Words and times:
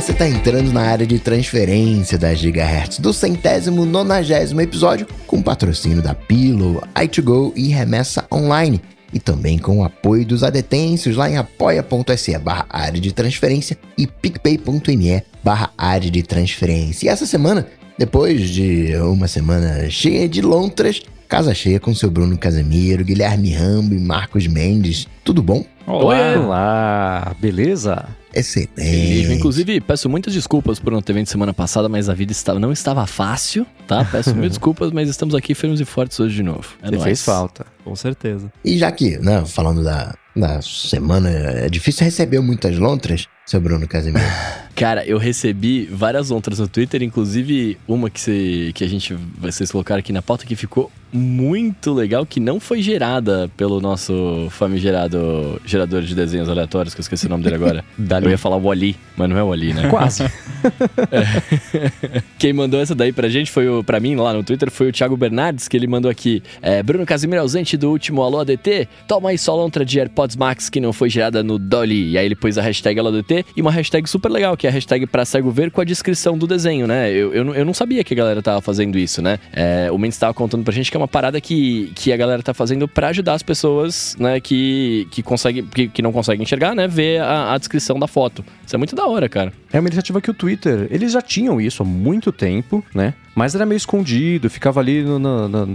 você 0.00 0.10
está 0.10 0.28
entrando 0.28 0.72
na 0.72 0.80
área 0.80 1.06
de 1.06 1.20
transferência 1.20 2.18
das 2.18 2.40
gigahertz 2.40 2.98
do 2.98 3.12
centésimo 3.12 3.86
nonagésimo 3.86 4.60
episódio 4.60 5.06
com 5.24 5.40
patrocínio 5.40 6.02
da 6.02 6.12
Pillow, 6.12 6.82
i2Go 6.96 7.52
e 7.54 7.68
Remessa 7.68 8.26
Online. 8.32 8.82
E 9.12 9.20
também 9.20 9.56
com 9.56 9.78
o 9.78 9.84
apoio 9.84 10.26
dos 10.26 10.42
adetêncios 10.42 11.14
lá 11.14 11.30
em 11.30 11.36
apoia.se 11.36 12.36
barra 12.38 12.66
área 12.68 13.00
de 13.00 13.12
transferência 13.12 13.78
e 13.96 14.04
picpay.me 14.04 15.22
barra 15.44 15.70
área 15.78 16.10
de 16.10 16.24
transferência. 16.24 17.06
E 17.06 17.08
essa 17.08 17.24
semana, 17.24 17.64
depois 17.96 18.50
de 18.50 18.96
uma 18.96 19.28
semana 19.28 19.88
cheia 19.88 20.28
de 20.28 20.42
lontras, 20.42 21.02
casa 21.28 21.54
cheia 21.54 21.78
com 21.78 21.94
seu 21.94 22.10
Bruno 22.10 22.36
Casemiro, 22.36 23.04
Guilherme 23.04 23.52
Rambo 23.52 23.94
e 23.94 24.00
Marcos 24.00 24.48
Mendes. 24.48 25.06
Tudo 25.22 25.40
bom? 25.40 25.64
Olá! 25.86 26.36
Olá, 26.36 27.36
beleza? 27.38 28.04
Excelente. 28.34 29.32
Inclusive, 29.32 29.80
peço 29.80 30.08
muitas 30.08 30.32
desculpas 30.32 30.78
por 30.78 30.92
não 30.92 31.00
ter 31.00 31.12
vindo 31.12 31.26
semana 31.26 31.54
passada, 31.54 31.88
mas 31.88 32.08
a 32.08 32.14
vida 32.14 32.32
estava, 32.32 32.58
não 32.58 32.72
estava 32.72 33.06
fácil, 33.06 33.66
tá? 33.86 34.04
Peço 34.04 34.30
muitas 34.30 34.50
desculpas, 34.58 34.90
mas 34.90 35.08
estamos 35.08 35.34
aqui 35.34 35.54
firmes 35.54 35.80
e 35.80 35.84
fortes 35.84 36.18
hoje 36.18 36.36
de 36.36 36.42
novo. 36.42 36.74
É 36.82 36.90
Você 36.90 36.98
fez 37.00 37.22
falta, 37.24 37.66
com 37.84 37.94
certeza. 37.94 38.52
E 38.64 38.78
já 38.78 38.90
que, 38.90 39.18
né, 39.18 39.44
falando 39.46 39.82
da, 39.84 40.14
da 40.34 40.60
semana, 40.62 41.30
é 41.30 41.68
difícil 41.68 42.04
receber 42.04 42.40
muitas 42.40 42.76
lontras, 42.78 43.26
seu 43.46 43.60
Bruno 43.60 43.86
Casimiro. 43.86 44.24
Cara, 44.74 45.06
eu 45.06 45.18
recebi 45.18 45.86
várias 45.86 46.30
lontras 46.30 46.58
no 46.58 46.66
Twitter, 46.66 47.02
inclusive 47.02 47.78
uma 47.86 48.10
que, 48.10 48.20
você, 48.20 48.72
que 48.74 48.82
a 48.82 48.88
gente, 48.88 49.14
vocês 49.38 49.70
colocaram 49.70 50.00
aqui 50.00 50.12
na 50.12 50.20
pauta 50.20 50.44
que 50.44 50.56
ficou 50.56 50.90
muito 51.12 51.92
legal, 51.92 52.26
que 52.26 52.40
não 52.40 52.58
foi 52.58 52.82
gerada 52.82 53.48
pelo 53.56 53.80
nosso 53.80 54.48
famigerado 54.50 55.62
gerador 55.64 56.02
de 56.02 56.12
desenhos 56.12 56.48
aleatórios, 56.48 56.92
que 56.92 57.00
eu 57.00 57.02
esqueci 57.02 57.26
o 57.26 57.28
nome 57.28 57.44
dele 57.44 57.54
agora. 57.54 57.84
eu 58.20 58.30
ia 58.30 58.36
falar 58.36 58.56
o 58.56 58.62
Wally, 58.62 58.96
mas 59.16 59.30
não 59.30 59.38
é 59.38 59.42
o 59.44 59.46
Wally, 59.46 59.74
né? 59.74 59.88
Quase. 59.88 60.24
é. 61.12 62.22
Quem 62.36 62.52
mandou 62.52 62.80
essa 62.80 62.96
daí 62.96 63.12
pra 63.12 63.28
gente 63.28 63.52
foi 63.52 63.68
o, 63.68 63.84
pra 63.84 64.00
mim 64.00 64.16
lá 64.16 64.32
no 64.32 64.42
Twitter, 64.42 64.72
foi 64.72 64.88
o 64.88 64.92
Thiago 64.92 65.16
Bernardes, 65.16 65.68
que 65.68 65.76
ele 65.76 65.86
mandou 65.86 66.10
aqui. 66.10 66.42
É, 66.60 66.82
Bruno 66.82 67.06
Casimiro 67.06 67.40
ausente 67.40 67.76
do 67.76 67.90
último 67.90 68.20
Alô 68.20 68.40
ADT, 68.40 68.88
toma 69.06 69.30
aí 69.30 69.38
só 69.38 69.54
lontra 69.54 69.84
de 69.84 70.00
AirPods 70.00 70.34
Max 70.34 70.68
que 70.68 70.80
não 70.80 70.92
foi 70.92 71.08
gerada 71.08 71.44
no 71.44 71.60
Dolly. 71.60 72.10
E 72.10 72.18
aí 72.18 72.26
ele 72.26 72.34
pôs 72.34 72.58
a 72.58 72.62
hashtag 72.62 72.98
Alô 72.98 73.10
ADT 73.10 73.33
e 73.56 73.62
uma 73.62 73.70
hashtag 73.70 74.08
super 74.08 74.30
legal, 74.30 74.56
que 74.56 74.66
é 74.66 74.70
a 74.70 74.72
hashtag 74.72 75.06
pra 75.06 75.24
cego 75.24 75.50
ver 75.50 75.70
com 75.70 75.80
a 75.80 75.84
descrição 75.84 76.36
do 76.36 76.46
desenho, 76.46 76.86
né? 76.86 77.10
Eu, 77.10 77.32
eu, 77.32 77.54
eu 77.54 77.64
não 77.64 77.72
sabia 77.74 78.04
que 78.04 78.12
a 78.12 78.16
galera 78.16 78.42
tava 78.42 78.60
fazendo 78.60 78.98
isso, 78.98 79.22
né? 79.22 79.38
É, 79.52 79.90
o 79.90 79.98
Mendes 79.98 80.18
tava 80.18 80.34
contando 80.34 80.62
pra 80.62 80.72
gente 80.72 80.90
que 80.90 80.96
é 80.96 81.00
uma 81.00 81.08
parada 81.08 81.40
que, 81.40 81.90
que 81.94 82.12
a 82.12 82.16
galera 82.16 82.42
tá 82.42 82.52
fazendo 82.52 82.86
para 82.86 83.08
ajudar 83.08 83.34
as 83.34 83.42
pessoas, 83.42 84.16
né, 84.18 84.40
que, 84.40 85.08
que, 85.10 85.22
consegue, 85.22 85.62
que, 85.62 85.88
que 85.88 86.02
não 86.02 86.12
conseguem 86.12 86.42
enxergar, 86.42 86.74
né, 86.74 86.86
ver 86.86 87.20
a, 87.20 87.54
a, 87.54 87.58
descrição 87.58 87.98
da 87.98 88.06
foto. 88.06 88.44
Isso 88.66 88.74
é 88.74 88.78
muito 88.78 88.94
da 88.94 89.06
hora, 89.06 89.28
cara. 89.28 89.52
É 89.74 89.80
uma 89.80 89.88
iniciativa 89.88 90.20
que 90.20 90.30
o 90.30 90.34
Twitter, 90.34 90.86
eles 90.88 91.10
já 91.10 91.20
tinham 91.20 91.60
isso 91.60 91.82
há 91.82 91.84
muito 91.84 92.30
tempo, 92.30 92.84
né? 92.94 93.12
Mas 93.34 93.56
era 93.56 93.66
meio 93.66 93.76
escondido, 93.76 94.48
ficava 94.48 94.78
ali 94.78 95.02
no, 95.02 95.18
na, 95.18 95.48
na, 95.48 95.66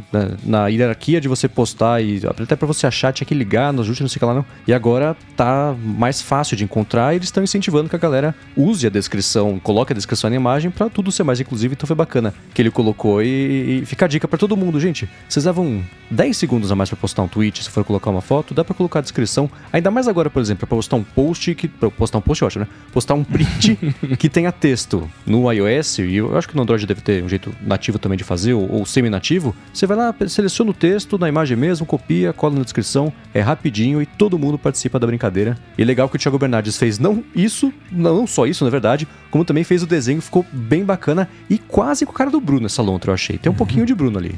na, 0.45 0.67
hierarquia 0.67 1.19
de 1.19 1.27
você 1.27 1.49
postar 1.49 2.01
e 2.01 2.21
até 2.25 2.55
para 2.55 2.65
você 2.65 2.87
achar 2.87 3.11
tinha 3.11 3.27
que 3.27 3.35
ligar 3.35 3.73
no 3.73 3.81
ajuste, 3.81 4.01
não 4.01 4.07
sei 4.07 4.15
o 4.15 4.19
que 4.19 4.25
lá 4.25 4.33
não. 4.33 4.45
E 4.65 4.73
agora 4.73 5.17
tá 5.35 5.75
mais 5.83 6.21
fácil 6.21 6.55
de 6.55 6.63
encontrar 6.63 7.11
e 7.11 7.17
eles 7.17 7.27
estão 7.27 7.43
incentivando 7.43 7.89
que 7.89 7.95
a 7.97 7.99
galera 7.99 8.33
use 8.55 8.87
a 8.87 8.89
descrição, 8.89 9.59
coloque 9.59 9.91
a 9.91 9.95
descrição 9.95 10.29
na 10.29 10.37
imagem 10.37 10.71
para 10.71 10.89
tudo 10.89 11.11
ser 11.11 11.23
mais 11.23 11.41
inclusivo. 11.41 11.73
Então 11.73 11.85
foi 11.85 11.97
bacana 11.97 12.33
que 12.53 12.61
ele 12.61 12.71
colocou 12.71 13.21
e, 13.21 13.81
e 13.81 13.85
fica 13.85 14.05
a 14.05 14.07
dica 14.07 14.29
para 14.29 14.37
todo 14.37 14.55
mundo, 14.55 14.79
gente. 14.79 15.09
Vocês 15.27 15.43
levam 15.43 15.83
10 16.09 16.37
segundos 16.37 16.71
a 16.71 16.75
mais 16.75 16.89
para 16.89 16.97
postar 16.97 17.23
um 17.23 17.27
tweet, 17.27 17.65
se 17.65 17.69
for 17.69 17.83
colocar 17.83 18.09
uma 18.09 18.21
foto, 18.21 18.53
dá 18.53 18.63
para 18.63 18.73
colocar 18.73 18.99
a 18.99 19.01
descrição. 19.01 19.51
Ainda 19.73 19.91
mais 19.91 20.07
agora, 20.07 20.29
por 20.29 20.41
exemplo, 20.41 20.65
para 20.65 20.77
postar 20.77 20.95
um 20.95 21.03
post 21.03 21.53
que 21.55 21.67
postar 21.67 22.19
um 22.19 22.21
post, 22.21 22.45
acho, 22.45 22.59
né? 22.59 22.67
Postar 22.93 23.15
um 23.15 23.23
print 23.25 23.77
que 24.17 24.29
tenha 24.29 24.51
texto 24.51 25.09
no 25.25 25.51
iOS 25.51 25.99
e 25.99 26.15
eu 26.15 26.37
acho 26.37 26.47
que 26.47 26.55
no 26.55 26.61
Android 26.61 26.85
deve 26.85 27.01
ter 27.01 27.23
um 27.23 27.29
jeito 27.29 27.53
nativo 27.61 27.99
também 27.99 28.17
de 28.17 28.23
fazer, 28.23 28.53
ou, 28.53 28.69
ou 28.71 28.85
semi-nativo, 28.85 29.55
você 29.73 29.85
vai 29.85 29.97
lá, 29.97 30.15
seleciona 30.27 30.71
o 30.71 30.73
texto 30.73 31.17
na 31.17 31.27
imagem 31.27 31.57
mesmo, 31.57 31.85
copia, 31.85 32.33
cola 32.33 32.55
na 32.55 32.63
descrição, 32.63 33.11
é 33.33 33.41
rapidinho 33.41 34.01
e 34.01 34.05
todo 34.05 34.37
mundo 34.37 34.57
participa 34.57 34.99
da 34.99 35.07
brincadeira. 35.07 35.57
E 35.77 35.83
legal 35.83 36.09
que 36.09 36.15
o 36.15 36.19
Thiago 36.19 36.37
Bernardes 36.37 36.77
fez 36.77 36.99
não 36.99 37.23
isso, 37.35 37.73
não 37.91 38.25
só 38.25 38.45
isso, 38.45 38.63
na 38.63 38.69
verdade, 38.69 39.07
como 39.29 39.45
também 39.45 39.63
fez 39.63 39.83
o 39.83 39.87
desenho, 39.87 40.21
ficou 40.21 40.45
bem 40.51 40.83
bacana 40.83 41.29
e 41.49 41.57
quase 41.57 42.05
com 42.05 42.11
a 42.11 42.15
cara 42.15 42.31
do 42.31 42.41
Bruno 42.41 42.65
essa 42.65 42.81
lontra, 42.81 43.11
eu 43.11 43.13
achei. 43.13 43.37
Tem 43.37 43.51
um 43.51 43.55
pouquinho 43.55 43.85
de 43.85 43.93
Bruno 43.93 44.17
ali. 44.17 44.35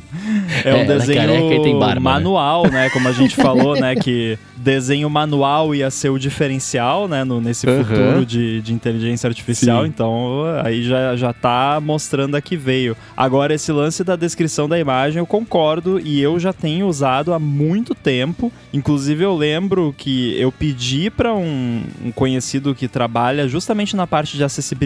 É 0.66 0.74
um 0.74 0.80
é, 0.80 0.86
desenho 0.86 1.80
barba, 1.80 1.96
né? 1.96 2.00
manual, 2.00 2.64
né? 2.64 2.72
né? 2.72 2.90
Como 2.90 3.08
a 3.08 3.12
gente 3.12 3.36
falou, 3.36 3.80
né? 3.80 3.96
Que 4.02 4.38
desenho 4.58 5.10
manual 5.10 5.74
ia 5.74 5.90
ser 5.92 6.10
o 6.10 6.18
diferencial, 6.18 7.08
né? 7.08 7.24
No, 7.24 7.40
nesse 7.40 7.68
uhum. 7.68 7.84
futuro 7.84 8.26
de, 8.26 8.62
de 8.62 8.74
inteligência 8.74 9.28
artificial. 9.28 9.84
Sim. 9.84 9.90
Então, 9.90 10.44
aí 10.64 10.84
já, 10.84 11.16
já 11.16 11.32
tá 11.32 11.80
mostrando 11.82 12.36
a 12.36 12.42
que 12.42 12.58
veio. 12.58 12.96
Agora, 13.16 13.54
esse 13.54 13.72
lance 13.72 14.04
da 14.04 14.16
descrição 14.16 14.68
da 14.68 14.80
imagem, 14.80 15.20
eu 15.20 15.26
concordo 15.26 16.00
e 16.00 16.22
eu 16.22 16.40
já 16.40 16.52
tenho 16.52 16.88
usado 16.88 17.34
há 17.34 17.40
muito 17.40 17.94
tempo. 17.94 18.52
Inclusive, 18.74 19.24
eu 19.24 19.36
lembro 19.36 19.94
que 19.98 20.40
eu 20.40 20.52
pedi 20.52 21.10
para 21.10 21.34
um, 21.34 21.84
um, 22.04 22.12
conhecido 22.12 22.74
que 22.74 22.88
trabalha 22.88 23.48
justamente 23.48 23.96
na 23.96 24.08
parte 24.08 24.36
de 24.36 24.44
acessibilidade 24.44 24.81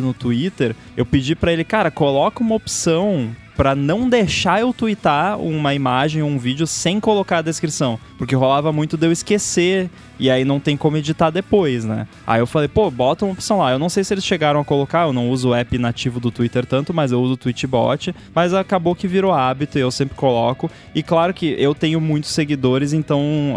no 0.00 0.14
Twitter, 0.14 0.74
eu 0.96 1.04
pedi 1.04 1.34
para 1.34 1.52
ele, 1.52 1.64
cara, 1.64 1.90
coloca 1.90 2.40
uma 2.40 2.54
opção 2.54 3.34
para 3.60 3.74
não 3.74 4.08
deixar 4.08 4.58
eu 4.62 4.72
twittar 4.72 5.38
uma 5.38 5.74
imagem 5.74 6.22
ou 6.22 6.30
um 6.30 6.38
vídeo 6.38 6.66
sem 6.66 6.98
colocar 6.98 7.36
a 7.36 7.42
descrição. 7.42 8.00
Porque 8.16 8.34
rolava 8.34 8.72
muito 8.72 8.96
de 8.96 9.06
eu 9.06 9.12
esquecer 9.12 9.90
e 10.18 10.30
aí 10.30 10.46
não 10.46 10.58
tem 10.58 10.78
como 10.78 10.96
editar 10.96 11.28
depois, 11.28 11.84
né? 11.84 12.06
Aí 12.26 12.40
eu 12.40 12.46
falei, 12.46 12.68
pô, 12.68 12.90
bota 12.90 13.26
uma 13.26 13.32
opção 13.32 13.58
lá. 13.58 13.70
Eu 13.70 13.78
não 13.78 13.90
sei 13.90 14.02
se 14.02 14.14
eles 14.14 14.24
chegaram 14.24 14.60
a 14.60 14.64
colocar, 14.64 15.02
eu 15.02 15.12
não 15.12 15.28
uso 15.28 15.50
o 15.50 15.54
app 15.54 15.76
nativo 15.76 16.18
do 16.18 16.30
Twitter 16.30 16.64
tanto, 16.64 16.94
mas 16.94 17.12
eu 17.12 17.20
uso 17.20 17.34
o 17.34 17.36
Tweetbot. 17.36 18.14
Mas 18.34 18.54
acabou 18.54 18.94
que 18.94 19.06
virou 19.06 19.32
hábito 19.32 19.78
e 19.78 19.82
eu 19.82 19.90
sempre 19.90 20.14
coloco. 20.14 20.70
E 20.94 21.02
claro 21.02 21.34
que 21.34 21.54
eu 21.58 21.74
tenho 21.74 22.00
muitos 22.00 22.30
seguidores, 22.30 22.94
então 22.94 23.56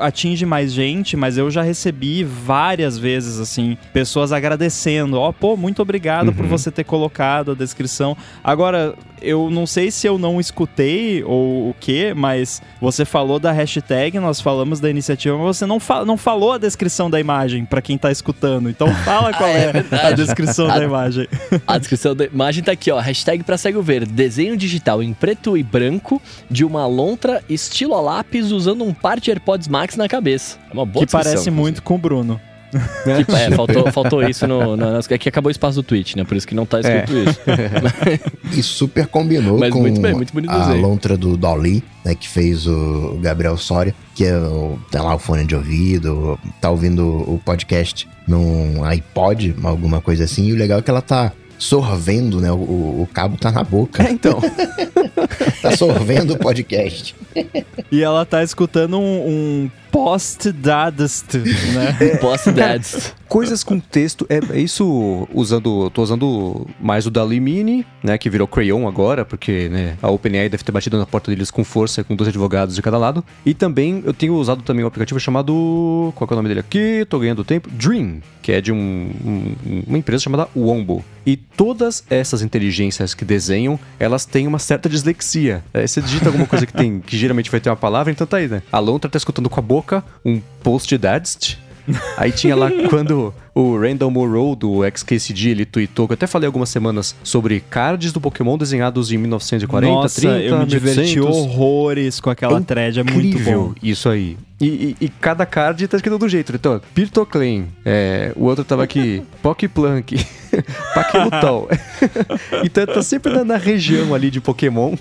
atinge 0.00 0.46
mais 0.46 0.72
gente, 0.72 1.16
mas 1.16 1.36
eu 1.36 1.50
já 1.50 1.62
recebi 1.62 2.24
várias 2.24 2.98
vezes, 2.98 3.38
assim, 3.38 3.76
pessoas 3.92 4.32
agradecendo. 4.32 5.18
Ó, 5.18 5.28
oh, 5.28 5.32
pô, 5.32 5.56
muito 5.56 5.82
obrigado 5.82 6.28
uhum. 6.28 6.34
por 6.34 6.46
você 6.46 6.70
ter 6.70 6.84
colocado 6.84 7.52
a 7.52 7.54
descrição. 7.54 8.16
Agora, 8.42 8.59
eu 9.22 9.50
não 9.50 9.66
sei 9.66 9.90
se 9.90 10.06
eu 10.06 10.18
não 10.18 10.40
escutei 10.40 11.22
ou 11.24 11.70
o 11.70 11.74
que, 11.78 12.14
mas 12.14 12.62
você 12.80 13.04
falou 13.04 13.38
da 13.38 13.52
hashtag, 13.52 14.18
nós 14.18 14.40
falamos 14.40 14.80
da 14.80 14.88
iniciativa, 14.88 15.36
mas 15.36 15.56
você 15.56 15.66
não, 15.66 15.78
fa 15.78 16.04
não 16.04 16.16
falou 16.16 16.52
a 16.52 16.58
descrição 16.58 17.10
da 17.10 17.20
imagem 17.20 17.64
para 17.64 17.82
quem 17.82 17.98
tá 17.98 18.10
escutando. 18.10 18.68
Então 18.68 18.92
fala 18.96 19.32
qual 19.36 19.48
ah, 19.48 19.52
é, 19.52 19.72
é 19.90 20.06
a 20.06 20.12
descrição 20.12 20.70
a, 20.70 20.78
da 20.78 20.84
imagem. 20.84 21.28
A 21.66 21.78
descrição 21.78 22.14
da 22.14 22.24
imagem 22.24 22.64
tá 22.64 22.72
aqui, 22.72 22.90
ó. 22.90 22.98
Hashtag 22.98 23.44
pra 23.44 23.58
cego 23.58 23.82
ver. 23.82 24.06
Desenho 24.06 24.56
digital 24.56 25.02
em 25.02 25.12
preto 25.12 25.56
e 25.56 25.62
branco 25.62 26.20
de 26.50 26.64
uma 26.64 26.86
lontra 26.86 27.42
estilo 27.48 27.94
a 27.94 28.00
lápis 28.00 28.50
usando 28.52 28.84
um 28.84 28.94
par 28.94 29.20
de 29.20 29.30
AirPods 29.30 29.68
Max 29.68 29.96
na 29.96 30.08
cabeça. 30.08 30.58
É 30.68 30.72
uma 30.72 30.86
boa 30.86 31.04
Que 31.04 31.12
parece 31.12 31.50
muito 31.50 31.82
com 31.82 31.94
o 31.94 31.98
Bruno. 31.98 32.40
Tipo, 33.16 33.32
é, 33.34 33.50
faltou, 33.50 33.92
faltou 33.92 34.22
isso 34.28 34.46
no, 34.46 34.76
no. 34.76 34.98
É 35.08 35.18
que 35.18 35.28
acabou 35.28 35.48
o 35.48 35.50
espaço 35.50 35.76
do 35.76 35.82
tweet, 35.82 36.16
né? 36.16 36.24
Por 36.24 36.36
isso 36.36 36.46
que 36.46 36.54
não 36.54 36.64
tá 36.64 36.80
escrito 36.80 37.12
é. 37.16 37.24
isso. 37.24 37.40
e 38.58 38.62
super 38.62 39.06
combinou 39.06 39.58
Mas 39.58 39.72
com 39.72 39.80
muito 39.80 40.00
bem, 40.00 40.14
muito 40.14 40.32
bonito 40.32 40.50
a 40.50 40.58
desenho. 40.58 40.80
lontra 40.80 41.16
do 41.16 41.36
Dolly, 41.36 41.82
né? 42.04 42.14
Que 42.14 42.28
fez 42.28 42.66
o 42.66 43.18
Gabriel 43.20 43.56
Soria, 43.56 43.94
que 44.14 44.24
é 44.24 44.36
o, 44.36 44.78
tá 44.90 45.02
lá 45.02 45.14
o 45.14 45.18
fone 45.18 45.44
de 45.44 45.54
ouvido, 45.54 46.38
tá 46.60 46.70
ouvindo 46.70 47.06
o 47.06 47.40
podcast 47.44 48.08
num 48.26 48.84
iPod, 48.84 49.54
alguma 49.62 50.00
coisa 50.00 50.24
assim. 50.24 50.46
E 50.46 50.52
o 50.52 50.56
legal 50.56 50.78
é 50.78 50.82
que 50.82 50.90
ela 50.90 51.02
tá 51.02 51.32
sorvendo, 51.60 52.40
né? 52.40 52.50
O, 52.50 52.56
o 52.56 53.08
cabo 53.12 53.36
tá 53.36 53.52
na 53.52 53.62
boca. 53.62 54.02
É, 54.02 54.10
então. 54.10 54.40
tá 55.60 55.76
sorvendo 55.76 56.34
o 56.34 56.38
podcast. 56.38 57.14
E 57.92 58.02
ela 58.02 58.24
tá 58.24 58.42
escutando 58.42 58.98
um, 58.98 59.02
um 59.02 59.70
post-dadst, 59.90 61.34
né? 61.34 61.96
É. 62.00 62.16
post-dadst. 62.16 63.12
Coisas 63.28 63.62
com 63.62 63.78
texto, 63.78 64.26
é, 64.28 64.40
é, 64.52 64.60
isso 64.60 65.28
usando, 65.32 65.88
tô 65.90 66.02
usando 66.02 66.66
mais 66.80 67.06
o 67.06 67.10
Dali 67.10 67.38
Mini, 67.38 67.86
né, 68.02 68.18
que 68.18 68.28
virou 68.28 68.48
Crayon 68.48 68.88
agora, 68.88 69.24
porque, 69.24 69.68
né, 69.68 69.96
a 70.02 70.10
OpenAI 70.10 70.48
deve 70.48 70.64
ter 70.64 70.72
batido 70.72 70.98
na 70.98 71.06
porta 71.06 71.30
deles 71.30 71.48
com 71.48 71.62
força, 71.62 72.02
com 72.02 72.16
dois 72.16 72.28
advogados 72.28 72.74
de 72.74 72.82
cada 72.82 72.98
lado. 72.98 73.24
E 73.46 73.54
também, 73.54 74.02
eu 74.04 74.12
tenho 74.12 74.34
usado 74.34 74.62
também 74.62 74.84
um 74.84 74.88
aplicativo 74.88 75.20
chamado, 75.20 76.12
qual 76.16 76.28
é 76.28 76.32
o 76.32 76.36
nome 76.36 76.48
dele 76.48 76.60
aqui? 76.60 77.06
Tô 77.08 77.20
ganhando 77.20 77.44
tempo. 77.44 77.70
Dream, 77.70 78.20
que 78.42 78.50
é 78.50 78.60
de 78.60 78.72
um, 78.72 78.76
um, 79.24 79.82
uma 79.86 79.98
empresa 79.98 80.24
chamada 80.24 80.48
Wombo. 80.56 81.04
E 81.24 81.36
todas 81.36 82.02
essas 82.10 82.42
inteligências 82.42 83.14
que 83.14 83.24
desenham, 83.24 83.78
elas 83.98 84.24
têm 84.24 84.46
uma 84.46 84.58
certa 84.58 84.88
dislexia. 84.88 85.62
É, 85.72 85.86
você 85.86 86.00
digita 86.00 86.28
alguma 86.28 86.46
coisa 86.46 86.66
que 86.66 86.72
tem, 86.72 87.00
que 87.00 87.16
geralmente 87.16 87.50
vai 87.50 87.60
ter 87.60 87.70
uma 87.70 87.76
palavra, 87.76 88.10
então 88.10 88.26
tá 88.26 88.38
aí, 88.38 88.48
né? 88.48 88.62
A 88.72 88.78
Lontra 88.78 89.10
tá 89.10 89.18
escutando 89.18 89.48
com 89.48 89.60
a 89.60 89.62
boca 89.62 89.79
um 90.24 90.40
post-dadst, 90.62 91.58
Aí 92.16 92.32
tinha 92.32 92.54
lá 92.54 92.70
quando 92.88 93.34
o 93.54 93.78
Randall 93.78 94.10
Morrow 94.10 94.54
do 94.54 94.84
XKCD 94.84 95.50
ele 95.50 95.64
tweetou, 95.64 96.06
que 96.06 96.12
eu 96.12 96.14
até 96.14 96.26
falei 96.26 96.46
algumas 96.46 96.68
semanas 96.68 97.14
sobre 97.22 97.60
cards 97.60 98.12
do 98.12 98.20
Pokémon 98.20 98.56
desenhados 98.56 99.12
em 99.12 99.18
1940, 99.18 99.92
Nossa, 99.92 100.20
30, 100.20 100.38
eu 100.38 100.58
me 100.58 100.66
diverti 100.66 101.20
horrores 101.20 102.20
com 102.20 102.30
aquela 102.30 102.58
é 102.58 102.62
thread, 102.62 103.00
é 103.00 103.04
muito 103.04 103.38
bom. 103.40 103.74
Isso 103.82 104.08
aí. 104.08 104.36
E, 104.60 104.66
e, 104.66 104.96
e, 105.00 105.08
cada 105.08 105.46
card 105.46 105.88
tá 105.88 105.96
escrito 105.96 106.18
do 106.18 106.28
jeito. 106.28 106.54
Então, 106.54 106.80
Pirtoclen, 106.94 107.68
é, 107.84 108.32
o 108.36 108.44
outro 108.44 108.62
tava 108.62 108.84
aqui, 108.84 109.22
Pokplunk, 109.42 110.22
Paquilutol. 110.94 111.68
então 112.62 112.86
tá 112.86 113.02
sempre 113.02 113.32
na, 113.32 113.42
na 113.42 113.56
região 113.56 114.14
ali 114.14 114.30
de 114.30 114.40
Pokémon. 114.40 114.94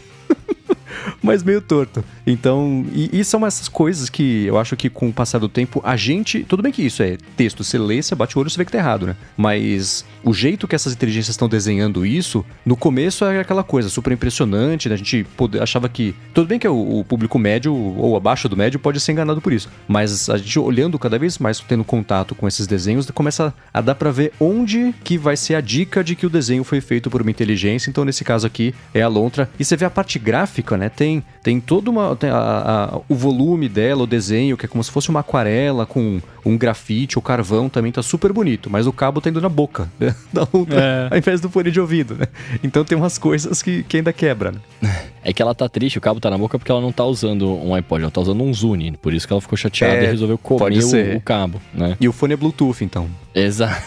Mas 1.21 1.43
meio 1.43 1.61
torto. 1.61 2.03
Então, 2.25 2.85
e, 2.93 3.19
e, 3.19 3.23
são 3.23 3.45
essas 3.45 3.67
coisas 3.67 4.09
que 4.09 4.45
eu 4.45 4.57
acho 4.57 4.75
que 4.75 4.89
com 4.89 5.09
o 5.09 5.13
passar 5.13 5.39
do 5.39 5.49
tempo, 5.49 5.81
a 5.83 5.95
gente. 5.95 6.43
Tudo 6.43 6.63
bem 6.63 6.71
que 6.71 6.81
isso 6.81 7.01
é 7.01 7.17
texto, 7.35 7.63
você 7.63 7.77
lê, 7.77 8.01
você 8.01 8.15
bate 8.15 8.37
o 8.37 8.41
olho, 8.41 8.49
você 8.49 8.57
vê 8.57 8.65
que 8.65 8.71
tá 8.71 8.77
errado, 8.77 9.07
né? 9.07 9.15
Mas 9.37 10.05
o 10.23 10.33
jeito 10.33 10.67
que 10.67 10.75
essas 10.75 10.93
inteligências 10.93 11.33
estão 11.33 11.49
desenhando 11.49 12.05
isso, 12.05 12.45
no 12.65 12.75
começo 12.75 13.25
era 13.25 13.41
aquela 13.41 13.63
coisa 13.63 13.89
super 13.89 14.13
impressionante, 14.13 14.87
né? 14.89 14.95
A 14.95 14.97
gente 14.97 15.25
achava 15.61 15.89
que. 15.89 16.15
Tudo 16.33 16.47
bem 16.47 16.59
que 16.59 16.67
o, 16.67 16.99
o, 16.99 17.03
público 17.03 17.39
médio 17.39 17.73
ou 17.73 18.15
abaixo 18.15 18.47
do 18.47 18.57
médio 18.57 18.79
pode 18.79 18.99
ser 18.99 19.11
enganado 19.11 19.41
por 19.41 19.53
isso. 19.53 19.69
Mas 19.87 20.29
a 20.29 20.37
gente 20.37 20.59
olhando 20.59 20.99
cada 20.99 21.17
vez 21.17 21.37
mais, 21.37 21.59
tendo 21.59 21.83
contato 21.83 22.35
com 22.35 22.47
esses 22.47 22.67
desenhos, 22.67 23.09
começa 23.11 23.53
a 23.73 23.81
dar 23.81 23.95
pra 23.95 24.11
ver 24.11 24.31
onde 24.39 24.93
que 25.03 25.17
vai 25.17 25.35
ser 25.35 25.55
a 25.55 25.61
dica 25.61 26.03
de 26.03 26.15
que 26.15 26.25
o 26.25 26.29
desenho 26.29 26.63
foi 26.63 26.81
feito 26.81 27.09
por 27.09 27.21
uma 27.21 27.31
inteligência. 27.31 27.89
Então, 27.89 28.05
nesse 28.05 28.23
caso 28.23 28.45
aqui, 28.45 28.73
é 28.93 29.01
a 29.01 29.07
lontra. 29.07 29.49
E 29.59 29.65
você 29.65 29.75
vê 29.75 29.85
a 29.85 29.89
parte 29.89 30.19
gráfica, 30.19 30.77
né? 30.77 30.89
Tem, 30.99 31.23
tem 31.41 31.61
todo 31.61 31.87
uma. 31.87 32.13
Tem 32.13 32.29
a, 32.29 32.35
a, 32.35 32.99
o 33.07 33.15
volume 33.15 33.69
dela, 33.69 34.03
o 34.03 34.05
desenho, 34.05 34.57
que 34.57 34.65
é 34.65 34.67
como 34.67 34.83
se 34.83 34.91
fosse 34.91 35.07
uma 35.07 35.21
aquarela 35.21 35.85
com 35.85 36.19
um 36.45 36.57
grafite, 36.57 37.17
o 37.17 37.21
carvão 37.21 37.69
também 37.69 37.89
tá 37.89 38.03
super 38.03 38.33
bonito, 38.33 38.69
mas 38.69 38.85
o 38.85 38.91
cabo 38.91 39.21
tá 39.21 39.29
indo 39.29 39.39
na 39.39 39.47
boca 39.47 39.89
né? 39.97 40.13
da 40.33 40.45
lontra, 40.53 40.77
é. 40.77 41.07
ao 41.09 41.17
invés 41.17 41.39
do 41.39 41.49
fone 41.49 41.71
de 41.71 41.79
ouvido, 41.79 42.15
né? 42.15 42.25
Então 42.61 42.83
tem 42.83 42.97
umas 42.97 43.17
coisas 43.17 43.61
que, 43.61 43.81
que 43.83 43.95
ainda 43.95 44.11
quebra, 44.11 44.51
né? 44.51 44.59
É 45.23 45.33
que 45.33 45.41
ela 45.41 45.53
tá 45.53 45.67
triste, 45.67 45.97
o 45.97 46.01
cabo 46.01 46.19
tá 46.19 46.29
na 46.29 46.37
boca 46.37 46.57
porque 46.57 46.71
ela 46.71 46.81
não 46.81 46.91
tá 46.91 47.03
usando 47.05 47.53
um 47.53 47.73
iPod, 47.73 48.03
ela 48.03 48.11
tá 48.11 48.21
usando 48.21 48.41
um 48.41 48.53
Zune. 48.53 48.97
Por 49.01 49.13
isso 49.13 49.27
que 49.27 49.33
ela 49.33 49.41
ficou 49.41 49.57
chateada 49.57 49.95
é, 49.95 50.03
e 50.03 50.07
resolveu 50.07 50.37
comer 50.37 50.83
o, 50.83 51.17
o, 51.17 51.21
cabo, 51.21 51.61
né? 51.73 51.97
E 51.99 52.07
o 52.07 52.13
fone 52.13 52.33
é 52.33 52.37
Bluetooth, 52.37 52.83
então. 52.83 53.07
Exato. 53.35 53.81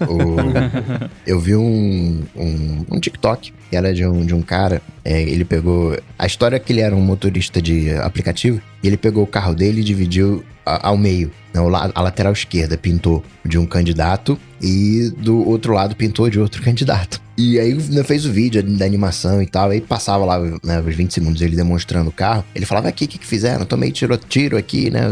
eu 1.26 1.40
vi 1.40 1.56
um, 1.56 2.22
um, 2.36 2.84
um, 2.90 3.00
TikTok 3.00 3.52
que 3.70 3.76
era 3.76 3.94
de 3.94 4.06
um, 4.06 4.24
de 4.24 4.34
um 4.34 4.42
cara. 4.42 4.82
É, 5.04 5.22
ele 5.22 5.44
pegou. 5.44 5.96
A 6.18 6.26
história 6.26 6.56
é 6.56 6.58
que 6.58 6.72
ele 6.72 6.80
era 6.80 6.94
um 6.94 7.00
motorista 7.00 7.60
de 7.60 7.90
aplicativo 7.96 8.60
e 8.82 8.86
ele 8.86 8.96
pegou 8.96 9.24
o 9.24 9.26
carro 9.26 9.54
dele 9.54 9.80
e 9.80 9.84
dividiu 9.84 10.44
ao 10.64 10.96
meio. 10.96 11.30
Não, 11.52 11.68
a 11.74 12.00
lateral 12.00 12.32
esquerda 12.32 12.76
pintou 12.76 13.22
de 13.44 13.58
um 13.58 13.66
candidato 13.66 14.38
e 14.64 15.10
do 15.10 15.46
outro 15.46 15.74
lado 15.74 15.94
pintou 15.94 16.30
de 16.30 16.40
outro 16.40 16.62
candidato. 16.62 17.20
E 17.36 17.58
aí 17.58 17.76
fez 18.04 18.24
o 18.24 18.32
vídeo 18.32 18.62
da 18.62 18.86
animação 18.86 19.42
e 19.42 19.46
tal, 19.46 19.70
aí 19.70 19.80
passava 19.80 20.24
lá 20.24 20.38
né, 20.62 20.80
os 20.80 20.94
20 20.94 21.12
segundos 21.12 21.42
ele 21.42 21.54
demonstrando 21.54 22.08
o 22.08 22.12
carro. 22.12 22.44
Ele 22.54 22.64
falava, 22.64 22.88
aqui, 22.88 23.04
o 23.04 23.08
que, 23.08 23.18
que 23.18 23.26
fizeram? 23.26 23.66
Tomei 23.66 23.90
tiro, 23.90 24.16
tiro 24.16 24.56
aqui, 24.56 24.88
né? 24.88 25.02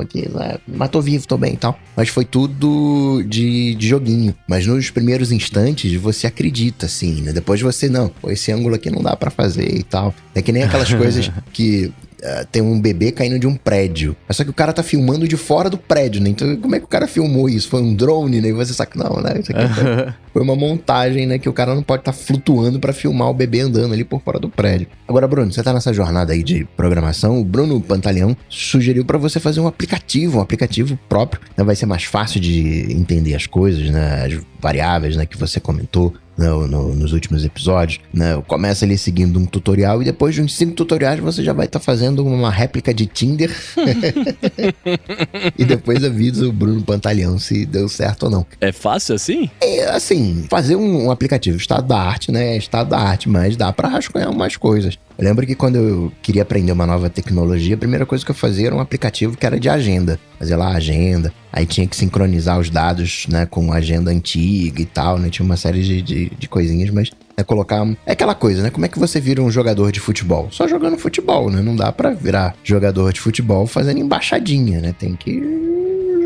Aqui, 0.00 0.28
né? 0.30 0.56
Matou 0.66 1.00
vivo 1.00 1.28
também 1.28 1.54
e 1.54 1.56
tal. 1.56 1.78
Mas 1.94 2.08
foi 2.08 2.24
tudo 2.24 3.22
de, 3.28 3.74
de 3.74 3.86
joguinho. 3.88 4.34
Mas 4.48 4.66
nos 4.66 4.90
primeiros 4.90 5.30
instantes 5.30 5.94
você 6.00 6.26
acredita, 6.26 6.86
assim, 6.86 7.20
né? 7.20 7.32
Depois 7.32 7.60
você, 7.60 7.88
não, 7.88 8.08
pô, 8.08 8.30
esse 8.30 8.50
ângulo 8.50 8.74
aqui 8.74 8.90
não 8.90 9.02
dá 9.02 9.14
para 9.14 9.30
fazer 9.30 9.76
e 9.76 9.82
tal. 9.82 10.14
É 10.34 10.40
que 10.40 10.52
nem 10.52 10.62
aquelas 10.62 10.92
coisas 10.94 11.30
que 11.52 11.92
uh, 12.22 12.46
tem 12.50 12.62
um 12.62 12.80
bebê 12.80 13.12
caindo 13.12 13.38
de 13.38 13.46
um 13.46 13.54
prédio. 13.54 14.16
Mas 14.26 14.36
só 14.36 14.44
que 14.44 14.50
o 14.50 14.54
cara 14.54 14.72
tá 14.72 14.82
filmando 14.82 15.26
de 15.26 15.36
fora 15.36 15.68
do 15.68 15.78
prédio, 15.78 16.20
né? 16.20 16.30
Então, 16.30 16.56
como 16.56 16.74
é 16.74 16.78
que 16.78 16.84
o 16.84 16.88
cara 16.88 17.06
filmou 17.06 17.48
isso? 17.48 17.68
Foi 17.68 17.80
um 17.80 17.94
drone, 17.94 18.40
né? 18.40 18.48
E 18.48 18.52
você 18.52 18.72
sabe 18.72 18.92
que 18.92 18.98
não, 18.98 19.20
né? 19.20 19.38
Isso 19.40 19.52
aqui 19.52 19.68
foi, 19.74 20.14
foi, 20.32 20.42
uma 20.42 20.56
montagem, 20.56 21.26
né? 21.26 21.38
Que 21.38 21.48
o 21.48 21.52
cara 21.52 21.74
não 21.74 21.82
pode 21.82 22.02
estar 22.02 22.12
tá 22.12 22.18
flutuando 22.18 22.78
para 22.78 22.92
filmar 22.92 23.28
o 23.28 23.34
bebê 23.34 23.60
andando 23.60 23.92
ali 23.92 24.04
por 24.04 24.20
fora 24.22 24.38
do 24.38 24.48
prédio. 24.48 24.86
Agora, 25.06 25.26
Bruno, 25.26 25.52
você 25.52 25.62
tá 25.62 25.72
nessa 25.72 25.92
jornada 25.92 26.32
aí 26.32 26.42
de 26.42 26.66
programação. 26.76 27.40
O 27.40 27.44
Bruno 27.44 27.80
Pantaleão 27.80 28.36
sugeriu 28.48 29.04
para 29.04 29.18
você 29.18 29.40
fazer 29.40 29.60
um 29.60 29.66
aplicativo, 29.66 30.38
um 30.38 30.42
aplicativo 30.42 30.98
próprio. 31.08 31.40
Né? 31.56 31.64
Vai 31.64 31.76
ser 31.76 31.86
mais 31.86 32.04
fácil 32.04 32.40
de 32.40 32.92
entender 32.92 33.34
as 33.34 33.46
coisas, 33.46 33.90
né? 33.90 34.24
As 34.26 34.40
variáveis, 34.60 35.16
né? 35.16 35.26
Que 35.26 35.36
você 35.36 35.60
comentou 35.60 36.12
no, 36.36 36.66
no, 36.66 36.94
nos 36.94 37.12
últimos 37.12 37.44
episódios, 37.44 38.00
né? 38.12 38.42
Começa 38.46 38.84
ali 38.84 38.98
seguindo 38.98 39.38
um 39.38 39.46
tutorial 39.46 40.02
e 40.02 40.04
depois 40.04 40.34
de 40.34 40.42
uns 40.42 40.54
cinco 40.54 40.72
tutoriais 40.72 41.20
você 41.20 41.42
já 41.42 41.52
vai 41.52 41.66
estar 41.66 41.78
tá 41.78 41.84
fazendo 41.84 42.24
uma 42.24 42.50
réplica 42.50 42.92
de 42.92 43.06
Tinder. 43.06 43.54
e 45.58 45.64
depois 45.64 46.04
avisa 46.04 46.46
o 46.46 46.52
Bruno 46.52 46.82
Pantaleão 46.82 47.38
se 47.38 47.64
deu 47.64 47.88
certo 47.88 48.24
ou 48.24 48.30
não. 48.30 48.46
É 48.60 48.72
fácil 48.72 49.14
assim? 49.14 49.50
É 49.60 49.88
assim, 49.88 50.46
fazer 50.48 50.76
um, 50.76 51.06
um 51.06 51.10
aplicativo 51.10 51.56
estado 51.56 51.86
da 51.86 51.98
arte, 51.98 52.30
né? 52.30 52.56
Estado 52.56 52.90
da 52.90 52.98
arte, 52.98 53.28
mas 53.28 53.56
dá 53.56 53.72
para 53.72 53.88
rascunhar 53.88 54.30
umas 54.30 54.56
coisas. 54.56 54.98
Eu 55.18 55.24
lembro 55.24 55.46
que 55.46 55.54
quando 55.54 55.76
eu 55.76 56.12
queria 56.22 56.42
aprender 56.42 56.72
uma 56.72 56.86
nova 56.86 57.08
tecnologia, 57.08 57.74
a 57.74 57.78
primeira 57.78 58.04
coisa 58.04 58.22
que 58.22 58.30
eu 58.30 58.34
fazia 58.34 58.66
era 58.66 58.76
um 58.76 58.80
aplicativo 58.80 59.36
que 59.36 59.46
era 59.46 59.58
de 59.58 59.68
agenda. 59.68 60.20
Fazia 60.38 60.56
lá 60.56 60.68
a 60.68 60.76
agenda, 60.76 61.32
aí 61.52 61.64
tinha 61.66 61.86
que 61.86 61.96
sincronizar 61.96 62.58
os 62.58 62.70
dados, 62.70 63.26
né, 63.28 63.46
com 63.46 63.72
a 63.72 63.76
agenda 63.76 64.10
antiga 64.10 64.80
e 64.80 64.86
tal, 64.86 65.18
né? 65.18 65.30
Tinha 65.30 65.44
uma 65.44 65.56
série 65.56 65.82
de, 65.82 66.02
de, 66.02 66.30
de 66.30 66.48
coisinhas, 66.48 66.90
mas 66.90 67.10
é 67.36 67.44
colocar. 67.44 67.86
É 68.04 68.12
aquela 68.12 68.34
coisa, 68.34 68.62
né? 68.62 68.70
Como 68.70 68.84
é 68.86 68.88
que 68.88 68.98
você 68.98 69.20
vira 69.20 69.42
um 69.42 69.50
jogador 69.50 69.92
de 69.92 70.00
futebol? 70.00 70.48
Só 70.50 70.66
jogando 70.66 70.98
futebol, 70.98 71.50
né? 71.50 71.60
Não 71.62 71.76
dá 71.76 71.92
para 71.92 72.10
virar 72.10 72.54
jogador 72.64 73.12
de 73.12 73.20
futebol 73.20 73.66
fazendo 73.66 74.00
embaixadinha, 74.00 74.80
né? 74.80 74.94
Tem 74.98 75.14
que 75.14 75.42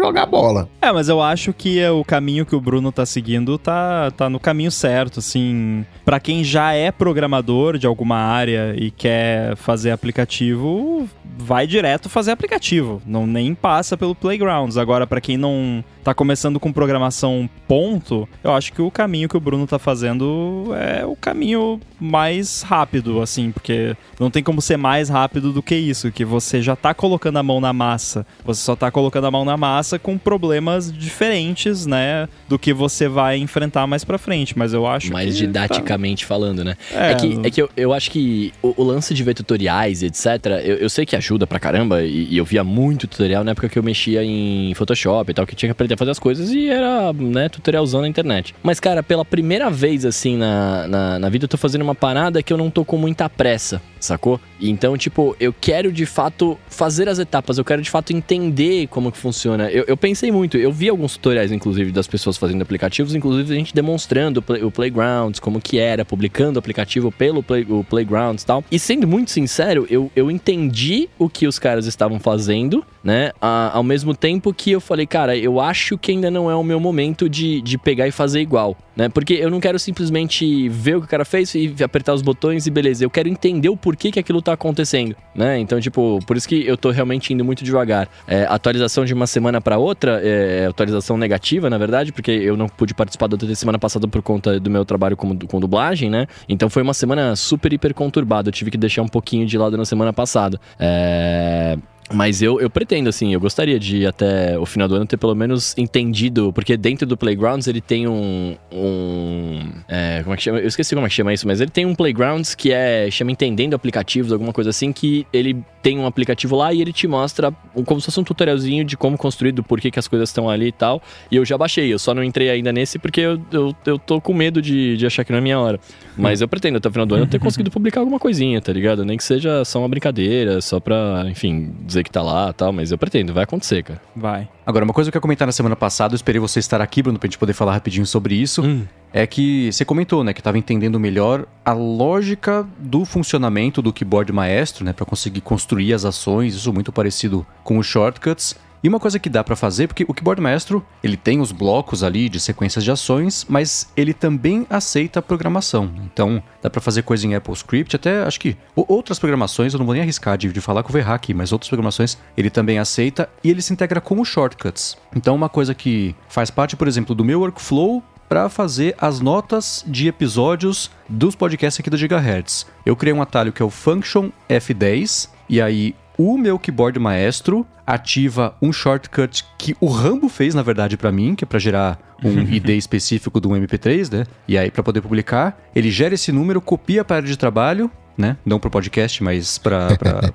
jogar 0.01 0.27
bola. 0.27 0.69
É, 0.81 0.91
mas 0.93 1.09
eu 1.09 1.21
acho 1.21 1.53
que 1.53 1.79
é 1.79 1.91
o 1.91 2.05
caminho 2.05 2.47
que 2.47 2.57
o 2.57 2.61
Bruno 2.61 2.91
tá 2.91 3.05
seguindo 3.05 3.59
tá, 3.59 4.11
tá 4.17 4.29
no 4.29 4.41
caminho 4.41 4.71
certo, 4.71 5.19
assim. 5.19 5.85
para 6.05 6.21
quem 6.21 6.43
já 6.43 6.73
é 6.73 6.91
programador 6.91 7.79
de 7.79 7.87
alguma 7.87 8.17
área 8.17 8.75
e 8.77 8.91
quer 8.91 9.57
fazer 9.57 9.91
aplicativo, 9.91 11.09
vai 11.39 11.67
direto 11.67 12.09
fazer 12.09 12.33
aplicativo, 12.33 13.01
não 13.07 13.27
nem 13.27 13.55
passa 13.55 13.97
pelo 13.97 14.15
Playgrounds. 14.15 14.77
Agora, 14.77 15.07
para 15.07 15.21
quem 15.21 15.37
não 15.37 15.85
tá 16.03 16.15
começando 16.15 16.59
com 16.59 16.73
programação 16.73 17.49
ponto, 17.69 18.29
eu 18.43 18.53
acho 18.53 18.73
que 18.73 18.83
o 18.83 18.91
caminho 18.91 19.29
que 19.29 19.37
o 19.37 19.41
Bruno 19.41 19.67
tá 19.67 19.79
fazendo 19.79 20.73
é 20.75 21.05
o 21.05 21.15
caminho 21.15 21.81
mais 22.01 22.63
rápido, 22.63 23.21
assim, 23.21 23.53
porque 23.53 23.95
não 24.19 24.31
tem 24.31 24.43
como 24.43 24.61
ser 24.61 24.77
mais 24.77 25.09
rápido 25.09 25.53
do 25.53 25.63
que 25.63 25.75
isso, 25.75 26.11
que 26.11 26.25
você 26.25 26.63
já 26.63 26.75
tá 26.75 26.95
colocando 26.95 27.39
a 27.39 27.43
mão 27.43 27.61
na 27.61 27.73
massa. 27.73 28.27
Você 28.45 28.63
só 28.63 28.75
tá 28.75 28.91
colocando 28.91 29.27
a 29.27 29.31
mão 29.31 29.45
na 29.45 29.57
massa 29.57 29.99
com 29.99 30.17
problemas 30.17 30.93
diferentes, 30.93 31.87
né, 31.87 32.29
do 32.49 32.59
que 32.59 32.73
você 32.73 33.09
vai 33.09 33.37
enfrentar 33.39 33.87
mais 33.87 34.05
para 34.05 34.19
frente, 34.19 34.59
mas 34.59 34.73
eu 34.73 34.87
acho 34.87 35.13
mais 35.13 35.35
que 35.35 35.41
didaticamente 35.41 36.25
tá... 36.25 36.29
falando, 36.29 36.65
né? 36.65 36.77
É, 36.93 37.13
é 37.13 37.15
que, 37.15 37.41
é 37.45 37.51
que 37.51 37.63
eu, 37.63 37.71
eu 37.77 37.93
acho 37.93 38.11
que 38.11 38.53
o, 38.63 38.75
o, 38.83 38.85
lance 38.85 39.13
de 39.13 39.23
ver 39.23 39.35
tutoriais, 39.35 40.03
etc, 40.03 40.47
eu, 40.65 40.77
eu 40.77 40.91
sei 40.91 41.05
que 41.05 41.15
ajuda 41.15 41.47
pra 41.47 41.61
caramba 41.61 42.03
e, 42.03 42.29
e, 42.31 42.37
eu 42.37 42.45
via 42.45 42.65
muito 42.65 43.07
tutorial 43.07 43.45
na 43.45 43.53
época 43.53 43.69
que 43.69 43.79
eu 43.79 43.83
mexia 43.83 44.25
em 44.25 44.73
Photoshop 44.75 45.31
e 45.31 45.35
tal, 45.35 45.47
que 45.47 45.55
tinha 45.55 45.69
que 45.69 45.73
aprender 45.73 45.90
a 45.95 45.97
fazer 45.97 46.11
as 46.11 46.19
coisas 46.19 46.51
e 46.51 46.69
era, 46.69 47.13
né, 47.13 47.49
tutorialzão 47.49 48.01
na 48.01 48.09
internet. 48.09 48.55
Mas, 48.63 48.81
cara, 48.81 49.03
pela 49.03 49.25
primeira 49.25 49.71
vez, 49.71 50.05
assim, 50.05 50.37
na, 50.37 50.87
na, 50.87 51.19
na 51.19 51.29
vida, 51.29 51.45
eu 51.45 51.49
tô 51.49 51.57
fazendo 51.57 51.83
uma 51.83 51.95
parada 51.95 52.43
que 52.43 52.53
eu 52.53 52.57
não 52.57 52.71
tô 52.71 52.85
com 52.85 52.97
muita 52.97 53.29
pressa, 53.29 53.81
sacou? 53.99 54.41
Então, 54.61 54.97
tipo, 54.97 55.35
eu 55.41 55.55
quero 55.59 55.91
de 55.91 56.07
fato 56.07 56.59
fazer 56.69 57.09
as 57.09 57.19
etapas, 57.19 57.59
eu 57.59 57.65
quero 57.65 57.83
de 57.83 57.91
fato 57.91 58.13
entender 58.13 58.87
como 58.89 59.11
que 59.11 59.19
funciona. 59.19 59.71
Eu, 59.71 59.85
eu 59.87 59.97
pensei 59.97 60.31
muito, 60.31 60.57
eu 60.57 60.73
vi 60.73 60.89
alguns 60.89 61.15
tutoriais, 61.15 61.53
inclusive, 61.53 61.93
das 61.93 62.07
pessoas 62.07 62.37
fazendo 62.37 62.63
aplicativos, 62.63 63.15
inclusive 63.15 63.53
a 63.53 63.57
gente 63.57 63.75
demonstrando 63.75 64.41
o, 64.41 64.43
play, 64.43 64.63
o 64.63 64.71
Playgrounds, 64.71 65.41
como 65.41 65.61
que 65.61 65.79
era, 65.79 66.05
publicando 66.05 66.59
o 66.59 66.61
aplicativo 66.61 67.11
pelo 67.11 67.43
play, 67.43 67.67
o 67.69 67.85
Playgrounds 67.85 68.43
e 68.43 68.47
tal. 68.47 68.65
E 68.71 68.79
sendo 68.79 69.07
muito 69.07 69.31
sincero, 69.31 69.87
eu, 69.91 70.11
eu 70.15 70.31
entendi 70.31 71.09
o 71.19 71.29
que 71.29 71.47
os 71.47 71.59
caras 71.59 71.87
estavam 71.87 72.19
fazendo, 72.21 72.85
né? 73.03 73.33
A, 73.41 73.77
ao 73.77 73.83
mesmo 73.83 74.15
tempo 74.15 74.53
que 74.53 74.71
eu 74.73 74.81
falei, 74.81 75.07
cara, 75.07 75.37
eu 75.37 75.61
acho 75.61 75.97
que 75.97 76.13
ainda 76.13 76.31
não 76.31 76.51
é 76.51 76.55
o 76.55 76.63
meu 76.63 76.79
momento 76.79 77.29
de, 77.29 77.61
de 77.61 77.79
pegar 77.79 78.07
e 78.07 78.11
fazer 78.11 78.41
igual, 78.41 78.77
né? 78.95 79.09
Porque 79.09 79.35
eu 79.35 79.51
não 79.51 79.61
quero 79.61 79.79
simplesmente 79.79 80.69
ver 80.69 80.97
o 80.97 81.01
que 81.01 81.07
o 81.07 81.09
cara 81.09 81.25
fez 81.25 81.55
e 81.55 81.75
apertar 81.83 82.15
os 82.15 82.23
botões 82.23 82.67
e 82.67 82.71
beleza. 82.71 83.05
Eu 83.05 83.11
quero 83.11 83.29
entender 83.29 83.69
o 83.69 83.77
porquê 83.77 84.11
que 84.11 84.19
aquilo 84.19 84.43
tá 84.43 84.53
acontecendo, 84.53 85.17
né? 85.35 85.59
Então, 85.59 85.81
tipo, 85.81 86.19
por 86.27 86.37
isso 86.37 86.49
que 86.49 86.67
eu 86.67 86.77
tô 86.77 86.91
realmente 86.91 87.33
indo 87.33 87.45
muito 87.45 87.65
devagar. 87.65 88.09
É, 88.27 88.45
atualização 88.45 89.05
de 89.05 89.15
uma 89.15 89.27
semana 89.27 89.61
para 89.61 89.79
outra, 89.79 90.21
é, 90.23 90.67
atualização 90.67 91.17
negativa, 91.17 91.71
na 91.71 91.79
verdade, 91.79 92.13
porque 92.13 92.31
eu 92.31 92.57
não 92.57 92.69
pude 92.69 92.95
participar 92.95 93.27
da 93.29 93.55
semana 93.55 93.79
passada 93.79 94.07
por 94.07 94.23
conta 94.23 94.61
do 94.61 94.71
meu 94.71 94.85
trabalho 94.85 95.17
com, 95.17 95.39
com 95.39 95.61
dublagem, 95.61 96.11
né? 96.11 96.27
Então 96.49 96.69
foi 96.69 96.83
uma 96.83 96.95
semana 96.95 97.35
super, 97.37 97.73
hiper 97.73 97.95
conturbada. 97.95 98.49
Eu 98.49 98.53
tive 98.53 98.71
que 98.71 98.79
deixar 98.79 99.03
um 99.03 99.09
pouquinho 99.09 99.47
de 99.47 99.57
lado 99.57 99.77
na 99.77 99.85
semana 99.85 100.13
passada. 100.13 100.61
É... 100.79 101.79
Mas 102.13 102.43
eu, 102.43 102.61
eu 102.61 102.69
pretendo, 102.69 103.09
assim, 103.09 103.33
eu 103.33 103.41
gostaria 103.41 103.79
de 103.79 104.05
até 104.05 104.59
o 104.59 104.67
final 104.67 104.89
do 104.89 104.97
ano 104.97 105.07
ter 105.07 105.17
pelo 105.17 105.35
menos 105.35 105.75
entendido, 105.79 106.53
porque 106.53 106.77
dentro 106.77 107.07
do 107.07 107.17
Playgrounds 107.17 107.69
ele 107.69 107.81
tem 107.81 108.09
um. 108.09 108.57
um 108.73 109.61
é, 109.89 110.21
como 110.23 110.35
é 110.35 110.37
que 110.37 110.43
chama? 110.43 110.59
Eu 110.59 110.67
esqueci 110.67 110.95
como 110.95 111.07
é 111.07 111.09
que 111.09 111.15
chama 111.15 111.33
isso, 111.33 111.47
mas 111.47 111.61
ele 111.61 111.71
tem 111.71 111.87
um 111.87 111.95
Playgrounds 111.95 112.55
que 112.55 112.73
é. 112.73 113.09
chama 113.11 113.31
Entendendo 113.31 113.75
Aplicativos, 113.75 114.33
alguma 114.33 114.53
coisa 114.53 114.71
assim, 114.71 114.93
que 114.93 115.25
ele 115.33 115.65
tem 115.83 115.99
um 115.99 116.07
aplicativo 116.07 116.57
lá 116.57 116.73
e 116.73 116.83
ele 116.83 116.93
te 116.93 117.07
mostra 117.07 117.53
como 117.87 118.01
se 118.01 118.07
fosse 118.07 118.21
um 118.21 118.25
tutorialzinho 118.25 118.85
de 118.85 118.97
como 118.97 119.17
construir, 119.17 119.53
do 119.53 119.63
porquê 119.63 119.91
que 119.91 119.99
as 119.99 120.09
coisas 120.09 120.29
estão 120.29 120.51
ali 120.51 120.67
e 120.67 120.73
tal. 120.73 121.01
E 121.31 121.37
eu 121.37 121.45
já 121.45 121.57
baixei, 121.57 121.93
eu 121.93 121.99
só 121.99 122.13
não 122.13 122.25
entrei 122.25 122.51
ainda 122.51 122.73
nesse 122.73 122.99
porque 122.99 123.21
eu, 123.21 123.41
eu, 123.53 123.75
eu 123.87 123.99
tô 123.99 124.21
com 124.21 124.35
medo 124.35 124.61
de, 124.61 124.97
de 124.97 125.07
achar 125.07 125.25
que 125.25 125.31
não 125.31 125.39
é 125.39 125.43
minha 125.43 125.61
hora. 125.61 125.79
Mas 126.21 126.41
eu 126.41 126.49
pretendo 126.49 126.79
até 126.79 126.89
o 126.89 126.93
final 126.93 127.07
do 127.07 127.15
ano 127.15 127.27
ter 127.27 127.39
conseguido 127.39 127.71
publicar 127.71 128.01
alguma 128.01 128.19
coisinha, 128.19 128.61
tá 128.61 128.73
ligado? 128.73 129.05
Nem 129.05 129.17
que 129.17 129.25
seja 129.25 129.65
só 129.65 129.79
uma 129.79 129.89
brincadeira, 129.89 130.61
só 130.61 130.79
pra, 130.81 131.25
enfim, 131.29 131.73
dizer 131.87 132.05
que 132.05 132.11
tá 132.11 132.23
lá 132.23 132.51
e 132.51 132.53
tal, 132.53 132.73
mas 132.73 132.93
eu 132.93 132.99
pretendo, 132.99 133.33
vai 133.33 133.45
acontecer, 133.45 133.83
cara. 133.83 134.01
Vai. 134.15 134.49
Agora, 134.65 134.85
uma 134.85 134.95
coisa 134.95 135.11
que 135.11 135.17
eu 135.17 135.21
comentar 135.21 135.47
na 135.47 135.53
semana 135.53 135.75
passada, 135.75 136.15
eu 136.15 136.17
esperei 136.17 136.41
você 136.41 136.59
estar 136.59 136.81
aqui, 136.81 137.03
Bruno, 137.03 137.19
pra 137.19 137.27
gente 137.27 137.39
poder 137.39 137.53
falar 137.53 137.73
rapidinho 137.73 138.07
sobre 138.07 138.35
isso. 138.35 138.63
Hum. 138.63 138.85
É 139.13 139.27
que 139.27 139.73
você 139.73 139.85
comentou, 139.85 140.23
né, 140.23 140.33
que 140.33 140.41
estava 140.41 140.57
entendendo 140.57 141.01
melhor 141.01 141.47
a 141.65 141.73
lógica 141.73 142.65
do 142.79 143.05
funcionamento 143.05 143.83
do 143.83 143.93
keyboard 143.93 144.33
maestro, 144.33 144.85
né, 144.85 144.93
para 144.93 145.05
conseguir 145.05 145.41
construir 145.41 145.93
as 145.93 146.05
ações, 146.05 146.55
isso 146.55 146.73
muito 146.73 146.93
parecido 146.93 147.45
com 147.65 147.79
os 147.79 147.87
shortcuts. 147.87 148.55
E 148.83 148.89
uma 148.89 148.99
coisa 148.99 149.19
que 149.19 149.29
dá 149.29 149.45
para 149.45 149.55
fazer, 149.55 149.89
porque 149.89 150.05
o 150.09 150.15
Keyboard 150.15 150.41
Maestro, 150.41 150.85
ele 151.03 151.17
tem 151.17 151.41
os 151.41 151.53
blocos 151.53 152.03
ali 152.03 152.29
de 152.29 152.41
sequências 152.41 152.83
de 152.83 152.91
ações, 152.91 153.45
mas 153.49 153.91
ele 153.95 154.15
também 154.15 154.67
aceita 154.71 155.21
programação. 155.21 155.91
Então, 156.05 156.43
dá 156.63 156.71
para 156.71 156.81
fazer 156.81 157.03
coisa 157.03 157.27
em 157.27 157.35
AppleScript, 157.35 157.95
até 157.95 158.23
acho 158.23 158.41
que 158.41 158.57
outras 158.75 159.19
programações, 159.19 159.75
eu 159.75 159.79
não 159.79 159.85
vou 159.85 159.95
nem 159.95 160.03
arriscar 160.03 160.39
de, 160.39 160.51
de 160.51 160.61
falar 160.61 160.83
com 160.83 160.91
o 160.91 160.93
VH 160.93 161.15
aqui, 161.15 161.35
mas 161.35 161.53
outras 161.53 161.69
programações 161.69 162.17
ele 162.37 162.49
também 162.49 162.79
aceita 162.79 163.29
e 163.45 163.51
ele 163.51 163.61
se 163.61 163.73
integra 163.73 164.01
com 164.01 164.19
os 164.19 164.29
shortcuts. 164.29 164.97
Então, 165.15 165.35
uma 165.35 165.49
coisa 165.49 165.75
que 165.75 166.15
faz 166.29 166.51
parte, 166.51 166.75
por 166.75 166.89
exemplo, 166.89 167.15
do 167.15 167.25
meu 167.25 167.41
workflow 167.41 168.03
para 168.31 168.49
fazer 168.49 168.95
as 168.97 169.19
notas 169.19 169.85
de 169.87 170.07
episódios 170.07 170.89
dos 171.09 171.35
podcasts 171.35 171.81
aqui 171.81 171.91
do 171.91 171.97
Gigahertz. 171.97 172.65
Eu 172.87 172.95
criei 172.95 173.13
um 173.13 173.21
atalho 173.21 173.53
que 173.53 173.61
é 173.61 173.65
o 173.65 173.71
Function 173.71 174.31
F10, 174.49 175.29
e 175.49 175.61
aí 175.61 175.97
o 176.23 176.37
meu 176.37 176.59
keyboard 176.59 176.99
maestro 176.99 177.67
ativa 177.87 178.55
um 178.61 178.71
shortcut 178.71 179.43
que 179.57 179.75
o 179.81 179.87
Rambo 179.87 180.29
fez, 180.29 180.55
na 180.55 180.61
verdade, 180.61 180.99
para 180.99 181.11
mim, 181.11 181.35
que 181.35 181.45
é 181.45 181.47
para 181.47 181.59
gerar 181.59 181.99
um 182.23 182.41
ID 182.45 182.69
específico 182.71 183.41
do 183.41 183.49
MP3, 183.49 184.13
né? 184.13 184.27
E 184.47 184.59
aí, 184.59 184.71
para 184.71 184.83
poder 184.83 185.01
publicar, 185.01 185.59
ele 185.75 185.91
gera 185.91 186.13
esse 186.15 186.31
número, 186.31 186.61
copia 186.61 187.03
para 187.03 187.17
a 187.17 187.19
área 187.21 187.29
de 187.29 187.39
trabalho, 187.39 187.91
né? 188.19 188.37
Não 188.45 188.61
para 188.61 188.69
o 188.69 188.71
podcast, 188.71 189.23
mas 189.23 189.57
para 189.59 189.89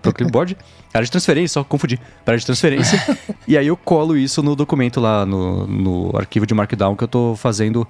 o 0.04 0.12
clipboard. 0.12 0.58
Área 0.92 1.06
de 1.06 1.12
transferência, 1.12 1.54
só 1.54 1.64
confundi. 1.64 1.98
Para 2.24 2.34
área 2.34 2.40
de 2.40 2.46
transferência. 2.48 3.00
e 3.48 3.56
aí 3.56 3.68
eu 3.68 3.78
colo 3.78 4.18
isso 4.18 4.42
no 4.42 4.56
documento 4.56 5.00
lá, 5.00 5.24
no, 5.24 5.68
no 5.68 6.18
arquivo 6.18 6.48
de 6.48 6.54
Markdown 6.56 6.96
que 6.96 7.04
eu 7.04 7.08
estou 7.08 7.36
fazendo 7.36 7.88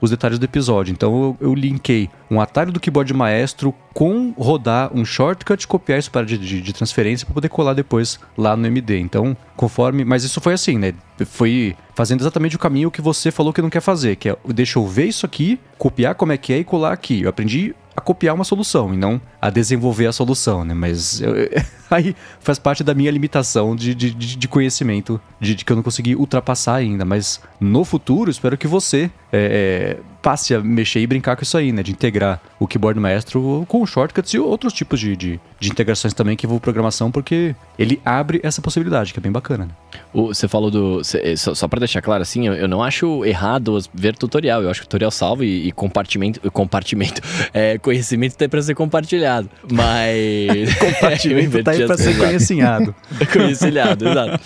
os 0.00 0.10
detalhes 0.10 0.38
do 0.38 0.44
episódio. 0.44 0.92
Então 0.92 1.36
eu, 1.40 1.48
eu 1.48 1.54
linkei 1.54 2.08
um 2.30 2.40
atalho 2.40 2.72
do 2.72 2.80
keyboard 2.80 3.12
maestro 3.14 3.74
com 3.92 4.32
rodar 4.36 4.90
um 4.94 5.04
shortcut, 5.04 5.66
copiar 5.66 5.98
isso 5.98 6.10
para 6.10 6.24
de, 6.24 6.38
de, 6.38 6.60
de 6.60 6.72
transferência 6.72 7.26
para 7.26 7.34
poder 7.34 7.48
colar 7.48 7.74
depois 7.74 8.18
lá 8.36 8.56
no 8.56 8.66
MD. 8.66 8.98
Então, 8.98 9.36
conforme. 9.56 10.04
Mas 10.04 10.24
isso 10.24 10.40
foi 10.40 10.52
assim, 10.52 10.78
né? 10.78 10.94
Foi 11.26 11.74
fazendo 11.94 12.20
exatamente 12.20 12.54
o 12.54 12.58
caminho 12.58 12.90
que 12.90 13.00
você 13.00 13.30
falou 13.30 13.52
que 13.52 13.60
não 13.60 13.70
quer 13.70 13.80
fazer, 13.80 14.16
que 14.16 14.28
é 14.28 14.36
deixa 14.46 14.78
eu 14.78 14.86
ver 14.86 15.06
isso 15.06 15.26
aqui, 15.26 15.58
copiar 15.76 16.14
como 16.14 16.32
é 16.32 16.36
que 16.36 16.52
é 16.52 16.58
e 16.58 16.64
colar 16.64 16.92
aqui. 16.92 17.22
Eu 17.22 17.30
aprendi 17.30 17.74
a 17.98 18.00
copiar 18.00 18.34
uma 18.34 18.44
solução 18.44 18.94
e 18.94 18.96
não 18.96 19.20
a 19.40 19.50
desenvolver 19.50 20.06
a 20.06 20.12
solução, 20.12 20.64
né? 20.64 20.72
Mas 20.72 21.20
eu, 21.20 21.34
aí 21.90 22.14
faz 22.40 22.58
parte 22.58 22.82
da 22.82 22.94
minha 22.94 23.10
limitação 23.10 23.74
de, 23.74 23.94
de, 23.94 24.12
de 24.12 24.48
conhecimento, 24.48 25.20
de, 25.40 25.54
de, 25.54 25.64
que 25.64 25.72
eu 25.72 25.76
não 25.76 25.82
consegui 25.82 26.14
ultrapassar 26.16 26.76
ainda. 26.76 27.04
Mas 27.04 27.40
no 27.60 27.84
futuro, 27.84 28.30
espero 28.30 28.56
que 28.56 28.66
você 28.66 29.10
é, 29.32 29.96
é, 29.98 30.02
passe 30.22 30.54
a 30.54 30.60
mexer 30.60 31.00
e 31.00 31.06
brincar 31.06 31.36
com 31.36 31.42
isso 31.42 31.56
aí, 31.58 31.72
né? 31.72 31.82
De 31.82 31.92
integrar 31.92 32.40
o 32.58 32.66
keyboard 32.66 32.98
maestro 32.98 33.64
com 33.68 33.84
shortcuts 33.84 34.32
e 34.32 34.38
outros 34.38 34.72
tipos 34.72 35.00
de, 35.00 35.16
de, 35.16 35.40
de 35.58 35.70
integrações 35.70 36.14
também 36.14 36.36
que 36.36 36.46
envolvem 36.46 36.62
programação, 36.62 37.10
porque 37.10 37.54
ele 37.78 38.00
abre 38.04 38.40
essa 38.42 38.62
possibilidade, 38.62 39.12
que 39.12 39.18
é 39.18 39.22
bem 39.22 39.32
bacana, 39.32 39.66
né? 39.66 39.72
O, 40.12 40.28
você 40.28 40.48
falou 40.48 40.70
do. 40.70 41.02
Cê, 41.04 41.36
só, 41.36 41.54
só 41.54 41.68
para 41.68 41.80
deixar 41.80 42.00
claro, 42.00 42.22
assim, 42.22 42.46
eu, 42.46 42.54
eu, 42.54 42.68
não 42.68 42.82
acho 42.82 43.24
errado 43.24 43.78
ver 43.92 44.16
tutorial. 44.16 44.62
Eu 44.62 44.70
acho 44.70 44.80
que 44.80 44.86
tutorial 44.86 45.10
salva 45.10 45.44
e, 45.44 45.68
e 45.68 45.72
compartimento. 45.72 46.40
Compartimento. 46.58 47.20
É, 47.52 47.78
conhecimento 47.78 48.36
tem 48.36 48.48
para 48.48 48.60
ser 48.62 48.74
compartilhado. 48.74 49.48
Mas. 49.70 50.74
compartimento 50.78 51.62
tá 51.64 51.70
aí 51.70 51.86
para 51.86 51.96
ser 51.96 52.16
conhecimento. 52.16 52.94
conhecilhado, 53.32 54.08
exato. 54.08 54.40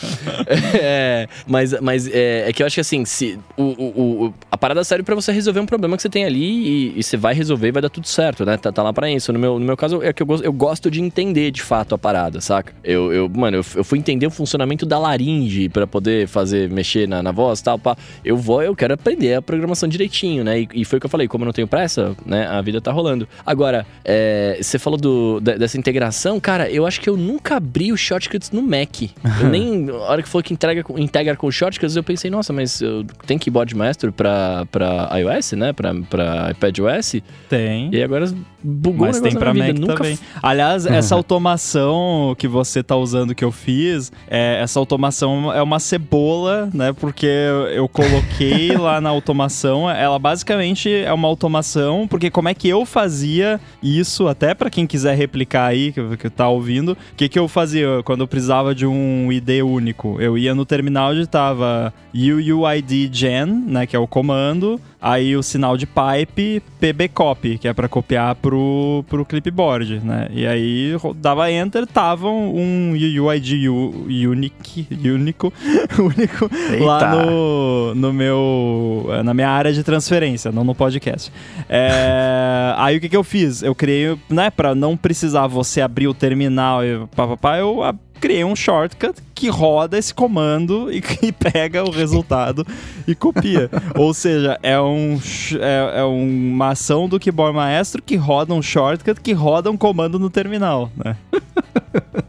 É, 0.75 1.29
mas 1.47 1.73
mas 1.81 2.07
é, 2.09 2.49
é, 2.49 2.53
que 2.53 2.63
eu 2.63 2.67
acho 2.67 2.75
que 2.75 2.81
assim, 2.81 3.05
se, 3.05 3.39
o, 3.57 3.63
o, 3.63 4.35
a 4.51 4.59
parada 4.59 4.83
serve 4.85 5.05
para 5.05 5.15
você 5.15 5.33
resolver 5.33 5.61
um 5.61 5.67
problema 5.67 5.97
que 5.97 6.03
você 6.03 6.09
tem 6.09 6.25
ali 6.25 6.43
e, 6.43 6.99
e, 6.99 7.03
você 7.03 7.17
vai 7.17 7.35
resolver 7.35 7.69
e 7.69 7.73
vai 7.73 7.83
dar 7.83 7.91
tudo 7.91 8.07
certo, 8.07 8.45
né? 8.45 8.57
Tá, 8.57 8.73
tá 8.73 8.83
lá 8.83 8.93
para 8.93 9.11
isso. 9.11 9.33
No 9.33 9.39
meu, 9.39 9.59
no 9.59 9.65
meu 9.65 9.77
caso, 9.77 10.03
é 10.03 10.13
que 10.13 10.23
eu, 10.23 10.27
eu 10.43 10.53
gosto 10.53 10.91
de 10.91 11.01
entender 11.01 11.51
de 11.51 11.63
fato 11.63 11.95
a 11.95 11.99
parada, 11.99 12.41
saca? 12.41 12.73
Eu, 12.83 13.13
eu 13.13 13.29
mano, 13.29 13.59
eu, 13.59 13.65
eu 13.77 13.85
fui 13.85 13.99
entender 13.99 14.27
o 14.27 14.31
funcionamento 14.31 14.85
da 14.85 14.99
laringe 14.99 15.42
para 15.69 15.87
poder 15.87 16.27
fazer, 16.27 16.69
mexer 16.71 17.09
na, 17.09 17.23
na 17.23 17.33
voz 17.33 17.61
e 17.61 17.65
tal. 17.65 17.79
Pá. 17.79 17.97
Eu 18.25 18.37
vou, 18.37 18.63
eu 18.63 18.75
quero 18.75 18.95
aprender 18.95 19.35
a 19.35 19.43
programação 19.43 19.89
direitinho, 19.89 20.45
né? 20.45 20.61
E, 20.61 20.69
e, 20.75 20.85
foi 20.85 20.99
o 20.99 21.01
que 21.01 21.07
eu 21.07 21.11
falei, 21.11 21.29
como 21.29 21.45
eu 21.45 21.47
não 21.47 21.53
tenho 21.53 21.69
pressa, 21.69 22.15
né? 22.25 22.47
A 22.47 22.61
vida 22.61 22.81
tá 22.81 22.93
rolando. 22.93 23.27
Agora, 23.45 23.87
é, 24.05 24.59
você 24.61 24.79
falou 24.79 24.99
do, 24.99 25.41
dessa 25.41 25.79
integração, 25.79 26.39
cara, 26.41 26.71
eu 26.71 26.87
acho 26.87 27.01
que 27.01 27.09
eu 27.09 27.17
nunca 27.17 27.57
abri 27.57 27.93
o 27.93 27.97
shortcuts 27.97 28.51
no 28.51 28.63
Mac. 28.63 29.03
Eu 29.41 29.49
nem, 29.49 29.89
a 29.91 29.95
hora 29.95 30.23
que 30.23 30.29
foi 30.29 30.43
que 30.43 30.53
integra, 30.53 30.85
integra 30.97 31.37
com 31.37 31.51
shortcuts, 31.51 31.97
eu 31.97 32.03
pensei, 32.03 32.31
nossa, 32.31 32.53
mas 32.53 32.81
eu, 32.81 33.05
tem 33.27 33.39
keyboard 33.39 33.75
master 33.75 34.13
pra, 34.13 34.67
pra 34.71 35.11
iOS, 35.19 35.53
né? 35.53 35.73
Pra, 35.73 35.95
pra 36.09 36.51
iPadOS? 36.51 37.17
Tem. 37.49 37.91
E 37.93 38.03
agora 38.03 38.27
bugou 38.63 39.07
Mas 39.07 39.21
tem 39.21 39.35
pra 39.35 39.53
Mac 39.53 39.77
Nunca... 39.79 39.97
também. 39.97 40.19
Aliás, 40.43 40.87
essa 40.87 41.15
automação 41.17 42.35
que 42.39 42.47
você 42.47 42.83
tá 42.83 42.97
usando 42.97 43.35
que 43.35 43.45
eu 43.45 43.51
fiz, 43.51 44.13
é, 44.29 44.61
essa 44.63 44.79
automação 44.79 45.32
é 45.53 45.63
uma 45.63 45.79
cebola, 45.79 46.69
né? 46.73 46.93
Porque 46.93 47.27
eu 47.75 47.89
coloquei 47.89 48.73
lá 48.77 49.01
na 49.01 49.11
automação, 49.11 49.89
ela 49.89 50.19
basicamente 50.19 50.93
é 50.93 51.13
uma 51.13 51.29
automação, 51.29 52.07
porque 52.09 52.31
como 52.31 52.49
é 52.49 52.55
que 52.55 52.69
eu 52.69 52.85
fazia 52.85 53.61
isso, 53.83 54.29
até 54.29 54.55
para 54.55 54.71
quem 54.71 54.87
quiser 54.87 55.17
replicar 55.17 55.67
aí, 55.67 55.93
que, 55.93 56.17
que 56.17 56.31
tá 56.31 56.49
ouvindo, 56.49 56.93
o 56.93 56.97
que 57.17 57.29
que 57.29 57.39
eu 57.39 57.49
fazia 57.49 58.03
quando 58.05 58.23
eu 58.23 58.29
precisava 58.29 58.75
de 58.75 58.87
um 58.87 59.31
ID 59.33 59.63
único? 59.65 60.21
Eu 60.21 60.37
ia 60.37 60.55
no 60.55 60.65
terminal 60.65 61.15
e 61.15 61.27
tava 61.27 61.93
UUID 62.15 63.11
gen, 63.13 63.47
né, 63.47 63.87
que 63.87 63.97
é 63.97 63.99
o 63.99 64.07
comando, 64.07 64.81
aí 65.03 65.37
o 65.37 65.43
sinal 65.43 65.77
de 65.77 65.85
pipe 65.85 66.63
pbcopy, 66.79 67.59
que 67.59 67.67
é 67.67 67.73
para 67.73 67.89
copiar 67.89 68.37
pro, 68.37 69.05
pro 69.09 69.25
clipboard, 69.25 70.01
né? 70.05 70.29
E 70.31 70.47
aí 70.47 70.97
dava 71.17 71.51
enter, 71.51 71.87
tava 71.89 72.29
um 72.29 72.93
UUID 72.93 73.69
unique, 73.69 74.87
único, 75.05 75.53
único 75.99 76.51
lá 76.85 77.17
no, 77.17 77.95
no 77.97 78.13
meu 78.13 79.09
na 79.25 79.35
minha 79.35 79.49
área 79.49 79.73
de 79.73 79.83
transferência, 79.83 80.53
não 80.53 80.63
no 80.63 80.75
podcast. 80.75 81.33
É, 81.69 82.75
aí 82.79 82.97
o 82.97 83.01
que 83.01 83.09
que 83.09 83.17
eu 83.17 83.25
fiz? 83.25 83.63
Eu 83.63 83.75
criei, 83.75 84.17
né, 84.31 84.51
para 84.51 84.75
não 84.75 84.97
precisar 84.97 85.49
você 85.49 85.81
abrir 85.81 86.07
o 86.07 86.15
terminal 86.15 86.85
e 86.85 87.07
papapá, 87.17 87.59
eu 87.59 87.83
criei 88.23 88.45
um 88.45 88.55
shortcut 88.55 89.21
que 89.35 89.49
roda 89.49 89.99
esse 89.99 90.15
comando 90.15 90.93
e, 90.93 91.03
e 91.27 91.33
pega 91.33 91.83
o 91.83 91.91
resultado 91.91 92.65
e 93.07 93.17
copia. 93.17 93.69
Ou 93.99 94.15
seja, 94.15 94.57
é, 94.63 94.81
um, 94.81 95.21
é, 95.61 95.99
é, 95.99 96.05
uma 96.05 96.69
ação 96.69 97.09
do 97.09 97.19
keyboard 97.19 97.57
maestro 97.57 98.01
que 98.01 98.15
roda 98.15 98.55
um 98.55 98.63
shortcut 98.63 99.21
que 99.21 99.33
roda 99.33 99.69
um 99.73 99.77
comando 99.77 100.21
no 100.21 100.31
terminal, 100.31 100.89
né? 100.97 101.17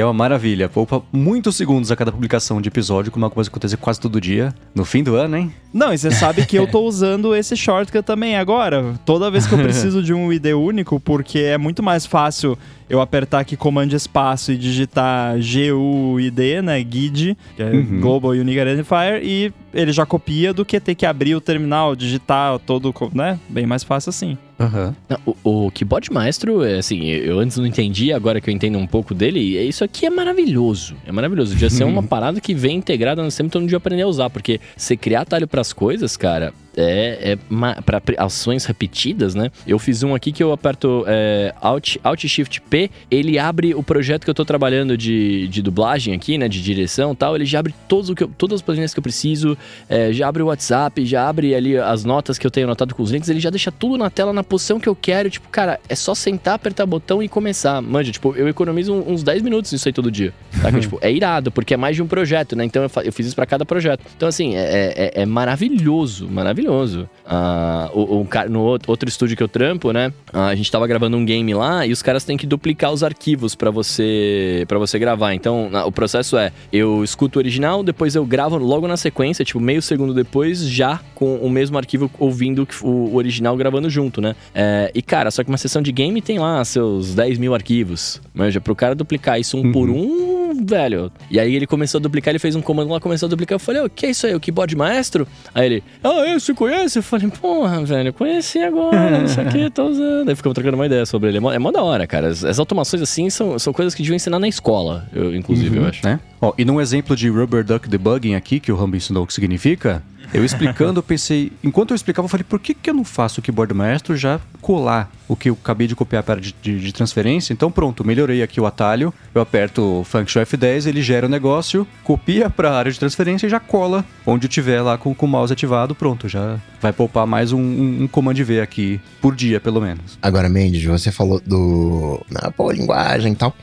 E 0.00 0.02
é 0.02 0.04
uma 0.06 0.14
maravilha. 0.14 0.66
Poupa 0.66 1.02
muitos 1.12 1.56
segundos 1.56 1.92
a 1.92 1.96
cada 1.96 2.10
publicação 2.10 2.58
de 2.58 2.70
episódio, 2.70 3.12
como 3.12 3.26
uma 3.26 3.30
coisa 3.30 3.50
que 3.50 3.52
acontece 3.52 3.76
quase 3.76 4.00
todo 4.00 4.18
dia. 4.18 4.54
No 4.74 4.82
fim 4.82 5.02
do 5.02 5.14
ano, 5.14 5.36
hein? 5.36 5.52
Não, 5.74 5.92
e 5.92 5.98
você 5.98 6.10
sabe 6.10 6.46
que 6.46 6.56
eu 6.56 6.66
tô 6.66 6.80
usando 6.88 7.36
esse 7.36 7.54
shortcut 7.54 8.02
também 8.02 8.34
agora. 8.34 8.94
Toda 9.04 9.30
vez 9.30 9.46
que 9.46 9.52
eu 9.52 9.58
preciso 9.58 10.02
de 10.02 10.14
um 10.14 10.32
ID 10.32 10.54
único, 10.56 10.98
porque 10.98 11.40
é 11.40 11.58
muito 11.58 11.82
mais 11.82 12.06
fácil 12.06 12.56
eu 12.88 12.98
apertar 13.02 13.40
aqui 13.40 13.58
comando 13.58 13.94
espaço 13.94 14.52
e 14.52 14.56
digitar 14.56 15.36
GUID, 15.36 16.62
né, 16.62 16.82
GUID, 16.82 17.36
que 17.54 17.62
é 17.62 17.70
uhum. 17.70 18.00
Global 18.00 18.30
Unique 18.30 18.58
Identifier, 18.58 19.20
e 19.22 19.52
ele 19.74 19.92
já 19.92 20.06
copia 20.06 20.54
do 20.54 20.64
que 20.64 20.80
ter 20.80 20.94
que 20.94 21.04
abrir 21.04 21.34
o 21.34 21.42
terminal, 21.42 21.94
digitar 21.94 22.58
todo, 22.60 22.94
né? 23.12 23.38
Bem 23.50 23.66
mais 23.66 23.84
fácil 23.84 24.08
assim. 24.08 24.38
Uhum. 24.60 24.94
Não, 25.08 25.18
o, 25.42 25.66
o 25.66 25.70
Keyboard 25.70 26.12
Maestro, 26.12 26.62
é 26.62 26.78
assim, 26.78 27.06
eu 27.06 27.38
antes 27.38 27.56
não 27.56 27.66
entendi, 27.66 28.12
agora 28.12 28.40
que 28.40 28.50
eu 28.50 28.54
entendo 28.54 28.78
um 28.78 28.86
pouco 28.86 29.14
dele, 29.14 29.56
é, 29.56 29.62
isso 29.62 29.82
aqui 29.82 30.04
é 30.04 30.10
maravilhoso. 30.10 30.94
É 31.06 31.10
maravilhoso. 31.10 31.52
Devia 31.52 31.70
ser 31.70 31.84
uma 31.84 32.02
parada 32.04 32.40
que 32.40 32.54
vem 32.54 32.76
integrada 32.76 33.22
no 33.22 33.30
sistema, 33.30 33.48
todo 33.48 33.62
mundo 33.62 33.74
aprender 33.74 34.02
a 34.02 34.06
usar, 34.06 34.28
porque 34.28 34.60
você 34.76 34.96
criar 34.96 35.22
atalho 35.22 35.48
para 35.48 35.62
as 35.62 35.72
coisas, 35.72 36.16
cara, 36.16 36.52
é, 36.82 37.32
é 37.32 37.38
para 37.84 38.00
ações 38.18 38.64
repetidas, 38.64 39.34
né? 39.34 39.50
Eu 39.66 39.78
fiz 39.78 40.02
um 40.02 40.14
aqui 40.14 40.32
que 40.32 40.42
eu 40.42 40.52
aperto 40.52 41.04
é, 41.06 41.54
Alt, 41.60 41.96
Alt 42.02 42.26
Shift 42.26 42.60
P, 42.62 42.90
ele 43.10 43.38
abre 43.38 43.74
o 43.74 43.82
projeto 43.82 44.24
que 44.24 44.30
eu 44.30 44.34
tô 44.34 44.44
trabalhando 44.44 44.96
de, 44.96 45.48
de 45.48 45.62
dublagem 45.62 46.14
aqui, 46.14 46.38
né? 46.38 46.48
De 46.48 46.62
direção 46.62 47.14
tal. 47.14 47.34
Ele 47.34 47.44
já 47.44 47.60
abre 47.60 47.74
todos 47.88 48.10
o 48.10 48.14
que 48.14 48.24
eu, 48.24 48.28
todas 48.28 48.56
as 48.56 48.62
planilhas 48.62 48.92
que 48.94 48.98
eu 48.98 49.02
preciso, 49.02 49.56
é, 49.88 50.12
já 50.12 50.28
abre 50.28 50.42
o 50.42 50.46
WhatsApp, 50.46 51.04
já 51.04 51.28
abre 51.28 51.54
ali 51.54 51.76
as 51.76 52.04
notas 52.04 52.38
que 52.38 52.46
eu 52.46 52.50
tenho 52.50 52.66
anotado 52.66 52.94
com 52.94 53.02
os 53.02 53.10
links, 53.10 53.28
ele 53.28 53.40
já 53.40 53.50
deixa 53.50 53.70
tudo 53.70 53.96
na 53.96 54.10
tela 54.10 54.32
na 54.32 54.42
posição 54.42 54.80
que 54.80 54.88
eu 54.88 54.96
quero. 54.96 55.30
Tipo, 55.30 55.48
cara, 55.48 55.80
é 55.88 55.94
só 55.94 56.14
sentar, 56.14 56.54
apertar 56.54 56.86
botão 56.86 57.22
e 57.22 57.28
começar. 57.28 57.80
Manja, 57.80 58.12
tipo, 58.12 58.34
eu 58.34 58.48
economizo 58.48 58.92
uns 58.92 59.22
10 59.22 59.42
minutos 59.42 59.72
nisso 59.72 59.88
aí 59.88 59.92
todo 59.92 60.10
dia. 60.10 60.32
Tá? 60.62 60.70
tipo, 60.78 60.98
é 61.00 61.12
irado, 61.12 61.50
porque 61.50 61.74
é 61.74 61.76
mais 61.76 61.96
de 61.96 62.02
um 62.02 62.06
projeto, 62.06 62.56
né? 62.56 62.64
Então 62.64 62.82
eu, 62.82 62.90
eu 63.04 63.12
fiz 63.12 63.26
isso 63.26 63.36
para 63.36 63.46
cada 63.46 63.64
projeto. 63.64 64.04
Então, 64.16 64.28
assim, 64.28 64.56
é, 64.56 65.12
é, 65.16 65.22
é 65.22 65.26
maravilhoso, 65.26 66.28
maravilhoso. 66.28 66.69
Uh, 66.70 67.90
o, 67.92 68.20
o, 68.20 68.28
no 68.48 68.60
outro 68.62 69.08
estúdio 69.08 69.36
que 69.36 69.42
eu 69.42 69.48
trampo, 69.48 69.92
né? 69.92 70.12
Uh, 70.32 70.38
a 70.38 70.54
gente 70.54 70.70
tava 70.70 70.86
gravando 70.86 71.16
um 71.16 71.24
game 71.24 71.52
lá 71.54 71.86
e 71.86 71.92
os 71.92 72.02
caras 72.02 72.24
têm 72.24 72.36
que 72.36 72.46
duplicar 72.46 72.92
os 72.92 73.02
arquivos 73.02 73.54
para 73.54 73.70
você 73.70 74.64
para 74.66 74.78
você 74.78 74.98
gravar. 74.98 75.34
Então, 75.34 75.70
o 75.86 75.92
processo 75.92 76.36
é: 76.36 76.52
eu 76.72 77.04
escuto 77.04 77.38
o 77.38 77.40
original, 77.40 77.82
depois 77.82 78.14
eu 78.14 78.24
gravo 78.24 78.56
logo 78.58 78.86
na 78.86 78.96
sequência, 78.96 79.44
tipo, 79.44 79.60
meio 79.60 79.82
segundo 79.82 80.14
depois, 80.14 80.60
já 80.66 81.00
com 81.14 81.36
o 81.36 81.50
mesmo 81.50 81.76
arquivo 81.76 82.10
ouvindo 82.18 82.66
o 82.82 83.16
original 83.16 83.56
gravando 83.56 83.90
junto, 83.90 84.20
né? 84.20 84.34
É, 84.54 84.90
e, 84.94 85.02
cara, 85.02 85.30
só 85.30 85.42
que 85.42 85.48
uma 85.48 85.58
sessão 85.58 85.82
de 85.82 85.92
game 85.92 86.20
tem 86.22 86.38
lá 86.38 86.64
seus 86.64 87.14
10 87.14 87.38
mil 87.38 87.54
arquivos. 87.54 88.20
Manja, 88.34 88.60
pro 88.60 88.74
cara 88.74 88.94
duplicar 88.94 89.38
isso 89.38 89.56
um 89.56 89.62
uhum. 89.62 89.72
por 89.72 89.90
um, 89.90 90.39
velho. 90.54 91.10
E 91.30 91.38
aí 91.38 91.54
ele 91.54 91.66
começou 91.66 91.98
a 91.98 92.02
duplicar, 92.02 92.32
ele 92.32 92.38
fez 92.38 92.54
um 92.54 92.62
comando 92.62 92.90
lá, 92.90 93.00
começou 93.00 93.26
a 93.26 93.30
duplicar. 93.30 93.56
Eu 93.56 93.60
falei, 93.60 93.82
o 93.82 93.90
que 93.90 94.06
é 94.06 94.10
isso 94.10 94.26
aí? 94.26 94.34
O 94.34 94.40
keyboard 94.40 94.74
maestro? 94.76 95.26
Aí 95.54 95.66
ele, 95.66 95.84
ah, 96.02 96.26
é, 96.26 96.38
você 96.38 96.54
conhece? 96.54 96.98
Eu 96.98 97.02
falei, 97.02 97.28
porra, 97.28 97.84
velho, 97.84 98.12
conheci 98.12 98.58
agora, 98.58 99.24
isso 99.24 99.40
aqui, 99.40 99.70
tô 99.70 99.88
usando. 99.88 100.28
Aí 100.28 100.34
ficamos 100.34 100.54
trocando 100.54 100.76
uma 100.76 100.86
ideia 100.86 101.06
sobre 101.06 101.28
ele. 101.28 101.38
É 101.38 101.40
mó, 101.40 101.52
é 101.52 101.58
mó 101.58 101.70
da 101.70 101.82
hora, 101.82 102.06
cara. 102.06 102.28
As, 102.28 102.44
as, 102.44 102.58
automações 102.58 103.02
assim 103.02 103.30
são, 103.30 103.58
são 103.58 103.72
coisas 103.72 103.94
que 103.94 104.02
deviam 104.02 104.16
ensinar 104.16 104.38
na 104.38 104.48
escola, 104.48 105.08
eu, 105.12 105.34
inclusive, 105.34 105.78
uhum, 105.78 105.84
eu 105.84 105.88
acho. 105.88 106.04
Né? 106.04 106.20
Ó, 106.40 106.52
e 106.56 106.64
num 106.64 106.80
exemplo 106.80 107.14
de 107.14 107.28
rubber 107.28 107.64
duck 107.64 107.88
debugging 107.88 108.34
aqui, 108.34 108.60
que 108.60 108.72
o 108.72 108.76
Rambo 108.76 108.96
ensinou 108.96 109.24
o 109.24 109.26
que 109.26 109.34
significa, 109.34 110.02
eu 110.32 110.44
explicando, 110.44 110.98
eu 110.98 111.02
pensei, 111.02 111.52
enquanto 111.62 111.90
eu 111.90 111.94
explicava, 111.96 112.26
eu 112.26 112.28
falei, 112.28 112.44
por 112.44 112.60
que, 112.60 112.74
que 112.74 112.90
eu 112.90 112.94
não 112.94 113.04
faço 113.04 113.40
o 113.40 113.42
keyboard 113.42 113.74
maestro 113.74 114.16
já 114.16 114.40
colar 114.60 115.10
o 115.28 115.36
que 115.36 115.50
eu 115.50 115.58
acabei 115.60 115.86
de 115.86 115.94
copiar 115.94 116.22
para 116.22 116.40
de, 116.40 116.54
de, 116.62 116.80
de, 116.80 116.92
transferência? 116.92 117.52
Então 117.52 117.70
pronto, 117.70 118.04
melhorei 118.04 118.42
aqui 118.42 118.60
o 118.60 118.66
atalho, 118.66 119.12
eu 119.34 119.40
aperto 119.40 120.02
Function 120.04 120.42
F10, 120.42 120.86
ele 120.86 121.02
gera 121.02 121.26
o 121.26 121.28
negócio, 121.28 121.86
copia 122.04 122.48
para 122.48 122.70
a 122.70 122.78
área 122.78 122.92
de 122.92 122.98
transferência 122.98 123.46
e 123.46 123.50
já 123.50 123.60
cola 123.60 124.04
onde 124.26 124.46
eu 124.46 124.50
tiver 124.50 124.80
lá 124.82 124.96
com, 124.96 125.14
com 125.14 125.26
o 125.26 125.28
mouse 125.28 125.52
ativado, 125.52 125.94
pronto, 125.94 126.28
já 126.28 126.58
vai 126.80 126.92
poupar 126.92 127.26
mais 127.26 127.52
um, 127.52 127.60
um, 127.60 128.02
um 128.02 128.08
Command 128.08 128.34
V 128.34 128.60
aqui 128.60 129.00
por 129.20 129.34
dia, 129.34 129.60
pelo 129.60 129.80
menos. 129.80 130.18
Agora, 130.22 130.48
Mendes, 130.48 130.84
você 130.84 131.12
falou 131.12 131.40
do... 131.44 132.20
na 132.30 132.50
pô, 132.50 132.70
linguagem 132.70 133.32
e 133.32 133.36
tal 133.36 133.54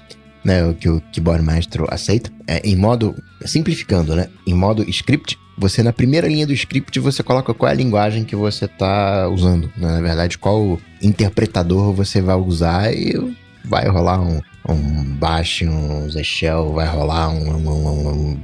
né, 0.47 0.73
que 0.79 0.87
o 0.87 1.01
Keyboard 1.11 1.43
Maestro 1.43 1.85
aceita, 1.91 2.31
é 2.47 2.61
em 2.63 2.73
modo, 2.73 3.13
simplificando, 3.45 4.15
né, 4.15 4.29
em 4.47 4.53
modo 4.53 4.81
script, 4.89 5.37
você 5.57 5.83
na 5.83 5.91
primeira 5.91 6.25
linha 6.25 6.47
do 6.47 6.53
script 6.53 6.97
você 7.01 7.21
coloca 7.21 7.53
qual 7.53 7.67
é 7.67 7.73
a 7.73 7.75
linguagem 7.75 8.23
que 8.23 8.35
você 8.35 8.63
está 8.63 9.27
usando, 9.27 9.69
né? 9.75 9.91
na 9.91 10.01
verdade 10.01 10.37
qual 10.37 10.79
interpretador 11.01 11.91
você 11.91 12.21
vai 12.21 12.35
usar 12.35 12.93
e 12.93 13.35
vai 13.65 13.89
rolar 13.89 14.21
um, 14.21 14.39
um 14.69 15.03
Bash, 15.15 15.63
um 15.63 16.07
Shell, 16.23 16.71
vai 16.73 16.87
rolar 16.87 17.29
um, 17.29 17.57
um, 17.57 18.09
um, 18.09 18.39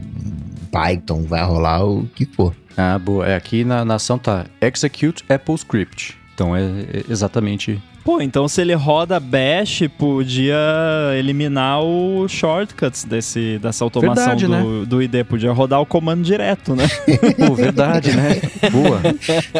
Python, 0.71 1.23
vai 1.23 1.43
rolar 1.43 1.85
o 1.85 2.05
que 2.15 2.25
for. 2.25 2.53
Ah, 2.75 2.97
boa. 2.97 3.27
É, 3.27 3.35
aqui 3.35 3.63
na, 3.63 3.85
na 3.85 3.95
ação 3.95 4.17
tá 4.17 4.47
Execute 4.59 5.23
Apple 5.29 5.53
Script. 5.53 6.17
Então 6.33 6.55
é, 6.55 6.61
é 6.61 7.03
exatamente 7.07 7.79
Pô, 8.03 8.19
então 8.21 8.47
se 8.49 8.59
ele 8.59 8.73
roda 8.73 9.17
Bash, 9.19 9.83
podia 9.97 10.57
eliminar 11.17 11.81
o 11.81 12.27
shortcuts 12.27 13.05
desse, 13.05 13.57
dessa 13.59 13.83
automação 13.83 14.35
verdade, 14.35 14.45
do, 14.45 14.51
né? 14.51 14.85
do 14.85 15.01
ID. 15.01 15.23
Podia 15.25 15.51
rodar 15.53 15.79
o 15.79 15.85
comando 15.85 16.21
direto, 16.21 16.75
né? 16.75 16.85
Pô, 17.47 17.55
verdade, 17.55 18.11
né? 18.11 18.41
Boa. 18.69 19.01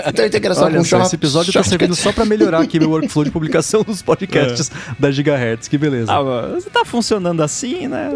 Então 0.08 0.26
a 0.26 0.28
integração 0.28 0.66
Olha 0.66 0.78
com 0.78 0.84
só, 0.84 1.02
esse 1.04 1.16
episódio 1.16 1.54
tá 1.54 1.64
servindo 1.64 1.96
só 1.96 2.12
pra 2.12 2.26
melhorar 2.26 2.62
aqui 2.62 2.80
meu 2.80 2.90
workflow 2.90 3.24
de 3.24 3.32
publicação 3.32 3.82
dos 3.82 4.02
podcasts 4.02 4.70
é. 4.70 4.96
da 5.00 5.10
Gigahertz. 5.10 5.70
Que 5.70 5.78
beleza. 5.78 6.12
Ah, 6.12 6.50
você 6.54 6.70
tá 6.70 6.84
funcionando 6.84 7.42
assim, 7.42 7.88
né? 7.88 8.10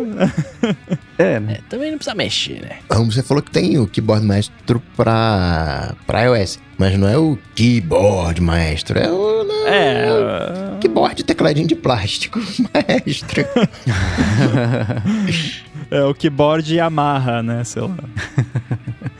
É, 1.17 1.39
né? 1.39 1.53
É, 1.53 1.61
também 1.69 1.89
não 1.91 1.97
precisa 1.97 2.15
mexer, 2.15 2.61
né? 2.61 2.77
Você 3.05 3.23
falou 3.23 3.41
que 3.41 3.51
tem 3.51 3.77
o 3.79 3.87
Keyboard 3.87 4.25
Maestro 4.25 4.81
pra, 4.95 5.95
pra 6.05 6.23
iOS. 6.23 6.59
Mas 6.77 6.97
não 6.97 7.07
é 7.07 7.17
o 7.17 7.39
keyboard 7.55 8.39
maestro, 8.39 8.99
é 8.99 9.11
o. 9.11 9.43
Não, 9.43 9.67
é. 9.67 10.77
Keyboard 10.79 11.23
tecladinho 11.23 11.67
de 11.67 11.75
plástico, 11.75 12.39
maestro. 12.71 13.43
é 15.89 16.03
o 16.03 16.13
keyboard 16.13 16.75
Yamaha, 16.75 17.41
né? 17.41 17.63
Sei 17.63 17.81
lá. 17.81 17.95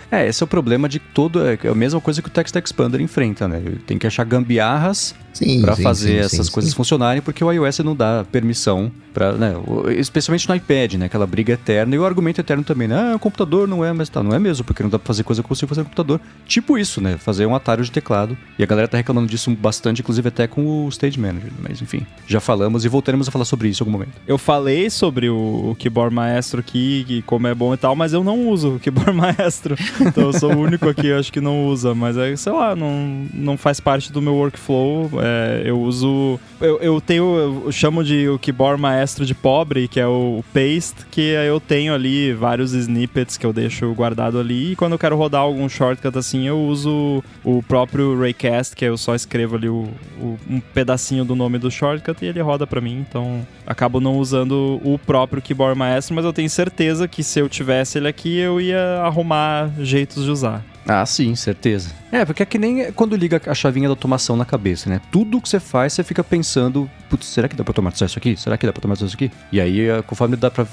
É, 0.09 0.25
esse 0.25 0.41
é 0.41 0.45
o 0.45 0.47
problema 0.47 0.87
de 0.87 0.99
todo. 0.99 1.45
É, 1.45 1.59
é 1.61 1.67
a 1.67 1.75
mesma 1.75 1.99
coisa 1.99 2.21
que 2.21 2.29
o 2.29 2.31
Text 2.31 2.55
Expander 2.55 3.01
enfrenta, 3.01 3.45
né? 3.45 3.61
Tem 3.85 3.97
que 3.97 4.07
achar 4.07 4.23
gambiarras 4.23 5.13
para 5.61 5.75
fazer 5.75 6.13
sim, 6.13 6.17
essas 6.17 6.47
sim, 6.47 6.51
coisas 6.51 6.73
funcionarem, 6.73 7.21
porque 7.21 7.43
o 7.43 7.51
iOS 7.51 7.79
não 7.79 7.95
dá 7.95 8.25
permissão 8.31 8.91
para, 9.13 9.31
né, 9.31 9.53
especialmente 9.97 10.47
no 10.47 10.55
iPad, 10.55 10.93
né, 10.93 11.05
aquela 11.07 11.25
briga 11.25 11.53
eterna 11.53 11.95
e 11.95 11.99
o 11.99 12.05
argumento 12.05 12.39
eterno 12.39 12.63
também, 12.63 12.87
né, 12.87 13.13
ah, 13.13 13.15
o 13.15 13.19
computador 13.19 13.67
não 13.67 13.83
é, 13.83 13.91
mas 13.91 14.09
tá, 14.09 14.21
não 14.21 14.33
é 14.33 14.39
mesmo, 14.39 14.63
porque 14.63 14.83
não 14.83 14.89
dá 14.89 14.99
para 14.99 15.07
fazer 15.07 15.23
coisa 15.23 15.41
que 15.41 15.49
você 15.49 15.65
fazer 15.65 15.81
no 15.81 15.85
computador. 15.85 16.21
Tipo 16.45 16.77
isso, 16.77 17.01
né, 17.01 17.17
fazer 17.17 17.45
um 17.45 17.55
atalho 17.55 17.83
de 17.83 17.91
teclado. 17.91 18.37
E 18.59 18.63
a 18.63 18.65
galera 18.65 18.87
tá 18.87 18.97
reclamando 18.97 19.27
disso 19.27 19.49
bastante, 19.55 20.01
inclusive 20.01 20.27
até 20.27 20.47
com 20.47 20.85
o 20.85 20.89
Stage 20.89 21.19
Manager, 21.19 21.51
mas 21.59 21.81
enfim, 21.81 22.05
já 22.27 22.39
falamos 22.39 22.85
e 22.85 22.89
voltaremos 22.89 23.27
a 23.27 23.31
falar 23.31 23.45
sobre 23.45 23.69
isso 23.69 23.81
em 23.81 23.85
algum 23.85 23.97
momento. 23.97 24.13
Eu 24.27 24.37
falei 24.37 24.89
sobre 24.89 25.29
o, 25.29 25.71
o 25.71 25.75
Keyboard 25.75 26.13
Maestro 26.13 26.59
aqui, 26.59 27.03
que 27.07 27.21
como 27.23 27.47
é 27.47 27.55
bom 27.55 27.73
e 27.73 27.77
tal, 27.77 27.95
mas 27.95 28.13
eu 28.13 28.23
não 28.23 28.47
uso 28.47 28.75
o 28.75 28.79
Keyboard 28.79 29.13
Maestro. 29.17 29.75
Então 29.99 30.25
eu 30.25 30.33
sou 30.33 30.53
o 30.53 30.59
único 30.59 30.87
aqui, 30.87 31.11
acho 31.11 31.31
que 31.31 31.41
não 31.41 31.65
usa, 31.65 31.95
mas 31.95 32.17
é, 32.17 32.35
sei 32.35 32.51
lá, 32.51 32.75
não, 32.75 33.25
não 33.33 33.57
faz 33.57 33.79
parte 33.79 34.11
do 34.11 34.21
meu 34.21 34.35
workflow. 34.35 35.09
É, 35.21 35.26
eu 35.65 35.79
uso. 35.79 36.39
Eu, 36.59 36.79
eu 36.79 37.01
tenho. 37.01 37.63
Eu 37.65 37.71
chamo 37.71 38.03
de 38.03 38.27
o 38.29 38.39
keyboard 38.39 38.81
maestro 38.81 39.25
de 39.25 39.33
pobre, 39.33 39.87
que 39.87 39.99
é 39.99 40.07
o 40.07 40.43
paste, 40.53 41.05
que 41.11 41.21
eu 41.21 41.59
tenho 41.59 41.93
ali 41.93 42.33
vários 42.33 42.73
snippets 42.73 43.37
que 43.37 43.45
eu 43.45 43.53
deixo 43.53 43.93
guardado 43.93 44.39
ali. 44.39 44.71
E 44.71 44.75
quando 44.75 44.93
eu 44.93 44.99
quero 44.99 45.15
rodar 45.15 45.41
algum 45.41 45.67
shortcut 45.67 46.17
assim, 46.17 46.47
eu 46.47 46.59
uso 46.59 47.23
o 47.43 47.63
próprio 47.63 48.19
Raycast, 48.19 48.75
que 48.75 48.85
eu 48.85 48.97
só 48.97 49.15
escrevo 49.15 49.55
ali 49.55 49.69
o, 49.69 49.87
o 50.19 50.37
um 50.49 50.59
pedacinho 50.59 51.23
do 51.23 51.35
nome 51.35 51.57
do 51.57 51.69
shortcut 51.69 52.23
e 52.23 52.27
ele 52.27 52.41
roda 52.41 52.65
para 52.65 52.81
mim. 52.81 53.05
Então 53.07 53.45
acabo 53.65 53.99
não 53.99 54.17
usando 54.17 54.79
o 54.83 54.99
próprio 54.99 55.41
keyboard 55.41 55.77
maestro, 55.77 56.15
mas 56.15 56.25
eu 56.25 56.33
tenho 56.33 56.49
certeza 56.49 57.07
que 57.07 57.23
se 57.23 57.39
eu 57.39 57.49
tivesse 57.49 57.97
ele 57.97 58.07
aqui, 58.07 58.37
eu 58.37 58.59
ia 58.59 59.01
arrumar 59.03 59.71
jeitos 59.79 60.23
de 60.23 60.31
usar. 60.31 60.63
Ah, 60.87 61.05
sim, 61.05 61.35
certeza. 61.35 61.91
É, 62.09 62.23
porque 62.23 62.41
é 62.41 62.45
que 62.45 62.57
nem 62.57 62.93
quando 62.93 63.13
liga 63.15 63.41
a 63.45 63.53
chavinha 63.53 63.89
da 63.89 63.91
automação 63.91 64.37
na 64.37 64.45
cabeça, 64.45 64.89
né? 64.89 65.01
Tudo 65.11 65.41
que 65.41 65.49
você 65.49 65.59
faz, 65.59 65.91
você 65.91 66.01
fica 66.01 66.23
pensando, 66.23 66.89
putz, 67.09 67.27
será 67.27 67.49
que 67.49 67.55
dá 67.57 67.63
pra 67.63 67.71
automatizar 67.71 68.07
isso 68.07 68.17
aqui? 68.17 68.37
Será 68.37 68.57
que 68.57 68.65
dá 68.65 68.71
pra 68.71 68.79
automatizar 68.79 69.07
isso 69.07 69.15
aqui? 69.17 69.29
E 69.51 69.59
aí, 69.59 69.81
eh, 69.81 70.01
conforme 70.03 70.37
dá 70.37 70.49
pra 70.49 70.65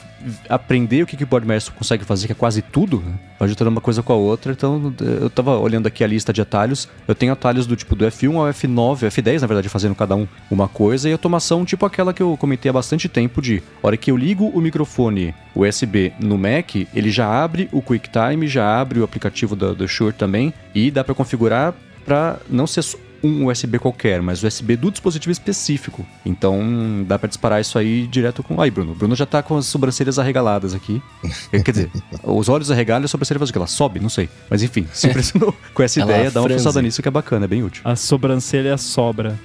aprender 0.48 1.03
o 1.03 1.07
que, 1.07 1.16
que 1.16 1.24
o 1.24 1.27
Board 1.27 1.46
Master 1.48 1.74
consegue 1.74 2.05
fazer, 2.05 2.27
que 2.29 2.33
é 2.33 2.37
quase 2.37 2.62
tudo, 2.62 3.05
vai 3.38 3.48
juntando 3.48 3.70
uma 3.70 3.81
coisa 3.81 4.05
com 4.05 4.12
a 4.12 4.16
outra. 4.16 4.53
Então, 4.53 4.94
eu 5.00 5.29
tava 5.29 5.59
olhando 5.59 5.88
aqui 5.88 6.05
a 6.05 6.07
lista 6.07 6.33
de 6.33 6.40
atalhos. 6.40 6.88
Eu 7.09 7.14
tenho 7.14 7.33
atalhos 7.33 7.66
do 7.66 7.74
tipo 7.74 7.96
do 7.96 8.05
F1 8.07 8.37
ao 8.37 8.46
F9, 8.46 9.09
F10, 9.09 9.40
na 9.40 9.48
verdade, 9.48 9.68
fazendo 9.68 9.96
cada 9.96 10.14
um 10.14 10.29
uma 10.48 10.68
coisa, 10.68 11.09
e 11.09 11.12
automação 11.12 11.64
tipo 11.64 11.85
aquela 11.85 12.14
que 12.14 12.22
eu 12.22 12.37
comentei 12.37 12.70
há 12.70 12.72
bastante 12.72 13.09
tempo 13.09 13.42
de, 13.42 13.61
hora 13.83 13.96
que 13.96 14.12
eu 14.12 14.16
ligo 14.16 14.46
o 14.46 14.61
microfone 14.61 15.35
USB 15.55 16.12
no 16.19 16.37
Mac, 16.37 16.75
ele 16.95 17.11
já 17.11 17.29
abre 17.29 17.69
o 17.73 17.81
QuickTime, 17.81 18.47
já 18.49 18.81
abre 18.81 19.01
o 19.01 19.05
aplicativo 19.05 19.55
do, 19.55 19.75
do 19.75 19.88
Shure 19.88 20.12
também, 20.12 20.53
e 20.75 20.90
dá 20.90 21.05
para 21.05 21.14
configurar 21.14 21.75
para 22.05 22.38
não 22.51 22.67
ser 22.67 22.83
um 23.25 23.49
USB 23.49 23.79
qualquer, 23.79 24.21
mas 24.21 24.43
USB 24.43 24.77
do 24.77 24.90
dispositivo 24.90 25.33
específico. 25.33 26.07
Então 26.25 27.05
dá 27.09 27.19
para 27.19 27.29
disparar 27.29 27.61
isso 27.61 27.79
aí 27.79 28.07
direto 28.07 28.43
com. 28.43 28.61
Aí, 28.61 28.71
Bruno. 28.71 28.95
Bruno 28.95 29.17
já 29.17 29.25
tá 29.25 29.43
com 29.43 29.57
as 29.57 29.67
sobrancelhas 29.67 30.19
arregaladas 30.19 30.75
aqui. 30.75 31.03
Quer 31.51 31.71
dizer, 31.71 31.90
os 32.23 32.49
olhos 32.49 32.71
arregalam 32.71 33.03
e 33.03 33.07
a 33.07 33.09
sobrancelha 33.09 33.38
faz 33.38 33.49
o 33.49 33.53
que? 33.53 33.59
Ela 33.59 33.67
sobe? 33.67 33.99
Não 33.99 34.11
sei. 34.11 34.29
Mas 34.51 34.62
enfim, 34.62 34.87
se 34.93 35.07
impressionou 35.09 35.55
com 35.73 35.83
essa 35.83 36.01
ideia, 36.01 36.31
dá 36.31 36.43
uma 36.43 36.49
forçada 36.51 36.83
nisso 36.83 37.01
que 37.01 37.09
é 37.09 37.11
bacana, 37.11 37.47
é 37.47 37.49
bem 37.49 37.62
útil. 37.62 37.83
A 37.85 37.97
sobrancelha 37.97 38.77
sobra. 38.77 39.38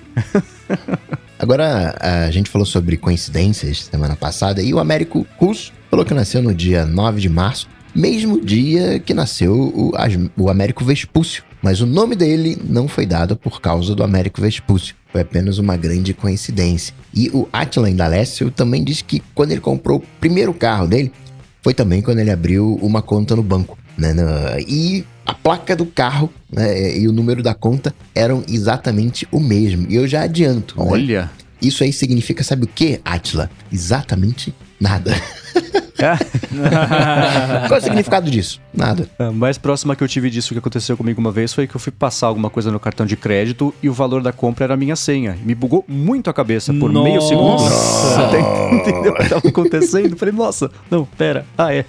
Agora, 1.39 1.95
a 2.01 2.29
gente 2.31 2.49
falou 2.49 2.65
sobre 2.65 2.97
coincidências 2.97 3.85
semana 3.85 4.17
passada 4.17 4.61
e 4.61 4.73
o 4.73 4.79
Américo 4.79 5.25
Russo 5.37 5.71
falou 5.89 6.05
que 6.05 6.13
nasceu 6.13 6.41
no 6.41 6.53
dia 6.53 6.85
9 6.85 7.19
de 7.19 7.29
março, 7.29 7.67
mesmo 7.95 8.39
dia 8.39 8.99
que 8.99 9.13
nasceu 9.13 9.53
o, 9.53 9.91
o 10.37 10.49
Américo 10.49 10.85
Vespúcio. 10.85 11.43
Mas 11.61 11.81
o 11.81 11.85
nome 11.85 12.15
dele 12.15 12.57
não 12.63 12.87
foi 12.87 13.05
dado 13.05 13.35
por 13.35 13.59
causa 13.59 13.93
do 13.93 14.03
Américo 14.03 14.39
Vespúcio. 14.39 14.95
Foi 15.11 15.21
apenas 15.21 15.57
uma 15.57 15.75
grande 15.75 16.13
coincidência. 16.13 16.93
E 17.13 17.29
o 17.33 17.49
Attila 17.51 17.89
Indalécio 17.89 18.49
também 18.49 18.81
disse 18.81 19.03
que 19.03 19.21
quando 19.35 19.51
ele 19.51 19.59
comprou 19.59 19.97
o 19.97 20.03
primeiro 20.21 20.53
carro 20.53 20.87
dele, 20.87 21.11
foi 21.61 21.73
também 21.73 22.01
quando 22.01 22.19
ele 22.19 22.31
abriu 22.31 22.79
uma 22.81 23.01
conta 23.01 23.35
no 23.35 23.43
banco. 23.43 23.77
Né, 23.97 24.13
e 24.65 25.03
a 25.25 25.33
placa 25.33 25.75
do 25.75 25.85
carro 25.85 26.31
né, 26.49 26.97
e 26.97 27.05
o 27.05 27.11
número 27.11 27.43
da 27.43 27.53
conta 27.53 27.93
eram 28.15 28.41
exatamente 28.47 29.27
o 29.29 29.41
mesmo. 29.41 29.85
E 29.89 29.95
eu 29.95 30.07
já 30.07 30.21
adianto. 30.21 30.79
Né? 30.79 30.85
Olha. 30.89 31.21
Né? 31.23 31.29
Isso 31.61 31.83
aí 31.83 31.91
significa, 31.91 32.41
sabe 32.41 32.63
o 32.63 32.67
que, 32.67 33.01
Atila? 33.03 33.51
Exatamente 33.69 34.53
nada. 34.79 35.13
Qual 37.67 37.77
é 37.77 37.77
o 37.77 37.81
significado 37.81 38.31
disso? 38.31 38.61
Nada. 38.73 39.09
A 39.19 39.31
mais 39.31 39.57
próxima 39.57 39.95
que 39.95 40.03
eu 40.03 40.07
tive 40.07 40.29
disso 40.29 40.53
que 40.53 40.59
aconteceu 40.59 40.95
comigo 40.95 41.19
uma 41.19 41.31
vez 41.31 41.53
foi 41.53 41.67
que 41.67 41.75
eu 41.75 41.79
fui 41.79 41.91
passar 41.91 42.27
alguma 42.27 42.49
coisa 42.49 42.71
no 42.71 42.79
cartão 42.79 43.05
de 43.05 43.17
crédito 43.17 43.73
e 43.83 43.89
o 43.89 43.93
valor 43.93 44.21
da 44.21 44.31
compra 44.31 44.65
era 44.65 44.73
a 44.75 44.77
minha 44.77 44.95
senha. 44.95 45.37
Me 45.43 45.53
bugou 45.53 45.83
muito 45.87 46.29
a 46.29 46.33
cabeça 46.33 46.73
por 46.73 46.91
nossa. 46.91 47.09
meio 47.09 47.21
segundo. 47.21 47.61
Nossa! 47.61 48.27
Até 48.27 48.39
entendeu 48.75 49.11
o 49.11 49.15
que 49.15 49.23
estava 49.23 49.47
acontecendo. 49.47 50.15
Falei, 50.15 50.33
nossa, 50.33 50.71
não, 50.89 51.05
pera. 51.05 51.45
Ah, 51.57 51.73
é. 51.73 51.85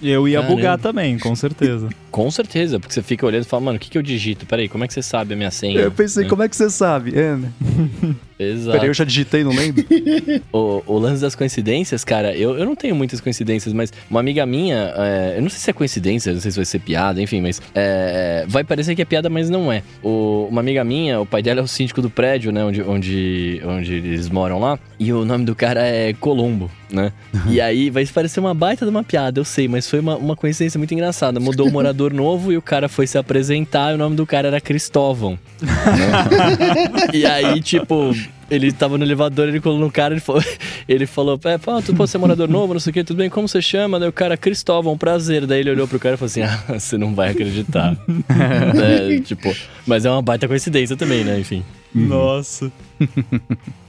Eu 0.00 0.26
ia 0.28 0.40
Caramba. 0.40 0.56
bugar 0.56 0.78
também, 0.78 1.18
com 1.18 1.34
certeza. 1.34 1.88
Com 2.12 2.30
certeza, 2.30 2.78
porque 2.78 2.92
você 2.92 3.02
fica 3.02 3.24
olhando 3.24 3.42
e 3.42 3.46
fala, 3.46 3.62
mano, 3.62 3.76
o 3.78 3.80
que, 3.80 3.88
que 3.88 3.96
eu 3.96 4.02
digito? 4.02 4.44
Peraí, 4.44 4.68
como 4.68 4.84
é 4.84 4.86
que 4.86 4.92
você 4.92 5.02
sabe 5.02 5.32
a 5.32 5.36
minha 5.36 5.50
senha? 5.50 5.80
Eu 5.80 5.90
pensei, 5.90 6.26
é. 6.26 6.28
como 6.28 6.42
é 6.42 6.48
que 6.48 6.54
você 6.54 6.68
sabe? 6.68 7.18
É, 7.18 7.34
né? 7.34 7.50
Exato. 8.38 8.72
Peraí, 8.72 8.88
eu 8.88 8.94
já 8.94 9.04
digitei, 9.04 9.44
não 9.44 9.52
lembro. 9.52 9.84
o, 10.52 10.82
o, 10.86 10.98
lance 10.98 11.22
das 11.22 11.34
coincidências, 11.34 12.04
cara, 12.04 12.34
eu, 12.36 12.58
eu 12.58 12.64
não 12.64 12.74
tenho 12.74 12.94
muitas 12.94 13.20
coincidências, 13.20 13.72
mas 13.72 13.92
uma 14.10 14.20
amiga 14.20 14.44
minha, 14.44 14.92
é, 14.96 15.34
eu 15.36 15.42
não 15.42 15.48
sei 15.48 15.58
se 15.58 15.70
é 15.70 15.72
coincidência, 15.72 16.32
não 16.32 16.40
sei 16.40 16.50
se 16.50 16.56
vai 16.56 16.64
ser 16.64 16.80
piada, 16.80 17.22
enfim, 17.22 17.40
mas 17.40 17.62
é, 17.74 18.44
vai 18.48 18.64
parecer 18.64 18.94
que 18.94 19.02
é 19.02 19.04
piada, 19.04 19.30
mas 19.30 19.48
não 19.48 19.72
é. 19.72 19.82
O, 20.02 20.48
uma 20.50 20.60
amiga 20.60 20.82
minha, 20.84 21.20
o 21.20 21.26
pai 21.26 21.42
dela 21.42 21.60
é 21.60 21.62
o 21.62 21.68
síndico 21.68 22.02
do 22.02 22.10
prédio, 22.10 22.52
né, 22.52 22.64
onde, 22.64 22.82
onde, 22.82 23.62
onde 23.64 23.94
eles 23.94 24.28
moram 24.28 24.58
lá, 24.58 24.78
e 24.98 25.12
o 25.12 25.24
nome 25.24 25.44
do 25.44 25.54
cara 25.54 25.86
é 25.86 26.12
Colombo, 26.12 26.70
né? 26.90 27.12
e 27.48 27.60
aí 27.60 27.90
vai 27.90 28.04
parecer 28.06 28.40
uma 28.40 28.54
baita 28.54 28.84
de 28.84 28.90
uma 28.90 29.04
piada, 29.04 29.38
eu 29.38 29.44
sei, 29.44 29.68
mas 29.68 29.88
foi 29.88 30.00
uma, 30.00 30.16
uma 30.16 30.36
coincidência 30.36 30.78
muito 30.78 30.92
engraçada. 30.92 31.38
Mudou 31.38 31.68
um 31.68 31.70
morador 31.70 32.01
novo 32.10 32.50
e 32.50 32.56
o 32.56 32.62
cara 32.62 32.88
foi 32.88 33.06
se 33.06 33.18
apresentar 33.18 33.92
e 33.92 33.94
o 33.96 33.98
nome 33.98 34.16
do 34.16 34.24
cara 34.24 34.48
era 34.48 34.60
Cristóvão. 34.60 35.38
E 37.12 37.26
aí, 37.26 37.60
tipo, 37.60 38.14
ele 38.50 38.72
tava 38.72 38.98
no 38.98 39.04
elevador, 39.04 39.48
ele 39.48 39.60
colou 39.60 39.78
no 39.78 39.90
cara, 39.90 40.14
ele 40.14 40.20
falou, 40.20 40.42
ele 40.88 41.06
falou, 41.06 41.40
é, 41.44 41.58
pô, 41.58 41.80
tu 41.82 41.94
pode 41.94 42.10
ser 42.10 42.18
morador 42.18 42.48
novo, 42.48 42.72
não 42.72 42.80
sei 42.80 42.90
o 42.90 42.94
que, 42.94 43.04
tudo 43.04 43.16
bem, 43.18 43.30
como 43.30 43.48
você 43.48 43.62
chama? 43.62 43.98
Daí 43.98 44.08
o 44.08 44.12
cara, 44.12 44.36
Cristóvão, 44.36 44.96
prazer. 44.96 45.46
Daí 45.46 45.60
ele 45.60 45.70
olhou 45.70 45.88
pro 45.88 45.98
cara 45.98 46.14
e 46.14 46.18
falou 46.18 46.26
assim, 46.26 46.42
ah, 46.42 46.62
você 46.78 46.98
não 46.98 47.14
vai 47.14 47.30
acreditar. 47.30 47.96
é, 48.28 49.20
tipo, 49.20 49.54
mas 49.86 50.04
é 50.04 50.10
uma 50.10 50.22
baita 50.22 50.46
coincidência 50.48 50.96
também, 50.96 51.24
né, 51.24 51.38
enfim. 51.38 51.62
Nossa. 51.94 52.72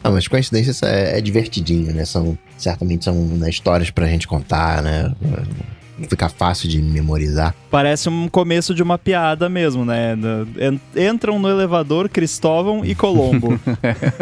Ah, 0.04 0.12
mas 0.12 0.28
coincidências 0.28 0.82
é, 0.84 1.18
é 1.18 1.22
divertidinho, 1.22 1.94
né? 1.94 2.04
São, 2.04 2.38
certamente 2.58 3.06
são 3.06 3.16
né, 3.16 3.50
histórias 3.50 3.90
pra 3.90 4.08
gente 4.08 4.28
contar, 4.28 4.82
né? 4.82 5.14
Fica 6.08 6.30
fácil 6.30 6.70
de 6.70 6.82
memorizar. 6.82 7.56
Parece 7.70 8.10
um 8.10 8.28
começo 8.28 8.74
de 8.74 8.84
uma 8.84 8.98
piada 8.98 9.50
mesmo, 9.50 9.84
né? 9.84 10.16
Entram 10.96 11.40
no 11.40 11.50
elevador 11.50 12.10
Cristóvão 12.10 12.86
e 12.86 12.94
Colombo. 12.94 13.60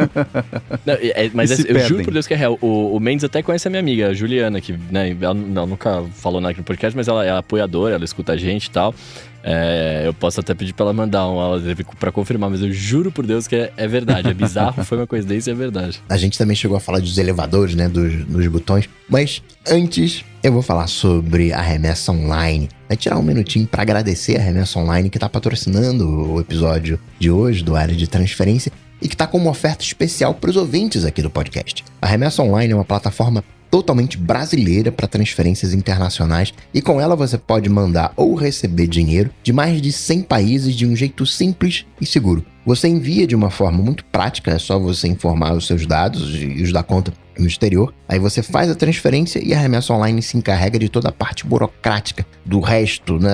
não, 0.85 0.93
é, 0.93 1.29
mas 1.33 1.51
é, 1.51 1.71
eu 1.71 1.79
juro 1.87 2.03
por 2.03 2.13
Deus 2.13 2.27
que 2.27 2.33
é 2.33 2.37
real. 2.37 2.57
O, 2.61 2.95
o, 2.95 2.99
Mendes 2.99 3.23
até 3.25 3.41
conhece 3.41 3.67
a 3.67 3.71
minha 3.71 3.79
amiga, 3.79 4.09
a 4.09 4.13
Juliana, 4.13 4.61
que 4.61 4.73
né, 4.89 5.15
ela, 5.19 5.37
ela 5.37 5.65
nunca 5.65 6.03
falou 6.15 6.39
nada 6.39 6.55
no 6.57 6.63
podcast, 6.63 6.95
mas 6.95 7.07
ela 7.07 7.25
é 7.25 7.31
apoiadora, 7.31 7.95
ela 7.95 8.05
escuta 8.05 8.33
a 8.33 8.37
gente 8.37 8.65
e 8.65 8.71
tal. 8.71 8.95
É, 9.43 10.03
eu 10.05 10.13
posso 10.13 10.39
até 10.39 10.53
pedir 10.53 10.73
pra 10.73 10.85
ela 10.85 10.93
mandar 10.93 11.27
um 11.27 11.39
áudio 11.39 11.75
pra 11.99 12.11
confirmar, 12.11 12.49
mas 12.49 12.61
eu 12.61 12.71
juro 12.71 13.11
por 13.11 13.25
Deus 13.25 13.47
que 13.47 13.55
é, 13.55 13.73
é 13.75 13.87
verdade. 13.87 14.29
É 14.29 14.33
bizarro, 14.33 14.83
foi 14.83 14.97
uma 14.97 15.07
coincidência, 15.07 15.51
é 15.51 15.53
verdade. 15.53 16.01
A 16.09 16.17
gente 16.17 16.37
também 16.37 16.55
chegou 16.55 16.77
a 16.77 16.79
falar 16.79 16.99
dos 16.99 17.17
elevadores, 17.17 17.75
né? 17.75 17.87
Dos, 17.87 18.25
dos 18.25 18.47
botões. 18.47 18.87
Mas 19.09 19.41
antes, 19.67 20.23
eu 20.43 20.51
vou 20.51 20.61
falar 20.61 20.87
sobre 20.87 21.53
a 21.53 21.61
remessa 21.61 22.11
online. 22.11 22.69
Vai 22.87 22.97
tirar 22.97 23.17
um 23.17 23.23
minutinho 23.23 23.67
para 23.67 23.81
agradecer 23.81 24.37
a 24.37 24.41
remessa 24.41 24.79
online 24.79 25.09
que 25.09 25.19
tá 25.19 25.29
patrocinando 25.29 26.33
o 26.33 26.39
episódio 26.39 26.99
de 27.19 27.31
hoje 27.31 27.63
do 27.63 27.75
Área 27.75 27.95
de 27.95 28.07
Transferência 28.07 28.71
e 29.01 29.07
que 29.07 29.15
está 29.15 29.25
com 29.25 29.37
uma 29.37 29.49
oferta 29.49 29.83
especial 29.83 30.33
para 30.33 30.49
os 30.49 30.55
ouvintes 30.55 31.05
aqui 31.05 31.21
do 31.21 31.29
podcast. 31.29 31.83
A 32.01 32.05
Remessa 32.05 32.43
Online 32.43 32.73
é 32.73 32.75
uma 32.75 32.85
plataforma 32.85 33.43
totalmente 33.71 34.17
brasileira 34.17 34.91
para 34.91 35.07
transferências 35.07 35.73
internacionais 35.73 36.53
e 36.73 36.81
com 36.81 36.99
ela 36.99 37.15
você 37.15 37.37
pode 37.37 37.69
mandar 37.69 38.11
ou 38.17 38.35
receber 38.35 38.85
dinheiro 38.85 39.31
de 39.41 39.53
mais 39.53 39.81
de 39.81 39.91
100 39.93 40.23
países 40.23 40.75
de 40.75 40.85
um 40.85 40.95
jeito 40.95 41.25
simples 41.25 41.85
e 41.99 42.05
seguro. 42.05 42.45
Você 42.65 42.87
envia 42.87 43.25
de 43.25 43.35
uma 43.35 43.49
forma 43.49 43.81
muito 43.81 44.05
prática, 44.05 44.51
é 44.51 44.59
só 44.59 44.77
você 44.77 45.07
informar 45.07 45.53
os 45.53 45.65
seus 45.65 45.87
dados 45.87 46.35
e 46.35 46.61
os 46.61 46.71
da 46.71 46.83
conta 46.83 47.11
no 47.39 47.47
exterior. 47.47 47.93
Aí 48.07 48.19
você 48.19 48.43
faz 48.43 48.69
a 48.69 48.75
transferência 48.75 49.43
e 49.43 49.53
a 49.53 49.59
remessa 49.59 49.93
online 49.93 50.21
se 50.21 50.37
encarrega 50.37 50.77
de 50.77 50.89
toda 50.89 51.09
a 51.09 51.11
parte 51.11 51.45
burocrática 51.45 52.25
do 52.45 52.59
resto, 52.59 53.17
né, 53.17 53.31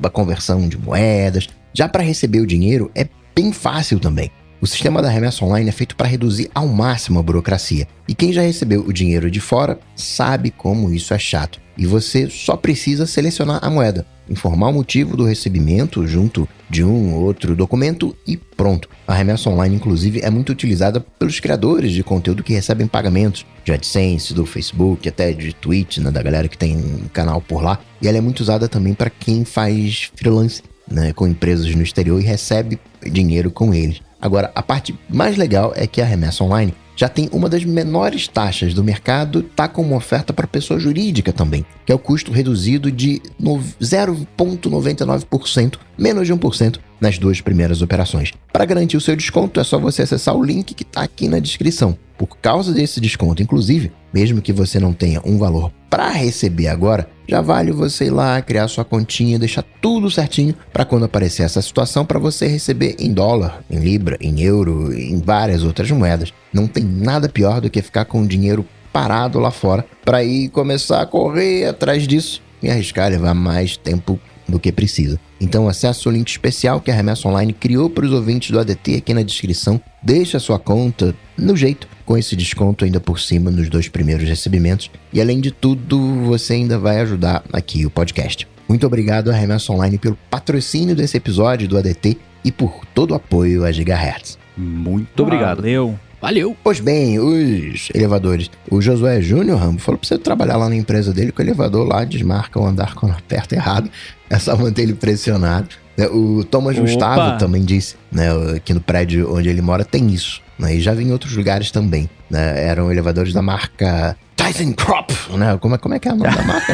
da 0.00 0.08
conversão 0.08 0.66
de 0.68 0.78
moedas. 0.78 1.48
Já 1.74 1.88
para 1.88 2.02
receber 2.02 2.40
o 2.40 2.46
dinheiro 2.46 2.90
é 2.94 3.06
bem 3.34 3.52
fácil 3.52 3.98
também. 3.98 4.30
O 4.60 4.66
sistema 4.66 5.02
da 5.02 5.10
remessa 5.10 5.44
online 5.44 5.68
é 5.68 5.72
feito 5.72 5.94
para 5.94 6.08
reduzir 6.08 6.50
ao 6.54 6.66
máximo 6.66 7.18
a 7.18 7.22
burocracia. 7.22 7.86
E 8.08 8.14
quem 8.14 8.32
já 8.32 8.40
recebeu 8.40 8.80
o 8.80 8.92
dinheiro 8.92 9.30
de 9.30 9.38
fora 9.38 9.78
sabe 9.94 10.50
como 10.50 10.92
isso 10.92 11.12
é 11.12 11.18
chato. 11.18 11.60
E 11.76 11.84
você 11.84 12.30
só 12.30 12.56
precisa 12.56 13.06
selecionar 13.06 13.58
a 13.62 13.68
moeda, 13.68 14.06
informar 14.30 14.68
o 14.68 14.72
motivo 14.72 15.14
do 15.14 15.26
recebimento 15.26 16.06
junto 16.06 16.48
de 16.70 16.82
um 16.82 17.14
ou 17.14 17.22
outro 17.22 17.54
documento 17.54 18.16
e 18.26 18.34
pronto. 18.36 18.88
A 19.06 19.12
remessa 19.12 19.50
online, 19.50 19.76
inclusive, 19.76 20.20
é 20.22 20.30
muito 20.30 20.52
utilizada 20.52 21.00
pelos 21.00 21.38
criadores 21.38 21.92
de 21.92 22.02
conteúdo 22.02 22.42
que 22.42 22.54
recebem 22.54 22.86
pagamentos 22.86 23.44
de 23.62 23.72
AdSense, 23.72 24.32
do 24.32 24.46
Facebook, 24.46 25.06
até 25.06 25.32
de 25.32 25.52
Twitch, 25.54 25.98
né, 25.98 26.10
da 26.10 26.22
galera 26.22 26.48
que 26.48 26.56
tem 26.56 26.78
um 26.78 27.08
canal 27.12 27.42
por 27.42 27.62
lá. 27.62 27.78
E 28.00 28.08
ela 28.08 28.16
é 28.16 28.22
muito 28.22 28.40
usada 28.40 28.68
também 28.68 28.94
para 28.94 29.10
quem 29.10 29.44
faz 29.44 30.10
freelance 30.16 30.62
né, 30.90 31.12
com 31.12 31.26
empresas 31.26 31.74
no 31.74 31.82
exterior 31.82 32.18
e 32.20 32.24
recebe 32.24 32.78
dinheiro 33.04 33.50
com 33.50 33.74
eles. 33.74 34.00
Agora, 34.20 34.50
a 34.54 34.62
parte 34.62 34.94
mais 35.08 35.36
legal 35.36 35.72
é 35.76 35.86
que 35.86 36.00
a 36.00 36.04
remessa 36.04 36.42
online 36.42 36.74
já 36.96 37.08
tem 37.08 37.28
uma 37.30 37.48
das 37.48 37.64
menores 37.64 38.26
taxas 38.26 38.72
do 38.72 38.82
mercado, 38.82 39.42
tá 39.42 39.68
com 39.68 39.82
uma 39.82 39.96
oferta 39.96 40.32
para 40.32 40.46
pessoa 40.46 40.80
jurídica 40.80 41.30
também, 41.30 41.66
que 41.84 41.92
é 41.92 41.94
o 41.94 41.98
custo 41.98 42.32
reduzido 42.32 42.90
de 42.90 43.20
0,99%, 43.38 45.78
menos 45.98 46.26
de 46.26 46.34
1% 46.34 46.78
nas 46.98 47.18
duas 47.18 47.42
primeiras 47.42 47.82
operações. 47.82 48.32
Para 48.50 48.64
garantir 48.64 48.96
o 48.96 49.00
seu 49.00 49.14
desconto, 49.14 49.60
é 49.60 49.64
só 49.64 49.78
você 49.78 50.00
acessar 50.02 50.34
o 50.34 50.42
link 50.42 50.72
que 50.72 50.82
está 50.82 51.02
aqui 51.02 51.28
na 51.28 51.38
descrição. 51.38 51.94
Por 52.16 52.38
causa 52.38 52.72
desse 52.72 52.98
desconto, 52.98 53.42
inclusive, 53.42 53.92
mesmo 54.16 54.40
que 54.40 54.50
você 54.50 54.80
não 54.80 54.94
tenha 54.94 55.20
um 55.26 55.36
valor 55.36 55.70
para 55.90 56.08
receber 56.08 56.68
agora, 56.68 57.06
já 57.28 57.42
vale 57.42 57.70
você 57.70 58.06
ir 58.06 58.10
lá 58.10 58.40
criar 58.40 58.66
sua 58.66 58.82
continha, 58.82 59.38
deixar 59.38 59.62
tudo 59.62 60.10
certinho 60.10 60.54
para 60.72 60.86
quando 60.86 61.04
aparecer 61.04 61.42
essa 61.42 61.60
situação 61.60 62.02
para 62.02 62.18
você 62.18 62.46
receber 62.46 62.96
em 62.98 63.12
dólar, 63.12 63.62
em 63.70 63.78
libra, 63.78 64.16
em 64.18 64.40
euro, 64.40 64.90
em 64.90 65.20
várias 65.20 65.62
outras 65.62 65.90
moedas. 65.90 66.32
Não 66.50 66.66
tem 66.66 66.82
nada 66.82 67.28
pior 67.28 67.60
do 67.60 67.68
que 67.68 67.82
ficar 67.82 68.06
com 68.06 68.22
o 68.22 68.26
dinheiro 68.26 68.64
parado 68.90 69.38
lá 69.38 69.50
fora 69.50 69.84
para 70.02 70.24
ir 70.24 70.48
começar 70.48 71.02
a 71.02 71.06
correr 71.06 71.66
atrás 71.66 72.08
disso 72.08 72.40
e 72.62 72.70
arriscar 72.70 73.10
levar 73.10 73.34
mais 73.34 73.76
tempo 73.76 74.18
do 74.48 74.58
que 74.58 74.72
precisa. 74.72 75.20
Então 75.38 75.68
acesse 75.68 76.08
o 76.08 76.10
link 76.10 76.30
especial 76.30 76.80
que 76.80 76.90
a 76.90 76.94
Remessa 76.94 77.28
Online 77.28 77.52
criou 77.52 77.90
para 77.90 78.06
os 78.06 78.12
ouvintes 78.12 78.50
do 78.50 78.58
ADT 78.58 78.94
aqui 78.94 79.12
na 79.12 79.22
descrição. 79.22 79.78
Deixe 80.02 80.38
a 80.38 80.40
sua 80.40 80.58
conta 80.58 81.14
no 81.36 81.54
jeito, 81.54 81.86
com 82.06 82.16
esse 82.16 82.36
desconto 82.36 82.84
ainda 82.84 83.00
por 83.00 83.20
cima 83.20 83.50
nos 83.50 83.68
dois 83.68 83.88
primeiros 83.88 84.26
recebimentos. 84.26 84.90
E 85.12 85.20
além 85.20 85.40
de 85.40 85.50
tudo, 85.50 85.98
você 86.22 86.54
ainda 86.54 86.78
vai 86.78 87.00
ajudar 87.00 87.42
aqui 87.52 87.84
o 87.84 87.90
podcast. 87.90 88.48
Muito 88.68 88.86
obrigado 88.86 89.30
à 89.30 89.34
Remessa 89.34 89.72
Online 89.72 89.98
pelo 89.98 90.16
patrocínio 90.30 90.94
desse 90.94 91.16
episódio 91.16 91.68
do 91.68 91.76
ADT 91.76 92.16
e 92.44 92.52
por 92.52 92.86
todo 92.94 93.10
o 93.10 93.14
apoio 93.14 93.64
a 93.64 93.72
Gigahertz. 93.72 94.38
Muito 94.56 95.22
obrigado. 95.22 95.58
Valeu. 95.58 95.98
Valeu! 96.20 96.56
Pois 96.64 96.80
bem, 96.80 97.18
os 97.18 97.88
elevadores. 97.94 98.50
O 98.70 98.80
Josué 98.80 99.20
Júnior, 99.20 99.58
Rambo, 99.58 99.80
falou 99.80 99.98
pra 99.98 100.08
você 100.08 100.16
trabalhar 100.16 100.56
lá 100.56 100.68
na 100.68 100.74
empresa 100.74 101.12
dele 101.12 101.30
que 101.30 101.40
o 101.40 101.44
elevador 101.44 101.86
lá 101.86 102.04
desmarca 102.04 102.58
o 102.58 102.66
andar 102.66 102.94
quando 102.94 103.12
aperta 103.12 103.54
errado. 103.54 103.90
É 104.30 104.38
só 104.38 104.56
manter 104.56 104.82
ele 104.82 104.94
pressionado. 104.94 105.68
Né, 105.96 106.06
o 106.08 106.42
Thomas 106.44 106.76
Opa. 106.76 106.86
Gustavo 106.86 107.38
também 107.38 107.64
disse, 107.64 107.96
né, 108.10 108.28
que 108.64 108.74
no 108.74 108.80
prédio 108.80 109.32
onde 109.32 109.48
ele 109.48 109.62
mora 109.62 109.84
tem 109.84 110.08
isso. 110.12 110.40
Né, 110.58 110.76
e 110.76 110.80
já 110.80 110.94
vi 110.94 111.04
em 111.04 111.12
outros 111.12 111.36
lugares 111.36 111.70
também. 111.70 112.08
Né, 112.30 112.64
eram 112.64 112.90
elevadores 112.90 113.32
da 113.32 113.42
marca 113.42 114.16
Tyson 114.36 114.72
Crop, 114.74 115.10
né? 115.36 115.56
Como 115.58 115.74
é, 115.74 115.78
como 115.78 115.94
é 115.94 115.98
que 115.98 116.08
é 116.08 116.12
o 116.12 116.16
nome 116.16 116.34
da 116.34 116.42
marca, 116.42 116.72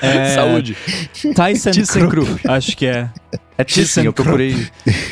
é... 0.00 0.34
Saúde. 0.34 0.76
Tyson 1.34 2.08
Crop, 2.08 2.28
acho 2.48 2.76
que 2.76 2.86
é. 2.86 3.10
É 3.56 3.64
Tyson, 3.64 4.00
eu 4.00 4.12
procurei. 4.12 4.66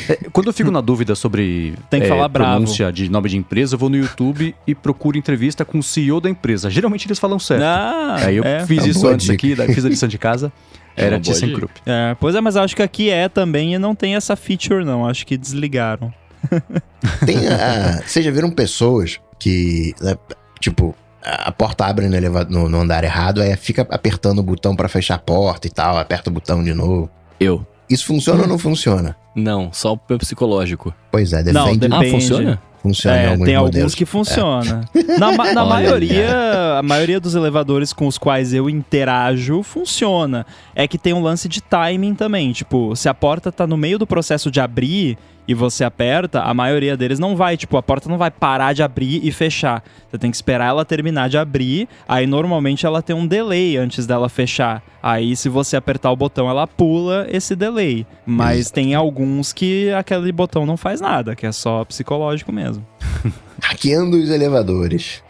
É, 0.09 0.15
quando 0.31 0.47
eu 0.47 0.53
fico 0.53 0.71
na 0.71 0.81
dúvida 0.81 1.13
sobre 1.15 1.75
Tem 1.89 2.01
que 2.01 2.07
é, 2.07 2.09
falar 2.09 2.27
pronúncia 2.27 2.85
bravo. 2.85 2.95
de 2.95 3.09
nome 3.09 3.29
de 3.29 3.37
empresa, 3.37 3.75
eu 3.75 3.79
vou 3.79 3.89
no 3.89 3.95
YouTube 3.95 4.55
e 4.65 4.73
procuro 4.73 5.17
entrevista 5.17 5.63
com 5.63 5.79
o 5.79 5.83
CEO 5.83 6.19
da 6.19 6.29
empresa. 6.29 6.69
Geralmente 6.69 7.07
eles 7.07 7.19
falam 7.19 7.37
certo. 7.37 7.63
Ah, 7.63 8.17
Aí 8.19 8.35
eu 8.35 8.43
é, 8.43 8.65
fiz 8.65 8.85
isso 8.85 9.07
antes 9.07 9.27
dica. 9.27 9.63
aqui, 9.63 9.73
fiz 9.73 9.85
a 9.85 9.89
lição 9.89 10.09
de 10.09 10.17
casa. 10.17 10.51
É 10.93 11.05
Era 11.05 11.21
ThyssenKrupp. 11.21 11.71
É, 11.85 12.17
pois 12.19 12.35
é, 12.35 12.41
mas 12.41 12.57
acho 12.57 12.75
que 12.75 12.81
aqui 12.81 13.09
é 13.09 13.29
também 13.29 13.73
e 13.73 13.79
não 13.79 13.95
tem 13.95 14.17
essa 14.17 14.35
feature 14.35 14.83
não. 14.83 15.07
Acho 15.07 15.25
que 15.25 15.37
desligaram. 15.37 16.13
Tem, 17.25 17.37
uh, 17.37 18.01
vocês 18.05 18.23
já 18.23 18.31
viram 18.31 18.51
pessoas 18.51 19.19
que, 19.39 19.93
né, 20.01 20.15
tipo, 20.59 20.95
a 21.23 21.51
porta 21.51 21.85
abre 21.85 22.07
no, 22.07 22.15
elevador, 22.15 22.51
no, 22.51 22.69
no 22.69 22.81
andar 22.81 23.03
errado, 23.03 23.41
aí 23.41 23.55
fica 23.55 23.87
apertando 23.89 24.39
o 24.39 24.43
botão 24.43 24.75
para 24.75 24.89
fechar 24.89 25.15
a 25.15 25.19
porta 25.19 25.67
e 25.67 25.69
tal, 25.69 25.97
aperta 25.97 26.29
o 26.29 26.33
botão 26.33 26.63
de 26.63 26.73
novo. 26.73 27.09
Eu. 27.39 27.65
Isso 27.89 28.05
funciona 28.05 28.43
ou 28.43 28.47
não 28.47 28.57
funciona? 28.57 29.15
Não, 29.35 29.71
só 29.71 29.93
o 29.93 29.97
psicológico. 29.97 30.93
Pois 31.11 31.33
é, 31.33 31.43
depende. 31.43 31.53
Não, 31.53 31.77
depende. 31.77 32.07
Ah, 32.07 32.11
funciona? 32.11 32.61
Funciona 32.81 33.17
é, 33.17 33.27
alguns 33.29 33.45
tem 33.45 33.57
modelos. 33.57 33.77
alguns 33.77 33.95
que 33.95 34.05
funciona. 34.05 34.81
É. 34.95 35.17
Na, 35.19 35.53
na 35.53 35.65
maioria, 35.65 36.79
a 36.79 36.81
maioria 36.81 37.19
dos 37.19 37.35
elevadores 37.35 37.93
com 37.93 38.07
os 38.07 38.17
quais 38.17 38.53
eu 38.53 38.67
interajo 38.69 39.61
funciona. 39.61 40.45
É 40.73 40.87
que 40.87 40.97
tem 40.97 41.13
um 41.13 41.21
lance 41.21 41.47
de 41.47 41.61
timing 41.61 42.15
também. 42.15 42.51
Tipo, 42.51 42.95
se 42.95 43.07
a 43.07 43.13
porta 43.13 43.51
tá 43.51 43.67
no 43.67 43.77
meio 43.77 43.99
do 43.99 44.07
processo 44.07 44.49
de 44.49 44.59
abrir, 44.59 45.17
e 45.47 45.53
você 45.53 45.83
aperta, 45.83 46.41
a 46.41 46.53
maioria 46.53 46.95
deles 46.95 47.19
não 47.19 47.35
vai, 47.35 47.57
tipo, 47.57 47.77
a 47.77 47.83
porta 47.83 48.09
não 48.09 48.17
vai 48.17 48.31
parar 48.31 48.73
de 48.73 48.83
abrir 48.83 49.25
e 49.25 49.31
fechar. 49.31 49.83
Você 50.09 50.17
tem 50.17 50.29
que 50.29 50.37
esperar 50.37 50.69
ela 50.69 50.85
terminar 50.85 51.29
de 51.29 51.37
abrir, 51.37 51.87
aí 52.07 52.27
normalmente 52.27 52.85
ela 52.85 53.01
tem 53.01 53.15
um 53.15 53.27
delay 53.27 53.77
antes 53.77 54.05
dela 54.05 54.29
fechar. 54.29 54.83
Aí 55.01 55.35
se 55.35 55.49
você 55.49 55.75
apertar 55.75 56.11
o 56.11 56.15
botão, 56.15 56.49
ela 56.49 56.67
pula 56.67 57.25
esse 57.29 57.55
delay. 57.55 58.05
Mas 58.25 58.59
Isso. 58.59 58.73
tem 58.73 58.93
alguns 58.93 59.51
que 59.51 59.91
aquele 59.91 60.31
botão 60.31 60.65
não 60.65 60.77
faz 60.77 61.01
nada, 61.01 61.35
que 61.35 61.45
é 61.45 61.51
só 61.51 61.83
psicológico 61.85 62.51
mesmo. 62.51 62.85
Hackeando 63.61 64.17
os 64.17 64.29
elevadores. 64.29 65.21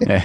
É. 0.00 0.22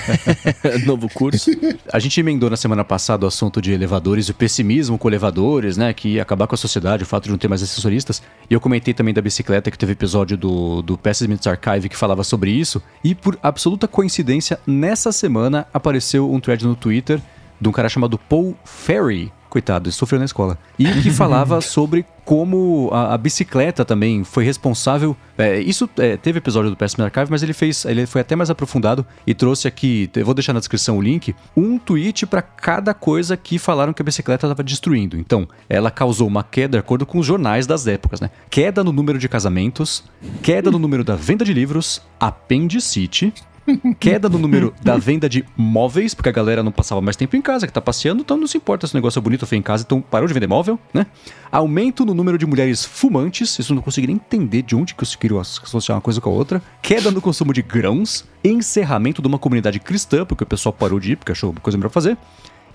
Novo 0.86 1.08
curso. 1.08 1.50
A 1.92 1.98
gente 1.98 2.18
emendou 2.18 2.48
na 2.48 2.56
semana 2.56 2.82
passada 2.82 3.26
o 3.26 3.28
assunto 3.28 3.60
de 3.60 3.72
elevadores 3.72 4.26
e 4.26 4.30
o 4.30 4.34
pessimismo 4.34 4.98
com 4.98 5.06
elevadores, 5.06 5.76
né? 5.76 5.92
Que 5.92 6.14
ia 6.14 6.22
acabar 6.22 6.46
com 6.46 6.54
a 6.54 6.58
sociedade, 6.58 7.02
o 7.02 7.06
fato 7.06 7.24
de 7.24 7.30
não 7.30 7.38
ter 7.38 7.46
mais 7.46 7.62
assessoristas. 7.62 8.22
E 8.48 8.54
eu 8.54 8.60
comentei 8.60 8.94
também 8.94 9.12
da 9.12 9.20
bicicleta, 9.20 9.70
que 9.70 9.78
teve 9.78 9.92
episódio 9.92 10.36
do, 10.36 10.80
do 10.82 10.96
Pessimism 10.96 11.48
Archive 11.48 11.90
que 11.90 11.96
falava 11.96 12.24
sobre 12.24 12.50
isso. 12.50 12.82
E 13.04 13.14
por 13.14 13.38
absoluta 13.42 13.86
coincidência, 13.86 14.58
nessa 14.66 15.12
semana 15.12 15.66
apareceu 15.74 16.32
um 16.32 16.40
thread 16.40 16.64
no 16.64 16.74
Twitter 16.74 17.20
de 17.60 17.68
um 17.68 17.72
cara 17.72 17.88
chamado 17.88 18.18
Paul 18.18 18.56
Ferry, 18.64 19.32
coitado, 19.48 19.90
sofreu 19.92 20.18
na 20.18 20.24
escola. 20.24 20.58
E 20.78 20.86
que 21.02 21.10
falava 21.10 21.60
sobre 21.62 22.04
como 22.26 22.90
a, 22.92 23.14
a, 23.14 23.18
bicicleta 23.18 23.84
também 23.84 24.24
foi 24.24 24.44
responsável. 24.44 25.16
É, 25.38 25.60
isso 25.60 25.88
é, 25.96 26.16
teve 26.16 26.38
episódio 26.38 26.68
do 26.68 26.76
Pessime 26.76 27.04
Archive, 27.04 27.30
mas 27.30 27.40
ele 27.40 27.52
fez, 27.52 27.84
ele 27.84 28.04
foi 28.04 28.20
até 28.20 28.34
mais 28.34 28.50
aprofundado 28.50 29.06
e 29.24 29.32
trouxe 29.32 29.68
aqui, 29.68 30.10
eu 30.16 30.24
vou 30.24 30.34
deixar 30.34 30.52
na 30.52 30.58
descrição 30.58 30.98
o 30.98 31.00
link, 31.00 31.36
um 31.56 31.78
tweet 31.78 32.26
para 32.26 32.42
cada 32.42 32.92
coisa 32.92 33.36
que 33.36 33.60
falaram 33.60 33.92
que 33.92 34.02
a 34.02 34.04
bicicleta 34.04 34.44
estava 34.44 34.64
destruindo. 34.64 35.16
Então, 35.16 35.46
ela 35.68 35.88
causou 35.88 36.26
uma 36.26 36.42
queda 36.42 36.76
de 36.76 36.78
acordo 36.78 37.06
com 37.06 37.20
os 37.20 37.26
jornais 37.26 37.64
das 37.64 37.86
épocas, 37.86 38.20
né? 38.20 38.28
Queda 38.50 38.82
no 38.82 38.90
número 38.92 39.20
de 39.20 39.28
casamentos, 39.28 40.02
queda 40.42 40.68
no 40.68 40.80
número 40.80 41.04
da 41.04 41.14
venda 41.14 41.44
de 41.44 41.54
livros, 41.54 42.02
apendicite, 42.18 43.32
Queda 43.98 44.28
no 44.28 44.38
número 44.38 44.74
da 44.82 44.96
venda 44.96 45.28
de 45.28 45.44
móveis, 45.56 46.14
porque 46.14 46.28
a 46.28 46.32
galera 46.32 46.62
não 46.62 46.72
passava 46.72 47.00
mais 47.00 47.16
tempo 47.16 47.36
em 47.36 47.42
casa, 47.42 47.66
que 47.66 47.72
tá 47.72 47.80
passeando, 47.80 48.22
então 48.22 48.36
não 48.36 48.46
se 48.46 48.56
importa 48.56 48.86
se 48.86 48.94
o 48.94 48.96
negócio 48.96 49.18
é 49.18 49.22
bonito 49.22 49.42
ou 49.42 49.48
feio 49.48 49.58
em 49.58 49.62
casa, 49.62 49.84
então 49.84 50.00
parou 50.00 50.28
de 50.28 50.34
vender 50.34 50.46
móvel, 50.46 50.78
né? 50.92 51.06
Aumento 51.50 52.04
no 52.04 52.14
número 52.14 52.38
de 52.38 52.46
mulheres 52.46 52.84
fumantes, 52.84 53.58
isso 53.58 53.74
não 53.74 53.82
consegui 53.82 54.06
nem 54.06 54.16
entender 54.16 54.62
de 54.62 54.76
onde 54.76 54.94
conseguiram 54.94 55.38
associar 55.38 55.96
uma 55.96 56.02
coisa 56.02 56.20
com 56.20 56.30
a 56.30 56.32
outra. 56.32 56.62
Queda 56.82 57.10
no 57.10 57.20
consumo 57.20 57.52
de 57.52 57.62
grãos, 57.62 58.24
encerramento 58.44 59.20
de 59.20 59.28
uma 59.28 59.38
comunidade 59.38 59.80
cristã, 59.80 60.24
porque 60.24 60.44
o 60.44 60.46
pessoal 60.46 60.72
parou 60.72 61.00
de 61.00 61.12
ir, 61.12 61.16
porque 61.16 61.32
achou 61.32 61.54
coisa 61.62 61.76
melhor 61.76 61.90
fazer. 61.90 62.16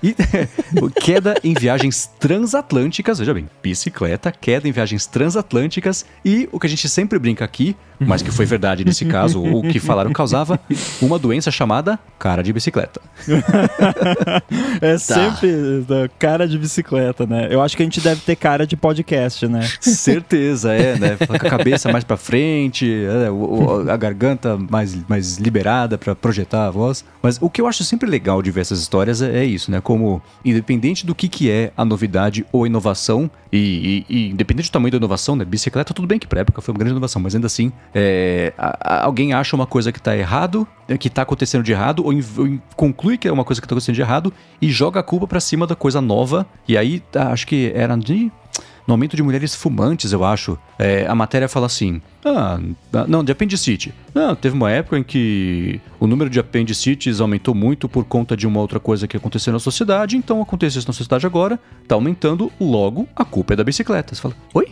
E 0.02 0.16
queda 1.02 1.36
em 1.44 1.54
viagens 1.54 2.10
transatlânticas, 2.20 3.20
veja 3.20 3.34
bem, 3.34 3.48
bicicleta, 3.62 4.32
queda 4.32 4.68
em 4.68 4.72
viagens 4.72 5.06
transatlânticas 5.06 6.06
e 6.26 6.50
o 6.52 6.60
que 6.60 6.68
a 6.68 6.70
gente 6.70 6.88
sempre 6.90 7.20
brinca 7.20 7.46
aqui, 7.46 7.76
mas 8.00 8.22
que 8.22 8.32
foi 8.32 8.46
verdade 8.46 8.84
nesse 8.84 9.06
caso, 9.06 9.42
o 9.42 9.62
que 9.62 9.80
falaram 9.80 10.12
causava 10.12 10.60
uma 11.02 11.20
doença 11.20 11.52
chamada 11.52 12.00
cara 12.18 12.42
de 12.42 12.52
bicicleta. 12.52 13.00
é 14.82 14.94
tá. 14.94 15.00
sempre 15.00 15.86
cara 16.18 16.48
de 16.48 16.58
bicicleta, 16.58 17.26
né? 17.26 17.48
Eu 17.52 17.62
acho 17.62 17.78
que 17.78 17.84
a 17.84 17.86
gente 17.86 18.02
deve 18.02 18.22
ter 18.22 18.36
cara 18.36 18.66
de 18.66 18.76
podcast, 18.76 19.48
né? 19.48 19.62
Certeza, 19.80 20.74
é, 20.74 20.98
né? 20.98 21.18
Com 21.18 21.34
a 21.34 21.40
cabeça 21.40 21.92
mais 21.92 22.04
para 22.04 22.18
frente, 22.18 22.92
é, 22.92 23.92
a 23.92 23.98
garganta 23.98 24.58
mais, 24.58 24.98
mais 25.08 25.38
liberada 25.38 25.98
para 25.98 26.16
projetar 26.16 26.68
a 26.68 26.72
voz. 26.72 27.06
Mas 27.22 27.38
o 27.40 27.50
que 27.50 27.62
eu 27.62 27.68
acho 27.68 27.84
sempre 27.84 28.10
legal 28.10 28.42
de 28.42 28.50
ver 28.52 28.62
essas 28.62 28.80
histórias 28.80 29.22
é, 29.22 29.40
é 29.40 29.46
isso, 29.46 29.70
né? 29.70 29.80
Como, 29.92 30.22
independente 30.46 31.06
do 31.06 31.14
que, 31.14 31.28
que 31.28 31.52
é 31.52 31.74
a 31.76 31.84
novidade 31.84 32.46
ou 32.50 32.64
a 32.64 32.68
inovação, 32.68 33.30
e, 33.52 34.06
e, 34.08 34.16
e 34.16 34.30
independente 34.30 34.70
do 34.70 34.72
tamanho 34.72 34.90
da 34.90 34.98
inovação, 34.98 35.36
né? 35.36 35.44
Bicicleta, 35.44 35.94
tudo 35.94 36.08
bem 36.08 36.18
que 36.18 36.26
pra 36.26 36.40
época 36.40 36.62
foi 36.62 36.72
uma 36.72 36.80
grande 36.80 36.94
inovação, 36.94 37.22
mas 37.22 37.36
ainda 37.36 37.48
assim, 37.48 37.74
é, 37.94 38.54
a, 38.58 38.78
a, 38.80 39.04
alguém 39.04 39.34
acha 39.34 39.54
uma 39.54 39.68
coisa 39.68 39.92
que 39.92 39.98
está 39.98 40.16
errado, 40.16 40.66
é, 40.88 40.98
que 40.98 41.10
está 41.10 41.24
acontecendo 41.24 41.62
de 41.62 41.74
errado, 41.74 42.06
ou, 42.06 42.14
in, 42.14 42.24
ou 42.38 42.58
conclui 42.78 43.18
que 43.18 43.28
é 43.28 43.34
uma 43.34 43.44
coisa 43.44 43.60
que 43.60 43.66
está 43.66 43.76
acontecendo 43.76 43.96
de 43.96 44.02
errado 44.02 44.34
e 44.62 44.70
joga 44.70 45.02
a 45.02 45.04
culpa 45.04 45.28
para 45.28 45.42
cima 45.42 45.68
da 45.68 45.76
coisa 45.76 46.00
nova. 46.00 46.48
E 46.66 46.78
aí, 46.78 47.02
tá, 47.02 47.34
acho 47.34 47.46
que 47.46 47.74
era 47.76 47.98
de 47.98 48.32
no 48.88 48.94
aumento 48.94 49.16
de 49.16 49.24
mulheres 49.24 49.56
fumantes, 49.56 50.12
eu 50.12 50.24
acho. 50.24 50.58
É, 50.80 51.06
a 51.08 51.16
matéria 51.16 51.48
fala 51.48 51.66
assim: 51.66 52.02
ah, 52.26 52.60
não, 53.08 53.24
de 53.24 53.32
apendicite. 53.32 53.94
Não, 54.14 54.36
teve 54.36 54.56
uma 54.56 54.70
época 54.70 54.98
em 54.98 55.04
que 55.04 55.80
o 56.00 56.06
número 56.06 56.30
de 56.30 56.40
apendicites 56.40 57.22
aumentou 57.22 57.56
muito 57.56 57.88
por 57.88 58.04
conta 58.04 58.36
de 58.36 58.46
uma 58.46 58.60
outra 58.60 58.80
coisa 58.80 59.08
que 59.08 59.16
aconteceu 59.16 59.54
na 59.54 59.60
sociedade, 59.60 60.18
então 60.18 60.42
aconteceu 60.42 60.80
isso 60.80 60.88
na 60.88 60.94
sociedade 60.94 61.26
agora, 61.26 61.60
tá 61.88 61.96
aumentando, 61.96 62.52
logo 62.60 63.08
a 63.16 63.24
culpa 63.24 63.54
é 63.54 63.56
da 63.56 63.64
bicicleta. 63.64 64.14
Você 64.14 64.22
fala, 64.22 64.36
oi? 64.54 64.68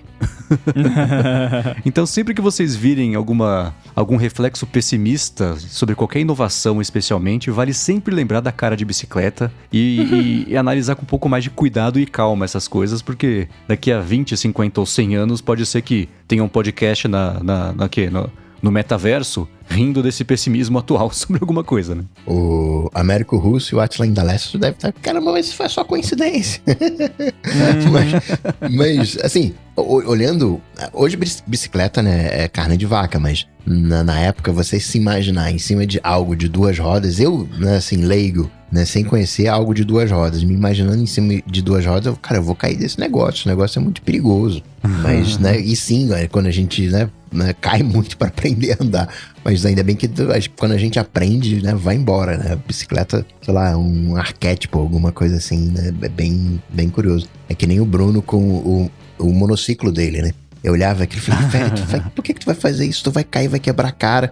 então 1.86 2.06
sempre 2.06 2.34
que 2.34 2.42
vocês 2.42 2.76
virem 2.76 3.16
alguma, 3.16 3.74
algum 3.96 4.18
reflexo 4.18 4.68
pessimista 4.68 5.56
sobre 5.56 5.96
qualquer 5.96 6.20
inovação, 6.20 6.82
especialmente, 6.82 7.50
vale 7.50 7.74
sempre 7.74 8.14
lembrar 8.14 8.42
da 8.42 8.52
cara 8.52 8.76
de 8.76 8.84
bicicleta 8.84 9.52
e, 9.72 10.02
e, 10.48 10.52
e 10.52 10.58
analisar 10.58 10.96
com 10.96 11.04
um 11.04 11.06
pouco 11.06 11.30
mais 11.30 11.44
de 11.44 11.50
cuidado 11.50 12.00
e 12.00 12.06
calma 12.06 12.44
essas 12.44 12.68
coisas, 12.68 13.02
porque 13.02 13.48
daqui 13.68 13.92
a 13.92 14.02
20, 14.02 14.36
50 14.36 14.80
ou 14.80 14.86
100 14.86 15.16
anos 15.16 15.42
pode 15.42 15.66
ser 15.66 15.82
que 15.82 16.10
tenha 16.28 16.44
um 16.44 16.50
podcast 16.50 17.08
na, 17.08 17.42
na, 17.42 17.74
na 17.74 17.90
quê? 17.90 18.10
No, 18.10 18.30
no 18.62 18.72
metaverso 18.72 19.48
rindo 19.70 20.02
desse 20.02 20.24
pessimismo 20.24 20.80
atual 20.80 21.12
sobre 21.14 21.40
alguma 21.42 21.64
coisa, 21.64 21.96
né? 21.96 22.04
O 22.26 22.90
Américo 22.94 23.38
Russo 23.38 23.74
e 23.74 23.78
o 23.78 23.80
Atlan 23.80 24.08
Indalecio 24.08 24.58
deve 24.60 24.76
estar, 24.76 24.92
caramba, 24.92 25.32
mas 25.32 25.48
isso 25.48 25.56
foi 25.56 25.70
só 25.70 25.84
coincidência. 25.84 26.62
mas, 27.92 28.72
mas, 28.72 29.18
assim, 29.24 29.54
olhando, 29.76 30.62
hoje 30.94 31.18
bicicleta, 31.46 32.02
né, 32.02 32.44
é 32.44 32.48
carne 32.48 32.78
de 32.78 32.86
vaca, 32.86 33.20
mas 33.20 33.48
na, 33.66 34.04
na, 34.04 34.20
época 34.20 34.52
você 34.52 34.80
se 34.80 34.98
imaginar 34.98 35.52
em 35.52 35.58
cima 35.58 35.86
de 35.86 36.00
algo 36.04 36.36
de 36.36 36.50
duas 36.50 36.78
rodas, 36.78 37.20
eu, 37.20 37.48
né, 37.58 37.78
assim, 37.78 37.98
leigo, 37.98 38.50
né, 38.72 38.86
sem 38.86 39.04
conhecer 39.04 39.48
algo 39.48 39.74
de 39.74 39.84
duas 39.84 40.12
rodas, 40.12 40.44
me 40.44 40.54
imaginando 40.54 41.02
em 41.02 41.06
cima 41.06 41.42
de 41.46 41.62
duas 41.62 41.86
rodas, 41.86 42.06
eu, 42.06 42.16
cara, 42.16 42.38
eu 42.38 42.44
vou 42.44 42.56
cair 42.56 42.78
desse 42.78 43.00
negócio, 43.00 43.42
esse 43.42 43.48
negócio 43.48 43.80
é 43.80 43.82
muito 43.82 44.02
perigoso. 44.02 44.62
Mas, 44.82 45.38
né, 45.38 45.60
e 45.60 45.76
sim, 45.76 46.10
quando 46.32 46.46
a 46.48 46.52
gente, 46.52 46.88
né, 46.88 47.10
né 47.32 47.54
cai 47.60 47.84
muito 47.84 48.16
para 48.18 48.28
aprender 48.28 48.78
a 48.80 48.84
andar. 48.84 49.10
Mas 49.44 49.66
ainda 49.66 49.84
bem 49.84 49.96
que 49.96 50.10
quando 50.58 50.72
a 50.74 50.78
gente 50.78 51.00
aprende, 51.00 51.62
né, 51.62 51.74
vai 51.74 51.96
embora, 51.96 52.38
né? 52.38 52.58
Bicicleta, 52.68 53.26
sei 53.42 53.54
lá, 53.54 53.78
um 53.78 54.16
arquétipo, 54.16 54.80
alguma 54.80 55.12
coisa 55.12 55.38
assim, 55.38 55.72
né? 55.72 55.94
É 56.02 56.10
bem, 56.10 56.62
bem 56.70 56.90
curioso. 56.90 57.28
É 57.48 57.56
que 57.56 57.66
nem 57.66 57.80
o 57.80 57.86
Bruno 57.86 58.22
com 58.22 58.38
o, 58.38 58.92
o 59.18 59.34
monociclo 59.34 59.92
dele, 59.92 60.22
né? 60.22 60.32
Eu 60.64 60.74
olhava 60.74 61.04
aquilo 61.04 61.22
e 61.22 61.26
falei, 61.26 61.48
velho, 61.48 62.12
por 62.16 62.24
que, 62.24 62.34
que 62.34 62.40
tu 62.42 62.46
vai 62.46 62.56
fazer 62.56 62.86
isso? 62.86 63.04
Tu 63.04 63.12
vai 63.12 63.24
cair, 63.24 63.48
vai 63.48 63.60
quebrar 63.60 63.90
a 63.90 63.92
cara. 63.92 64.32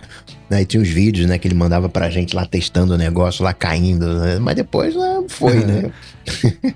Aí 0.50 0.66
tinha 0.66 0.82
uns 0.82 0.90
vídeos, 0.90 1.28
né, 1.28 1.38
que 1.38 1.48
ele 1.48 1.56
mandava 1.56 1.90
pra 1.90 2.10
gente 2.10 2.36
lá 2.36 2.46
testando 2.46 2.94
o 2.94 2.98
negócio, 2.98 3.44
lá 3.44 3.54
caindo, 3.54 4.20
né? 4.20 4.40
mas 4.40 4.56
depois 4.56 4.96
né, 4.96 5.24
foi, 5.28 5.64
né? 5.64 5.92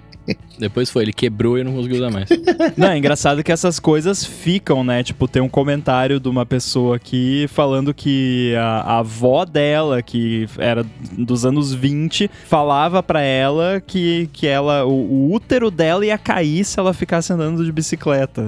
Depois 0.62 0.91
foi, 0.91 1.04
ele 1.04 1.13
quebrou 1.13 1.58
e 1.58 1.63
não 1.63 1.74
conseguiu 1.74 1.97
usar 1.97 2.12
mais. 2.12 2.30
Não, 2.78 2.89
é 2.89 2.97
engraçado 2.97 3.43
que 3.43 3.52
essas 3.52 3.80
coisas 3.80 4.24
ficam, 4.24 4.84
né? 4.84 5.02
Tipo, 5.02 5.28
tem 5.28 5.41
um 5.41 5.50
comentário 5.50 6.19
de 6.19 6.30
uma 6.30 6.45
pessoa 6.45 6.95
aqui 6.95 7.47
falando 7.50 7.93
que 7.93 8.54
a, 8.56 8.82
a 8.82 9.00
avó 9.00 9.43
dela, 9.43 10.02
que 10.04 10.47
era 10.60 10.86
dos 11.17 11.45
anos 11.45 11.74
20, 11.74 12.30
falava 12.45 13.02
para 13.02 13.21
ela 13.21 13.82
que, 13.82 14.30
que 14.32 14.45
ela, 14.45 14.86
o, 14.86 14.91
o, 14.91 15.34
útero 15.34 15.71
dela 15.71 16.06
ia 16.06 16.17
cair 16.17 16.63
se 16.63 16.80
ela 16.80 16.93
ficasse 16.93 17.34
andando 17.34 17.65
de 17.65 17.71
bicicleta. 17.71 18.43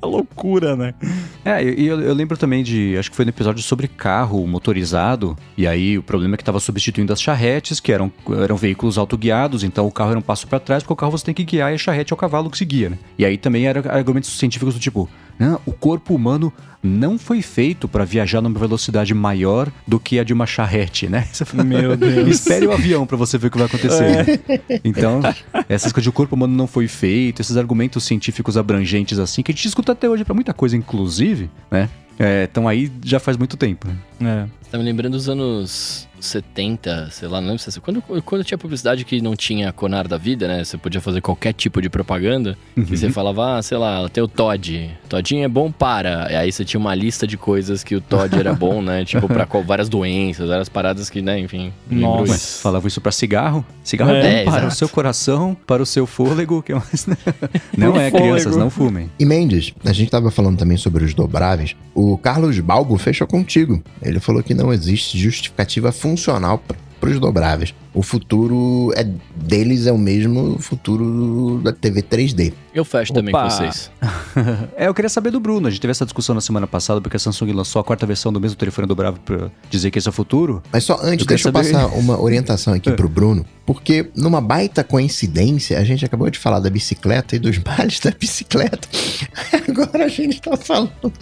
a 0.00 0.06
loucura, 0.06 0.76
né? 0.76 0.94
É, 1.44 1.62
e 1.62 1.86
eu, 1.86 2.00
eu, 2.00 2.14
lembro 2.14 2.36
também 2.36 2.62
de, 2.62 2.96
acho 2.96 3.10
que 3.10 3.16
foi 3.16 3.24
no 3.24 3.30
episódio 3.30 3.62
sobre 3.62 3.88
carro 3.88 4.46
motorizado, 4.46 5.36
e 5.56 5.66
aí 5.66 5.98
o 5.98 6.02
problema 6.02 6.34
é 6.34 6.36
que 6.36 6.42
estava 6.42 6.60
substituindo 6.60 7.12
as 7.12 7.20
charretes, 7.20 7.80
que 7.80 7.92
eram, 7.92 8.12
eram 8.40 8.56
veículos 8.56 8.96
autoguiados, 8.96 9.64
então 9.64 9.86
o 9.86 9.90
carro 9.90 10.10
era 10.10 10.18
um 10.18 10.22
passo 10.22 10.46
para 10.46 10.60
trás, 10.60 10.83
porque 10.84 10.92
o 10.92 10.96
carro 10.96 11.12
você 11.12 11.24
tem 11.24 11.34
que 11.34 11.44
guiar 11.44 11.72
e 11.72 11.74
a 11.74 11.78
charrete 11.78 12.12
é 12.12 12.14
o 12.14 12.16
cavalo 12.16 12.50
que 12.50 12.58
se 12.58 12.64
guia, 12.64 12.90
né? 12.90 12.98
E 13.18 13.24
aí 13.24 13.36
também 13.36 13.66
eram 13.66 13.82
argumentos 13.90 14.30
científicos 14.38 14.74
do 14.74 14.80
tipo, 14.80 15.08
não, 15.38 15.60
o 15.66 15.72
corpo 15.72 16.14
humano 16.14 16.52
não 16.82 17.18
foi 17.18 17.40
feito 17.40 17.88
para 17.88 18.04
viajar 18.04 18.40
numa 18.42 18.58
velocidade 18.58 19.14
maior 19.14 19.72
do 19.86 19.98
que 19.98 20.18
a 20.18 20.24
de 20.24 20.32
uma 20.32 20.46
charrete, 20.46 21.08
né? 21.08 21.22
Fala, 21.32 21.64
Meu 21.64 21.96
Deus. 21.96 22.28
Espere 22.28 22.66
o 22.66 22.72
avião 22.72 23.06
para 23.06 23.16
você 23.16 23.38
ver 23.38 23.48
o 23.48 23.50
que 23.50 23.58
vai 23.58 23.66
acontecer. 23.66 24.42
É. 24.68 24.80
Então, 24.84 25.20
essas 25.68 25.90
coisas 25.92 26.04
de 26.04 26.10
o 26.10 26.12
corpo 26.12 26.36
humano 26.36 26.54
não 26.54 26.66
foi 26.66 26.86
feito, 26.86 27.40
esses 27.40 27.56
argumentos 27.56 28.04
científicos 28.04 28.56
abrangentes 28.56 29.18
assim, 29.18 29.42
que 29.42 29.50
a 29.50 29.54
gente 29.54 29.66
escuta 29.66 29.92
até 29.92 30.08
hoje 30.08 30.24
para 30.24 30.34
muita 30.34 30.52
coisa, 30.52 30.76
inclusive, 30.76 31.50
né? 31.70 31.88
Estão 32.44 32.68
é, 32.68 32.72
aí 32.72 32.92
já 33.02 33.18
faz 33.18 33.36
muito 33.36 33.56
tempo. 33.56 33.88
Né? 33.88 33.96
É. 34.20 34.46
Você 34.60 34.70
tá 34.70 34.78
me 34.78 34.84
lembrando 34.84 35.12
dos 35.12 35.28
anos 35.28 36.08
70, 36.24 37.08
sei 37.10 37.28
lá, 37.28 37.40
não 37.40 37.48
lembro 37.48 37.62
se 37.62 37.78
é 37.78 37.80
quando, 37.80 38.02
quando 38.22 38.44
tinha 38.44 38.56
publicidade 38.56 39.04
que 39.04 39.20
não 39.20 39.36
tinha 39.36 39.72
Conar 39.72 40.08
da 40.08 40.16
vida, 40.16 40.48
né? 40.48 40.64
Você 40.64 40.76
podia 40.78 41.00
fazer 41.00 41.20
qualquer 41.20 41.52
tipo 41.52 41.80
de 41.82 41.88
propaganda. 41.88 42.56
Uhum. 42.76 42.84
E 42.90 42.96
você 42.96 43.10
falava, 43.10 43.58
ah, 43.58 43.62
sei 43.62 43.76
lá, 43.76 44.08
tem 44.08 44.22
o 44.22 44.28
Todd. 44.28 44.90
Toddinho 45.08 45.44
é 45.44 45.48
bom 45.48 45.70
para. 45.70 46.28
E 46.30 46.36
aí 46.36 46.52
você 46.52 46.64
tinha 46.64 46.80
uma 46.80 46.94
lista 46.94 47.26
de 47.26 47.36
coisas 47.36 47.84
que 47.84 47.94
o 47.94 48.00
Todd 48.00 48.38
era 48.38 48.52
bom, 48.54 48.80
né? 48.82 49.04
Tipo, 49.04 49.28
pra 49.28 49.46
várias 49.66 49.88
doenças, 49.88 50.48
várias 50.48 50.68
paradas 50.68 51.10
que, 51.10 51.20
né, 51.20 51.38
enfim. 51.38 51.72
Nossa. 51.90 52.34
Isso. 52.34 52.62
Falava 52.62 52.88
isso 52.88 53.00
pra 53.00 53.12
cigarro? 53.12 53.64
Cigarro 53.82 54.12
é, 54.12 54.42
é 54.42 54.44
bom 54.44 54.50
para 54.50 54.60
exato. 54.60 54.72
o 54.72 54.76
seu 54.76 54.88
coração, 54.88 55.56
para 55.66 55.82
o 55.82 55.86
seu 55.86 56.06
fôlego. 56.06 56.62
Que 56.62 56.74
mais, 56.74 57.06
né? 57.06 57.16
Não 57.76 58.00
é, 58.00 58.10
crianças, 58.10 58.56
não 58.56 58.70
fumem. 58.70 59.10
E 59.18 59.24
Mendes, 59.24 59.74
a 59.84 59.92
gente 59.92 60.10
tava 60.10 60.30
falando 60.30 60.56
também 60.56 60.76
sobre 60.76 61.04
os 61.04 61.12
dobráveis. 61.12 61.74
O 61.94 62.16
Carlos 62.16 62.58
Balbo 62.60 62.96
fechou 62.96 63.26
contigo. 63.26 63.82
Ele 64.04 64.20
falou 64.20 64.42
que 64.42 64.54
não 64.54 64.72
existe 64.72 65.18
justificativa 65.18 65.90
funcional 65.92 66.62
para 67.00 67.10
os 67.10 67.18
dobráveis 67.18 67.74
o 67.94 68.02
futuro 68.02 68.92
é 68.96 69.06
deles 69.36 69.86
é 69.86 69.92
o 69.92 69.96
mesmo 69.96 70.58
futuro 70.58 71.60
da 71.62 71.72
TV 71.72 72.02
3D. 72.02 72.52
Eu 72.74 72.84
fecho 72.84 73.12
Opa. 73.12 73.20
também 73.20 73.32
com 73.32 73.48
vocês. 73.48 73.90
é, 74.76 74.88
eu 74.88 74.94
queria 74.94 75.08
saber 75.08 75.30
do 75.30 75.38
Bruno. 75.38 75.68
A 75.68 75.70
gente 75.70 75.80
teve 75.80 75.92
essa 75.92 76.04
discussão 76.04 76.34
na 76.34 76.40
semana 76.40 76.66
passada 76.66 77.00
porque 77.00 77.16
a 77.16 77.20
Samsung 77.20 77.52
lançou 77.52 77.80
a 77.80 77.84
quarta 77.84 78.04
versão 78.04 78.32
do 78.32 78.40
mesmo 78.40 78.56
telefone 78.56 78.88
dobrável 78.88 79.20
para 79.24 79.48
dizer 79.70 79.92
que 79.92 79.98
esse 79.98 80.08
é 80.08 80.10
o 80.10 80.12
futuro. 80.12 80.60
Mas 80.72 80.82
só 80.82 80.98
antes, 81.00 81.20
eu 81.20 81.26
deixa 81.26 81.48
eu 81.48 81.52
passar 81.52 81.86
uma 81.94 82.20
orientação 82.20 82.74
aqui 82.74 82.90
é. 82.90 82.92
pro 82.92 83.08
Bruno, 83.08 83.46
porque 83.66 84.10
numa 84.14 84.40
baita 84.40 84.84
coincidência, 84.84 85.78
a 85.78 85.84
gente 85.84 86.04
acabou 86.04 86.28
de 86.28 86.38
falar 86.38 86.60
da 86.60 86.68
bicicleta 86.68 87.34
e 87.34 87.38
dos 87.38 87.58
males 87.64 87.98
da 87.98 88.10
bicicleta. 88.10 88.88
Agora 89.68 90.04
a 90.04 90.08
gente 90.08 90.40
tá 90.40 90.56
falando 90.56 91.12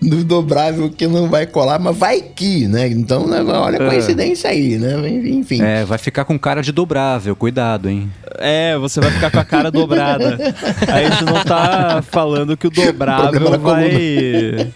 do 0.00 0.24
dobrável 0.24 0.90
que 0.90 1.06
não 1.06 1.28
vai 1.28 1.46
colar, 1.46 1.78
mas 1.78 1.96
vai 1.96 2.20
que, 2.20 2.68
né? 2.68 2.88
Então, 2.88 3.26
né, 3.26 3.42
olha 3.42 3.80
a 3.80 3.84
é. 3.84 3.88
coincidência 3.88 4.50
aí, 4.50 4.78
né? 4.78 5.08
Enfim. 5.08 5.60
É, 5.60 5.84
vai 5.84 5.98
ficar 5.98 6.24
com 6.24 6.38
cara 6.38 6.62
de 6.62 6.70
dobrável, 6.70 7.34
cuidado, 7.34 7.88
hein? 7.88 8.10
É, 8.38 8.78
você 8.78 9.00
vai 9.00 9.10
ficar 9.10 9.30
com 9.30 9.40
a 9.40 9.44
cara 9.44 9.70
dobrada. 9.70 10.38
Aí 10.86 11.06
a 11.06 11.10
gente 11.10 11.24
não 11.24 11.42
tá 11.42 12.02
falando 12.02 12.56
que 12.56 12.66
o 12.66 12.70
dobrável 12.70 13.54
o 13.54 13.58
vai 13.58 14.70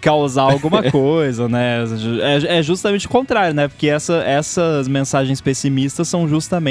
causar 0.00 0.42
alguma 0.42 0.88
coisa, 0.90 1.48
né? 1.48 1.84
É, 2.22 2.58
é, 2.58 2.62
justamente 2.62 3.06
o 3.06 3.10
contrário, 3.10 3.54
né? 3.54 3.66
Porque 3.66 3.88
essa, 3.88 4.22
essas 4.24 4.86
mensagens 4.86 5.40
pessimistas 5.40 6.06
são 6.06 6.28
justamente 6.28 6.67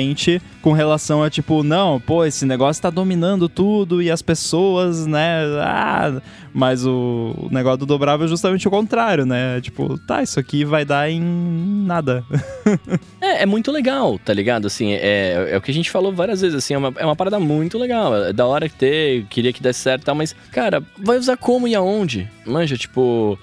com 0.62 0.72
relação 0.72 1.24
a 1.24 1.30
tipo, 1.30 1.64
não, 1.64 2.00
pô, 2.00 2.26
esse 2.26 2.46
negócio 2.46 2.82
tá 2.82 2.90
dominando 2.90 3.48
tudo 3.50 4.02
e 4.02 4.12
as 4.12 4.22
pessoas, 4.22 5.06
né? 5.06 5.40
Ah, 5.62 6.22
mas 6.58 6.84
o, 6.88 7.50
negócio 7.52 7.78
do 7.78 7.86
dobrável 7.86 8.26
é 8.26 8.28
justamente 8.28 8.68
o 8.68 8.72
contrário, 8.72 9.28
né? 9.28 9.62
Tipo, 9.62 9.96
tá, 10.00 10.24
isso 10.24 10.40
aqui 10.40 10.66
vai 10.66 10.84
dar 10.84 11.08
em 11.08 11.22
nada. 11.22 12.26
é, 13.22 13.44
é 13.44 13.46
muito 13.46 13.72
legal, 13.72 14.18
tá 14.18 14.34
ligado? 14.34 14.66
Assim, 14.66 14.94
é, 14.94 15.50
é 15.52 15.56
o 15.56 15.62
que 15.62 15.70
a 15.70 15.74
gente 15.74 15.92
falou 15.92 16.12
várias 16.12 16.42
vezes, 16.42 16.58
assim, 16.58 16.74
é 16.74 16.78
uma, 16.80 16.92
é 16.98 17.06
uma 17.06 17.16
parada 17.16 17.40
muito 17.40 17.78
legal. 17.78 18.16
É 18.16 18.34
da 18.34 18.48
hora 18.48 18.68
que 18.68 18.74
ter, 18.74 19.28
queria 19.30 19.54
que 19.54 19.62
desse 19.62 19.82
certo 19.82 20.02
e 20.02 20.06
tal, 20.06 20.16
mas, 20.16 20.36
cara, 20.52 20.82
vai 20.98 21.20
usar 21.20 21.38
como 21.38 21.68
e 21.68 21.76
aonde? 21.76 22.28
Manja, 22.44 22.76
tipo, 22.76 23.38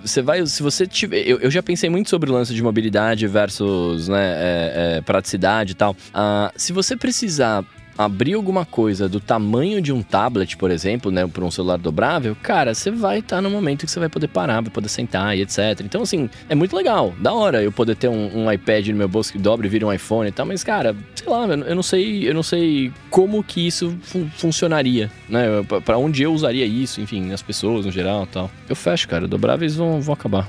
você 0.00 0.22
vai. 0.22 0.46
Se 0.46 0.62
você 0.62 0.86
tiver. 0.86 1.26
Eu, 1.26 1.40
eu, 1.40 1.50
já 1.50 1.60
pensei 1.60 1.90
muito 1.90 2.08
sobre 2.08 2.30
o 2.30 2.32
lance 2.32 2.54
de 2.54 2.62
mobilidade 2.62 3.26
versus 3.26 4.06
né, 4.06 4.22
é, 4.22 4.96
é, 4.98 5.00
praticidade 5.00 5.72
e 5.72 5.74
tal. 5.74 5.96
Ah, 6.14 6.52
se 6.54 6.72
você 6.72 6.96
precisar 6.96 7.64
abrir 7.96 8.34
alguma 8.34 8.64
coisa 8.64 9.08
do 9.08 9.20
tamanho 9.20 9.80
de 9.80 9.92
um 9.92 10.02
tablet, 10.02 10.56
por 10.56 10.70
exemplo, 10.70 11.10
né, 11.10 11.26
para 11.26 11.44
um 11.44 11.50
celular 11.50 11.78
dobrável, 11.78 12.36
cara, 12.42 12.74
você 12.74 12.90
vai 12.90 13.18
estar 13.18 13.36
tá 13.36 13.42
no 13.42 13.50
momento 13.50 13.84
que 13.84 13.90
você 13.90 14.00
vai 14.00 14.08
poder 14.08 14.28
parar, 14.28 14.60
vai 14.60 14.70
poder 14.70 14.88
sentar 14.88 15.36
e 15.36 15.42
etc. 15.42 15.80
Então, 15.84 16.02
assim, 16.02 16.28
é 16.48 16.54
muito 16.54 16.74
legal, 16.74 17.12
da 17.18 17.32
hora 17.32 17.62
eu 17.62 17.72
poder 17.72 17.96
ter 17.96 18.08
um, 18.08 18.44
um 18.44 18.52
iPad 18.52 18.88
no 18.88 18.96
meu 18.96 19.08
bolso 19.08 19.32
que 19.32 19.38
dobra 19.38 19.66
e 19.66 19.70
vira 19.70 19.86
um 19.86 19.92
iPhone 19.92 20.28
e 20.28 20.32
tal, 20.32 20.46
mas, 20.46 20.64
cara, 20.64 20.96
sei 21.14 21.28
lá, 21.28 21.46
eu 21.46 21.74
não 21.74 21.82
sei, 21.82 22.28
eu 22.28 22.34
não 22.34 22.42
sei 22.42 22.92
como 23.10 23.42
que 23.42 23.66
isso 23.66 23.96
fun 24.02 24.28
funcionaria, 24.36 25.10
né, 25.28 25.46
para 25.84 25.98
onde 25.98 26.22
eu 26.22 26.32
usaria 26.32 26.64
isso, 26.64 27.00
enfim, 27.00 27.32
as 27.32 27.42
pessoas 27.42 27.84
no 27.86 27.92
geral 27.92 28.24
e 28.24 28.26
tal. 28.26 28.50
Eu 28.68 28.76
fecho, 28.76 29.08
cara, 29.08 29.28
dobráveis 29.28 29.76
vão, 29.76 30.00
vão 30.00 30.14
acabar. 30.14 30.48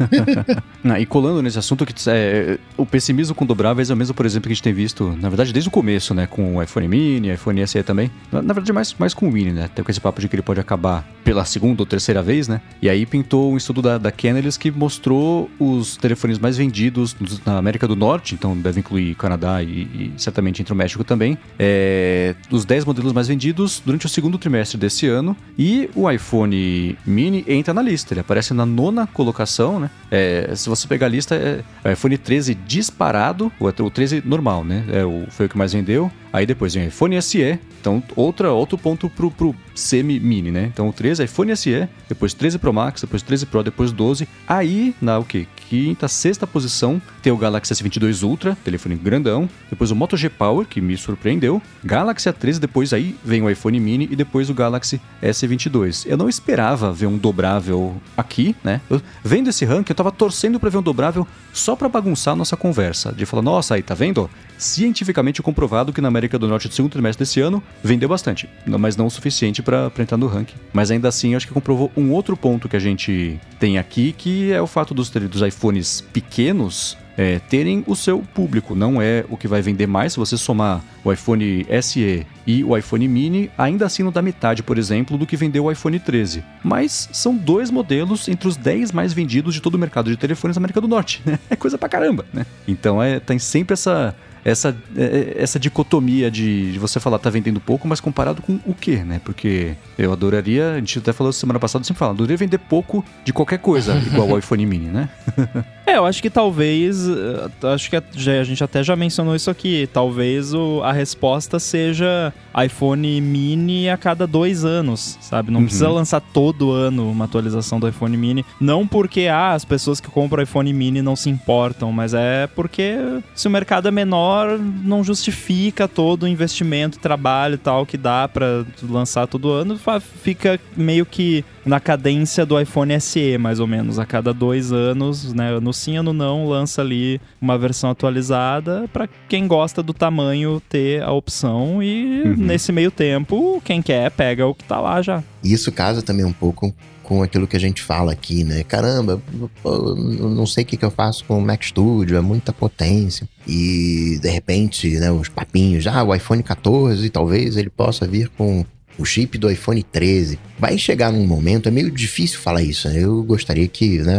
não, 0.82 0.96
e 0.96 1.06
colando 1.06 1.42
nesse 1.42 1.58
assunto 1.58 1.86
que 1.86 1.94
é, 2.08 2.58
o 2.76 2.84
pessimismo 2.84 3.34
com 3.34 3.46
dobráveis 3.46 3.90
é 3.90 3.94
o 3.94 3.96
mesmo, 3.96 4.14
por 4.14 4.26
exemplo, 4.26 4.48
que 4.48 4.52
a 4.52 4.54
gente 4.54 4.62
tem 4.62 4.72
visto, 4.72 5.16
na 5.20 5.28
verdade, 5.28 5.52
desde 5.52 5.68
o 5.68 5.72
começo, 5.72 6.14
né, 6.14 6.26
com 6.26 6.49
o 6.56 6.62
iPhone 6.62 6.88
mini, 6.88 7.32
iPhone 7.32 7.66
SE 7.66 7.82
também. 7.82 8.10
Na, 8.30 8.42
na, 8.42 8.52
verdade, 8.54 8.72
mais, 8.72 8.94
mais 8.98 9.14
com 9.14 9.28
o 9.28 9.32
mini, 9.32 9.52
né? 9.52 9.68
Tem 9.74 9.84
com 9.84 9.90
esse 9.90 10.00
papo 10.00 10.20
de 10.20 10.28
que 10.28 10.34
ele 10.34 10.42
pode 10.42 10.60
acabar 10.60 11.06
pela 11.24 11.44
segunda 11.44 11.82
ou 11.82 11.86
terceira 11.86 12.22
vez, 12.22 12.48
né? 12.48 12.60
E 12.80 12.88
aí 12.88 13.06
pintou 13.06 13.52
um 13.52 13.56
estudo 13.56 13.82
da, 13.82 13.98
da 13.98 14.10
Canalys 14.10 14.56
que 14.56 14.70
mostrou 14.70 15.50
os 15.58 15.96
telefones 15.96 16.38
mais 16.38 16.56
vendidos 16.56 17.16
na 17.44 17.58
América 17.58 17.86
do 17.86 17.96
Norte, 17.96 18.34
então 18.34 18.56
deve 18.56 18.80
incluir 18.80 19.14
Canadá 19.14 19.62
e, 19.62 19.66
e 19.66 20.12
certamente 20.16 20.60
entre 20.60 20.72
o 20.72 20.76
México 20.76 21.04
também. 21.04 21.38
É, 21.58 22.34
os 22.50 22.64
10 22.64 22.84
modelos 22.84 23.12
mais 23.12 23.28
vendidos 23.28 23.82
durante 23.84 24.06
o 24.06 24.08
segundo 24.08 24.38
trimestre 24.38 24.78
desse 24.78 25.06
ano. 25.06 25.36
E 25.58 25.90
o 25.94 26.10
iPhone 26.10 26.96
mini 27.06 27.44
entra 27.46 27.74
na 27.74 27.82
lista, 27.82 28.14
ele 28.14 28.20
aparece 28.20 28.54
na 28.54 28.64
nona 28.66 29.06
colocação, 29.06 29.80
né? 29.80 29.90
É, 30.10 30.52
se 30.54 30.68
você 30.68 30.88
pegar 30.88 31.06
a 31.06 31.08
lista, 31.08 31.34
é 31.34 31.62
o 31.88 31.92
iPhone 31.92 32.16
13 32.16 32.54
disparado, 32.54 33.52
o 33.58 33.90
13 33.90 34.22
normal, 34.24 34.64
né? 34.64 34.84
É, 34.92 35.04
o, 35.04 35.26
foi 35.30 35.46
o 35.46 35.48
que 35.48 35.56
mais 35.56 35.72
vendeu. 35.72 36.10
Aí 36.40 36.46
depois 36.46 36.72
vem 36.72 36.86
iPhone 36.86 37.20
SE, 37.20 37.58
então 37.82 38.02
outra, 38.16 38.50
outro 38.50 38.78
ponto 38.78 39.10
pro, 39.10 39.30
pro 39.30 39.54
semi-mini, 39.74 40.50
né? 40.50 40.70
Então 40.72 40.88
o 40.88 40.92
13, 40.92 41.24
iPhone 41.24 41.54
SE, 41.54 41.86
depois 42.08 42.32
13 42.32 42.58
Pro 42.58 42.72
Max, 42.72 43.02
depois 43.02 43.22
13 43.22 43.44
Pro, 43.44 43.62
depois 43.62 43.92
12. 43.92 44.26
Aí, 44.48 44.94
na 45.02 45.18
o 45.18 45.24
quê? 45.24 45.46
Quinta, 45.68 46.08
sexta 46.08 46.46
posição, 46.46 47.00
tem 47.20 47.30
o 47.30 47.36
Galaxy 47.36 47.74
S22 47.74 48.22
Ultra, 48.26 48.56
telefone 48.64 48.94
grandão. 48.94 49.50
Depois 49.68 49.90
o 49.90 49.94
Moto 49.94 50.16
G 50.16 50.30
Power, 50.30 50.66
que 50.66 50.80
me 50.80 50.96
surpreendeu. 50.96 51.60
Galaxy 51.84 52.30
A13, 52.30 52.58
depois 52.58 52.94
aí 52.94 53.14
vem 53.22 53.42
o 53.42 53.50
iPhone 53.50 53.78
Mini 53.78 54.08
e 54.10 54.16
depois 54.16 54.48
o 54.48 54.54
Galaxy 54.54 54.98
S22. 55.22 56.06
Eu 56.06 56.16
não 56.16 56.26
esperava 56.26 56.90
ver 56.90 57.06
um 57.06 57.18
dobrável 57.18 58.00
aqui, 58.16 58.56
né? 58.64 58.80
Eu, 58.88 59.02
vendo 59.22 59.50
esse 59.50 59.66
ranking, 59.66 59.92
eu 59.92 59.94
tava 59.94 60.10
torcendo 60.10 60.58
para 60.58 60.70
ver 60.70 60.78
um 60.78 60.82
dobrável 60.82 61.28
só 61.52 61.76
para 61.76 61.86
bagunçar 61.86 62.32
a 62.32 62.36
nossa 62.36 62.56
conversa. 62.56 63.12
De 63.12 63.26
falar, 63.26 63.42
nossa, 63.42 63.74
aí 63.74 63.82
tá 63.82 63.94
vendo? 63.94 64.30
Cientificamente 64.60 65.40
comprovado 65.40 65.90
que 65.90 66.02
na 66.02 66.08
América 66.08 66.38
do 66.38 66.46
Norte 66.46 66.68
do 66.68 66.74
segundo 66.74 66.92
trimestre 66.92 67.24
desse 67.24 67.40
ano 67.40 67.62
vendeu 67.82 68.10
bastante, 68.10 68.46
mas 68.66 68.94
não 68.94 69.06
o 69.06 69.10
suficiente 69.10 69.62
para 69.62 69.90
entrar 69.98 70.18
no 70.18 70.26
ranking. 70.26 70.56
Mas 70.70 70.90
ainda 70.90 71.08
assim, 71.08 71.34
acho 71.34 71.46
que 71.46 71.54
comprovou 71.54 71.90
um 71.96 72.10
outro 72.10 72.36
ponto 72.36 72.68
que 72.68 72.76
a 72.76 72.80
gente 72.80 73.40
tem 73.58 73.78
aqui, 73.78 74.12
que 74.12 74.52
é 74.52 74.60
o 74.60 74.66
fato 74.66 74.92
dos, 74.92 75.08
dos 75.08 75.40
iPhones 75.40 76.02
pequenos 76.12 76.98
é, 77.16 77.38
terem 77.38 77.82
o 77.86 77.96
seu 77.96 78.20
público. 78.20 78.74
Não 78.74 79.00
é 79.00 79.24
o 79.30 79.36
que 79.36 79.48
vai 79.48 79.62
vender 79.62 79.86
mais. 79.86 80.12
Se 80.12 80.18
você 80.18 80.36
somar 80.36 80.82
o 81.02 81.10
iPhone 81.10 81.66
SE 81.82 82.26
e 82.46 82.64
o 82.64 82.76
iPhone 82.76 83.08
mini, 83.08 83.50
ainda 83.56 83.86
assim 83.86 84.02
não 84.02 84.12
dá 84.12 84.20
metade, 84.20 84.62
por 84.62 84.76
exemplo, 84.76 85.16
do 85.16 85.26
que 85.26 85.36
vendeu 85.36 85.64
o 85.64 85.72
iPhone 85.72 85.98
13. 85.98 86.44
Mas 86.62 87.08
são 87.12 87.34
dois 87.34 87.70
modelos 87.70 88.28
entre 88.28 88.46
os 88.46 88.56
10 88.56 88.92
mais 88.92 89.12
vendidos 89.14 89.54
de 89.54 89.60
todo 89.60 89.74
o 89.76 89.78
mercado 89.78 90.10
de 90.10 90.16
telefones 90.16 90.56
na 90.56 90.60
América 90.60 90.80
do 90.80 90.88
Norte. 90.88 91.22
é 91.48 91.56
coisa 91.56 91.78
pra 91.78 91.88
caramba, 91.88 92.26
né? 92.32 92.44
Então 92.68 93.02
é, 93.02 93.18
tem 93.18 93.38
sempre 93.38 93.72
essa 93.72 94.14
essa, 94.44 94.76
é, 94.96 95.04
é, 95.04 95.42
essa 95.42 95.58
dicotomia 95.58 96.30
de, 96.30 96.72
de, 96.72 96.78
você 96.78 96.98
falar 96.98 97.18
tá 97.18 97.30
vendendo 97.30 97.60
pouco, 97.60 97.86
mas 97.86 98.00
comparado 98.00 98.42
com 98.42 98.58
o 98.66 98.74
quê, 98.74 99.04
né? 99.04 99.20
Porque 99.24 99.74
eu 99.98 100.12
adoraria, 100.12 100.72
a 100.72 100.78
gente 100.78 100.98
até 100.98 101.12
falou 101.12 101.32
semana 101.32 101.58
passada, 101.58 101.84
sempre 101.84 101.98
fala, 101.98 102.12
adoraria 102.12 102.36
vender 102.36 102.58
pouco 102.58 103.04
de 103.24 103.32
qualquer 103.32 103.58
coisa, 103.58 103.96
igual 104.06 104.28
o 104.28 104.38
iPhone 104.38 104.64
mini, 104.66 104.86
né? 104.86 105.08
é, 105.86 105.96
eu 105.96 106.06
acho 106.06 106.22
que 106.22 106.30
talvez, 106.30 107.08
eh, 107.08 107.68
acho 107.74 107.90
que 107.90 107.96
a, 107.96 108.02
gente 108.44 108.62
até 108.62 108.82
já 108.82 108.96
mencionou 108.96 109.34
isso 109.36 109.50
aqui, 109.50 109.88
talvez 109.92 110.54
o, 110.54 110.80
a 110.82 110.92
resposta 110.92 111.58
seja 111.58 112.32
iPhone 112.64 113.20
mini 113.20 113.88
a 113.88 113.96
cada 113.96 114.26
dois 114.26 114.64
anos, 114.64 115.18
sabe? 115.20 115.50
Não 115.50 115.60
uhum. 115.60 115.66
precisa 115.66 115.88
lançar 115.88 116.20
todo 116.20 116.72
ano 116.72 117.10
uma 117.10 117.24
atualização 117.26 117.78
do 117.78 117.88
iPhone 117.88 118.16
mini, 118.16 118.44
não 118.60 118.86
porque 118.86 119.26
ah, 119.26 119.52
as 119.52 119.64
pessoas 119.64 120.00
que 120.00 120.08
compram 120.08 120.42
iPhone 120.42 120.72
mini 120.72 121.02
não 121.02 121.16
se 121.16 121.28
importam, 121.28 121.92
mas 121.92 122.14
é 122.14 122.46
porque 122.46 122.96
se 123.34 123.46
o 123.46 123.50
mercado 123.50 123.88
é 123.88 123.90
menor, 123.90 124.29
menor 124.30 124.58
não 124.58 125.02
justifica 125.02 125.88
todo 125.88 126.22
o 126.22 126.28
investimento, 126.28 126.98
trabalho 126.98 127.54
e 127.54 127.58
tal 127.58 127.84
que 127.84 127.96
dá 127.96 128.28
para 128.28 128.64
lançar 128.82 129.26
todo 129.26 129.50
ano, 129.50 129.78
fica 130.22 130.58
meio 130.76 131.04
que 131.04 131.44
na 131.64 131.78
cadência 131.78 132.46
do 132.46 132.58
iPhone 132.58 132.98
SE, 133.00 133.36
mais 133.38 133.60
ou 133.60 133.66
menos. 133.66 133.98
A 133.98 134.06
cada 134.06 134.32
dois 134.32 134.72
anos, 134.72 135.32
né? 135.32 135.58
No 135.60 135.72
sim, 135.72 135.96
ano 135.96 136.12
não, 136.12 136.48
lança 136.48 136.80
ali 136.80 137.20
uma 137.40 137.58
versão 137.58 137.90
atualizada 137.90 138.88
para 138.92 139.08
quem 139.28 139.46
gosta 139.46 139.82
do 139.82 139.92
tamanho 139.92 140.62
ter 140.68 141.02
a 141.02 141.12
opção 141.12 141.82
e 141.82 142.22
uhum. 142.24 142.36
nesse 142.36 142.72
meio 142.72 142.90
tempo, 142.90 143.60
quem 143.64 143.82
quer 143.82 144.10
pega 144.10 144.46
o 144.46 144.54
que 144.54 144.64
tá 144.64 144.80
lá 144.80 145.02
já. 145.02 145.22
Isso 145.42 145.72
casa 145.72 146.02
também 146.02 146.24
um 146.24 146.32
pouco 146.32 146.74
com 147.10 147.24
aquilo 147.24 147.48
que 147.48 147.56
a 147.56 147.60
gente 147.60 147.82
fala 147.82 148.12
aqui, 148.12 148.44
né? 148.44 148.62
Caramba, 148.62 149.20
não 149.64 150.46
sei 150.46 150.62
o 150.62 150.66
que, 150.66 150.80
eu 150.80 150.92
faço 150.92 151.24
com 151.24 151.38
o 151.38 151.42
Mac 151.42 151.64
Studio, 151.64 152.16
é 152.16 152.20
muita 152.20 152.52
potência. 152.52 153.28
E 153.48 154.16
de 154.22 154.30
repente, 154.30 154.88
né, 154.90 155.10
os 155.10 155.28
papinhos, 155.28 155.88
ah, 155.88 156.04
o 156.04 156.14
iPhone 156.14 156.40
14, 156.40 157.10
talvez 157.10 157.56
ele 157.56 157.68
possa 157.68 158.06
vir 158.06 158.28
com 158.28 158.64
o 158.96 159.04
chip 159.04 159.36
do 159.38 159.50
iPhone 159.50 159.82
13. 159.82 160.38
Vai 160.56 160.78
chegar 160.78 161.10
num 161.10 161.26
momento, 161.26 161.68
é 161.68 161.72
meio 161.72 161.90
difícil 161.90 162.38
falar 162.38 162.62
isso, 162.62 162.88
né? 162.88 163.02
Eu 163.02 163.24
gostaria 163.24 163.66
que 163.66 163.98
né, 163.98 164.16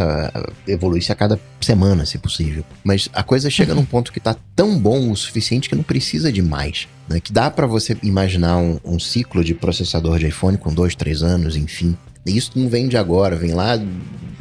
evoluísse 0.68 1.14
a 1.14 1.16
cada 1.16 1.39
semana, 1.62 2.06
se 2.06 2.18
possível. 2.18 2.66
Mas 2.84 3.08
a 3.14 3.24
coisa 3.24 3.50
chega 3.50 3.74
num 3.74 3.86
ponto 3.86 4.12
que 4.12 4.20
tá 4.20 4.36
tão 4.54 4.78
bom 4.78 5.10
o 5.10 5.16
suficiente 5.16 5.70
que 5.70 5.76
não 5.76 5.84
precisa 5.84 6.30
de 6.30 6.42
mais. 6.42 6.89
Né? 7.08 7.22
Que 7.22 7.32
dá 7.32 7.50
para 7.50 7.66
você 7.66 7.96
imaginar 8.04 8.58
um, 8.58 8.82
um 8.84 9.00
ciclo 9.00 9.46
de 9.46 9.54
processador 9.54 10.20
de 10.20 10.28
iPhone 10.28 10.58
com 10.58 10.74
dois, 10.74 10.94
três 10.94 11.24
anos, 11.24 11.56
enfim. 11.56 11.96
Isso 12.26 12.52
não 12.56 12.70
vem 12.70 12.88
de 12.88 12.98
agora, 12.98 13.36
vem 13.36 13.54
lá 13.54 13.80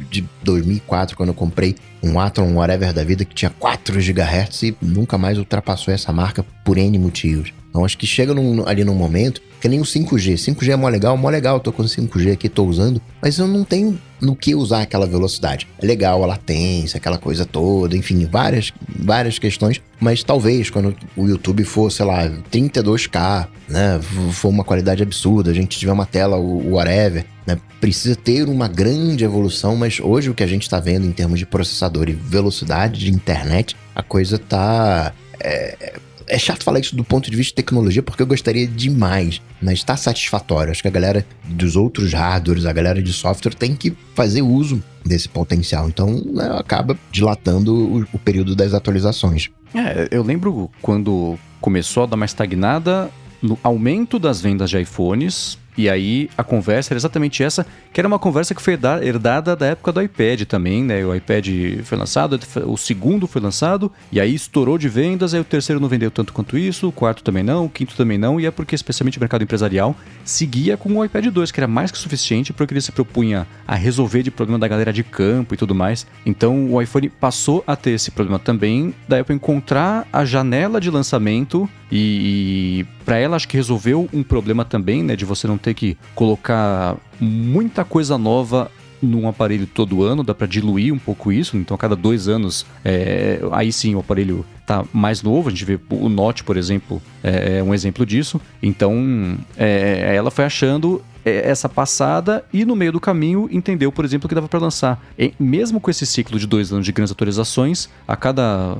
de 0.09 0.27
2004, 0.43 1.15
quando 1.15 1.29
eu 1.29 1.35
comprei 1.35 1.75
um 2.03 2.19
Atom 2.19 2.55
whatever 2.55 2.93
da 2.93 3.03
vida 3.03 3.23
que 3.23 3.33
tinha 3.33 3.49
4 3.49 3.99
GHz 3.99 4.63
e 4.63 4.77
nunca 4.81 5.17
mais 5.17 5.37
ultrapassou 5.37 5.93
essa 5.93 6.11
marca 6.11 6.43
por 6.65 6.77
N 6.77 6.97
motivos. 6.99 7.53
Então 7.69 7.85
acho 7.85 7.97
que 7.97 8.05
chega 8.05 8.33
num, 8.33 8.67
ali 8.67 8.83
num 8.83 8.95
momento 8.95 9.41
que 9.61 9.69
nem 9.69 9.79
o 9.79 9.83
5G. 9.83 10.33
5G 10.33 10.69
é 10.71 10.75
mó 10.75 10.89
legal, 10.89 11.15
mó 11.15 11.29
legal, 11.29 11.59
tô 11.59 11.71
com 11.71 11.83
5G 11.83 12.33
aqui, 12.33 12.49
tô 12.49 12.65
usando, 12.65 12.99
mas 13.21 13.37
eu 13.37 13.47
não 13.47 13.63
tenho 13.63 13.97
no 14.19 14.35
que 14.35 14.55
usar 14.55 14.81
aquela 14.81 15.05
velocidade. 15.05 15.67
É 15.79 15.85
legal 15.85 16.23
a 16.23 16.27
latência, 16.27 16.97
aquela 16.97 17.19
coisa 17.19 17.45
toda, 17.45 17.95
enfim, 17.95 18.25
várias, 18.25 18.73
várias 18.89 19.37
questões, 19.37 19.79
mas 19.99 20.23
talvez 20.23 20.71
quando 20.71 20.95
o 21.15 21.27
YouTube 21.27 21.63
for, 21.63 21.91
sei 21.91 22.05
lá, 22.05 22.27
32K, 22.51 23.47
né, 23.69 23.99
for 24.31 24.49
uma 24.49 24.63
qualidade 24.63 25.03
absurda, 25.03 25.51
a 25.51 25.53
gente 25.53 25.77
tiver 25.77 25.91
uma 25.91 26.07
tela 26.07 26.37
whatever, 26.37 27.23
né, 27.45 27.59
precisa 27.79 28.15
ter 28.15 28.49
uma 28.49 28.67
grande 28.67 29.23
evolução, 29.23 29.75
mas 29.75 29.99
hoje 29.99 30.31
o 30.31 30.33
que 30.33 30.43
a 30.43 30.47
gente 30.47 30.63
está 30.63 30.79
vendo 30.79 31.05
em 31.05 31.11
termos 31.11 31.37
de 31.37 31.45
processador 31.45 32.09
e 32.09 32.13
velocidade 32.13 32.99
de 32.99 33.11
internet, 33.11 33.75
a 33.95 34.01
coisa 34.01 34.39
tá 34.39 35.13
é, 35.39 35.93
é 36.31 36.39
chato 36.39 36.63
falar 36.63 36.79
isso 36.79 36.95
do 36.95 37.03
ponto 37.03 37.29
de 37.29 37.35
vista 37.35 37.51
de 37.51 37.55
tecnologia, 37.55 38.01
porque 38.01 38.23
eu 38.23 38.27
gostaria 38.27 38.65
demais, 38.65 39.41
mas 39.61 39.79
está 39.79 39.97
satisfatório. 39.97 40.71
Acho 40.71 40.81
que 40.81 40.87
a 40.87 40.91
galera 40.91 41.25
dos 41.43 41.75
outros 41.75 42.13
hardwares, 42.13 42.65
a 42.65 42.71
galera 42.71 43.03
de 43.03 43.11
software 43.11 43.53
tem 43.53 43.75
que 43.75 43.93
fazer 44.15 44.41
uso 44.41 44.81
desse 45.05 45.27
potencial. 45.27 45.89
Então, 45.89 46.23
né, 46.25 46.49
acaba 46.57 46.97
dilatando 47.11 47.75
o, 47.75 48.07
o 48.13 48.17
período 48.17 48.55
das 48.55 48.73
atualizações. 48.73 49.49
É, 49.75 50.07
eu 50.09 50.23
lembro 50.23 50.71
quando 50.81 51.37
começou 51.59 52.03
a 52.03 52.05
dar 52.05 52.15
uma 52.15 52.25
estagnada 52.25 53.11
no 53.41 53.59
aumento 53.61 54.17
das 54.17 54.39
vendas 54.39 54.69
de 54.69 54.79
iPhones, 54.79 55.57
e 55.81 55.89
aí 55.89 56.29
a 56.37 56.43
conversa 56.43 56.93
era 56.93 56.99
exatamente 56.99 57.41
essa, 57.41 57.65
que 57.91 57.99
era 57.99 58.07
uma 58.07 58.19
conversa 58.19 58.53
que 58.53 58.61
foi 58.61 58.77
herdada 59.01 59.55
da 59.55 59.65
época 59.65 59.91
do 59.91 59.99
iPad 59.99 60.43
também, 60.43 60.83
né? 60.83 61.03
O 61.03 61.15
iPad 61.15 61.47
foi 61.83 61.97
lançado, 61.97 62.39
o 62.67 62.77
segundo 62.77 63.25
foi 63.25 63.41
lançado, 63.41 63.91
e 64.11 64.19
aí 64.19 64.35
estourou 64.35 64.77
de 64.77 64.87
vendas, 64.87 65.33
aí 65.33 65.41
o 65.41 65.43
terceiro 65.43 65.79
não 65.79 65.89
vendeu 65.89 66.11
tanto 66.11 66.33
quanto 66.33 66.55
isso, 66.55 66.87
o 66.87 66.91
quarto 66.91 67.23
também 67.23 67.41
não, 67.41 67.65
o 67.65 67.69
quinto 67.69 67.95
também 67.95 68.15
não, 68.15 68.39
e 68.39 68.45
é 68.45 68.51
porque 68.51 68.75
especialmente 68.75 69.17
o 69.17 69.19
mercado 69.19 69.43
empresarial 69.43 69.95
seguia 70.23 70.77
com 70.77 70.93
o 70.95 71.03
iPad 71.03 71.25
2, 71.25 71.51
que 71.51 71.59
era 71.59 71.67
mais 71.67 71.89
que 71.89 71.97
suficiente 71.97 72.53
para 72.53 72.63
o 72.63 72.67
que 72.67 72.73
ele 72.75 72.81
se 72.81 72.91
propunha 72.91 73.47
a 73.67 73.73
resolver 73.73 74.21
de 74.21 74.29
problema 74.29 74.59
da 74.59 74.67
galera 74.67 74.93
de 74.93 75.03
campo 75.03 75.55
e 75.55 75.57
tudo 75.57 75.73
mais. 75.73 76.05
Então 76.23 76.71
o 76.71 76.79
iPhone 76.79 77.09
passou 77.09 77.63
a 77.65 77.75
ter 77.75 77.91
esse 77.91 78.11
problema 78.11 78.37
também, 78.37 78.93
da 79.07 79.19
Apple 79.19 79.35
encontrar 79.35 80.07
a 80.13 80.23
janela 80.23 80.79
de 80.79 80.91
lançamento 80.91 81.67
e, 81.91 82.85
e 82.85 83.00
para 83.11 83.19
ela 83.19 83.35
acho 83.35 83.45
que 83.45 83.57
resolveu 83.57 84.07
um 84.13 84.23
problema 84.23 84.63
também, 84.63 85.03
né, 85.03 85.17
de 85.17 85.25
você 85.25 85.45
não 85.45 85.57
ter 85.57 85.73
que 85.73 85.97
colocar 86.15 86.95
muita 87.19 87.83
coisa 87.83 88.17
nova 88.17 88.71
num 89.01 89.27
aparelho 89.27 89.67
todo 89.67 90.01
ano, 90.01 90.23
dá 90.23 90.33
para 90.33 90.47
diluir 90.47 90.93
um 90.93 90.97
pouco 90.97 91.29
isso, 91.29 91.57
então 91.57 91.75
a 91.75 91.77
cada 91.77 91.93
dois 91.93 92.29
anos, 92.29 92.65
é, 92.85 93.41
aí 93.51 93.69
sim 93.73 93.95
o 93.95 93.99
aparelho 93.99 94.45
tá 94.65 94.85
mais 94.93 95.21
novo, 95.21 95.49
a 95.49 95.51
gente 95.51 95.65
vê 95.65 95.77
o 95.89 96.07
Note, 96.07 96.45
por 96.45 96.55
exemplo, 96.55 97.01
é, 97.21 97.57
é 97.57 97.63
um 97.63 97.73
exemplo 97.73 98.05
disso, 98.05 98.39
então 98.63 99.37
é, 99.57 100.15
ela 100.15 100.31
foi 100.31 100.45
achando 100.45 101.03
essa 101.23 101.69
passada 101.69 102.43
e 102.51 102.65
no 102.65 102.75
meio 102.75 102.91
do 102.91 102.99
caminho 102.99 103.47
entendeu, 103.51 103.91
por 103.91 104.05
exemplo, 104.05 104.27
que 104.27 104.35
dava 104.35 104.47
para 104.47 104.59
lançar, 104.59 105.03
e 105.17 105.33
mesmo 105.39 105.79
com 105.79 105.89
esse 105.89 106.05
ciclo 106.05 106.39
de 106.39 106.47
dois 106.47 106.71
anos 106.71 106.85
de 106.85 106.91
grandes 106.91 107.11
atualizações, 107.11 107.89
a 108.07 108.15
cada 108.15 108.77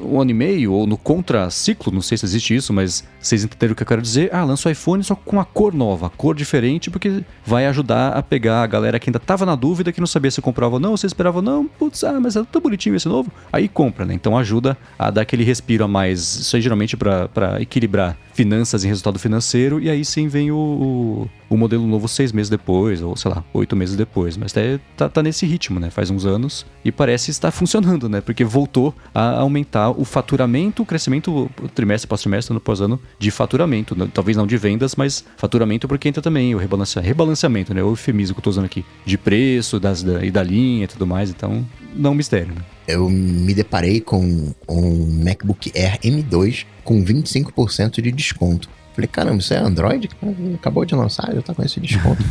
um 0.00 0.20
ano 0.20 0.30
e 0.30 0.34
meio 0.34 0.72
ou 0.72 0.86
no 0.86 0.96
contraciclo, 0.96 1.92
não 1.92 2.02
sei 2.02 2.18
se 2.18 2.24
existe 2.24 2.54
isso, 2.54 2.72
mas 2.72 3.04
vocês 3.20 3.44
entenderam 3.44 3.72
o 3.72 3.76
que 3.76 3.82
eu 3.82 3.86
quero 3.86 4.02
dizer? 4.02 4.30
Ah, 4.32 4.44
lança 4.44 4.68
o 4.68 4.72
iPhone 4.72 5.02
só 5.02 5.14
com 5.14 5.40
a 5.40 5.44
cor 5.44 5.74
nova, 5.74 6.10
cor 6.10 6.34
diferente, 6.34 6.90
porque 6.90 7.22
vai 7.44 7.66
ajudar 7.66 8.12
a 8.12 8.22
pegar 8.22 8.62
a 8.62 8.66
galera 8.66 8.98
que 8.98 9.10
ainda 9.10 9.18
tava 9.18 9.46
na 9.46 9.54
dúvida, 9.54 9.92
que 9.92 10.00
não 10.00 10.06
sabia 10.06 10.30
se 10.30 10.40
comprava 10.40 10.74
ou 10.74 10.80
não, 10.80 10.96
se 10.96 11.06
esperava 11.06 11.40
não, 11.42 11.66
putz, 11.66 12.04
ah, 12.04 12.18
mas 12.20 12.36
é 12.36 12.44
tão 12.44 12.60
bonitinho 12.60 12.96
esse 12.96 13.08
novo, 13.08 13.30
aí 13.52 13.68
compra, 13.68 14.04
né? 14.04 14.14
Então 14.14 14.36
ajuda 14.36 14.76
a 14.98 15.10
dar 15.10 15.22
aquele 15.22 15.44
respiro 15.44 15.84
a 15.84 15.88
mais, 15.88 16.20
isso 16.36 16.56
aí 16.56 16.62
geralmente 16.62 16.96
para 16.96 17.60
equilibrar 17.60 18.16
finanças 18.40 18.84
e 18.84 18.88
resultado 18.88 19.18
financeiro, 19.18 19.78
e 19.78 19.90
aí 19.90 20.02
sim 20.02 20.26
vem 20.26 20.50
o, 20.50 20.56
o, 20.56 21.30
o, 21.50 21.56
modelo 21.58 21.86
novo 21.86 22.08
seis 22.08 22.32
meses 22.32 22.48
depois, 22.48 23.02
ou 23.02 23.14
sei 23.14 23.30
lá, 23.30 23.44
oito 23.52 23.76
meses 23.76 23.96
depois. 23.96 24.34
Mas 24.34 24.50
tá, 24.50 24.60
tá, 24.96 25.08
tá, 25.10 25.22
nesse 25.22 25.44
ritmo, 25.44 25.78
né? 25.78 25.90
Faz 25.90 26.08
uns 26.08 26.24
anos 26.24 26.64
e 26.82 26.90
parece 26.90 27.30
estar 27.30 27.50
funcionando, 27.50 28.08
né? 28.08 28.22
Porque 28.22 28.42
voltou 28.42 28.94
a 29.14 29.40
aumentar 29.40 29.90
o 29.90 30.06
faturamento, 30.06 30.82
o 30.82 30.86
crescimento 30.86 31.50
trimestre 31.74 32.06
após 32.06 32.22
trimestre, 32.22 32.52
ano 32.54 32.58
após 32.58 32.80
ano, 32.80 32.98
de 33.18 33.30
faturamento. 33.30 33.94
Talvez 34.08 34.38
não 34.38 34.46
de 34.46 34.56
vendas, 34.56 34.94
mas 34.96 35.22
faturamento 35.36 35.86
porque 35.86 36.08
entra 36.08 36.22
também 36.22 36.54
o 36.54 36.58
rebalanceamento, 36.58 37.06
rebalanceamento 37.06 37.74
né? 37.74 37.82
O 37.82 37.90
eufemismo 37.90 38.34
que 38.34 38.38
eu 38.38 38.44
tô 38.44 38.48
usando 38.48 38.64
aqui, 38.64 38.82
de 39.04 39.18
preço 39.18 39.78
das, 39.78 40.02
da, 40.02 40.24
e 40.24 40.30
da 40.30 40.42
linha 40.42 40.84
e 40.84 40.88
tudo 40.88 41.06
mais. 41.06 41.28
Então, 41.28 41.66
não 41.94 42.14
mistério, 42.14 42.54
né? 42.54 42.62
Eu 42.92 43.08
me 43.08 43.54
deparei 43.54 44.00
com 44.00 44.52
um 44.68 45.06
MacBook 45.24 45.72
Air 45.74 45.98
M2 46.00 46.66
com 46.84 47.04
25% 47.04 48.00
de 48.00 48.10
desconto. 48.12 48.68
Falei, 48.94 49.08
caramba, 49.08 49.38
isso 49.38 49.54
é 49.54 49.58
Android? 49.58 50.08
Acabou 50.54 50.84
de 50.84 50.94
lançar, 50.94 51.32
já 51.34 51.42
tá 51.42 51.54
com 51.54 51.62
esse 51.62 51.80
desconto. 51.80 52.22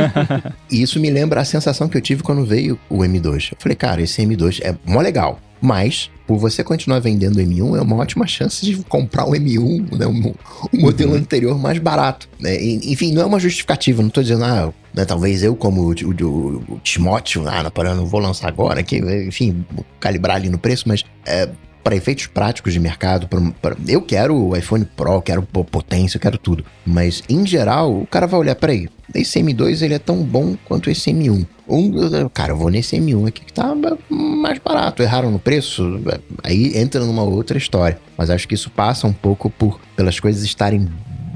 e 0.70 0.82
isso 0.82 1.00
me 1.00 1.10
lembra 1.10 1.40
a 1.40 1.44
sensação 1.44 1.88
que 1.88 1.96
eu 1.96 2.00
tive 2.00 2.22
quando 2.22 2.44
veio 2.44 2.78
o 2.88 2.98
M2. 2.98 3.52
Eu 3.52 3.56
falei, 3.58 3.76
cara, 3.76 4.02
esse 4.02 4.22
M2 4.22 4.60
é 4.62 4.76
mó 4.84 5.00
legal. 5.00 5.40
Mas, 5.60 6.10
por 6.26 6.38
você 6.38 6.62
continuar 6.62 7.00
vendendo 7.00 7.36
o 7.36 7.40
M1, 7.40 7.78
é 7.78 7.82
uma 7.82 7.96
ótima 7.96 8.26
chance 8.26 8.64
de 8.64 8.76
comprar 8.84 9.24
o 9.24 9.32
M1, 9.32 9.98
né, 9.98 10.06
o, 10.06 10.34
o 10.72 10.80
modelo 10.80 11.12
uhum. 11.12 11.18
anterior 11.18 11.58
mais 11.58 11.78
barato. 11.78 12.28
Né? 12.38 12.56
Enfim, 12.62 13.12
não 13.12 13.22
é 13.22 13.26
uma 13.26 13.40
justificativa, 13.40 14.02
não 14.02 14.10
tô 14.10 14.22
dizendo, 14.22 14.44
ah, 14.44 14.72
né, 14.94 15.04
talvez 15.04 15.42
eu, 15.42 15.56
como 15.56 15.82
o, 15.82 15.92
o, 15.92 16.74
o 16.74 16.80
Timóteo, 16.82 17.44
ah, 17.48 17.62
não, 17.62 17.96
não 17.96 18.06
vou 18.06 18.20
lançar 18.20 18.46
agora, 18.46 18.80
aqui, 18.80 18.98
enfim, 19.26 19.64
calibrar 19.98 20.36
ali 20.36 20.48
no 20.48 20.58
preço, 20.58 20.84
mas 20.86 21.04
é, 21.26 21.48
para 21.82 21.96
efeitos 21.96 22.26
práticos 22.26 22.72
de 22.72 22.80
mercado, 22.80 23.28
pra, 23.28 23.40
pra, 23.62 23.76
eu 23.86 24.02
quero 24.02 24.34
o 24.36 24.56
iPhone 24.56 24.84
Pro, 24.84 25.22
quero 25.22 25.42
potência, 25.42 26.16
eu 26.16 26.20
quero 26.20 26.38
tudo. 26.38 26.64
Mas, 26.84 27.22
em 27.28 27.46
geral, 27.46 28.00
o 28.00 28.06
cara 28.06 28.26
vai 28.26 28.40
olhar, 28.40 28.54
peraí, 28.54 28.88
esse 29.14 29.40
M2 29.40 29.82
ele 29.82 29.94
é 29.94 29.98
tão 29.98 30.22
bom 30.22 30.56
quanto 30.64 30.90
esse 30.90 31.10
M1. 31.10 31.46
Um, 31.68 31.92
cara, 32.32 32.52
eu 32.52 32.56
vou 32.56 32.70
nesse 32.70 32.96
M1 32.96 33.28
aqui 33.28 33.44
que 33.44 33.52
tá 33.52 33.74
mais 34.08 34.58
barato. 34.58 35.02
Erraram 35.02 35.30
no 35.30 35.38
preço? 35.38 36.00
Aí 36.42 36.76
entra 36.78 37.04
numa 37.04 37.22
outra 37.22 37.58
história. 37.58 37.98
Mas 38.16 38.30
acho 38.30 38.48
que 38.48 38.54
isso 38.54 38.70
passa 38.70 39.06
um 39.06 39.12
pouco 39.12 39.50
por 39.50 39.78
pelas 39.94 40.18
coisas 40.18 40.42
estarem 40.42 40.88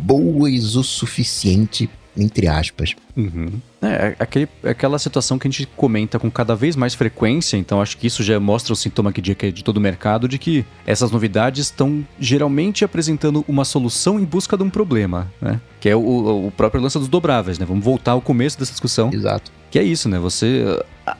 boas 0.03 0.74
o 0.74 0.82
suficiente 0.82 1.88
entre 2.17 2.47
aspas. 2.47 2.95
Uhum. 3.17 3.53
É, 3.81 3.87
é, 3.87 4.17
aquele, 4.19 4.49
é 4.63 4.71
aquela 4.71 4.99
situação 4.99 5.39
que 5.39 5.49
a 5.49 5.51
gente 5.51 5.67
comenta 5.77 6.19
com 6.19 6.31
cada 6.31 6.55
vez 6.55 6.77
mais 6.77 6.95
frequência, 6.95 7.57
então 7.57 7.81
acho 7.81 7.97
que 7.97 8.07
isso 8.07 8.23
já 8.23 8.39
mostra 8.39 8.73
o 8.73 8.77
sintoma 8.77 9.11
aqui 9.11 9.21
de, 9.21 9.35
de 9.35 9.65
todo 9.65 9.79
o 9.79 9.81
mercado 9.81 10.29
de 10.29 10.39
que 10.39 10.65
essas 10.87 11.11
novidades 11.11 11.67
estão 11.67 12.07
geralmente 12.19 12.85
apresentando 12.85 13.45
uma 13.49 13.65
solução 13.65 14.19
em 14.21 14.25
busca 14.25 14.57
de 14.57 14.63
um 14.63 14.71
problema, 14.71 15.31
né? 15.41 15.61
Que 15.81 15.89
é 15.89 15.97
o, 15.97 16.47
o 16.47 16.53
próprio 16.57 16.81
lance 16.81 16.99
dos 16.99 17.09
dobráveis, 17.09 17.59
né? 17.59 17.67
Vamos 17.67 17.85
voltar 17.85 18.13
ao 18.13 18.21
começo 18.21 18.59
dessa 18.59 18.73
discussão. 18.73 19.11
Exato. 19.13 19.51
Que 19.71 19.79
é 19.79 19.83
isso, 19.83 20.09
né? 20.09 20.19
Você. 20.19 20.65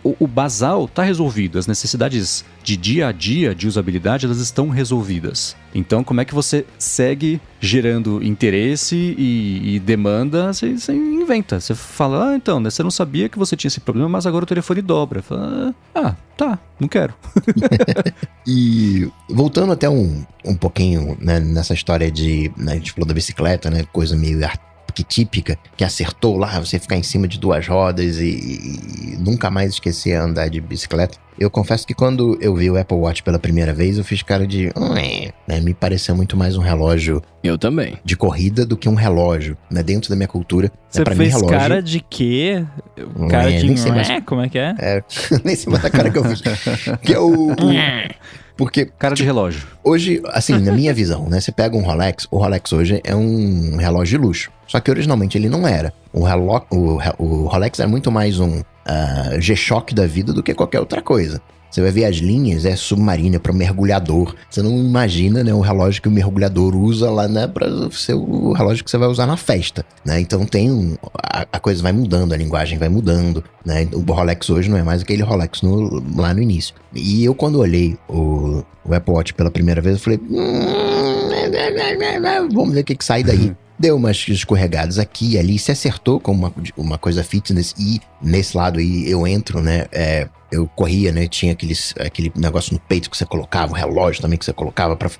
O, 0.05 0.16
o 0.20 0.26
basal 0.26 0.85
está 0.85 1.03
resolvido, 1.03 1.59
as 1.59 1.66
necessidades 1.66 2.45
de 2.62 2.76
dia 2.76 3.09
a 3.09 3.12
dia 3.12 3.55
de 3.55 3.66
usabilidade 3.66 4.26
elas 4.26 4.39
estão 4.39 4.68
resolvidas. 4.68 5.57
Então, 5.74 6.05
como 6.05 6.20
é 6.20 6.24
que 6.24 6.35
você 6.35 6.64
segue 6.78 7.41
gerando 7.61 8.22
interesse 8.22 8.95
e, 9.18 9.74
e 9.74 9.80
demanda? 9.80 10.53
Você, 10.53 10.78
você 10.78 10.93
inventa. 10.93 11.59
Você 11.59 11.74
fala, 11.74 12.30
ah, 12.30 12.37
então, 12.37 12.61
né, 12.61 12.70
você 12.70 12.83
não 12.83 12.91
sabia 12.91 13.28
que 13.28 13.39
você 13.39 13.57
tinha 13.57 13.68
esse 13.68 13.80
problema, 13.80 14.09
mas 14.09 14.26
agora 14.26 14.45
o 14.45 14.47
telefone 14.47 14.83
dobra. 14.83 15.22
Fala, 15.22 15.74
ah, 15.95 16.14
tá, 16.37 16.59
não 16.78 16.89
quero. 16.89 17.14
e 18.47 19.11
voltando 19.28 19.72
até 19.72 19.89
um, 19.89 20.24
um 20.45 20.57
pouquinho 20.57 21.16
né, 21.20 21.41
nessa 21.41 21.74
história 21.74 22.11
de. 22.11 22.53
Né, 22.57 22.72
a 22.72 22.74
gente 22.76 22.93
falou 22.93 23.07
da 23.07 23.14
bicicleta, 23.14 23.70
né? 23.70 23.85
Coisa 23.93 24.16
meio 24.16 24.39
arquetípica, 24.45 24.71
que 25.76 25.85
acertou 25.85 26.37
lá, 26.37 26.61
você 26.61 26.78
ficar 26.78 26.97
em 26.97 27.03
cima 27.03 27.26
de 27.26 27.39
duas 27.39 27.66
rodas 27.66 28.18
e, 28.18 28.24
e, 28.24 29.16
nunca 29.18 29.51
mais 29.51 29.72
esquecer 29.72 30.14
a 30.14 30.24
andar 30.24 30.49
de 30.49 30.61
bicicleta. 30.61 31.18
Eu 31.39 31.51
confesso 31.51 31.87
que 31.87 31.95
quando 31.95 32.39
eu 32.41 32.55
vi 32.55 32.70
o 32.70 32.78
Apple 32.78 32.97
Watch 32.97 33.22
pela 33.22 33.39
primeira 33.39 33.72
vez, 33.72 33.97
eu 33.97 34.05
fiz 34.05 34.22
cara 34.22 34.47
de. 34.47 34.70
Né, 35.49 35.61
me 35.61 35.72
pareceu 35.72 36.14
muito 36.14 36.37
mais 36.37 36.57
um 36.57 36.61
relógio. 36.61 37.22
Eu 37.43 37.57
também. 37.57 37.97
De 38.05 38.16
corrida 38.16 38.66
do 38.66 38.76
que 38.76 38.89
um 38.89 38.95
relógio, 38.95 39.57
né? 39.70 39.83
Dentro 39.83 40.11
da 40.11 40.16
minha 40.16 40.28
cultura. 40.28 40.66
É 40.66 40.70
Você 40.91 41.03
é, 41.03 41.05
fez 41.07 41.18
mim, 41.18 41.26
relógio, 41.26 41.49
cara 41.49 41.83
de 41.83 42.01
quê? 42.01 42.64
Cara 43.30 43.51
é, 43.51 43.59
de. 43.59 43.66
Nem 43.66 43.76
sei 43.76 43.93
mais, 43.93 44.09
como 44.26 44.43
é 44.43 44.49
que 44.49 44.59
é? 44.59 44.74
é 44.78 45.03
nem 45.43 45.57
sei 45.57 45.72
mais 45.72 45.85
a 45.85 45.91
cara 45.91 46.11
que 46.11 46.18
eu 46.18 46.24
fiz. 46.24 46.43
que 47.03 47.14
é 47.14 47.18
o 47.18 47.57
Porque. 48.57 48.86
Cara 48.98 49.14
de 49.14 49.24
relógio. 49.24 49.66
Hoje, 49.82 50.22
assim, 50.26 50.59
na 50.59 50.72
minha 50.72 50.92
visão, 50.92 51.28
né? 51.28 51.40
Você 51.40 51.53
pega 51.53 51.76
um 51.76 51.82
Rolex, 51.82 52.26
o 52.30 52.38
Rolex 52.38 52.72
hoje 52.72 53.00
é 53.05 53.14
um 53.14 53.76
relógio 53.76 54.18
de 54.18 54.26
luxo. 54.26 54.50
Só 54.66 54.80
que 54.80 54.90
originalmente 54.90 55.36
ele 55.36 55.48
não 55.48 55.66
era. 55.66 55.92
O, 56.12 56.22
relo 56.22 56.64
o, 56.70 56.98
o 57.18 57.46
Rolex 57.46 57.80
é 57.80 57.86
muito 57.86 58.11
mais 58.11 58.38
um 58.38 58.61
uh, 58.61 59.40
G-Shock 59.40 59.94
da 59.94 60.07
vida 60.07 60.32
do 60.32 60.42
que 60.42 60.55
qualquer 60.55 60.80
outra 60.80 61.03
coisa. 61.03 61.40
Você 61.72 61.80
vai 61.80 61.90
ver 61.90 62.04
as 62.04 62.16
linhas, 62.16 62.66
é 62.66 62.76
submarina 62.76 63.40
para 63.40 63.50
mergulhador. 63.50 64.34
Você 64.50 64.60
não 64.60 64.76
imagina, 64.76 65.42
né, 65.42 65.54
o 65.54 65.60
relógio 65.60 66.02
que 66.02 66.08
o 66.08 66.10
mergulhador 66.10 66.76
usa 66.76 67.10
lá, 67.10 67.26
né, 67.26 67.46
para 67.46 67.66
ser 67.90 68.12
o 68.12 68.52
relógio 68.52 68.84
que 68.84 68.90
você 68.90 68.98
vai 68.98 69.08
usar 69.08 69.26
na 69.26 69.38
festa, 69.38 69.82
né? 70.04 70.20
Então 70.20 70.44
tem 70.44 70.70
um, 70.70 70.96
a, 71.14 71.46
a, 71.50 71.58
coisa 71.58 71.82
vai 71.82 71.92
mudando, 71.92 72.34
a 72.34 72.36
linguagem 72.36 72.78
vai 72.78 72.90
mudando, 72.90 73.42
né? 73.64 73.88
O 73.94 74.00
Rolex 74.12 74.50
hoje 74.50 74.68
não 74.68 74.76
é 74.76 74.82
mais 74.82 75.00
aquele 75.00 75.22
Rolex 75.22 75.62
no, 75.62 76.02
lá 76.14 76.34
no 76.34 76.42
início. 76.42 76.74
E 76.94 77.24
eu 77.24 77.34
quando 77.34 77.58
olhei 77.58 77.96
o, 78.06 78.62
o 78.84 78.94
Apple 78.94 79.14
Watch 79.14 79.32
pela 79.32 79.50
primeira 79.50 79.80
vez, 79.80 79.96
eu 79.96 80.02
falei, 80.02 80.20
hum, 80.30 81.22
vamos 82.52 82.74
ver 82.74 82.80
o 82.80 82.84
que, 82.84 82.94
que 82.96 83.04
sai 83.04 83.24
daí. 83.24 83.56
deu 83.83 83.97
umas 83.97 84.28
escorregadas 84.28 84.97
aqui 84.97 85.33
e 85.33 85.39
ali, 85.39 85.59
se 85.59 85.72
acertou 85.72 86.20
com 86.20 86.30
uma, 86.30 86.55
uma 86.76 86.97
coisa 86.97 87.24
fitness 87.24 87.74
e 87.76 88.01
nesse 88.22 88.57
lado 88.57 88.78
aí 88.78 89.11
eu 89.11 89.26
entro, 89.26 89.61
né? 89.61 89.87
É, 89.91 90.28
eu 90.53 90.68
corria, 90.68 91.11
né? 91.11 91.26
Tinha 91.26 91.53
aqueles, 91.53 91.93
aquele 91.99 92.30
negócio 92.37 92.72
no 92.72 92.78
peito 92.78 93.11
que 93.11 93.16
você 93.16 93.26
colocava, 93.26 93.72
o 93.72 93.74
relógio 93.74 94.22
também 94.22 94.39
que 94.39 94.45
você 94.45 94.53
colocava 94.53 94.95
para 94.95 95.11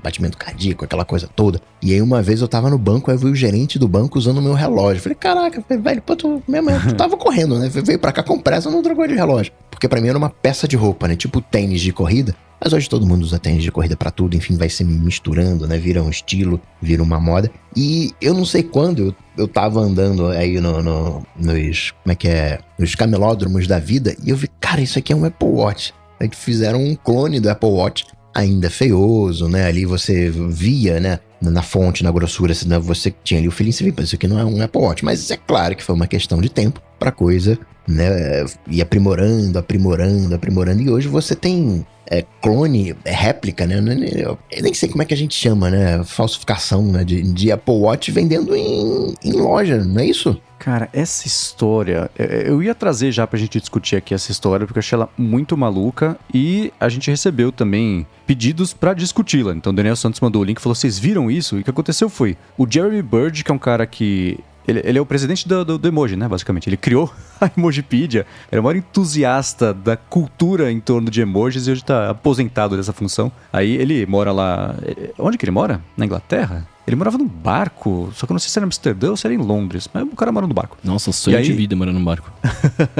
batimento 0.00 0.38
cardíaco, 0.38 0.84
aquela 0.84 1.04
coisa 1.04 1.26
toda. 1.26 1.60
E 1.82 1.92
aí 1.92 2.00
uma 2.00 2.22
vez 2.22 2.40
eu 2.40 2.46
tava 2.46 2.70
no 2.70 2.78
banco, 2.78 3.10
aí 3.10 3.16
eu 3.16 3.20
vi 3.20 3.26
o 3.26 3.34
gerente 3.34 3.76
do 3.76 3.88
banco 3.88 4.16
usando 4.16 4.38
o 4.38 4.42
meu 4.42 4.54
relógio. 4.54 5.02
Falei, 5.02 5.16
caraca, 5.16 5.64
velho, 5.68 6.00
pô, 6.02 6.14
tu, 6.14 6.40
mesmo, 6.46 6.70
tu 6.88 6.94
tava 6.94 7.16
correndo, 7.16 7.58
né? 7.58 7.68
Veio 7.68 7.98
pra 7.98 8.12
cá 8.12 8.22
com 8.22 8.38
pressa, 8.38 8.70
não 8.70 8.82
trocou 8.82 9.04
de 9.08 9.14
relógio. 9.14 9.52
Porque 9.72 9.88
para 9.88 10.00
mim 10.00 10.08
era 10.08 10.18
uma 10.18 10.30
peça 10.30 10.68
de 10.68 10.76
roupa, 10.76 11.08
né? 11.08 11.16
Tipo 11.16 11.40
tênis 11.40 11.80
de 11.80 11.92
corrida. 11.92 12.36
Mas 12.62 12.72
hoje 12.72 12.88
todo 12.88 13.04
mundo 13.04 13.22
usa 13.22 13.40
tênis 13.40 13.64
de 13.64 13.72
corrida 13.72 13.96
para 13.96 14.12
tudo, 14.12 14.36
enfim, 14.36 14.56
vai 14.56 14.68
se 14.68 14.84
misturando, 14.84 15.66
né? 15.66 15.76
Vira 15.78 16.00
um 16.00 16.08
estilo, 16.08 16.60
vira 16.80 17.02
uma 17.02 17.18
moda. 17.18 17.50
E 17.74 18.12
eu 18.20 18.32
não 18.32 18.44
sei 18.44 18.62
quando 18.62 19.06
eu, 19.06 19.14
eu 19.36 19.48
tava 19.48 19.80
andando 19.80 20.28
aí 20.28 20.60
no, 20.60 20.80
no, 20.80 21.26
nos. 21.36 21.90
Como 21.90 22.12
é 22.12 22.14
que 22.14 22.28
é? 22.28 22.60
Nos 22.78 22.94
camelódromos 22.94 23.66
da 23.66 23.80
vida, 23.80 24.14
e 24.22 24.30
eu 24.30 24.36
vi, 24.36 24.48
cara, 24.60 24.80
isso 24.80 24.96
aqui 24.96 25.12
é 25.12 25.16
um 25.16 25.24
Apple 25.24 25.48
Watch. 25.48 25.92
Aí 26.20 26.30
fizeram 26.32 26.80
um 26.80 26.94
clone 26.94 27.40
do 27.40 27.50
Apple 27.50 27.68
Watch, 27.68 28.06
ainda 28.32 28.70
feioso, 28.70 29.48
né? 29.48 29.66
Ali 29.66 29.84
você 29.84 30.30
via, 30.30 31.00
né? 31.00 31.18
Na 31.40 31.62
fonte, 31.62 32.04
na 32.04 32.12
grossura, 32.12 32.54
você 32.80 33.12
tinha 33.24 33.40
ali 33.40 33.48
o 33.48 33.50
feeling, 33.50 33.72
você 33.72 33.82
via, 33.82 34.04
isso 34.04 34.14
aqui 34.14 34.28
não 34.28 34.38
é 34.38 34.44
um 34.44 34.62
Apple 34.62 34.80
Watch. 34.80 35.04
Mas 35.04 35.28
é 35.32 35.36
claro 35.36 35.74
que 35.74 35.82
foi 35.82 35.96
uma 35.96 36.06
questão 36.06 36.40
de 36.40 36.48
tempo 36.48 36.80
pra 36.96 37.10
coisa, 37.10 37.58
né? 37.86 38.44
E 38.68 38.80
aprimorando, 38.80 39.58
aprimorando, 39.58 40.34
aprimorando. 40.34 40.82
E 40.82 40.90
hoje 40.90 41.08
você 41.08 41.34
tem 41.34 41.84
é, 42.06 42.24
clone, 42.40 42.94
é 43.04 43.12
réplica, 43.12 43.66
né? 43.66 43.76
Eu 44.12 44.38
nem 44.62 44.74
sei 44.74 44.88
como 44.88 45.02
é 45.02 45.06
que 45.06 45.14
a 45.14 45.16
gente 45.16 45.34
chama, 45.34 45.70
né? 45.70 46.04
Falsificação 46.04 46.82
né? 46.82 47.04
de, 47.04 47.22
de 47.22 47.50
Apple 47.50 47.74
Watch 47.74 48.10
vendendo 48.10 48.54
em, 48.54 49.14
em 49.24 49.32
loja, 49.32 49.82
não 49.82 50.00
é 50.00 50.06
isso? 50.06 50.38
Cara, 50.58 50.88
essa 50.92 51.26
história, 51.26 52.08
é, 52.16 52.22
é, 52.22 52.48
eu 52.48 52.62
ia 52.62 52.72
trazer 52.72 53.10
já 53.10 53.26
pra 53.26 53.36
gente 53.36 53.58
discutir 53.58 53.96
aqui 53.96 54.14
essa 54.14 54.30
história, 54.30 54.64
porque 54.64 54.78
eu 54.78 54.80
achei 54.80 54.94
ela 54.94 55.08
muito 55.18 55.56
maluca 55.56 56.16
e 56.32 56.72
a 56.78 56.88
gente 56.88 57.10
recebeu 57.10 57.50
também 57.50 58.06
pedidos 58.26 58.72
para 58.72 58.94
discuti-la. 58.94 59.54
Então 59.54 59.72
o 59.72 59.74
Daniel 59.74 59.96
Santos 59.96 60.20
mandou 60.20 60.40
o 60.40 60.44
link 60.44 60.58
e 60.58 60.62
falou: 60.62 60.74
vocês 60.74 60.98
viram 60.98 61.28
isso? 61.28 61.56
E 61.56 61.62
o 61.62 61.64
que 61.64 61.70
aconteceu 61.70 62.08
foi: 62.08 62.36
o 62.56 62.64
Jeremy 62.70 63.02
Bird, 63.02 63.42
que 63.42 63.50
é 63.50 63.54
um 63.54 63.58
cara 63.58 63.86
que 63.86 64.38
ele, 64.66 64.80
ele, 64.84 64.98
é 64.98 65.00
o 65.00 65.06
presidente 65.06 65.46
do, 65.46 65.64
do, 65.64 65.78
do, 65.78 65.88
emoji, 65.88 66.16
né? 66.16 66.28
Basicamente. 66.28 66.68
Ele 66.68 66.76
criou 66.76 67.12
a 67.40 67.50
Emojipedia. 67.56 68.26
Era 68.50 68.60
o 68.60 68.64
maior 68.64 68.76
entusiasta 68.76 69.72
da 69.72 69.96
cultura 69.96 70.70
em 70.70 70.80
torno 70.80 71.10
de 71.10 71.20
emojis 71.20 71.66
e 71.66 71.70
hoje 71.70 71.82
está 71.82 72.10
aposentado 72.10 72.76
dessa 72.76 72.92
função. 72.92 73.30
Aí 73.52 73.76
ele 73.76 74.06
mora 74.06 74.32
lá. 74.32 74.74
Onde 75.18 75.38
que 75.38 75.44
ele 75.44 75.52
mora? 75.52 75.80
Na 75.96 76.04
Inglaterra? 76.04 76.66
Ele 76.84 76.96
morava 76.96 77.16
num 77.16 77.28
barco, 77.28 78.10
só 78.12 78.26
que 78.26 78.32
eu 78.32 78.34
não 78.34 78.40
sei 78.40 78.50
se 78.50 78.58
era 78.58 78.64
em 78.64 78.66
Amsterdã 78.66 79.10
ou 79.10 79.16
se 79.16 79.24
era 79.24 79.32
em 79.32 79.38
Londres, 79.38 79.88
mas 79.92 80.02
o 80.02 80.16
cara 80.16 80.32
mora 80.32 80.48
no 80.48 80.54
barco. 80.54 80.76
Nossa, 80.82 81.12
sonho 81.12 81.36
aí... 81.36 81.44
de 81.44 81.52
vida 81.52 81.76
morando 81.76 81.98
num 81.98 82.04
barco. 82.04 82.32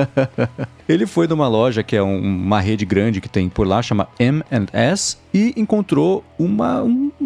ele 0.88 1.04
foi 1.04 1.26
numa 1.26 1.48
loja 1.48 1.82
que 1.82 1.96
é 1.96 2.02
um, 2.02 2.16
uma 2.18 2.60
rede 2.60 2.84
grande 2.84 3.20
que 3.20 3.28
tem 3.28 3.48
por 3.48 3.66
lá, 3.66 3.82
chama 3.82 4.06
M&S, 4.20 5.16
e 5.34 5.52
encontrou 5.56 6.22
uma, 6.38 6.80
um, 6.82 7.10
um, 7.20 7.21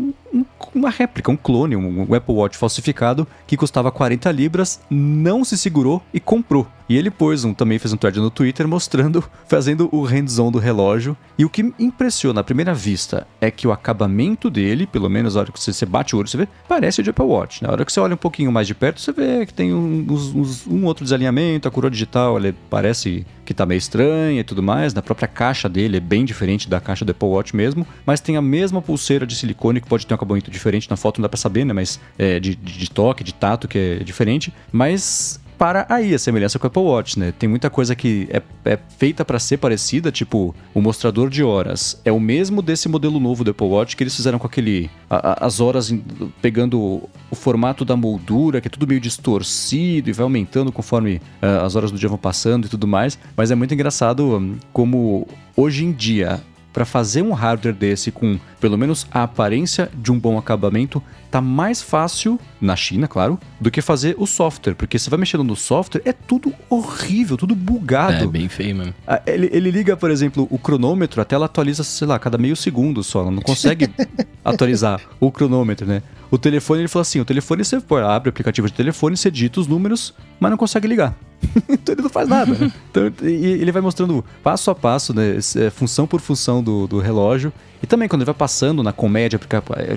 uma 0.74 0.90
réplica, 0.90 1.30
um 1.30 1.36
clone, 1.36 1.76
um, 1.76 2.14
Apple 2.14 2.34
Watch 2.34 2.56
falsificado 2.56 3.26
que 3.46 3.56
custava 3.56 3.90
40 3.90 4.30
libras, 4.30 4.80
não 4.90 5.44
se 5.44 5.56
segurou 5.56 6.02
e 6.12 6.20
comprou. 6.20 6.66
E 6.88 6.96
ele 6.96 7.10
pôs 7.10 7.44
um, 7.44 7.52
também 7.52 7.78
fez 7.78 7.92
um 7.92 7.96
thread 7.96 8.18
no 8.20 8.30
Twitter 8.30 8.66
mostrando, 8.68 9.24
fazendo 9.46 9.88
o 9.92 10.02
hands-on 10.02 10.50
do 10.50 10.58
relógio. 10.58 11.16
E 11.38 11.44
o 11.44 11.50
que 11.50 11.72
impressiona 11.78 12.40
à 12.40 12.44
primeira 12.44 12.72
vista 12.72 13.26
é 13.40 13.50
que 13.50 13.66
o 13.66 13.72
acabamento 13.72 14.48
dele, 14.48 14.86
pelo 14.86 15.08
menos 15.08 15.34
na 15.34 15.40
hora 15.40 15.52
que 15.52 15.60
você, 15.60 15.86
bate 15.86 16.14
o 16.14 16.18
olho, 16.18 16.28
você 16.28 16.36
vê, 16.36 16.48
parece 16.68 17.00
o 17.00 17.04
de 17.04 17.10
Apple 17.10 17.24
Watch. 17.24 17.62
Na 17.62 17.70
hora 17.70 17.84
que 17.84 17.92
você 17.92 18.00
olha 18.00 18.14
um 18.14 18.18
pouquinho 18.18 18.52
mais 18.52 18.66
de 18.66 18.74
perto, 18.74 19.00
você 19.00 19.12
vê 19.12 19.44
que 19.44 19.52
tem 19.52 19.74
um, 19.74 20.06
uns, 20.08 20.66
um 20.66 20.84
outro 20.84 21.04
desalinhamento, 21.04 21.68
a 21.68 21.70
coroa 21.70 21.90
digital, 21.90 22.38
ele 22.38 22.54
parece 22.70 23.26
que 23.44 23.54
tá 23.54 23.64
meio 23.64 23.78
estranha 23.78 24.40
e 24.40 24.44
tudo 24.44 24.62
mais. 24.62 24.94
Na 24.94 25.02
própria 25.02 25.28
caixa 25.28 25.68
dele 25.68 25.96
é 25.96 26.00
bem 26.00 26.24
diferente 26.24 26.68
da 26.68 26.80
caixa 26.80 27.04
do 27.04 27.10
Apple 27.10 27.28
Watch 27.28 27.54
mesmo, 27.54 27.86
mas 28.04 28.20
tem 28.20 28.36
a 28.36 28.42
mesma 28.42 28.82
pulseira 28.82 29.26
de 29.26 29.34
silicone 29.34 29.80
que 29.80 29.88
pode 29.88 30.06
ter 30.06 30.14
um 30.14 30.16
acabamento 30.16 30.50
diferente. 30.50 30.90
Na 30.90 30.96
foto 30.96 31.18
não 31.18 31.22
dá 31.22 31.28
pra 31.28 31.38
saber, 31.38 31.64
né? 31.64 31.72
Mas 31.72 32.00
é, 32.18 32.38
de, 32.40 32.54
de, 32.54 32.78
de 32.78 32.90
toque, 32.90 33.22
de 33.22 33.32
tato, 33.32 33.68
que 33.68 33.98
é 34.00 34.04
diferente. 34.04 34.52
Mas 34.72 35.40
para 35.58 35.86
aí 35.88 36.14
a 36.14 36.18
semelhança 36.18 36.58
com 36.58 36.66
o 36.66 36.68
Apple 36.68 36.82
Watch, 36.82 37.18
né? 37.18 37.32
Tem 37.32 37.48
muita 37.48 37.70
coisa 37.70 37.94
que 37.94 38.28
é, 38.30 38.42
é 38.64 38.78
feita 38.98 39.24
para 39.24 39.38
ser 39.38 39.56
parecida, 39.56 40.12
tipo 40.12 40.54
o 40.74 40.80
mostrador 40.80 41.30
de 41.30 41.42
horas 41.42 42.00
é 42.04 42.12
o 42.12 42.20
mesmo 42.20 42.62
desse 42.62 42.88
modelo 42.88 43.18
novo 43.18 43.44
do 43.44 43.50
Apple 43.50 43.66
Watch 43.66 43.96
que 43.96 44.02
eles 44.02 44.14
fizeram 44.14 44.38
com 44.38 44.46
aquele 44.46 44.90
a, 45.08 45.44
a, 45.44 45.46
as 45.46 45.60
horas 45.60 45.94
pegando 46.40 47.02
o 47.30 47.34
formato 47.34 47.84
da 47.84 47.96
moldura, 47.96 48.60
que 48.60 48.68
é 48.68 48.70
tudo 48.70 48.86
meio 48.86 49.00
distorcido 49.00 50.10
e 50.10 50.12
vai 50.12 50.24
aumentando 50.24 50.70
conforme 50.70 51.16
uh, 51.42 51.64
as 51.64 51.74
horas 51.74 51.90
do 51.90 51.98
dia 51.98 52.08
vão 52.08 52.18
passando 52.18 52.66
e 52.66 52.68
tudo 52.68 52.86
mais. 52.86 53.18
Mas 53.36 53.50
é 53.50 53.54
muito 53.54 53.72
engraçado 53.72 54.36
um, 54.36 54.56
como 54.72 55.26
hoje 55.56 55.84
em 55.84 55.92
dia 55.92 56.40
para 56.76 56.84
fazer 56.84 57.22
um 57.22 57.32
hardware 57.32 57.74
desse 57.74 58.12
com 58.12 58.38
pelo 58.60 58.76
menos 58.76 59.06
a 59.10 59.22
aparência 59.22 59.90
de 59.94 60.12
um 60.12 60.18
bom 60.18 60.36
acabamento 60.36 61.02
tá 61.30 61.40
mais 61.40 61.80
fácil 61.80 62.38
na 62.60 62.76
China, 62.76 63.08
claro, 63.08 63.40
do 63.58 63.70
que 63.70 63.80
fazer 63.80 64.14
o 64.18 64.26
software, 64.26 64.74
porque 64.74 64.98
você 64.98 65.08
vai 65.08 65.18
mexendo 65.18 65.42
no 65.42 65.56
software 65.56 66.02
é 66.04 66.12
tudo 66.12 66.52
horrível, 66.68 67.38
tudo 67.38 67.54
bugado. 67.54 68.24
É 68.24 68.26
bem 68.26 68.46
feio 68.50 68.76
mesmo. 68.76 68.94
Ah, 69.06 69.22
ele, 69.26 69.48
ele 69.54 69.70
liga, 69.70 69.96
por 69.96 70.10
exemplo, 70.10 70.46
o 70.50 70.58
cronômetro, 70.58 71.22
a 71.22 71.24
tela 71.24 71.46
atualiza, 71.46 71.82
sei 71.82 72.06
lá, 72.06 72.18
cada 72.18 72.36
meio 72.36 72.54
segundo 72.54 73.02
só, 73.02 73.20
ela 73.20 73.30
não 73.30 73.40
consegue 73.40 73.88
atualizar 74.44 75.00
o 75.18 75.32
cronômetro, 75.32 75.86
né? 75.86 76.02
O 76.30 76.38
telefone, 76.38 76.80
ele 76.80 76.88
falou 76.88 77.02
assim: 77.02 77.20
o 77.20 77.24
telefone 77.24 77.64
você 77.64 77.76
abre 77.76 78.28
o 78.28 78.30
aplicativo 78.30 78.66
de 78.66 78.72
telefone, 78.72 79.16
você 79.16 79.30
digita 79.30 79.60
os 79.60 79.66
números, 79.66 80.14
mas 80.40 80.50
não 80.50 80.58
consegue 80.58 80.86
ligar. 80.86 81.14
então 81.68 81.94
ele 81.94 82.02
não 82.02 82.10
faz 82.10 82.28
nada. 82.28 82.52
Né? 82.52 82.72
Então, 82.90 83.12
ele 83.20 83.70
vai 83.70 83.82
mostrando 83.82 84.24
passo 84.42 84.70
a 84.70 84.74
passo, 84.74 85.12
né, 85.12 85.36
é, 85.56 85.70
função 85.70 86.06
por 86.06 86.20
função 86.20 86.62
do, 86.62 86.86
do 86.86 86.98
relógio. 86.98 87.52
E 87.82 87.86
também 87.86 88.08
quando 88.08 88.22
ele 88.22 88.26
vai 88.26 88.34
passando 88.34 88.82
na 88.82 88.92
comédia, 88.92 89.38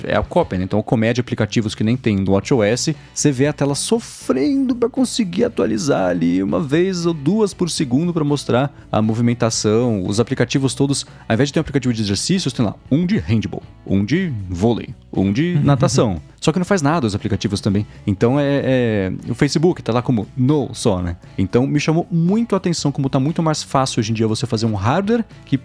é, 0.05 0.13
é 0.13 0.17
a 0.17 0.23
cópia, 0.23 0.57
né? 0.57 0.65
Então, 0.65 0.80
a 0.80 0.84
comédia 0.84 1.21
aplicativos 1.21 1.73
que 1.73 1.84
nem 1.84 1.95
tem 1.95 2.17
no 2.17 2.32
WatchOS, 2.34 2.89
você 3.13 3.32
vê 3.32 3.47
a 3.47 3.53
tela 3.53 3.75
sofrendo 3.75 4.75
para 4.75 4.89
conseguir 4.89 5.45
atualizar 5.45 6.09
ali 6.09 6.41
uma 6.43 6.59
vez 6.59 7.05
ou 7.05 7.13
duas 7.13 7.53
por 7.53 7.69
segundo 7.69 8.13
para 8.13 8.23
mostrar 8.23 8.71
a 8.91 9.01
movimentação. 9.01 10.05
Os 10.05 10.19
aplicativos 10.19 10.73
todos, 10.73 11.05
ao 11.27 11.34
invés 11.34 11.49
de 11.49 11.53
ter 11.53 11.59
um 11.59 11.61
aplicativo 11.61 11.93
de 11.93 12.01
exercícios, 12.01 12.53
tem 12.53 12.65
lá 12.65 12.75
um 12.91 13.05
de 13.05 13.17
handball, 13.17 13.63
um 13.86 14.03
de 14.03 14.32
vôlei, 14.49 14.93
um 15.11 15.32
de 15.32 15.59
natação. 15.63 16.21
Só 16.39 16.51
que 16.51 16.59
não 16.59 16.65
faz 16.65 16.81
nada 16.81 17.05
os 17.05 17.15
aplicativos 17.15 17.61
também. 17.61 17.85
Então 18.07 18.39
é, 18.39 18.61
é, 18.63 19.11
o 19.29 19.35
Facebook 19.35 19.81
tá 19.81 19.91
lá 19.91 20.01
como 20.01 20.27
no 20.35 20.69
só, 20.73 21.01
né? 21.01 21.17
Então 21.37 21.67
me 21.67 21.79
chamou 21.79 22.07
muito 22.09 22.55
a 22.55 22.57
atenção 22.57 22.91
como 22.91 23.09
tá 23.09 23.19
muito 23.19 23.43
mais 23.43 23.61
fácil 23.63 23.99
hoje 23.99 24.11
em 24.11 24.15
dia 24.15 24.27
você 24.27 24.45
fazer 24.45 24.65
um 24.65 24.75
hardware 24.75 25.25
que 25.45 25.59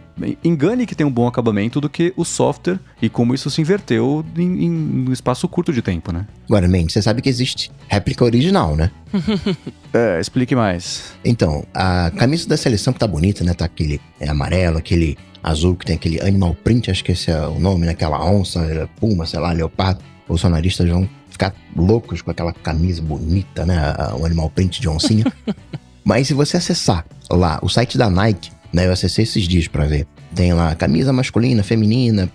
engane 0.45 0.87
que 0.87 0.95
tem 0.95 1.07
um 1.07 1.11
bom 1.11 1.27
acabamento 1.27 1.81
do 1.81 1.89
que 1.89 2.13
o 2.17 2.25
software 2.25 2.79
e 3.01 3.09
como 3.09 3.35
isso 3.35 3.51
se 3.51 3.61
inverteu 3.61 4.25
em, 4.37 4.65
em 4.65 5.09
um 5.09 5.13
espaço 5.13 5.49
curto 5.49 5.73
de 5.73 5.83
tempo, 5.83 6.13
né? 6.13 6.27
Agora, 6.49 6.69
Man, 6.69 6.89
você 6.89 7.01
sabe 7.01 7.23
que 7.23 7.29
existe 7.29 7.71
réplica 7.89 8.25
original, 8.25 8.77
né? 8.77 8.91
é, 9.93 10.21
explique 10.21 10.55
mais. 10.55 11.15
Então, 11.25 11.65
a 11.73 12.11
camisa 12.11 12.49
da 12.49 12.57
seleção 12.57 12.93
que 12.93 12.99
tá 12.99 13.07
bonita, 13.07 13.43
né? 13.45 13.55
Tá 13.55 13.65
aquele 13.65 14.01
é 14.21 14.29
amarelo, 14.29 14.79
aquele 14.79 15.17
azul 15.43 15.75
que 15.77 15.85
tem 15.85 15.97
aquele 15.97 16.21
animal 16.21 16.55
print, 16.55 16.91
acho 16.91 17.05
que 17.05 17.13
esse 17.13 17.31
é 17.31 17.47
o 17.47 17.59
nome, 17.59 17.87
né? 17.87 17.93
Aquela 17.93 18.25
onça, 18.25 18.89
puma, 18.99 19.27
sei 19.27 19.41
lá, 19.41 19.53
leopardo 19.53 20.03
bolsonaristas 20.29 20.89
vão 20.89 21.09
ficar 21.29 21.55
loucos 21.77 22.23
com 22.23 22.31
aquela 22.31 22.53
camisa 22.53 23.03
bonita, 23.03 23.65
né? 23.67 23.77
O 24.19 24.25
animal 24.25 24.51
print 24.51 24.81
de 24.81 24.89
oncinha. 24.89 25.25
Mas 26.05 26.29
se 26.29 26.35
você 26.35 26.57
acessar 26.57 27.05
lá 27.31 27.59
o 27.63 27.69
site 27.69 27.97
da 27.97 28.11
Nike, 28.11 28.51
né? 28.75 28.87
Eu 28.87 28.93
acessei 28.93 29.23
esses 29.23 29.47
dias 29.47 29.69
para 29.69 29.87
ver. 29.87 30.07
Tem 30.35 30.53
lá 30.53 30.75
camisa 30.75 31.13
masculina, 31.13 31.63
feminina, 31.63 32.31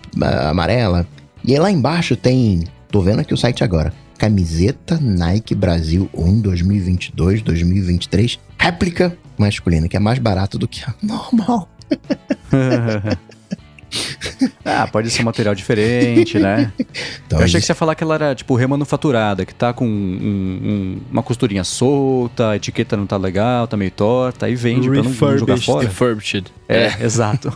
amarela. 0.49 1.05
E 1.43 1.53
aí 1.53 1.59
lá 1.59 1.69
embaixo 1.69 2.15
tem. 2.15 2.63
Tô 2.89 3.01
vendo 3.01 3.19
aqui 3.19 3.33
o 3.33 3.37
site 3.37 3.63
agora. 3.63 3.93
Camiseta 4.17 4.97
Nike 4.99 5.53
Brasil 5.53 6.09
1 6.13 6.41
2022, 6.41 7.41
2023. 7.41 8.39
Réplica 8.57 9.17
masculina, 9.37 9.87
que 9.87 9.95
é 9.95 9.99
mais 9.99 10.19
barato 10.19 10.57
do 10.57 10.67
que 10.67 10.83
a 10.83 10.93
normal. 11.01 11.69
Ah, 14.65 14.87
pode 14.87 15.09
ser 15.09 15.21
um 15.21 15.25
material 15.25 15.55
diferente, 15.55 16.37
né? 16.37 16.71
Então, 17.25 17.39
eu 17.39 17.45
achei 17.45 17.59
que 17.59 17.65
você 17.65 17.71
ia 17.71 17.75
falar 17.75 17.95
que 17.95 18.03
ela 18.03 18.15
era, 18.15 18.35
tipo, 18.35 18.55
remanufaturada, 18.55 19.45
que 19.45 19.53
tá 19.53 19.73
com 19.73 19.85
um, 19.87 19.89
um, 19.89 21.01
uma 21.11 21.23
costurinha 21.23 21.63
solta, 21.63 22.49
a 22.49 22.55
etiqueta 22.55 22.95
não 22.95 23.07
tá 23.07 23.17
legal, 23.17 23.67
tá 23.67 23.75
meio 23.75 23.91
torta, 23.91 24.45
aí 24.45 24.55
vende 24.55 24.89
pra 24.89 25.01
não 25.01 25.13
jogar 25.37 25.57
fora. 25.57 25.87
Refurbished. 25.87 26.51
É, 26.67 26.83
é. 26.85 26.97
exato. 27.03 27.51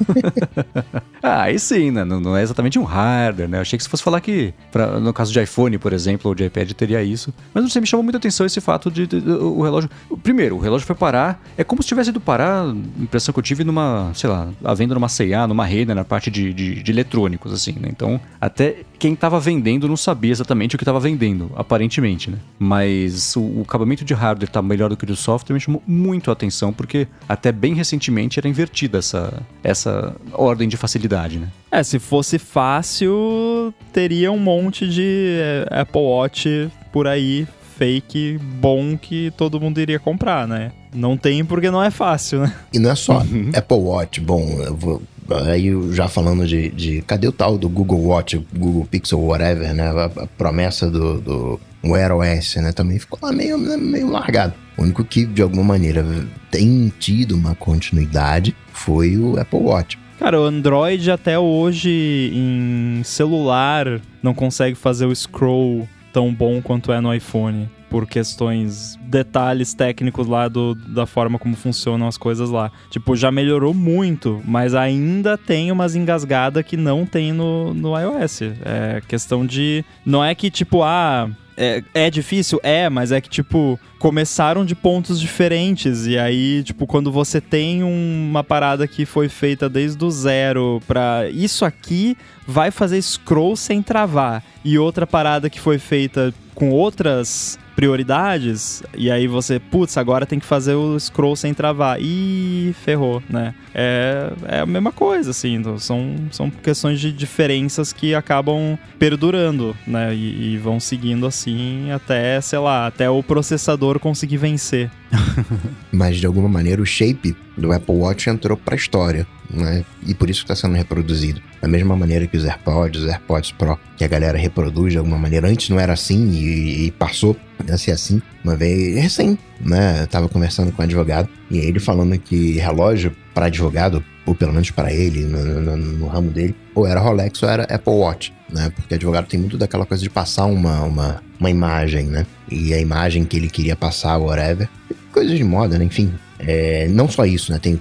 ah, 1.22 1.44
aí 1.44 1.60
sim, 1.60 1.92
né? 1.92 2.04
Não, 2.04 2.20
não, 2.20 2.36
é 2.36 2.42
exatamente 2.42 2.80
um 2.80 2.84
hardware, 2.84 3.48
né? 3.48 3.58
Eu 3.58 3.62
achei 3.62 3.78
que 3.78 3.84
se 3.84 3.90
fosse 3.90 4.02
falar 4.02 4.20
que, 4.20 4.54
pra, 4.72 5.00
no 5.00 5.14
caso 5.14 5.32
de 5.32 5.42
iPhone, 5.42 5.78
por 5.78 5.94
exemplo, 5.94 6.30
ou 6.30 6.36
de 6.36 6.44
iPad, 6.46 6.72
teria 6.72 7.04
isso. 7.04 7.34
Mas 7.54 7.64
não 7.64 7.70
sei, 7.70 7.82
me 7.82 7.88
chamou 7.88 8.04
muita 8.04 8.18
atenção 8.18 8.46
esse 8.46 8.60
fato 8.60 8.90
de, 8.90 9.06
de, 9.06 9.22
de, 9.22 9.30
o 9.30 9.62
relógio... 9.62 9.90
Primeiro, 10.24 10.56
o 10.56 10.60
relógio 10.60 10.88
foi 10.88 10.96
parar, 10.96 11.42
é 11.58 11.64
como 11.64 11.84
se 11.84 11.90
tivesse 11.90 12.10
ido 12.10 12.20
parar, 12.20 12.66
impressão 13.00 13.32
que 13.32 13.40
eu 13.40 13.44
tive 13.44 13.64
numa, 13.64 14.12
sei 14.16 14.30
lá, 14.30 14.50
a 14.64 14.74
venda 14.74 14.96
numa 14.96 15.10
C&A, 15.10 15.48
numa 15.48 15.66
rede, 15.66 15.94
na 15.94 16.04
parte 16.04 16.32
de, 16.32 16.53
de, 16.54 16.82
de 16.82 16.92
eletrônicos, 16.92 17.52
assim, 17.52 17.74
né? 17.74 17.90
Então, 17.90 18.20
até 18.40 18.78
quem 19.00 19.14
estava 19.14 19.40
vendendo 19.40 19.88
não 19.88 19.98
sabia 19.98 20.32
exatamente 20.32 20.76
o 20.76 20.78
que 20.78 20.84
estava 20.84 21.00
vendendo, 21.00 21.52
aparentemente, 21.56 22.30
né? 22.30 22.38
Mas 22.58 23.36
o, 23.36 23.42
o 23.42 23.62
acabamento 23.68 24.06
de 24.06 24.14
hardware 24.14 24.50
tá 24.50 24.62
melhor 24.62 24.90
do 24.90 24.98
que 24.98 25.04
o 25.04 25.08
de 25.08 25.16
software 25.16 25.54
me 25.54 25.60
chamou 25.60 25.82
muito 25.86 26.30
a 26.30 26.34
atenção, 26.34 26.72
porque 26.72 27.08
até 27.28 27.52
bem 27.52 27.74
recentemente 27.74 28.40
era 28.40 28.48
invertida 28.48 29.00
essa, 29.00 29.42
essa 29.64 30.16
ordem 30.34 30.70
de 30.70 30.78
facilidade, 30.78 31.40
né? 31.40 31.50
É, 31.72 31.84
se 31.84 32.00
fosse 32.00 32.38
fácil, 32.38 33.74
teria 33.92 34.32
um 34.32 34.40
monte 34.40 34.88
de 34.88 35.38
é, 35.40 35.82
Apple 35.82 36.02
Watch 36.02 36.72
por 36.92 37.08
aí 37.08 37.48
fake 37.78 38.38
bom 38.38 38.98
que 38.98 39.32
todo 39.36 39.60
mundo 39.60 39.80
iria 39.80 40.00
comprar, 40.00 40.48
né? 40.48 40.72
Não 40.94 41.18
tem 41.18 41.44
porque 41.44 41.72
não 41.72 41.84
é 41.84 41.90
fácil, 41.90 42.42
né? 42.42 42.54
E 42.72 42.80
não 42.80 42.92
é 42.92 42.96
só 42.96 43.20
uhum. 43.20 43.52
Apple 43.56 43.78
Watch, 43.78 44.22
bom, 44.22 44.48
eu 44.62 44.76
vou 44.76 45.02
Aí 45.46 45.72
já 45.92 46.08
falando 46.08 46.46
de, 46.48 46.70
de, 46.70 47.02
cadê 47.04 47.28
o 47.28 47.32
tal 47.32 47.58
do 47.58 47.70
Google 47.70 48.06
Watch, 48.06 48.38
Google 48.54 48.86
Pixel, 48.86 49.20
whatever, 49.20 49.74
né? 49.74 49.90
A, 49.90 50.06
a 50.06 50.28
promessa 50.28 50.90
do, 50.90 51.22
do 51.22 51.60
Wear 51.84 52.12
OS, 52.12 52.56
né? 52.56 52.72
Também 52.72 53.00
ficou 53.00 53.20
lá 53.22 53.32
meio, 53.32 53.58
meio 53.58 54.10
largado. 54.10 54.54
O 54.78 54.84
único 54.84 55.04
que, 55.04 55.26
de 55.26 55.42
alguma 55.42 55.64
maneira, 55.64 56.06
tem 56.50 56.92
tido 57.00 57.36
uma 57.36 57.56
continuidade 57.56 58.56
foi 58.72 59.18
o 59.18 59.40
Apple 59.40 59.60
Watch. 59.60 59.98
Cara, 60.20 60.40
o 60.40 60.44
Android 60.44 61.12
até 61.12 61.38
hoje 61.38 62.32
em 62.34 63.02
celular 63.04 64.00
não 64.22 64.34
consegue 64.34 64.76
fazer 64.76 65.06
o 65.06 65.16
scroll 65.16 65.88
tão 66.12 66.34
bom 66.34 66.62
quanto 66.62 66.92
é 66.92 67.02
no 67.02 67.14
iPhone 67.14 67.70
por 67.94 68.08
questões, 68.08 68.98
detalhes 69.04 69.76
técnicos 69.76 70.26
lá 70.26 70.48
do, 70.48 70.74
da 70.74 71.06
forma 71.06 71.38
como 71.38 71.56
funcionam 71.56 72.08
as 72.08 72.18
coisas 72.18 72.50
lá. 72.50 72.72
Tipo, 72.90 73.16
já 73.16 73.32
melhorou 73.32 73.72
muito, 73.72 74.42
mas 74.46 74.74
ainda 74.74 75.38
tem 75.38 75.72
umas 75.72 75.96
engasgadas 75.96 76.66
que 76.66 76.76
não 76.76 77.06
tem 77.06 77.32
no, 77.32 77.72
no 77.72 77.96
iOS. 77.96 78.42
É 78.66 79.00
questão 79.08 79.46
de. 79.46 79.86
Não 80.04 80.26
é 80.26 80.34
que, 80.34 80.50
tipo, 80.50 80.82
ah. 80.82 81.30
É, 81.56 81.84
é, 81.94 82.10
difícil? 82.10 82.60
É, 82.64 82.90
mas 82.90 83.12
é 83.12 83.22
que, 83.22 83.30
tipo, 83.30 83.80
começaram 84.00 84.66
de 84.66 84.74
pontos 84.74 85.22
diferentes. 85.22 86.08
E 86.08 86.18
aí, 86.18 86.64
tipo, 86.64 86.88
quando 86.88 87.12
você 87.12 87.40
tem 87.40 87.84
uma 87.84 88.44
parada 88.44 88.88
que 88.88 89.06
foi 89.06 89.30
feita 89.30 89.70
desde 89.70 90.04
o 90.04 90.10
zero 90.10 90.82
pra 90.88 91.30
isso 91.30 91.64
aqui 91.64 92.18
vai 92.48 92.72
fazer 92.72 93.00
scroll 93.04 93.56
sem 93.56 93.84
travar. 93.84 94.44
E 94.66 94.80
outra 94.80 95.06
parada 95.06 95.48
que 95.48 95.60
foi 95.60 95.78
feita 95.78 96.34
com 96.56 96.72
outras 96.72 97.60
prioridades, 97.76 98.84
e 98.96 99.10
aí 99.10 99.28
você, 99.28 99.60
putz, 99.60 99.98
agora 99.98 100.26
tem 100.26 100.40
que 100.40 100.46
fazer 100.46 100.76
o 100.76 101.00
scroll 101.00 101.36
sem 101.36 101.54
travar. 101.54 101.98
e 102.00 102.74
ferrou, 102.84 103.22
né? 103.30 103.54
É, 103.74 104.32
é 104.48 104.60
a 104.60 104.66
mesma 104.66 104.92
coisa, 104.92 105.32
assim. 105.32 105.56
Então, 105.56 105.78
são, 105.80 106.16
são 106.32 106.50
questões 106.50 107.00
de 107.00 107.12
diferenças 107.12 107.92
que 107.92 108.14
acabam 108.14 108.78
perdurando, 109.00 109.76
né? 109.86 110.14
E, 110.14 110.54
e 110.54 110.58
vão 110.58 110.80
seguindo 110.80 111.26
assim 111.26 111.92
até, 111.92 112.40
sei 112.42 112.60
lá, 112.60 112.88
até 112.88 113.10
o 113.10 113.24
processador 113.24 114.00
conseguir 114.00 114.38
vencer. 114.38 114.90
Mas 115.92 116.18
de 116.18 116.26
alguma 116.26 116.50
maneira 116.50 116.82
o 116.82 116.86
shape 116.86 117.36
do 117.58 117.72
Apple 117.72 117.96
Watch 117.96 118.30
entrou 118.30 118.58
para 118.58 118.76
a 118.76 118.78
história, 118.78 119.28
né? 119.54 119.86
E 120.06 120.14
por 120.14 120.30
isso 120.30 120.42
está 120.42 120.56
sendo 120.56 120.76
reproduzido. 120.76 121.42
Da 121.62 121.68
mesma 121.68 121.96
maneira 121.96 122.28
que 122.28 122.36
os 122.36 122.46
AirPods, 122.46 123.04
os 123.04 123.08
AirPods 123.08 123.52
Pro, 123.52 123.80
que 123.96 124.04
a 124.04 124.08
galera 124.08 124.38
reproduz 124.38 124.92
de 124.92 124.98
alguma 124.98 125.18
maneira. 125.18 125.48
Antes 125.48 125.70
não 125.70 125.80
era 125.80 125.94
assim 125.94 126.32
e, 126.32 126.88
e 126.88 126.92
passou 126.92 127.38
a 127.72 127.78
ser 127.78 127.92
assim. 127.92 128.22
Uma 128.44 128.56
vez, 128.56 128.96
recém, 129.02 129.38
né? 129.62 130.02
Eu 130.02 130.08
tava 130.08 130.28
conversando 130.28 130.72
com 130.72 130.82
um 130.82 130.86
advogado 130.86 131.30
e 131.50 131.60
ele 131.60 131.80
falando 131.80 132.18
que 132.18 132.58
relógio 132.58 133.16
para 133.34 133.46
advogado, 133.46 134.04
ou 134.26 134.36
pelo 134.36 134.52
menos 134.52 134.70
para 134.72 134.92
ele, 134.92 135.24
no, 135.24 135.44
no, 135.44 135.78
no, 135.78 136.08
ramo 136.08 136.30
dele, 136.30 136.56
ou 136.76 136.86
era 136.86 137.00
Rolex 137.00 137.42
ou 137.42 137.50
era 137.50 137.64
Apple 137.64 137.94
Watch, 137.94 138.34
né? 138.52 138.72
Porque 138.76 138.96
advogado 138.96 139.28
tem 139.28 139.40
muito 139.40 139.58
daquela 139.58 139.86
coisa 139.86 140.04
de 140.04 140.10
passar 140.10 140.46
uma, 140.46 140.82
uma, 140.82 141.24
uma 141.40 141.50
imagem, 141.50 142.06
né? 142.06 142.26
E 142.50 142.74
a 142.74 142.80
imagem 142.80 143.26
que 143.26 143.38
ele 143.38 143.50
queria 143.50 143.76
passar, 143.76 144.18
whatever, 144.18 144.70
coisas 145.12 145.38
de 145.38 145.44
moda, 145.44 145.78
né? 145.78 145.86
Enfim, 145.86 146.14
é, 146.40 146.88
não 146.90 147.08
só 147.08 147.26
isso, 147.26 147.52
né? 147.52 147.60
Tem 147.60 147.80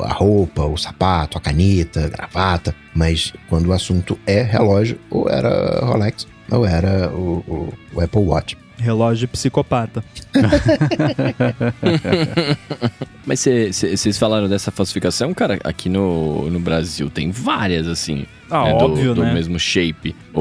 a 0.00 0.12
roupa, 0.12 0.64
o 0.64 0.76
sapato, 0.76 1.38
a 1.38 1.40
caneta, 1.40 2.04
a 2.04 2.08
gravata, 2.08 2.74
mas 2.94 3.32
quando 3.48 3.68
o 3.68 3.72
assunto 3.72 4.18
é 4.26 4.42
relógio, 4.42 4.98
ou 5.10 5.28
era 5.28 5.84
Rolex, 5.84 6.26
ou 6.50 6.66
era 6.66 7.10
o, 7.10 7.42
o, 7.46 7.74
o 7.94 8.00
Apple 8.00 8.20
Watch. 8.20 8.56
Relógio 8.76 9.28
psicopata. 9.28 10.04
Mas 13.24 13.40
vocês 13.40 14.18
falaram 14.18 14.48
dessa 14.48 14.72
falsificação, 14.72 15.32
cara? 15.32 15.58
Aqui 15.62 15.88
no, 15.88 16.50
no 16.50 16.58
Brasil 16.58 17.08
tem 17.08 17.30
várias, 17.30 17.86
assim. 17.86 18.26
Ah, 18.50 18.64
né, 18.64 18.74
óbvio, 18.74 19.14
do, 19.14 19.22
né? 19.22 19.28
do 19.28 19.34
mesmo 19.34 19.58
shape. 19.58 20.14
O, 20.34 20.40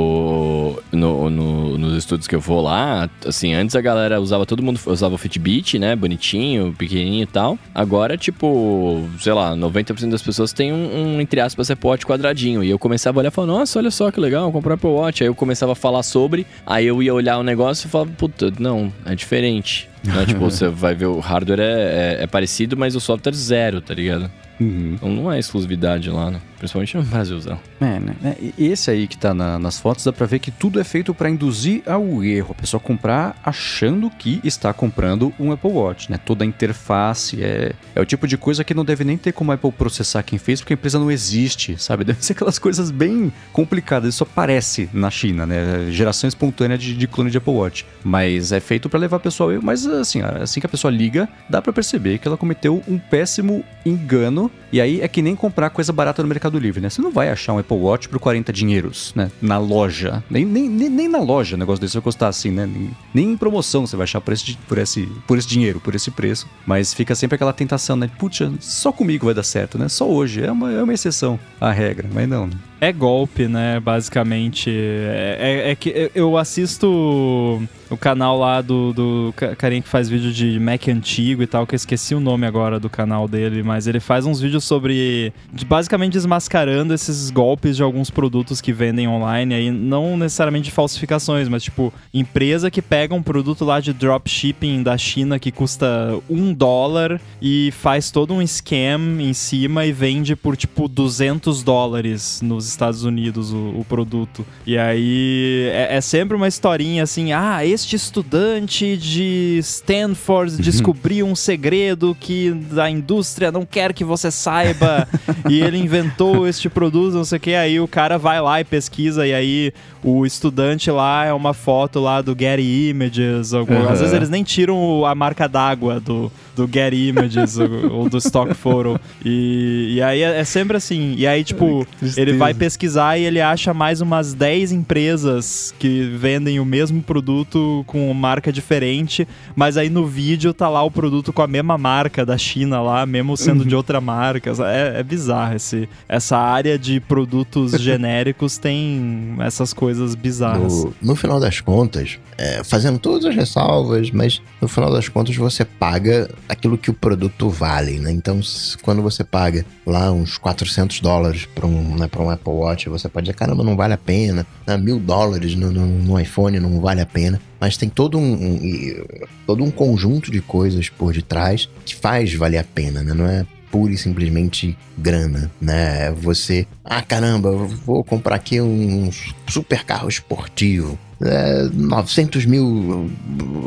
no, 0.91 1.29
no, 1.29 1.77
nos 1.77 1.97
estudos 1.97 2.27
que 2.27 2.35
eu 2.35 2.39
vou 2.39 2.61
lá, 2.61 3.09
assim, 3.25 3.53
antes 3.53 3.75
a 3.75 3.81
galera 3.81 4.19
usava, 4.19 4.45
todo 4.45 4.63
mundo 4.63 4.79
usava 4.85 5.15
o 5.15 5.17
Fitbit, 5.17 5.79
né? 5.79 5.95
Bonitinho, 5.95 6.73
pequenininho 6.77 7.23
e 7.23 7.27
tal. 7.27 7.57
Agora, 7.73 8.17
tipo, 8.17 9.07
sei 9.19 9.33
lá, 9.33 9.55
90% 9.55 10.09
das 10.09 10.21
pessoas 10.21 10.53
tem 10.53 10.71
um, 10.71 11.15
um, 11.15 11.21
entre 11.21 11.39
aspas, 11.39 11.69
Apple 11.69 11.89
Watch 11.89 12.05
quadradinho. 12.05 12.63
E 12.63 12.69
eu 12.69 12.79
começava 12.79 13.17
a 13.17 13.21
olhar 13.21 13.29
e 13.29 13.31
falava, 13.31 13.59
nossa, 13.59 13.79
olha 13.79 13.91
só 13.91 14.11
que 14.11 14.19
legal, 14.19 14.51
comprar 14.51 14.75
Apple 14.75 14.89
Watch. 14.89 15.23
Aí 15.23 15.29
eu 15.29 15.35
começava 15.35 15.71
a 15.73 15.75
falar 15.75 16.03
sobre, 16.03 16.45
aí 16.65 16.85
eu 16.85 17.01
ia 17.01 17.13
olhar 17.13 17.37
o 17.37 17.43
negócio 17.43 17.87
e 17.87 17.89
falava, 17.89 18.11
puta, 18.17 18.51
não, 18.59 18.91
é 19.05 19.15
diferente. 19.15 19.89
Né? 20.03 20.25
tipo, 20.27 20.39
você 20.39 20.67
vai 20.67 20.93
ver 20.93 21.07
o 21.07 21.19
hardware 21.19 21.59
é, 21.59 22.17
é, 22.19 22.23
é, 22.23 22.27
parecido, 22.27 22.75
mas 22.75 22.95
o 22.95 22.99
software 22.99 23.33
zero, 23.33 23.81
tá 23.81 23.93
ligado? 23.93 24.29
Uhum. 24.59 24.93
Então 24.95 25.09
não 25.09 25.31
é 25.31 25.39
exclusividade 25.39 26.09
lá, 26.09 26.29
né? 26.31 26.39
Principalmente 26.63 26.95
no 26.95 27.03
Brasilzão. 27.03 27.59
É, 27.81 27.99
né? 27.99 28.15
É, 28.23 28.37
esse 28.57 28.89
aí 28.89 29.05
que 29.05 29.17
tá 29.17 29.33
na, 29.33 29.59
nas 29.59 29.77
fotos, 29.81 30.05
dá 30.05 30.13
pra 30.13 30.25
ver 30.25 30.39
que 30.39 30.49
tudo 30.49 30.79
é 30.79 30.83
feito 30.85 31.13
para 31.13 31.29
induzir 31.29 31.83
ao 31.85 32.23
erro. 32.23 32.55
A 32.57 32.61
pessoa 32.61 32.79
comprar 32.79 33.35
achando 33.43 34.09
que 34.09 34.39
está 34.45 34.71
comprando 34.71 35.33
um 35.37 35.51
Apple 35.51 35.69
Watch, 35.69 36.09
né? 36.09 36.17
Toda 36.17 36.45
a 36.45 36.47
interface 36.47 37.43
é, 37.43 37.73
é 37.93 37.99
o 37.99 38.05
tipo 38.05 38.25
de 38.25 38.37
coisa 38.37 38.63
que 38.63 38.73
não 38.73 38.85
deve 38.85 39.03
nem 39.03 39.17
ter 39.17 39.33
como 39.33 39.51
a 39.51 39.55
Apple 39.55 39.73
processar 39.73 40.23
quem 40.23 40.39
fez, 40.39 40.61
porque 40.61 40.71
a 40.71 40.75
empresa 40.75 40.97
não 40.97 41.11
existe, 41.11 41.77
sabe? 41.77 42.05
Deve 42.13 42.23
ser 42.23 42.31
aquelas 42.31 42.57
coisas 42.57 42.91
bem 42.91 43.29
complicadas. 43.51 44.13
Isso 44.13 44.23
aparece 44.23 44.89
na 44.93 45.11
China, 45.11 45.45
né? 45.45 45.91
Geração 45.91 46.29
espontânea 46.29 46.77
de, 46.77 46.95
de 46.95 47.07
clone 47.09 47.29
de 47.29 47.39
Apple 47.39 47.51
Watch. 47.51 47.85
Mas 48.05 48.53
é 48.53 48.61
feito 48.61 48.87
para 48.87 49.01
levar 49.01 49.17
a 49.17 49.19
pessoa... 49.19 49.59
Mas 49.61 49.85
assim, 49.85 50.21
assim 50.21 50.61
que 50.61 50.65
a 50.65 50.69
pessoa 50.69 50.89
liga, 50.89 51.27
dá 51.49 51.61
para 51.61 51.73
perceber 51.73 52.19
que 52.19 52.27
ela 52.27 52.37
cometeu 52.37 52.81
um 52.87 52.97
péssimo 52.97 53.65
engano 53.85 54.49
e 54.73 54.81
aí 54.81 55.01
é 55.01 55.07
que 55.07 55.21
nem 55.21 55.35
comprar 55.35 55.69
coisa 55.69 55.93
barata 55.93 56.23
no 56.23 56.27
Mercado 56.27 56.57
Livre, 56.57 56.81
né? 56.81 56.89
Você 56.89 56.99
não 56.99 57.11
vai 57.11 57.29
achar 57.29 57.53
um 57.53 57.59
Apple 57.59 57.77
Watch 57.77 58.09
por 58.09 58.17
40 58.17 58.51
dinheiros, 58.51 59.13
né? 59.15 59.31
Na 59.39 59.59
loja. 59.59 60.23
Nem, 60.27 60.43
nem, 60.43 60.67
nem, 60.67 60.89
nem 60.89 61.07
na 61.07 61.19
loja 61.19 61.55
o 61.55 61.59
negócio 61.59 61.79
desse 61.79 61.93
vai 61.93 62.01
custar 62.01 62.27
assim, 62.27 62.49
né? 62.49 62.65
Nem, 62.65 62.89
nem 63.13 63.31
em 63.33 63.37
promoção 63.37 63.85
você 63.85 63.95
vai 63.95 64.05
achar 64.05 64.19
por 64.19 64.33
esse, 64.33 64.57
por, 64.67 64.79
esse, 64.79 65.05
por 65.27 65.37
esse 65.37 65.47
dinheiro, 65.47 65.79
por 65.79 65.93
esse 65.93 66.09
preço. 66.09 66.49
Mas 66.65 66.91
fica 66.91 67.13
sempre 67.13 67.35
aquela 67.35 67.53
tentação, 67.53 67.95
né? 67.95 68.09
Putz, 68.17 68.39
só 68.61 68.91
comigo 68.91 69.27
vai 69.27 69.35
dar 69.35 69.43
certo, 69.43 69.77
né? 69.77 69.87
Só 69.87 70.09
hoje. 70.09 70.43
É 70.43 70.51
uma, 70.51 70.71
é 70.71 70.81
uma 70.81 70.93
exceção 70.93 71.39
à 71.61 71.71
regra, 71.71 72.09
mas 72.11 72.27
não. 72.27 72.47
Né? 72.47 72.53
É 72.81 72.91
golpe, 72.91 73.47
né? 73.47 73.79
Basicamente. 73.79 74.71
É, 74.71 75.37
é, 75.39 75.71
é 75.71 75.75
que 75.75 76.11
eu 76.15 76.35
assisto 76.35 77.61
o 77.93 77.97
canal 77.97 78.37
lá 78.37 78.61
do, 78.61 78.93
do 78.93 79.33
carinha 79.57 79.81
que 79.81 79.87
faz 79.87 80.09
vídeo 80.09 80.31
de 80.31 80.59
Mac 80.59 80.87
antigo 80.87 81.43
e 81.43 81.47
tal, 81.47 81.65
que 81.67 81.75
eu 81.75 81.77
esqueci 81.77 82.15
o 82.15 82.19
nome 82.19 82.45
agora 82.45 82.79
do 82.79 82.89
canal 82.89 83.27
dele, 83.27 83.63
mas 83.63 83.87
ele 83.87 83.99
faz 83.99 84.25
uns 84.25 84.39
vídeos 84.39 84.63
sobre. 84.63 85.31
De, 85.51 85.65
basicamente 85.65 86.13
desmascarando 86.13 86.93
esses 86.93 87.29
golpes 87.29 87.75
de 87.75 87.83
alguns 87.83 88.09
produtos 88.09 88.61
que 88.61 88.73
vendem 88.73 89.07
online, 89.07 89.53
aí 89.53 89.71
não 89.71 90.17
necessariamente 90.17 90.65
de 90.65 90.71
falsificações, 90.71 91.47
mas 91.47 91.63
tipo, 91.63 91.93
empresa 92.13 92.71
que 92.71 92.81
pega 92.81 93.13
um 93.13 93.21
produto 93.21 93.65
lá 93.65 93.79
de 93.79 93.93
dropshipping 93.93 94.81
da 94.83 94.97
China 94.97 95.37
que 95.39 95.51
custa 95.51 96.17
um 96.29 96.53
dólar 96.53 97.19
e 97.41 97.71
faz 97.71 98.11
todo 98.11 98.33
um 98.33 98.45
scam 98.45 99.19
em 99.19 99.33
cima 99.33 99.85
e 99.85 99.91
vende 99.91 100.35
por 100.35 100.55
tipo 100.55 100.87
200 100.87 101.63
dólares 101.63 102.41
nos 102.41 102.67
Estados 102.67 103.03
Unidos 103.03 103.51
o, 103.51 103.79
o 103.79 103.85
produto. 103.87 104.45
E 104.65 104.77
aí 104.77 105.69
é, 105.71 105.97
é 105.97 106.01
sempre 106.01 106.35
uma 106.35 106.47
historinha 106.47 107.03
assim, 107.03 107.31
ah, 107.33 107.65
esse 107.65 107.82
este 107.83 107.97
estudante 107.97 108.95
de 108.95 109.59
Stanford 109.61 110.55
uhum. 110.55 110.61
descobriu 110.61 111.25
um 111.25 111.35
segredo 111.35 112.15
que 112.17 112.55
a 112.77 112.89
indústria 112.89 113.51
não 113.51 113.65
quer 113.65 113.93
que 113.93 114.03
você 114.03 114.31
saiba 114.31 115.07
e 115.49 115.59
ele 115.61 115.77
inventou 115.77 116.47
este 116.47 116.69
produto, 116.69 117.13
não 117.13 117.25
sei 117.25 117.37
o 117.37 117.41
que. 117.41 117.53
Aí 117.53 117.79
o 117.79 117.87
cara 117.87 118.17
vai 118.17 118.41
lá 118.41 118.61
e 118.61 118.63
pesquisa, 118.63 119.27
e 119.27 119.33
aí 119.33 119.73
o 120.03 120.25
estudante 120.25 120.91
lá 120.91 121.25
é 121.25 121.33
uma 121.33 121.53
foto 121.53 121.99
lá 121.99 122.21
do 122.21 122.35
Getty 122.37 122.89
Images. 122.89 123.53
Ou, 123.53 123.65
uhum. 123.67 123.89
Às 123.89 123.99
vezes 123.99 124.13
eles 124.13 124.29
nem 124.29 124.43
tiram 124.43 125.05
a 125.05 125.15
marca 125.15 125.47
d'água 125.47 125.99
do, 125.99 126.31
do 126.55 126.69
Getty 126.71 127.07
Images 127.07 127.57
ou, 127.91 128.09
do 128.09 128.17
Stock 128.17 128.53
Photo. 128.53 128.99
E, 129.23 129.95
e 129.95 130.01
aí 130.01 130.21
é, 130.21 130.39
é 130.39 130.43
sempre 130.43 130.77
assim. 130.77 131.15
E 131.17 131.25
aí, 131.25 131.43
tipo, 131.43 131.87
ele 132.17 132.33
vai 132.33 132.53
pesquisar 132.53 133.17
e 133.17 133.23
ele 133.23 133.41
acha 133.41 133.73
mais 133.73 134.01
umas 134.01 134.33
10 134.33 134.71
empresas 134.71 135.73
que 135.79 136.03
vendem 136.03 136.59
o 136.59 136.65
mesmo 136.65 137.01
produto 137.01 137.72
com 137.87 138.13
marca 138.13 138.51
diferente, 138.51 139.27
mas 139.55 139.77
aí 139.77 139.89
no 139.89 140.05
vídeo 140.05 140.53
tá 140.53 140.69
lá 140.69 140.83
o 140.83 140.91
produto 140.91 141.31
com 141.31 141.41
a 141.41 141.47
mesma 141.47 141.77
marca 141.77 142.25
da 142.25 142.37
China 142.37 142.81
lá, 142.81 143.05
mesmo 143.05 143.37
sendo 143.37 143.61
uhum. 143.61 143.67
de 143.67 143.75
outra 143.75 144.01
marca. 144.01 144.51
É, 144.65 144.99
é 144.99 145.03
bizarro 145.03 145.55
esse, 145.55 145.87
essa 146.07 146.37
área 146.37 146.77
de 146.77 146.99
produtos 146.99 147.71
genéricos 147.81 148.57
tem 148.57 149.35
essas 149.39 149.73
coisas 149.73 150.15
bizarras. 150.15 150.83
No, 150.83 150.93
no 151.01 151.15
final 151.15 151.39
das 151.39 151.61
contas, 151.61 152.19
é, 152.37 152.63
fazendo 152.63 152.99
todas 152.99 153.25
as 153.25 153.35
ressalvas, 153.35 154.11
mas 154.11 154.41
no 154.61 154.67
final 154.67 154.91
das 154.91 155.07
contas 155.07 155.35
você 155.35 155.63
paga 155.63 156.29
aquilo 156.47 156.77
que 156.77 156.89
o 156.89 156.93
produto 156.93 157.49
vale, 157.49 157.99
né? 157.99 158.11
Então, 158.11 158.39
quando 158.81 159.01
você 159.01 159.23
paga 159.23 159.65
lá 159.85 160.11
uns 160.11 160.37
400 160.37 160.99
dólares 160.99 161.45
para 161.45 161.65
um, 161.65 161.95
né, 161.95 162.09
um 162.17 162.29
Apple 162.29 162.53
Watch, 162.53 162.89
você 162.89 163.07
pode 163.07 163.25
dizer, 163.25 163.35
caramba, 163.35 163.63
não 163.63 163.75
vale 163.75 163.93
a 163.93 163.97
pena, 163.97 164.45
né? 164.65 164.77
mil 164.77 164.99
dólares 164.99 165.55
no, 165.55 165.71
no, 165.71 165.85
no, 165.85 166.19
iPhone 166.19 166.59
não 166.59 166.79
vale 166.79 167.01
a 167.01 167.05
pena. 167.05 167.39
Mas 167.63 167.77
tem 167.77 167.87
todo 167.87 168.17
um, 168.19 168.33
um, 168.33 169.05
todo 169.47 169.63
um 169.63 169.71
conjunto 169.71 170.29
de 170.29 170.41
coisas 170.41 170.89
por 170.89 171.13
detrás 171.13 171.69
que 171.85 171.95
faz 171.95 172.33
valer 172.33 172.57
a 172.57 172.63
pena, 172.65 173.01
né? 173.01 173.13
Não 173.13 173.25
é 173.25 173.45
pura 173.71 173.93
e 173.93 173.97
simplesmente 173.97 174.77
grana, 174.97 175.49
né? 175.61 176.11
Você, 176.11 176.67
ah 176.83 177.01
caramba, 177.01 177.53
vou 177.53 178.03
comprar 178.03 178.35
aqui 178.35 178.59
um 178.59 179.09
super 179.47 179.85
carro 179.85 180.09
esportivo, 180.09 180.99
é, 181.25 181.69
900 181.73 182.45
mil 182.45 183.09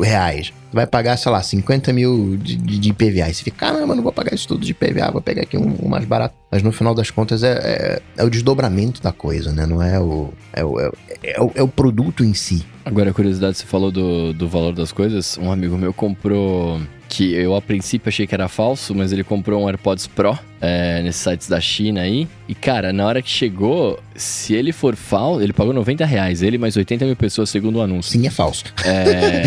reais. 0.02 0.52
Vai 0.72 0.86
pagar, 0.86 1.16
sei 1.16 1.32
lá, 1.32 1.42
50 1.42 1.92
mil 1.92 2.36
de, 2.36 2.56
de, 2.56 2.90
IPVA. 2.90 3.30
E 3.30 3.34
você 3.34 3.42
fica, 3.42 3.66
caramba, 3.66 3.94
não 3.94 4.02
vou 4.02 4.12
pagar 4.12 4.34
isso 4.34 4.46
tudo 4.48 4.64
de 4.64 4.72
IPVA, 4.72 5.10
vou 5.10 5.22
pegar 5.22 5.42
aqui 5.42 5.56
um, 5.56 5.76
um 5.82 5.88
mais 5.88 6.04
barato. 6.04 6.34
Mas 6.50 6.62
no 6.62 6.70
final 6.70 6.94
das 6.94 7.10
contas 7.10 7.42
é, 7.42 7.52
é, 7.52 8.02
é, 8.18 8.24
o 8.24 8.30
desdobramento 8.30 9.02
da 9.02 9.12
coisa, 9.12 9.52
né? 9.52 9.64
Não 9.64 9.82
é 9.82 9.98
o, 9.98 10.30
é 10.52 10.64
o, 10.64 10.80
é, 10.80 10.90
é 11.22 11.40
o, 11.40 11.52
é 11.54 11.62
o 11.62 11.68
produto 11.68 12.24
em 12.24 12.34
si. 12.34 12.64
Agora, 12.84 13.12
curiosidade, 13.12 13.56
você 13.56 13.66
falou 13.66 13.90
do, 13.90 14.32
do 14.32 14.48
valor 14.48 14.74
das 14.74 14.92
coisas. 14.92 15.38
Um 15.38 15.50
amigo 15.50 15.76
meu 15.78 15.92
comprou 15.92 16.80
que 17.08 17.34
eu 17.34 17.54
a 17.54 17.62
princípio 17.62 18.08
achei 18.08 18.26
que 18.26 18.34
era 18.34 18.48
falso, 18.48 18.94
mas 18.94 19.12
ele 19.12 19.24
comprou 19.24 19.62
um 19.62 19.68
AirPods 19.68 20.06
Pro 20.06 20.38
é, 20.60 21.02
nesses 21.02 21.22
sites 21.22 21.48
da 21.48 21.60
China 21.60 22.00
aí. 22.00 22.28
E 22.48 22.54
cara, 22.54 22.92
na 22.92 23.06
hora 23.06 23.22
que 23.22 23.30
chegou, 23.30 23.98
se 24.14 24.54
ele 24.54 24.72
for 24.72 24.96
falso, 24.96 25.42
ele 25.42 25.52
pagou 25.52 25.72
90 25.72 26.04
reais, 26.04 26.42
ele 26.42 26.58
mais 26.58 26.76
80 26.76 27.04
mil 27.04 27.16
pessoas 27.16 27.50
segundo 27.50 27.76
o 27.76 27.82
anúncio. 27.82 28.12
Sim, 28.12 28.26
é 28.26 28.30
falso. 28.30 28.64
É, 28.84 29.42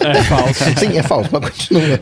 é 0.06 0.22
falso. 0.22 0.64
Sim, 0.78 0.98
é 0.98 1.02
falso, 1.02 1.30
mas 1.32 1.50
continua. 1.50 2.00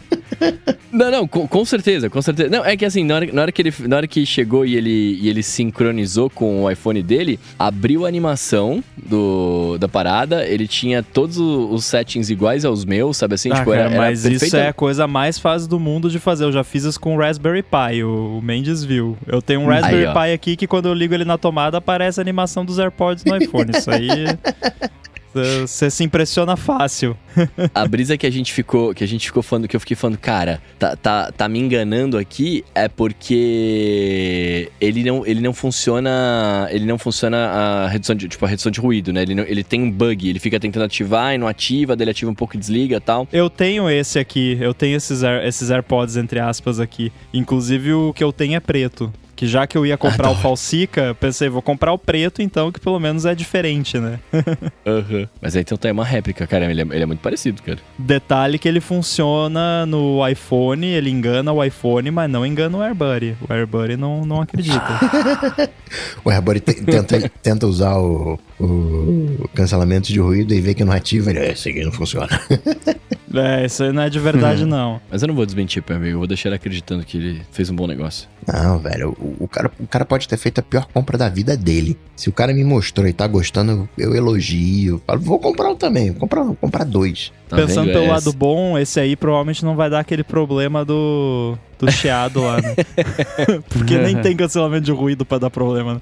Não, 0.93 1.11
não, 1.11 1.29
com, 1.29 1.47
com, 1.47 1.65
certeza, 1.65 2.11
com 2.11 2.21
certeza. 2.21 2.49
Não, 2.51 2.65
é 2.65 2.77
que 2.77 2.85
assim, 2.85 3.05
na 3.05 3.15
hora, 3.15 3.33
na 3.33 3.43
hora, 3.43 3.53
que, 3.53 3.63
ele, 3.63 3.75
na 3.87 3.97
hora 3.97 4.07
que 4.07 4.27
chegou 4.27 4.65
e 4.67 4.75
ele, 4.75 5.19
e 5.21 5.29
ele 5.29 5.43
sincronizou 5.43 6.29
com 6.29 6.65
o 6.65 6.71
iPhone 6.71 7.03
dele, 7.03 7.39
abriu 7.59 8.05
a 8.05 8.09
animação 8.09 8.83
do, 8.97 9.79
da 9.79 9.89
parada, 9.89 10.45
ele 10.47 10.67
tinha 10.67 11.03
todos 11.03 11.39
os 11.39 11.85
settings 11.85 12.31
iguais 12.31 12.65
aos 12.65 12.85
meus, 12.85 13.17
sabe 13.17 13.35
assim? 13.35 13.51
Ah, 13.53 13.57
tipo, 13.57 13.71
cara, 13.71 13.83
era, 13.83 13.91
era 13.91 14.01
mas 14.01 14.23
perfeita... 14.23 14.47
isso 14.47 14.57
é 14.57 14.69
a 14.69 14.73
coisa 14.73 15.07
mais 15.07 15.39
fácil 15.39 15.69
do 15.69 15.79
mundo 15.79 16.11
de 16.11 16.19
fazer. 16.19 16.45
Eu 16.45 16.53
já 16.53 16.65
fiz 16.65 16.85
isso 16.85 16.99
com 16.99 17.15
o 17.15 17.19
Raspberry 17.19 17.63
Pi, 17.63 18.03
o, 18.03 18.39
o 18.39 18.43
Mendes 18.43 18.83
viu. 18.83 19.17
Eu 19.27 19.41
tenho 19.41 19.61
um 19.61 19.67
Raspberry 19.67 20.07
aí, 20.07 20.13
Pi 20.13 20.33
aqui 20.33 20.57
que 20.57 20.67
quando 20.67 20.87
eu 20.87 20.95
ligo 20.95 21.15
ele 21.15 21.25
na 21.25 21.39
tomada 21.39 21.79
aparece 21.79 22.21
a 22.21 22.23
animação 22.23 22.65
dos 22.65 22.79
AirPods 22.79 23.25
no 23.25 23.37
iPhone. 23.37 23.71
Isso 23.77 23.91
aí 23.91 24.09
Você 25.33 25.91
se 25.91 26.05
impressiona 26.05 26.57
fácil. 26.57 27.17
a 27.75 27.87
brisa 27.87 28.17
que 28.17 28.27
a 28.27 28.31
gente 28.31 28.53
ficou, 28.53 28.95
que 28.95 29.05
a 29.05 29.07
gente 29.07 29.27
ficou 29.27 29.43
falando, 29.43 29.69
que 29.69 29.77
eu 29.77 29.81
fiquei 29.81 29.97
falando, 29.97 30.19
cara, 30.19 30.61
tá, 30.79 30.97
tá, 30.97 31.33
tá 31.33 31.49
me 31.49 31.59
enganando 31.59 32.19
aqui, 32.19 32.65
é 32.75 32.89
porque 32.89 34.71
ele 34.81 35.05
não, 35.05 35.27
ele 35.27 35.41
não 35.41 35.53
funciona, 35.53 36.69
ele 36.71 36.85
não 36.85 36.99
funciona 36.99 37.37
a 37.37 37.89
redução 37.89 38.15
de, 38.17 38.29
tipo, 38.29 38.45
a 38.45 38.49
redução 38.49 38.71
de 38.71 38.81
ruído, 38.81 39.13
né? 39.13 39.23
Ele, 39.23 39.35
não, 39.35 39.45
ele 39.45 39.63
tem 39.63 39.83
um 39.83 39.91
bug, 39.91 40.29
ele 40.29 40.39
fica 40.39 40.59
tentando 40.59 40.85
ativar 40.85 41.35
e 41.35 41.39
não 41.39 41.47
ativa, 41.47 41.95
dele 41.95 42.11
ativa 42.11 42.31
um 42.31 42.35
pouco 42.35 42.57
e 42.57 42.59
desliga 42.59 43.01
tal. 43.01 43.29
Eu 43.33 43.49
tenho 43.49 43.89
esse 43.89 44.19
aqui, 44.19 44.59
eu 44.61 44.75
tenho 44.75 44.97
esses, 44.97 45.23
Air, 45.23 45.47
esses 45.47 45.71
AirPods, 45.71 46.17
entre 46.17 46.41
aspas, 46.41 46.81
aqui. 46.81 47.13
Inclusive 47.33 47.93
o 47.93 48.13
que 48.13 48.25
eu 48.25 48.33
tenho 48.33 48.57
é 48.57 48.61
preto 48.61 49.13
que 49.41 49.47
já 49.47 49.67
que 49.67 49.79
eu 49.79 49.87
ia 49.87 49.97
comprar 49.97 50.29
ah, 50.29 50.33
o 50.33 50.35
Falsica, 50.35 51.17
pensei, 51.19 51.49
vou 51.49 51.63
comprar 51.63 51.95
o 51.95 51.99
preto 51.99 52.43
então, 52.43 52.71
que 52.71 52.79
pelo 52.79 53.01
menos 53.01 53.25
é 53.25 53.35
diferente, 53.35 53.99
né? 53.99 54.21
uhum. 54.85 55.27
Mas 55.41 55.57
aí 55.57 55.63
então 55.63 55.79
tem 55.79 55.91
uma 55.91 56.05
réplica, 56.05 56.47
cara, 56.47 56.71
ele 56.71 56.83
é, 56.83 56.85
ele 56.85 57.03
é, 57.03 57.07
muito 57.07 57.21
parecido, 57.21 57.63
cara. 57.63 57.79
Detalhe 57.99 58.59
que 58.59 58.69
ele 58.69 58.83
funciona 58.83 59.87
no 59.87 60.29
iPhone, 60.29 60.87
ele 60.87 61.09
engana 61.09 61.51
o 61.55 61.65
iPhone, 61.65 62.11
mas 62.11 62.31
não 62.31 62.45
engana 62.45 62.77
o 62.77 62.83
AirBuddy. 62.83 63.35
O 63.49 63.51
AirBuddy 63.51 63.97
não, 63.97 64.27
não 64.27 64.43
acredita. 64.43 65.01
o 66.23 66.29
AirBuddy 66.29 66.61
tenta, 66.61 67.31
tenta 67.43 67.67
usar 67.67 67.97
o, 67.97 68.39
o 68.59 69.49
cancelamento 69.55 70.13
de 70.13 70.21
ruído 70.21 70.53
e 70.53 70.61
vê 70.61 70.75
que 70.75 70.85
não 70.85 70.93
ativa, 70.93 71.31
ele, 71.31 71.39
é, 71.39 71.53
esse 71.53 71.71
aqui 71.71 71.83
não 71.83 71.93
funciona. 71.93 72.29
é, 73.35 73.67
isso 73.67 73.83
aí 73.85 73.93
não 73.93 74.03
é 74.03 74.11
de 74.11 74.19
verdade, 74.19 74.65
não. 74.65 75.01
Mas 75.11 75.23
eu 75.23 75.29
não 75.29 75.35
vou 75.35 75.47
desmentir, 75.47 75.83
meu 75.87 75.97
amigo, 75.97 76.15
eu 76.15 76.19
vou 76.19 76.27
deixar 76.27 76.49
ele 76.49 76.57
acreditando 76.57 77.05
que 77.05 77.17
ele 77.17 77.43
fez 77.53 77.71
um 77.71 77.77
bom 77.77 77.87
negócio. 77.87 78.29
Não, 78.47 78.79
velho, 78.79 79.11
o, 79.19 79.45
o, 79.45 79.49
cara, 79.49 79.71
o 79.79 79.87
cara 79.87 80.05
pode 80.05 80.27
ter 80.27 80.37
feito 80.37 80.59
a 80.59 80.63
pior 80.63 80.87
compra 80.93 81.17
da 81.17 81.29
vida 81.29 81.57
dele. 81.57 81.99
Se 82.17 82.29
o 82.29 82.33
cara 82.33 82.53
me 82.53 82.65
mostrou 82.65 83.07
e 83.07 83.13
tá 83.13 83.27
gostando, 83.27 83.89
eu 83.97 84.15
elogio. 84.15 85.01
Falo, 85.07 85.21
vou 85.21 85.39
comprar 85.39 85.71
um 85.71 85.77
também, 85.77 86.11
vou 86.11 86.21
comprar, 86.21 86.43
vou 86.43 86.57
comprar 86.57 86.85
dois. 86.85 87.33
Tá 87.49 87.57
Pensando 87.57 87.91
pelo 87.91 88.05
esse? 88.05 88.11
lado 88.11 88.33
bom, 88.33 88.79
esse 88.79 88.99
aí 88.99 89.17
provavelmente 89.17 89.65
não 89.65 89.77
vai 89.77 89.91
dar 89.91 90.01
aquele 90.01 90.23
problema 90.25 90.85
do, 90.85 91.57
do 91.79 91.91
chiado 91.91 92.43
lá, 92.43 92.61
né? 92.61 92.75
Porque 93.69 93.97
nem 93.99 94.17
tem 94.23 94.37
cancelamento 94.37 94.85
de 94.85 94.93
ruído 94.93 95.25
para 95.25 95.39
dar 95.39 95.51
problema, 95.51 95.95
né? 95.95 96.01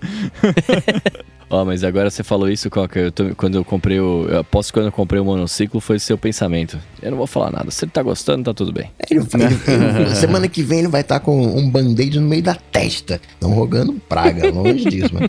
Ó, 1.50 1.62
oh, 1.62 1.64
mas 1.64 1.82
agora 1.82 2.10
você 2.10 2.22
falou 2.22 2.50
isso, 2.50 2.68
Coca. 2.68 2.98
Eu 2.98 3.10
tô, 3.10 3.34
quando 3.34 3.54
eu 3.54 3.64
comprei 3.64 3.98
o. 3.98 4.26
Eu 4.28 4.40
aposto 4.40 4.70
que 4.70 4.78
quando 4.78 4.86
eu 4.86 4.92
comprei 4.92 5.18
o 5.18 5.24
monociclo 5.24 5.80
foi 5.80 5.98
seu 5.98 6.18
pensamento. 6.18 6.78
Eu 7.00 7.12
não 7.12 7.18
vou 7.18 7.26
falar 7.26 7.50
nada. 7.50 7.70
Se 7.70 7.86
ele 7.86 7.92
tá 7.92 8.02
gostando, 8.02 8.44
tá 8.44 8.52
tudo 8.52 8.70
bem. 8.70 8.90
Ele, 9.08 9.20
ele, 9.20 10.02
ele, 10.04 10.14
semana 10.16 10.46
que 10.46 10.62
vem 10.62 10.80
ele 10.80 10.88
vai 10.88 11.00
estar 11.00 11.20
tá 11.20 11.24
com 11.24 11.40
um 11.40 11.70
band-aid 11.70 12.20
no 12.20 12.28
meio 12.28 12.42
da 12.42 12.54
testa. 12.54 13.18
Não 13.40 13.52
rogando 13.52 13.94
praga, 14.08 14.50
longe 14.50 14.84
disso. 14.84 15.10
Mas... 15.14 15.28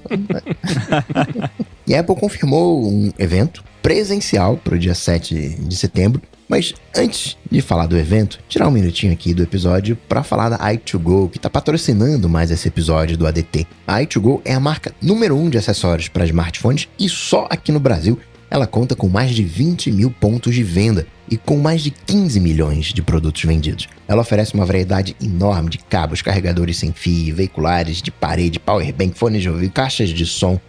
e 1.88 1.96
a 1.96 2.02
Apple 2.02 2.16
confirmou 2.16 2.86
um 2.86 3.12
evento 3.18 3.64
presencial 3.82 4.58
para 4.58 4.76
o 4.76 4.80
dia 4.80 4.94
7 4.94 5.58
de 5.58 5.76
setembro 5.78 6.22
mas 6.50 6.74
antes 6.98 7.38
de 7.50 7.62
falar 7.62 7.86
do 7.86 7.96
evento, 7.96 8.40
tirar 8.50 8.68
um 8.68 8.72
minutinho 8.72 9.14
aqui 9.14 9.36
do 9.36 9.44
episódio 9.44 9.96
para 10.10 10.24
falar 10.24 10.50
da 10.50 10.58
i2Go, 10.58 11.30
que 11.30 11.38
está 11.38 11.50
patrocinando 11.50 12.28
mais 12.28 12.50
esse 12.50 12.68
episódio 12.68 13.16
do 13.16 13.28
ADT. 13.28 13.68
A 13.88 14.00
i2Go 14.00 14.42
é 14.44 14.56
a 14.56 14.60
marca 14.60 14.92
número 15.00 15.36
1 15.36 15.44
um 15.44 15.50
de 15.50 15.60
acessórios 15.60 16.08
para 16.08 16.26
smartphones 16.26 16.90
e 17.00 17.08
só 17.08 17.48
aqui 17.52 17.72
no 17.72 17.80
Brasil 17.80 18.18
ela 18.50 18.66
conta 18.66 18.96
com 18.96 19.08
mais 19.08 19.32
de 19.32 19.44
20 19.44 19.92
mil 19.92 20.10
pontos 20.10 20.56
de 20.56 20.64
venda 20.64 21.06
e 21.30 21.38
com 21.38 21.58
mais 21.58 21.84
de 21.84 21.92
15 21.92 22.40
milhões 22.40 22.88
de 22.88 23.02
produtos 23.04 23.44
vendidos. 23.44 23.88
Ela 24.08 24.22
oferece 24.22 24.56
uma 24.56 24.66
variedade 24.66 25.16
enorme 25.22 25.70
de 25.70 25.78
cabos, 25.78 26.24
carregadores 26.24 26.78
sem 26.78 26.92
fio, 26.92 27.36
veiculares, 27.36 28.02
de 28.02 28.10
parede, 28.10 28.60
powerbank, 28.60 29.16
fones 29.16 29.44
de 29.44 29.50
ouvido, 29.50 29.72
caixas 29.72 30.10
de 30.10 30.26
som, 30.26 30.60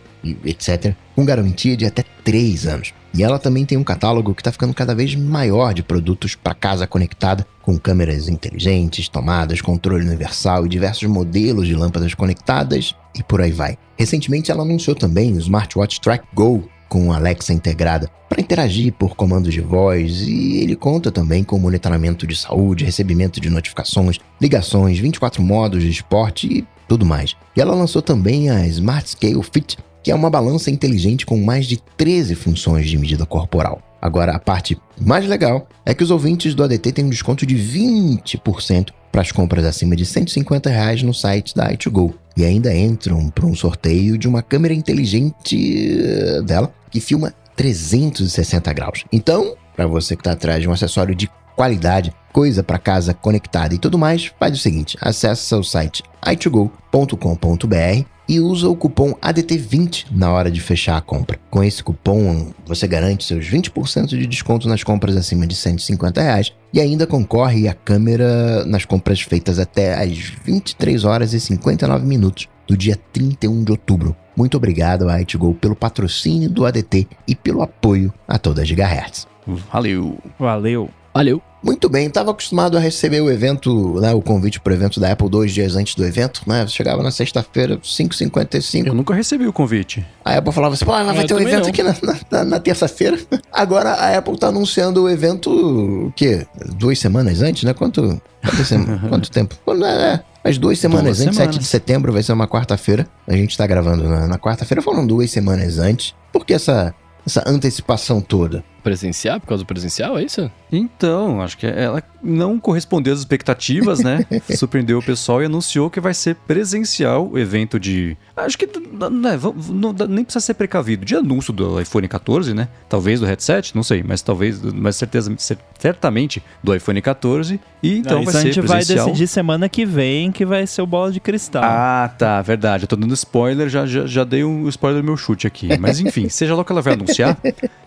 etc., 0.44 0.94
com 1.16 1.24
garantia 1.24 1.74
de 1.74 1.86
até 1.86 2.04
3 2.22 2.66
anos. 2.66 2.92
E 3.12 3.22
ela 3.22 3.38
também 3.38 3.64
tem 3.64 3.76
um 3.76 3.84
catálogo 3.84 4.34
que 4.34 4.40
está 4.40 4.52
ficando 4.52 4.72
cada 4.72 4.94
vez 4.94 5.14
maior 5.14 5.74
de 5.74 5.82
produtos 5.82 6.34
para 6.34 6.54
casa 6.54 6.86
conectada, 6.86 7.46
com 7.62 7.78
câmeras 7.78 8.28
inteligentes, 8.28 9.08
tomadas, 9.08 9.61
controle 9.61 10.06
universal 10.06 10.64
e 10.64 10.68
diversos 10.68 11.08
modelos 11.08 11.66
de 11.66 11.74
lâmpadas 11.74 12.14
conectadas 12.14 12.94
e 13.14 13.22
por 13.22 13.40
aí 13.40 13.50
vai. 13.50 13.76
Recentemente 13.96 14.50
ela 14.50 14.62
anunciou 14.62 14.94
também 14.94 15.32
o 15.32 15.38
Smartwatch 15.38 16.00
Track 16.00 16.24
Go 16.34 16.68
com 16.88 17.12
Alexa 17.12 17.52
integrada 17.52 18.11
para 18.28 18.40
interagir 18.40 18.92
por 18.92 19.14
comandos 19.14 19.52
de 19.52 19.61
voz 19.61 20.22
e 20.22 20.58
ele 20.58 20.74
conta 20.74 21.11
também 21.11 21.44
com 21.44 21.58
monitoramento 21.58 22.26
de 22.26 22.36
saúde, 22.36 22.84
recebimento 22.84 23.40
de 23.40 23.50
notificações, 23.50 24.18
ligações, 24.40 24.98
24 24.98 25.42
modos 25.42 25.82
de 25.82 25.90
esporte 25.90 26.46
e 26.46 26.66
tudo 26.88 27.06
mais. 27.06 27.36
E 27.56 27.61
ela 27.61 27.74
lançou 27.74 28.02
também 28.02 28.50
a 28.50 28.66
Smart 28.66 29.08
Scale 29.08 29.42
Fit, 29.42 29.78
que 30.03 30.11
é 30.11 30.14
uma 30.14 30.30
balança 30.30 30.70
inteligente 30.70 31.26
com 31.26 31.38
mais 31.38 31.66
de 31.66 31.78
13 31.96 32.34
funções 32.34 32.88
de 32.88 32.98
medida 32.98 33.26
corporal. 33.26 33.82
Agora, 34.01 34.32
a 34.32 34.38
parte 34.38 34.78
mais 34.98 35.26
legal 35.26 35.68
é 35.84 35.94
que 35.94 36.03
os 36.03 36.11
ouvintes 36.11 36.55
do 36.55 36.64
ADT 36.64 36.92
têm 36.92 37.05
um 37.05 37.11
desconto 37.11 37.44
de 37.44 37.55
20% 37.55 38.90
para 39.12 39.20
as 39.20 39.32
compras 39.32 39.64
acima 39.64 39.94
de 39.94 40.07
150 40.07 40.70
reais 40.70 41.03
no 41.03 41.12
site 41.12 41.55
da 41.55 41.70
i2Go. 41.72 42.14
E 42.36 42.44
ainda 42.44 42.74
entram 42.74 43.28
para 43.28 43.44
um 43.44 43.55
sorteio 43.55 44.16
de 44.16 44.26
uma 44.26 44.42
câmera 44.42 44.72
inteligente 44.72 45.98
dela 46.44 46.72
que 46.90 47.01
filma 47.01 47.34
360 47.57 48.72
graus. 48.72 49.05
Então, 49.12 49.55
para 49.76 49.86
você 49.86 50.16
que 50.16 50.20
está 50.20 50.32
atrás 50.32 50.62
de 50.62 50.68
um 50.68 50.72
acessório 50.72 51.14
de 51.14 51.28
qualidade, 51.55 52.12
coisa 52.32 52.62
para 52.62 52.78
casa 52.78 53.12
conectada 53.12 53.74
e 53.74 53.78
tudo 53.78 53.98
mais, 53.98 54.32
faz 54.38 54.55
o 54.55 54.59
seguinte: 54.59 54.96
acessa 55.01 55.59
o 55.59 55.64
site 55.64 56.03
itgo.com.br 56.26 58.07
e 58.30 58.38
usa 58.38 58.68
o 58.68 58.76
cupom 58.76 59.12
ADT20 59.14 60.06
na 60.12 60.30
hora 60.30 60.52
de 60.52 60.60
fechar 60.60 60.96
a 60.96 61.00
compra. 61.00 61.36
Com 61.50 61.64
esse 61.64 61.82
cupom, 61.82 62.52
você 62.64 62.86
garante 62.86 63.24
seus 63.24 63.44
20% 63.50 64.06
de 64.06 64.24
desconto 64.24 64.68
nas 64.68 64.84
compras 64.84 65.16
acima 65.16 65.48
de 65.48 65.56
150 65.56 66.22
reais 66.22 66.52
e 66.72 66.80
ainda 66.80 67.08
concorre 67.08 67.66
à 67.66 67.74
câmera 67.74 68.64
nas 68.66 68.84
compras 68.84 69.20
feitas 69.20 69.58
até 69.58 70.00
às 70.00 70.16
23 70.44 71.02
horas 71.02 71.32
e 71.32 71.40
59 71.40 72.06
minutos 72.06 72.46
do 72.68 72.76
dia 72.76 72.96
31 73.12 73.64
de 73.64 73.72
outubro. 73.72 74.14
Muito 74.36 74.56
obrigado 74.56 75.08
a 75.08 75.20
ITGO 75.20 75.54
pelo 75.54 75.74
patrocínio 75.74 76.48
do 76.48 76.64
ADT 76.64 77.08
e 77.26 77.34
pelo 77.34 77.62
apoio 77.62 78.14
a 78.28 78.38
toda 78.38 78.62
a 78.62 78.64
Gigahertz. 78.64 79.26
Valeu. 79.44 80.18
Valeu. 80.38 80.88
Valeu. 81.12 81.42
Muito 81.62 81.90
bem, 81.90 82.06
estava 82.06 82.30
acostumado 82.30 82.78
a 82.78 82.80
receber 82.80 83.20
o 83.20 83.30
evento, 83.30 84.00
né, 84.00 84.14
o 84.14 84.22
convite 84.22 84.58
para 84.58 84.72
o 84.72 84.74
evento 84.74 84.98
da 84.98 85.12
Apple 85.12 85.28
dois 85.28 85.52
dias 85.52 85.76
antes 85.76 85.94
do 85.94 86.02
evento, 86.06 86.40
né? 86.46 86.66
Chegava 86.66 87.02
na 87.02 87.11
sexta-feira, 87.11 87.76
5h55. 87.76 88.86
Eu 88.86 88.94
nunca 88.94 89.12
recebi 89.12 89.46
o 89.46 89.52
convite. 89.52 90.04
A 90.24 90.38
Apple 90.38 90.52
falava 90.52 90.72
assim, 90.72 90.86
pô, 90.86 90.92
vai 90.92 91.26
ter 91.26 91.34
um 91.34 91.40
evento 91.40 91.64
não. 91.64 91.68
aqui 91.68 91.82
na, 91.82 91.94
na, 92.30 92.44
na 92.44 92.61
terça-feira. 92.61 93.18
Agora 93.52 93.90
a 93.90 94.16
Apple 94.16 94.34
está 94.34 94.46
anunciando 94.46 95.02
o 95.02 95.11
evento, 95.11 95.50
o 95.50 96.12
quê? 96.12 96.46
Duas 96.76 96.98
semanas 96.98 97.42
antes, 97.42 97.64
né? 97.64 97.74
Quanto, 97.74 98.20
quanto, 98.42 98.64
sema, 98.64 98.98
quanto 99.11 99.30
tempo? 99.30 99.54
É, 99.84 100.14
é, 100.14 100.20
as 100.42 100.56
duas 100.56 100.78
semanas 100.78 101.18
duas 101.18 101.20
antes, 101.20 101.36
semanas. 101.36 101.54
7 101.56 101.58
de 101.58 101.66
setembro, 101.66 102.11
vai 102.11 102.22
ser 102.22 102.32
uma 102.32 102.48
quarta-feira. 102.48 103.06
A 103.28 103.36
gente 103.36 103.50
está 103.50 103.66
gravando 103.66 104.08
na, 104.08 104.26
na 104.26 104.38
quarta-feira, 104.38 104.80
foram 104.80 105.06
duas 105.06 105.30
semanas 105.30 105.78
antes. 105.78 106.14
Por 106.32 106.46
que 106.46 106.54
essa, 106.54 106.94
essa 107.26 107.44
antecipação 107.46 108.22
toda? 108.22 108.64
Presencial? 108.82 109.38
Por 109.40 109.48
causa 109.48 109.62
do 109.62 109.66
presencial, 109.66 110.16
é 110.16 110.24
isso? 110.24 110.50
Então, 110.72 111.40
acho 111.40 111.58
que 111.58 111.66
ela 111.66 112.02
não 112.22 112.58
correspondeu 112.58 113.12
às 113.12 113.20
expectativas, 113.20 114.00
né? 114.00 114.24
Surpreendeu 114.56 114.98
o 114.98 115.02
pessoal 115.02 115.42
e 115.42 115.46
anunciou 115.46 115.90
que 115.90 116.00
vai 116.00 116.14
ser 116.14 116.34
presencial 116.34 117.28
o 117.28 117.38
evento 117.38 117.80
de. 117.80 118.16
Acho 118.36 118.58
que 118.58 118.66
né, 118.66 119.38
não, 119.68 119.92
nem 120.08 120.24
precisa 120.24 120.44
ser 120.44 120.54
precavido. 120.54 121.04
De 121.04 121.16
anúncio 121.16 121.52
do 121.52 121.80
iPhone 121.80 122.06
14, 122.06 122.54
né? 122.54 122.68
Talvez 122.88 123.20
do 123.20 123.26
headset, 123.26 123.74
não 123.74 123.82
sei, 123.82 124.02
mas 124.02 124.22
talvez, 124.22 124.60
mas 124.62 124.96
certeza, 124.96 125.34
certamente 125.78 126.42
do 126.62 126.74
iPhone 126.74 127.00
14. 127.00 127.60
E 127.82 127.98
então 127.98 128.18
não, 128.18 128.24
vai 128.24 128.32
ser 128.32 128.38
a 128.38 128.42
gente 128.42 128.60
presencial. 128.60 128.98
vai 128.98 129.06
decidir 129.06 129.26
semana 129.26 129.68
que 129.68 129.86
vem 129.86 130.30
que 130.30 130.44
vai 130.44 130.66
ser 130.66 130.82
o 130.82 130.86
bola 130.86 131.10
de 131.10 131.20
cristal. 131.20 131.62
Ah, 131.64 132.12
tá, 132.16 132.42
verdade. 132.42 132.84
Eu 132.84 132.88
tô 132.88 132.96
dando 132.96 133.14
spoiler, 133.14 133.68
já, 133.68 133.86
já, 133.86 134.06
já 134.06 134.24
dei 134.24 134.44
um 134.44 134.68
spoiler 134.68 135.00
do 135.00 135.04
meu 135.04 135.16
chute 135.16 135.46
aqui. 135.46 135.76
Mas 135.78 135.98
enfim, 136.00 136.28
seja 136.30 136.54
lá 136.54 136.62
o 136.62 136.64
que 136.64 136.72
ela 136.72 136.82
vai 136.82 136.92
anunciar. 136.92 137.38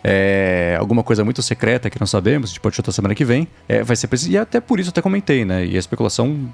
É, 0.03 0.75
alguma 0.79 1.03
coisa 1.03 1.23
muito 1.23 1.41
secreta 1.41 1.89
que 1.89 1.99
não 1.99 2.07
sabemos, 2.07 2.49
a 2.49 2.51
gente 2.51 2.59
pode 2.59 2.72
chutar 2.75 2.91
semana 2.91 3.15
que 3.15 3.25
vem, 3.25 3.47
é, 3.67 3.83
vai 3.83 3.95
ser 3.95 4.07
preciso. 4.07 4.31
E 4.31 4.37
até 4.37 4.59
por 4.59 4.79
isso 4.79 4.89
até 4.89 5.01
comentei, 5.01 5.45
né? 5.45 5.65
E 5.65 5.75
a 5.75 5.79
especulação, 5.79 6.49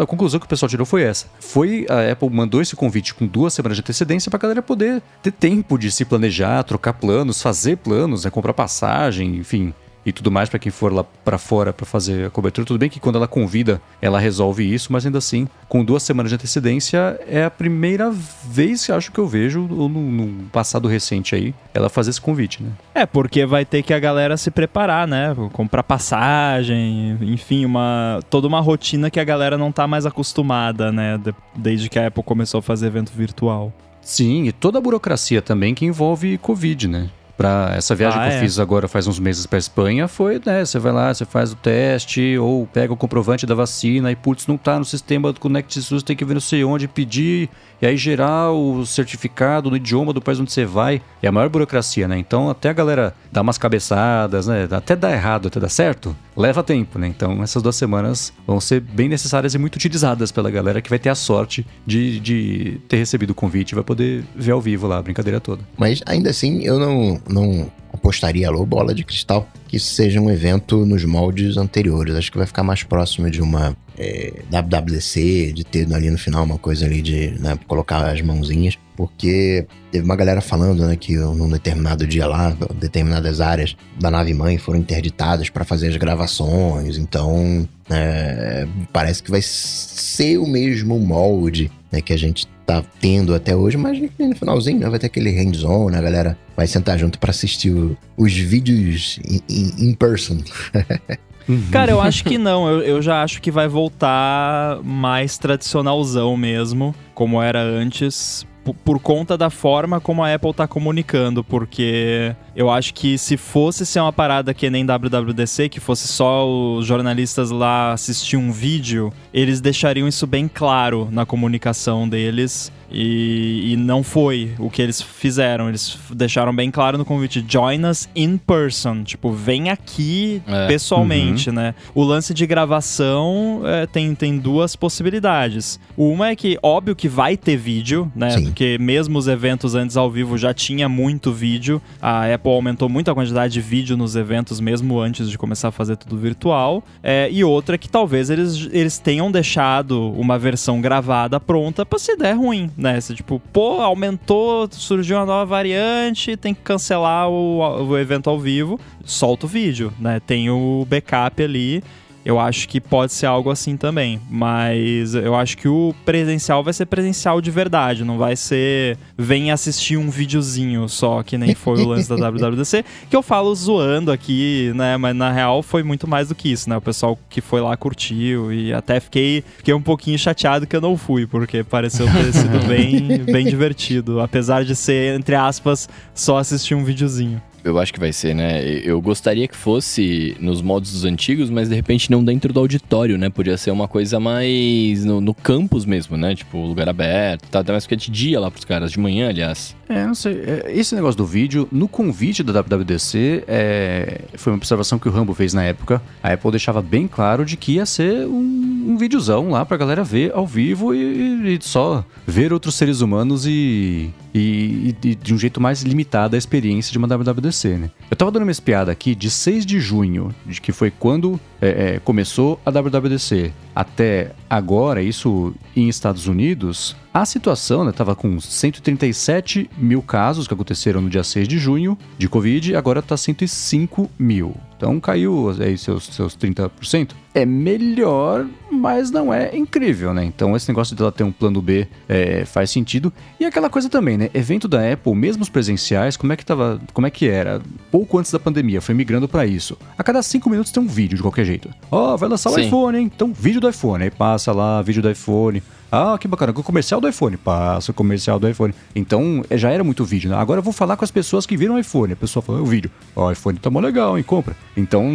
a 0.00 0.06
conclusão 0.06 0.38
que 0.38 0.46
o 0.46 0.48
pessoal 0.48 0.68
tirou 0.68 0.86
foi 0.86 1.02
essa. 1.02 1.26
Foi 1.40 1.86
a 1.88 2.12
Apple 2.12 2.30
mandou 2.30 2.60
esse 2.60 2.76
convite 2.76 3.14
com 3.14 3.26
duas 3.26 3.54
semanas 3.54 3.76
de 3.76 3.82
antecedência 3.82 4.30
pra 4.30 4.38
galera 4.38 4.62
poder 4.62 5.02
ter 5.22 5.32
tempo 5.32 5.78
de 5.78 5.90
se 5.90 6.04
planejar, 6.04 6.62
trocar 6.64 6.92
planos, 6.92 7.42
fazer 7.42 7.76
planos, 7.76 8.24
né? 8.24 8.30
comprar 8.30 8.52
passagem, 8.52 9.36
enfim 9.36 9.74
e 10.04 10.12
tudo 10.12 10.30
mais 10.30 10.48
para 10.48 10.58
quem 10.58 10.72
for 10.72 10.92
lá 10.92 11.04
para 11.04 11.38
fora 11.38 11.72
para 11.72 11.86
fazer 11.86 12.26
a 12.26 12.30
cobertura. 12.30 12.66
Tudo 12.66 12.78
bem 12.78 12.88
que 12.88 13.00
quando 13.00 13.16
ela 13.16 13.28
convida, 13.28 13.80
ela 14.00 14.18
resolve 14.18 14.62
isso, 14.62 14.92
mas 14.92 15.06
ainda 15.06 15.18
assim, 15.18 15.48
com 15.68 15.84
duas 15.84 16.02
semanas 16.02 16.30
de 16.30 16.36
antecedência, 16.36 17.18
é 17.26 17.44
a 17.44 17.50
primeira 17.50 18.10
vez 18.10 18.84
que 18.84 18.92
acho 18.92 19.12
que 19.12 19.18
eu 19.18 19.26
vejo, 19.26 19.66
ou 19.70 19.88
no, 19.88 20.44
passado 20.50 20.88
recente 20.88 21.34
aí, 21.34 21.54
ela 21.72 21.88
fazer 21.88 22.10
esse 22.10 22.20
convite, 22.20 22.62
né? 22.62 22.70
É, 22.94 23.06
porque 23.06 23.46
vai 23.46 23.64
ter 23.64 23.82
que 23.82 23.94
a 23.94 23.98
galera 23.98 24.36
se 24.36 24.50
preparar, 24.50 25.06
né? 25.06 25.34
Comprar 25.52 25.82
passagem, 25.82 27.18
enfim, 27.20 27.64
uma 27.64 28.20
toda 28.28 28.46
uma 28.46 28.60
rotina 28.60 29.10
que 29.10 29.20
a 29.20 29.24
galera 29.24 29.56
não 29.56 29.72
tá 29.72 29.86
mais 29.86 30.06
acostumada, 30.06 30.92
né? 30.92 31.18
desde 31.56 31.88
que 31.88 31.98
a 31.98 32.08
Apple 32.08 32.22
começou 32.22 32.58
a 32.58 32.62
fazer 32.62 32.86
evento 32.86 33.12
virtual. 33.12 33.72
Sim, 34.00 34.46
e 34.46 34.52
toda 34.52 34.78
a 34.78 34.80
burocracia 34.80 35.40
também 35.40 35.74
que 35.74 35.84
envolve 35.84 36.36
Covid, 36.38 36.88
né? 36.88 37.10
Pra 37.36 37.72
essa 37.76 37.94
viagem 37.94 38.20
ah, 38.20 38.24
que 38.24 38.34
eu 38.34 38.36
é? 38.36 38.40
fiz 38.40 38.58
agora 38.58 38.86
faz 38.86 39.06
uns 39.06 39.18
meses 39.18 39.46
para 39.46 39.58
Espanha 39.58 40.06
foi, 40.06 40.40
né? 40.44 40.64
Você 40.64 40.78
vai 40.78 40.92
lá, 40.92 41.12
você 41.12 41.24
faz 41.24 41.52
o 41.52 41.56
teste 41.56 42.36
ou 42.38 42.66
pega 42.66 42.92
o 42.92 42.96
comprovante 42.96 43.46
da 43.46 43.54
vacina 43.54 44.10
e 44.10 44.16
putz, 44.16 44.46
não 44.46 44.56
tá 44.56 44.78
no 44.78 44.84
sistema 44.84 45.32
do 45.32 45.40
Connect 45.40 45.80
SUS, 45.80 46.02
tem 46.02 46.14
que 46.14 46.24
ver 46.24 46.34
não 46.34 46.40
sei 46.40 46.62
onde 46.62 46.86
pedir 46.86 47.48
e 47.80 47.86
aí 47.86 47.96
gerar 47.96 48.52
o 48.52 48.86
certificado 48.86 49.70
no 49.70 49.76
idioma 49.76 50.12
do 50.12 50.20
país 50.20 50.38
onde 50.38 50.52
você 50.52 50.64
vai. 50.64 51.02
É 51.22 51.26
a 51.26 51.32
maior 51.32 51.48
burocracia, 51.48 52.06
né? 52.06 52.18
Então 52.18 52.50
até 52.50 52.68
a 52.68 52.72
galera 52.72 53.14
dá 53.30 53.40
umas 53.40 53.58
cabeçadas, 53.58 54.46
né? 54.46 54.68
Até 54.70 54.94
dá 54.94 55.10
errado, 55.10 55.48
até 55.48 55.58
dá 55.58 55.68
certo, 55.68 56.14
leva 56.36 56.62
tempo, 56.62 56.98
né? 56.98 57.08
Então 57.08 57.42
essas 57.42 57.62
duas 57.62 57.76
semanas 57.76 58.32
vão 58.46 58.60
ser 58.60 58.80
bem 58.80 59.08
necessárias 59.08 59.54
e 59.54 59.58
muito 59.58 59.76
utilizadas 59.76 60.30
pela 60.30 60.50
galera 60.50 60.80
que 60.80 60.90
vai 60.90 60.98
ter 60.98 61.08
a 61.08 61.14
sorte 61.14 61.66
de, 61.86 62.20
de 62.20 62.80
ter 62.88 62.98
recebido 62.98 63.30
o 63.30 63.34
convite 63.34 63.72
e 63.72 63.74
vai 63.74 63.84
poder 63.84 64.24
ver 64.34 64.52
ao 64.52 64.60
vivo 64.60 64.86
lá 64.86 64.98
a 64.98 65.02
brincadeira 65.02 65.40
toda. 65.40 65.62
Mas 65.76 66.02
ainda 66.06 66.30
assim, 66.30 66.62
eu 66.62 66.78
não, 66.78 67.20
não 67.28 67.70
apostaria 67.92 68.48
alô 68.48 68.64
bola 68.64 68.94
de 68.94 69.04
cristal 69.04 69.46
que 69.68 69.78
seja 69.78 70.20
um 70.20 70.30
evento 70.30 70.84
nos 70.84 71.04
moldes 71.04 71.56
anteriores. 71.56 72.14
Acho 72.14 72.30
que 72.30 72.36
vai 72.36 72.46
ficar 72.46 72.62
mais 72.62 72.82
próximo 72.82 73.30
de 73.30 73.40
uma 73.40 73.74
é, 73.98 74.32
WWDC, 74.50 75.52
de 75.54 75.64
ter 75.64 75.92
ali 75.94 76.10
no 76.10 76.18
final 76.18 76.44
uma 76.44 76.58
coisa 76.58 76.84
ali 76.84 77.00
de 77.00 77.30
né, 77.40 77.58
colocar 77.66 78.10
as 78.10 78.20
mãozinhas, 78.20 78.78
porque 78.96 79.66
teve 79.90 80.04
uma 80.04 80.16
galera 80.16 80.40
falando 80.40 80.86
né, 80.86 80.96
que 80.96 81.16
num 81.16 81.48
determinado 81.48 82.06
dia 82.06 82.26
lá, 82.26 82.56
determinadas 82.74 83.40
áreas 83.40 83.76
da 83.98 84.10
nave 84.10 84.34
mãe 84.34 84.58
foram 84.58 84.78
interditadas 84.78 85.48
para 85.48 85.64
fazer 85.64 85.88
as 85.88 85.96
gravações, 85.96 86.98
então 86.98 87.66
é, 87.88 88.66
parece 88.92 89.22
que 89.22 89.30
vai 89.30 89.40
ser 89.42 90.38
o 90.38 90.46
mesmo 90.46 90.98
molde 90.98 91.70
né, 91.90 92.00
que 92.00 92.12
a 92.12 92.18
gente 92.18 92.46
tá 92.66 92.82
tendo 93.00 93.34
até 93.34 93.54
hoje, 93.54 93.76
mas 93.76 93.98
no 94.18 94.36
finalzinho 94.36 94.80
né, 94.80 94.88
vai 94.88 94.98
ter 94.98 95.06
aquele 95.06 95.30
hands-on, 95.30 95.90
né, 95.90 96.00
galera 96.00 96.38
vai 96.56 96.66
sentar 96.66 96.98
junto 96.98 97.18
para 97.18 97.30
assistir 97.30 97.70
o, 97.70 97.96
os 98.16 98.32
vídeos 98.32 99.18
in 99.48 99.94
person. 99.94 100.38
Uhum. 101.48 101.70
Cara, 101.72 101.90
eu 101.90 102.00
acho 102.00 102.22
que 102.22 102.38
não. 102.38 102.68
Eu, 102.68 102.82
eu 102.82 103.02
já 103.02 103.20
acho 103.20 103.42
que 103.42 103.50
vai 103.50 103.66
voltar 103.66 104.80
mais 104.84 105.38
tradicionalzão 105.38 106.36
mesmo, 106.36 106.94
como 107.14 107.42
era 107.42 107.60
antes 107.60 108.46
por 108.84 109.00
conta 109.00 109.36
da 109.36 109.50
forma 109.50 110.00
como 110.00 110.22
a 110.22 110.32
Apple 110.32 110.54
tá 110.54 110.66
comunicando, 110.66 111.42
porque 111.42 112.34
eu 112.54 112.70
acho 112.70 112.94
que 112.94 113.18
se 113.18 113.36
fosse 113.36 113.84
ser 113.84 114.00
uma 114.00 114.12
parada 114.12 114.54
que 114.54 114.70
nem 114.70 114.86
WWDC, 114.86 115.68
que 115.68 115.80
fosse 115.80 116.06
só 116.06 116.48
os 116.48 116.86
jornalistas 116.86 117.50
lá 117.50 117.92
assistir 117.92 118.36
um 118.36 118.52
vídeo, 118.52 119.12
eles 119.32 119.60
deixariam 119.60 120.06
isso 120.06 120.26
bem 120.26 120.48
claro 120.48 121.08
na 121.10 121.26
comunicação 121.26 122.08
deles 122.08 122.70
e, 122.92 123.72
e, 123.72 123.76
não 123.76 124.02
foi 124.02 124.52
o 124.58 124.68
que 124.68 124.82
eles 124.82 125.00
fizeram. 125.00 125.68
Eles 125.68 125.98
deixaram 126.10 126.54
bem 126.54 126.70
claro 126.70 126.98
no 126.98 127.04
convite: 127.04 127.44
join 127.46 127.84
us 127.86 128.08
in 128.14 128.36
person. 128.36 129.02
Tipo, 129.02 129.32
vem 129.32 129.70
aqui 129.70 130.42
é. 130.46 130.66
pessoalmente, 130.66 131.48
uhum. 131.48 131.56
né? 131.56 131.74
O 131.94 132.02
lance 132.02 132.34
de 132.34 132.46
gravação 132.46 133.62
é, 133.64 133.86
tem, 133.86 134.14
tem 134.14 134.38
duas 134.38 134.76
possibilidades. 134.76 135.80
Uma 135.96 136.28
é 136.28 136.36
que, 136.36 136.58
óbvio 136.62 136.94
que 136.94 137.08
vai 137.08 137.36
ter 137.36 137.56
vídeo, 137.56 138.10
né? 138.14 138.30
Sim. 138.30 138.44
Porque 138.44 138.76
mesmo 138.78 139.18
os 139.18 139.28
eventos 139.28 139.74
antes 139.74 139.96
ao 139.96 140.10
vivo 140.10 140.36
já 140.36 140.52
tinha 140.52 140.88
muito 140.88 141.32
vídeo. 141.32 141.80
A 142.00 142.32
Apple 142.32 142.52
aumentou 142.52 142.88
muito 142.88 143.10
a 143.10 143.14
quantidade 143.14 143.52
de 143.52 143.60
vídeo 143.60 143.96
nos 143.96 144.16
eventos, 144.16 144.60
mesmo 144.60 145.00
antes 145.00 145.30
de 145.30 145.38
começar 145.38 145.68
a 145.68 145.72
fazer 145.72 145.96
tudo 145.96 146.16
virtual. 146.16 146.82
É, 147.02 147.28
e 147.30 147.42
outra 147.44 147.76
é 147.76 147.78
que 147.78 147.88
talvez 147.88 148.28
eles, 148.28 148.68
eles 148.72 148.98
tenham 148.98 149.30
deixado 149.30 150.12
uma 150.12 150.38
versão 150.38 150.80
gravada 150.80 151.40
pronta 151.40 151.86
para 151.86 151.98
se 151.98 152.16
der 152.16 152.34
ruim 152.34 152.70
né? 152.82 153.00
Você, 153.00 153.14
tipo, 153.14 153.40
pô, 153.52 153.80
aumentou, 153.80 154.68
surgiu 154.70 155.16
uma 155.16 155.26
nova 155.26 155.46
variante, 155.46 156.36
tem 156.36 156.52
que 156.52 156.60
cancelar 156.60 157.28
o, 157.28 157.58
o 157.86 157.98
evento 157.98 158.28
ao 158.28 158.38
vivo, 158.38 158.78
solta 159.04 159.46
o 159.46 159.48
vídeo, 159.48 159.92
né? 159.98 160.20
Tem 160.20 160.50
o 160.50 160.86
backup 160.88 161.42
ali 161.42 161.82
eu 162.24 162.38
acho 162.38 162.68
que 162.68 162.80
pode 162.80 163.12
ser 163.12 163.26
algo 163.26 163.50
assim 163.50 163.76
também. 163.76 164.20
Mas 164.30 165.14
eu 165.14 165.34
acho 165.34 165.56
que 165.56 165.68
o 165.68 165.94
presencial 166.04 166.62
vai 166.62 166.72
ser 166.72 166.86
presencial 166.86 167.40
de 167.40 167.50
verdade. 167.50 168.04
Não 168.04 168.18
vai 168.18 168.36
ser 168.36 168.98
vem 169.16 169.50
assistir 169.50 169.96
um 169.96 170.10
videozinho 170.10 170.88
só, 170.88 171.22
que 171.22 171.36
nem 171.36 171.54
foi 171.54 171.82
o 171.82 171.88
lance 171.88 172.08
da 172.08 172.16
WWDC. 172.30 172.84
Que 173.10 173.16
eu 173.16 173.22
falo 173.22 173.54
zoando 173.54 174.12
aqui, 174.12 174.72
né? 174.74 174.96
Mas 174.96 175.16
na 175.16 175.32
real 175.32 175.62
foi 175.62 175.82
muito 175.82 176.06
mais 176.08 176.28
do 176.28 176.34
que 176.34 176.50
isso, 176.50 176.68
né? 176.68 176.76
O 176.76 176.80
pessoal 176.82 177.18
que 177.28 177.40
foi 177.40 177.60
lá 177.60 177.76
curtiu. 177.76 178.52
E 178.52 178.72
até 178.72 179.00
fiquei, 179.00 179.42
fiquei 179.56 179.74
um 179.74 179.82
pouquinho 179.82 180.18
chateado 180.18 180.66
que 180.66 180.76
eu 180.76 180.80
não 180.80 180.96
fui, 180.96 181.26
porque 181.26 181.64
pareceu 181.64 182.06
ter 182.06 182.32
sido 182.32 182.58
bem, 182.66 183.18
bem 183.24 183.46
divertido. 183.46 184.20
Apesar 184.20 184.64
de 184.64 184.76
ser, 184.76 185.18
entre 185.18 185.34
aspas, 185.34 185.88
só 186.14 186.38
assistir 186.38 186.74
um 186.74 186.84
videozinho. 186.84 187.42
Eu 187.64 187.78
acho 187.78 187.92
que 187.92 188.00
vai 188.00 188.12
ser, 188.12 188.34
né? 188.34 188.62
Eu 188.64 189.00
gostaria 189.00 189.46
que 189.46 189.56
fosse 189.56 190.36
nos 190.40 190.60
modos 190.60 190.92
dos 190.92 191.04
antigos, 191.04 191.50
mas 191.50 191.68
de 191.68 191.74
repente 191.74 192.10
não 192.10 192.24
dentro 192.24 192.52
do 192.52 192.60
auditório, 192.60 193.16
né? 193.16 193.30
Podia 193.30 193.56
ser 193.56 193.70
uma 193.70 193.86
coisa 193.86 194.18
mais 194.18 195.04
no, 195.04 195.20
no 195.20 195.34
campus 195.34 195.84
mesmo, 195.84 196.16
né? 196.16 196.34
Tipo, 196.34 196.58
lugar 196.58 196.88
aberto, 196.88 197.48
tá? 197.48 197.60
Até 197.60 197.72
mais 197.72 197.84
porque 197.84 197.94
é 197.94 197.98
de 197.98 198.10
dia 198.10 198.40
lá 198.40 198.50
pros 198.50 198.64
caras, 198.64 198.90
de 198.90 198.98
manhã, 198.98 199.28
aliás. 199.28 199.76
É, 199.88 200.04
não 200.06 200.14
sei. 200.14 200.42
É, 200.46 200.72
esse 200.74 200.94
negócio 200.94 201.16
do 201.16 201.26
vídeo, 201.26 201.68
no 201.70 201.86
convite 201.86 202.42
da 202.42 202.60
WWDC, 202.60 203.44
é, 203.46 204.22
foi 204.34 204.52
uma 204.52 204.56
observação 204.56 204.98
que 204.98 205.08
o 205.08 205.12
Rambo 205.12 205.34
fez 205.34 205.54
na 205.54 205.62
época. 205.62 206.02
A 206.22 206.32
Apple 206.32 206.50
deixava 206.50 206.82
bem 206.82 207.06
claro 207.06 207.44
de 207.44 207.56
que 207.56 207.72
ia 207.72 207.86
ser 207.86 208.26
um 208.26 208.72
um 208.82 208.96
videozão 208.96 209.50
lá 209.50 209.64
pra 209.64 209.76
galera 209.76 210.02
ver 210.02 210.32
ao 210.34 210.46
vivo 210.46 210.94
e, 210.94 211.56
e 211.56 211.58
só 211.62 212.04
ver 212.26 212.52
outros 212.52 212.74
seres 212.74 213.00
humanos 213.00 213.46
e, 213.46 214.10
e, 214.34 214.94
e, 215.02 215.14
de 215.14 215.34
um 215.34 215.38
jeito 215.38 215.60
mais 215.60 215.82
limitado 215.82 216.34
a 216.34 216.38
experiência 216.38 216.90
de 216.90 216.98
uma 216.98 217.06
WWDC, 217.06 217.76
né? 217.76 217.90
Eu 218.10 218.16
tava 218.16 218.30
dando 218.30 218.44
uma 218.44 218.52
espiada 218.52 218.90
aqui 218.90 219.14
de 219.14 219.30
6 219.30 219.66
de 219.66 219.80
junho, 219.80 220.34
de 220.46 220.60
que 220.60 220.72
foi 220.72 220.90
quando 220.90 221.38
é, 221.62 221.94
é, 221.94 221.98
começou 222.00 222.60
a 222.66 222.70
WWDC, 222.70 223.52
até 223.74 224.32
agora, 224.50 225.00
isso 225.00 225.54
em 225.76 225.88
Estados 225.88 226.26
Unidos, 226.26 226.96
a 227.14 227.26
situação 227.26 227.88
estava 227.88 228.12
né, 228.12 228.16
com 228.18 228.40
137 228.40 229.70
mil 229.76 230.02
casos 230.02 230.48
que 230.48 230.54
aconteceram 230.54 231.00
no 231.00 231.10
dia 231.10 231.22
6 231.22 231.46
de 231.46 231.58
junho 231.58 231.96
de 232.16 232.28
Covid, 232.28 232.74
agora 232.74 233.00
está 233.00 233.16
105 233.16 234.10
mil. 234.18 234.56
Então 234.76 234.98
caiu 234.98 235.54
aí 235.60 235.78
seus, 235.78 236.06
seus 236.06 236.36
30%. 236.36 237.12
É 237.34 237.46
melhor, 237.46 238.46
mas 238.70 239.10
não 239.10 239.32
é 239.32 239.56
incrível, 239.56 240.12
né? 240.12 240.24
Então 240.24 240.56
esse 240.56 240.68
negócio 240.68 240.96
de 240.96 241.00
ela 241.00 241.12
ter 241.12 241.22
um 241.22 241.30
plano 241.30 241.62
B 241.62 241.86
é, 242.08 242.44
faz 242.44 242.70
sentido. 242.70 243.12
E 243.38 243.44
aquela 243.44 243.70
coisa 243.70 243.88
também, 243.88 244.18
né? 244.18 244.30
Evento 244.34 244.66
da 244.66 244.92
Apple, 244.92 245.14
mesmo 245.14 245.42
os 245.42 245.48
presenciais, 245.48 246.16
como 246.16 246.32
é 246.32 246.36
que 246.36 246.44
tava. 246.44 246.80
Como 246.92 247.06
é 247.06 247.10
que 247.10 247.28
era? 247.28 247.62
Pouco 247.90 248.18
antes 248.18 248.32
da 248.32 248.40
pandemia, 248.40 248.80
foi 248.80 248.94
migrando 248.94 249.28
para 249.28 249.46
isso. 249.46 249.78
A 249.96 250.02
cada 250.02 250.20
5 250.20 250.50
minutos 250.50 250.72
tem 250.72 250.82
um 250.82 250.88
vídeo 250.88 251.16
de 251.16 251.22
qualquer 251.22 251.44
jeito. 251.44 251.51
Ó, 251.90 252.14
oh, 252.14 252.16
vai 252.16 252.28
lançar 252.28 252.50
o 252.50 252.58
iPhone, 252.58 252.98
hein? 252.98 253.10
Então, 253.14 253.32
vídeo 253.32 253.60
do 253.60 253.68
iPhone. 253.68 254.04
Aí 254.04 254.10
passa 254.10 254.52
lá, 254.52 254.80
vídeo 254.82 255.02
do 255.02 255.10
iPhone. 255.10 255.62
Ah, 255.90 256.16
que 256.18 256.26
bacana. 256.26 256.52
O 256.56 256.62
comercial 256.62 257.00
do 257.00 257.08
iPhone. 257.08 257.36
Passa 257.36 257.90
o 257.90 257.94
comercial 257.94 258.38
do 258.38 258.48
iPhone. 258.48 258.74
Então, 258.96 259.44
é, 259.50 259.58
já 259.58 259.70
era 259.70 259.84
muito 259.84 260.04
vídeo, 260.04 260.30
né? 260.30 260.36
Agora 260.36 260.60
eu 260.60 260.62
vou 260.62 260.72
falar 260.72 260.96
com 260.96 261.04
as 261.04 261.10
pessoas 261.10 261.44
que 261.44 261.56
viram 261.56 261.74
o 261.74 261.78
iPhone. 261.78 262.14
A 262.14 262.16
pessoa 262.16 262.42
fala, 262.42 262.60
o 262.60 262.64
vídeo. 262.64 262.90
Ó, 263.14 263.26
o 263.26 263.32
iPhone 263.32 263.58
tá 263.58 263.68
mó 263.68 263.80
legal, 263.80 264.16
hein? 264.16 264.24
Compra. 264.24 264.56
Então, 264.76 265.06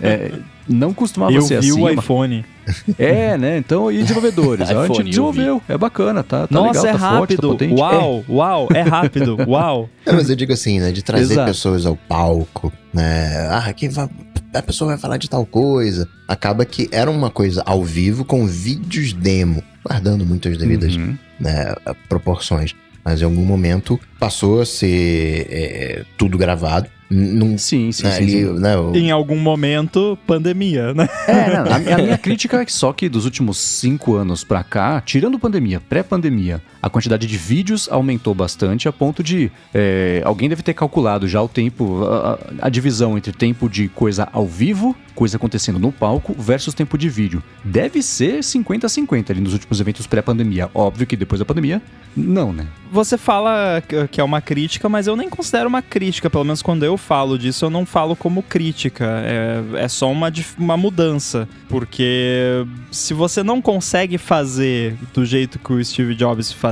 é, 0.00 0.32
não 0.68 0.92
costumava 0.94 1.32
eu 1.32 1.42
ser 1.42 1.56
assim. 1.56 1.68
Eu 1.68 1.76
vi 1.76 1.82
o 1.82 1.90
iPhone. 1.90 2.44
É, 2.96 3.36
né? 3.36 3.58
Então, 3.58 3.90
e 3.90 4.00
desenvolvedores? 4.02 4.70
a 4.70 4.86
gente 4.86 5.02
desenvolveu. 5.02 5.60
É 5.68 5.76
bacana, 5.76 6.22
tá, 6.22 6.46
tá 6.46 6.54
Nossa, 6.54 6.82
legal, 6.82 6.86
é 6.86 6.92
tá 6.92 6.98
rápido. 6.98 7.48
Forte, 7.48 7.68
tá 7.68 7.74
uau, 7.74 8.24
é. 8.28 8.32
uau, 8.32 8.68
é 8.72 8.82
rápido. 8.82 9.36
Uau. 9.48 9.90
É, 10.06 10.12
mas 10.12 10.30
eu 10.30 10.36
digo 10.36 10.52
assim, 10.52 10.78
né? 10.78 10.92
De 10.92 11.02
trazer 11.02 11.32
Exato. 11.32 11.48
pessoas 11.48 11.84
ao 11.84 11.96
palco, 11.96 12.72
né? 12.94 13.48
Ah, 13.50 13.72
quem 13.72 13.88
vai 13.88 14.08
a 14.54 14.62
pessoa 14.62 14.88
vai 14.90 14.98
falar 14.98 15.16
de 15.16 15.28
tal 15.28 15.46
coisa. 15.46 16.08
Acaba 16.28 16.64
que 16.64 16.88
era 16.92 17.10
uma 17.10 17.30
coisa 17.30 17.62
ao 17.64 17.82
vivo 17.82 18.24
com 18.24 18.46
vídeos 18.46 19.12
demo, 19.12 19.62
guardando 19.84 20.26
muitas 20.26 20.56
devidas 20.58 20.94
uhum. 20.94 21.16
né, 21.40 21.74
proporções. 22.08 22.74
Mas 23.04 23.20
em 23.20 23.24
algum 23.24 23.44
momento 23.44 23.98
passou 24.18 24.60
a 24.60 24.66
ser 24.66 25.46
é, 25.50 26.04
tudo 26.16 26.38
gravado. 26.38 26.88
Num, 27.12 27.58
sim, 27.58 27.92
sim, 27.92 28.04
né, 28.04 28.12
sim, 28.12 28.28
sim. 28.28 28.44
Né, 28.58 28.76
o... 28.76 28.96
Em 28.96 29.10
algum 29.10 29.36
momento, 29.36 30.18
pandemia, 30.26 30.94
né? 30.94 31.08
É, 31.28 31.50
não, 31.50 31.70
a, 31.70 31.94
a, 31.94 31.98
minha 31.98 32.16
crítica 32.18 32.62
é 32.62 32.64
que 32.64 32.72
só 32.72 32.92
que 32.92 33.08
dos 33.08 33.26
últimos 33.26 33.58
cinco 33.58 34.14
anos 34.14 34.42
pra 34.42 34.64
cá, 34.64 35.00
tirando 35.00 35.38
pandemia, 35.38 35.80
pré-pandemia, 35.80 36.62
a 36.82 36.90
quantidade 36.90 37.26
de 37.26 37.36
vídeos 37.38 37.88
aumentou 37.88 38.34
bastante 38.34 38.88
a 38.88 38.92
ponto 38.92 39.22
de 39.22 39.52
é, 39.72 40.20
alguém 40.24 40.48
deve 40.48 40.62
ter 40.62 40.74
calculado 40.74 41.28
já 41.28 41.40
o 41.40 41.48
tempo, 41.48 42.04
a, 42.04 42.38
a, 42.66 42.68
divisão 42.68 43.16
entre 43.16 43.32
tempo 43.32 43.68
de 43.68 43.88
coisa 43.88 44.28
ao 44.32 44.46
vivo, 44.46 44.96
coisa 45.14 45.36
acontecendo 45.36 45.78
no 45.78 45.92
palco, 45.92 46.34
versus 46.36 46.74
tempo 46.74 46.98
de 46.98 47.08
vídeo. 47.08 47.42
Deve 47.64 48.02
ser 48.02 48.40
50-50 48.40 49.30
ali 49.30 49.40
nos 49.40 49.52
últimos 49.52 49.80
eventos 49.80 50.06
pré-pandemia. 50.06 50.68
Óbvio 50.74 51.06
que 51.06 51.16
depois 51.16 51.38
da 51.38 51.44
pandemia, 51.44 51.80
não, 52.16 52.52
né? 52.52 52.66
Você 52.90 53.16
fala 53.16 53.82
que 54.10 54.20
é 54.20 54.24
uma 54.24 54.40
crítica, 54.40 54.88
mas 54.88 55.06
eu 55.06 55.16
nem 55.16 55.30
considero 55.30 55.68
uma 55.68 55.80
crítica, 55.80 56.28
pelo 56.28 56.44
menos 56.44 56.60
quando 56.60 56.84
eu 56.84 56.98
falo 56.98 57.38
disso, 57.38 57.64
eu 57.64 57.70
não 57.70 57.86
falo 57.86 58.14
como 58.14 58.42
crítica. 58.42 59.06
É, 59.24 59.84
é 59.84 59.88
só 59.88 60.10
uma, 60.10 60.30
uma 60.58 60.76
mudança. 60.76 61.48
Porque 61.68 62.66
se 62.90 63.14
você 63.14 63.42
não 63.42 63.62
consegue 63.62 64.18
fazer 64.18 64.94
do 65.14 65.24
jeito 65.24 65.58
que 65.58 65.72
o 65.72 65.82
Steve 65.82 66.14
Jobs 66.14 66.52
fazia, 66.52 66.71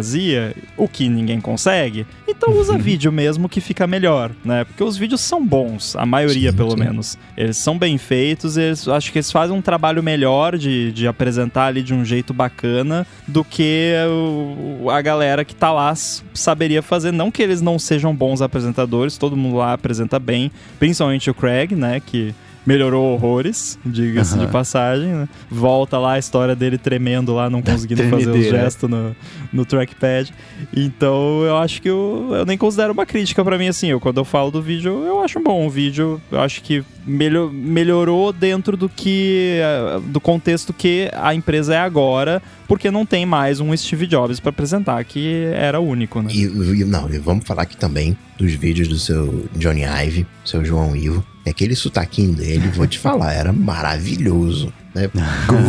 o 0.77 0.89
que 0.89 1.09
ninguém 1.09 1.41
consegue, 1.41 2.07
então 2.27 2.53
usa 2.55 2.73
uhum. 2.73 2.79
vídeo 2.79 3.13
mesmo 3.13 3.49
que 3.49 3.61
fica 3.61 3.87
melhor, 3.87 4.31
né? 4.45 4.65
Porque 4.65 4.83
os 4.83 4.97
vídeos 4.97 5.21
são 5.21 5.45
bons, 5.45 5.97
a 5.97 6.07
maioria 6.07 6.51
sim, 6.51 6.57
pelo 6.57 6.73
sim. 6.73 6.77
menos. 6.79 7.19
Eles 7.37 7.57
são 7.57 7.79
bem 7.79 7.99
feitos, 7.99 8.57
eles, 8.57 8.87
acho 8.89 9.13
que 9.13 9.19
eles 9.19 9.31
fazem 9.31 9.57
um 9.57 9.63
trabalho 9.63 10.03
melhor 10.03 10.57
de, 10.57 10.93
de 10.93 11.07
apresentar 11.07 11.67
ali 11.67 11.83
de 11.83 11.95
um 11.95 12.05
jeito 12.05 12.33
bacana 12.33 13.07
do 13.27 13.45
que 13.45 13.93
o, 14.09 14.91
a 14.91 15.01
galera 15.01 15.45
que 15.45 15.55
tá 15.55 15.73
lá 15.73 15.95
saberia 16.35 16.83
fazer. 16.83 17.13
Não 17.13 17.31
que 17.31 17.43
eles 17.43 17.61
não 17.61 17.79
sejam 17.79 18.15
bons 18.15 18.43
apresentadores, 18.43 19.19
todo 19.19 19.37
mundo 19.37 19.57
lá 19.57 19.73
apresenta 19.73 20.19
bem, 20.19 20.51
principalmente 20.79 21.31
o 21.31 21.35
Craig, 21.35 21.75
né? 21.75 22.01
Que 22.01 22.35
melhorou 22.67 23.13
horrores, 23.13 23.79
diga-se 23.85 24.35
uhum. 24.35 24.47
de 24.47 24.53
passagem, 24.53 25.09
né? 25.09 25.29
Volta 25.51 25.99
lá 25.99 26.13
a 26.13 26.19
história 26.19 26.55
dele 26.55 26.79
tremendo 26.79 27.35
lá, 27.35 27.49
não 27.49 27.63
conseguindo 27.63 28.03
fazer 28.05 28.31
os 28.31 28.47
gestos 28.47 28.89
no, 28.89 29.17
no 29.53 29.65
trackpad. 29.65 30.33
Então 30.75 31.43
eu 31.45 31.57
acho 31.57 31.81
que 31.81 31.89
eu, 31.89 32.29
eu 32.33 32.47
nem 32.47 32.59
considero 32.59 32.93
uma 32.93 33.07
crítica 33.07 33.45
para 33.45 33.57
mim 33.57 33.69
assim. 33.69 33.89
Eu, 33.89 34.01
quando 34.01 34.19
eu 34.19 34.25
falo 34.25 34.51
do 34.51 34.61
vídeo, 34.61 35.05
eu 35.05 35.23
acho 35.23 35.41
bom 35.41 35.67
o 35.67 35.71
vídeo. 35.71 36.21
Eu 36.31 36.41
acho 36.41 36.63
que 36.63 36.85
melhor, 37.07 37.51
melhorou 37.51 38.33
dentro 38.33 38.77
do 38.77 38.89
que. 38.89 39.59
do 40.07 40.21
contexto 40.21 40.73
que 40.73 41.11
a 41.15 41.35
empresa 41.35 41.75
é 41.75 41.79
agora, 41.79 42.43
porque 42.69 42.91
não 42.91 43.07
tem 43.07 43.25
mais 43.25 43.61
um 43.61 43.77
Steve 43.77 44.07
Jobs 44.07 44.39
para 44.39 44.51
apresentar, 44.51 45.03
que 45.05 45.45
era 45.55 45.81
único, 45.81 46.23
né? 46.23 46.31
E, 46.33 46.43
e 46.43 46.85
não, 46.85 47.09
vamos 47.23 47.47
falar 47.47 47.63
aqui 47.63 47.77
também 47.77 48.17
dos 48.39 48.53
vídeos 48.55 48.89
do 48.89 48.99
seu 48.99 49.49
Johnny 49.57 49.83
Ive, 49.83 50.27
seu 50.45 50.65
João 50.65 50.95
Ivo. 50.97 51.25
Aquele 51.47 51.75
sotaquinho 51.75 52.35
dele, 52.35 52.69
vou 52.69 52.87
te 52.87 52.99
falar, 52.99 53.33
era 53.33 53.53
maravilhoso. 53.53 54.73
Né? 54.95 55.11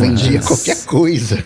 Vendia 0.00 0.40
qualquer 0.40 0.84
coisa. 0.84 1.44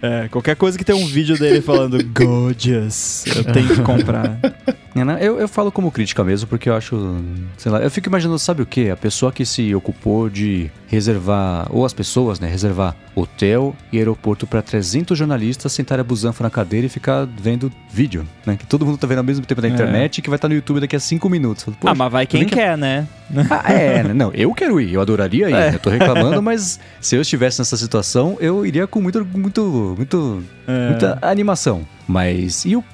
É, 0.00 0.28
qualquer 0.28 0.54
coisa 0.54 0.76
que 0.76 0.84
tem 0.84 0.94
um 0.94 1.06
vídeo 1.06 1.38
dele 1.38 1.62
falando 1.62 1.98
gorgeous, 2.12 3.24
eu 3.34 3.44
tenho 3.44 3.68
que 3.68 3.80
comprar. 3.80 4.38
Eu, 5.20 5.40
eu 5.40 5.48
falo 5.48 5.72
como 5.72 5.90
crítica 5.90 6.22
mesmo, 6.22 6.46
porque 6.48 6.68
eu 6.68 6.74
acho. 6.74 7.18
Sei 7.56 7.70
lá, 7.70 7.80
eu 7.80 7.90
fico 7.90 8.08
imaginando, 8.08 8.38
sabe 8.38 8.62
o 8.62 8.66
que? 8.66 8.90
A 8.90 8.96
pessoa 8.96 9.32
que 9.32 9.44
se 9.44 9.74
ocupou 9.74 10.30
de 10.30 10.70
reservar, 10.86 11.66
ou 11.70 11.84
as 11.84 11.92
pessoas, 11.92 12.38
né? 12.38 12.48
Reservar 12.48 12.94
hotel 13.14 13.74
e 13.92 13.98
aeroporto 13.98 14.46
para 14.46 14.62
300 14.62 15.16
jornalistas 15.16 15.72
sentarem 15.72 16.00
a 16.00 16.04
busanfa 16.04 16.44
na 16.44 16.50
cadeira 16.50 16.86
e 16.86 16.88
ficar 16.88 17.26
vendo 17.26 17.72
vídeo, 17.90 18.26
né? 18.46 18.56
Que 18.56 18.66
todo 18.66 18.86
mundo 18.86 18.98
tá 18.98 19.06
vendo 19.06 19.18
ao 19.18 19.24
mesmo 19.24 19.44
tempo 19.44 19.60
na 19.60 19.68
é. 19.68 19.70
internet 19.70 20.18
é. 20.18 20.20
e 20.20 20.22
que 20.22 20.30
vai 20.30 20.36
estar 20.36 20.48
no 20.48 20.54
YouTube 20.54 20.80
daqui 20.80 20.94
a 20.94 21.00
5 21.00 21.28
minutos. 21.28 21.66
ah, 21.84 21.94
mas 21.94 22.12
vai 22.12 22.26
quem 22.26 22.46
quer, 22.46 22.78
né? 22.78 23.06
Ah, 23.50 23.72
é, 23.72 24.02
né? 24.02 24.14
não, 24.14 24.32
eu 24.32 24.52
quero 24.54 24.80
ir, 24.80 24.92
eu 24.92 25.00
adoraria 25.00 25.48
ir. 25.48 25.54
É. 25.54 25.74
Eu 25.74 25.78
tô 25.78 25.90
reclamando, 25.90 26.42
mas 26.42 26.78
se 27.00 27.16
eu 27.16 27.22
estivesse 27.22 27.58
nessa 27.58 27.76
situação, 27.76 28.36
eu 28.40 28.64
iria 28.66 28.86
com 28.86 29.00
muito, 29.00 29.24
muito, 29.24 29.94
muito, 29.96 30.44
é. 30.66 30.88
muita 30.90 31.18
animação. 31.22 31.82
Mas 32.06 32.64
e 32.64 32.76
o, 32.76 32.84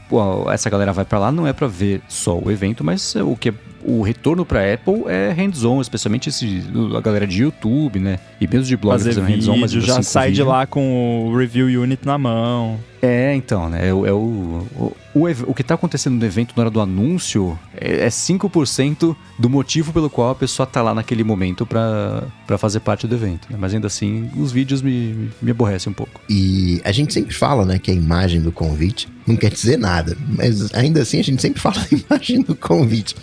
essa 0.53 0.71
galera 0.71 0.93
vai 0.93 1.05
para 1.05 1.19
lá 1.19 1.33
não 1.33 1.47
é 1.47 1.53
para 1.53 1.67
ver 1.67 2.01
só 2.09 2.39
o 2.39 2.51
evento, 2.51 2.85
mas 2.85 3.15
o 3.17 3.37
que 3.37 3.49
é 3.49 3.55
o 3.83 4.03
retorno 4.03 4.45
para 4.45 4.75
Apple 4.75 5.05
é 5.07 5.33
hands-on, 5.33 5.81
especialmente 5.81 6.29
esse, 6.29 6.63
a 6.97 7.01
galera 7.01 7.27
de 7.27 7.43
YouTube, 7.43 7.99
né? 7.99 8.19
E 8.41 8.47
mesmo 8.47 8.67
de 8.67 8.77
blog 8.77 9.03
fazendo 9.03 9.25
hands-on, 9.25 9.57
mas 9.57 9.73
já 9.73 10.03
sai 10.03 10.29
vídeo. 10.29 10.45
de 10.45 10.49
lá 10.49 10.67
com 10.67 11.29
o 11.29 11.37
review 11.37 11.81
unit 11.81 12.05
na 12.05 12.19
mão. 12.19 12.79
É, 13.03 13.35
então, 13.35 13.69
né? 13.69 13.87
É, 13.87 13.89
é 13.89 13.93
o, 13.93 14.67
o, 14.77 14.97
o, 15.15 15.27
o, 15.47 15.55
que 15.55 15.63
está 15.63 15.75
acontecendo 15.75 16.19
no 16.19 16.25
evento 16.25 16.53
na 16.55 16.63
hora 16.63 16.71
do 16.71 16.81
anúncio 16.81 17.59
é, 17.75 18.05
é 18.05 18.09
5% 18.09 19.17
do 19.39 19.49
motivo 19.49 19.93
pelo 19.93 20.11
qual 20.11 20.31
a 20.31 20.35
pessoa 20.35 20.65
está 20.65 20.83
lá 20.83 20.95
naquele 20.95 21.25
momento 21.25 21.65
para 21.65 22.59
fazer 22.59 22.81
parte 22.81 23.07
do 23.07 23.15
evento. 23.15 23.49
Né? 23.51 23.57
Mas 23.59 23.73
ainda 23.73 23.87
assim, 23.87 24.31
os 24.37 24.53
vídeos 24.53 24.83
me, 24.83 25.31
me 25.41 25.51
aborrecem 25.51 25.91
um 25.91 25.95
pouco. 25.95 26.21
E 26.29 26.81
a 26.85 26.93
gente 26.93 27.15
sempre 27.15 27.35
fala, 27.35 27.65
né, 27.65 27.79
que 27.79 27.91
a 27.91 27.95
imagem 27.95 28.41
do 28.41 28.53
convite 28.53 29.09
não 29.27 29.37
quer 29.37 29.51
dizer 29.51 29.79
nada, 29.79 30.17
mas 30.29 30.75
ainda 30.75 31.01
assim 31.03 31.21
a 31.21 31.25
gente 31.25 31.41
sempre 31.41 31.61
fala 31.61 31.77
da 31.91 31.97
imagem 31.97 32.43
do 32.43 32.55
convite. 32.55 33.17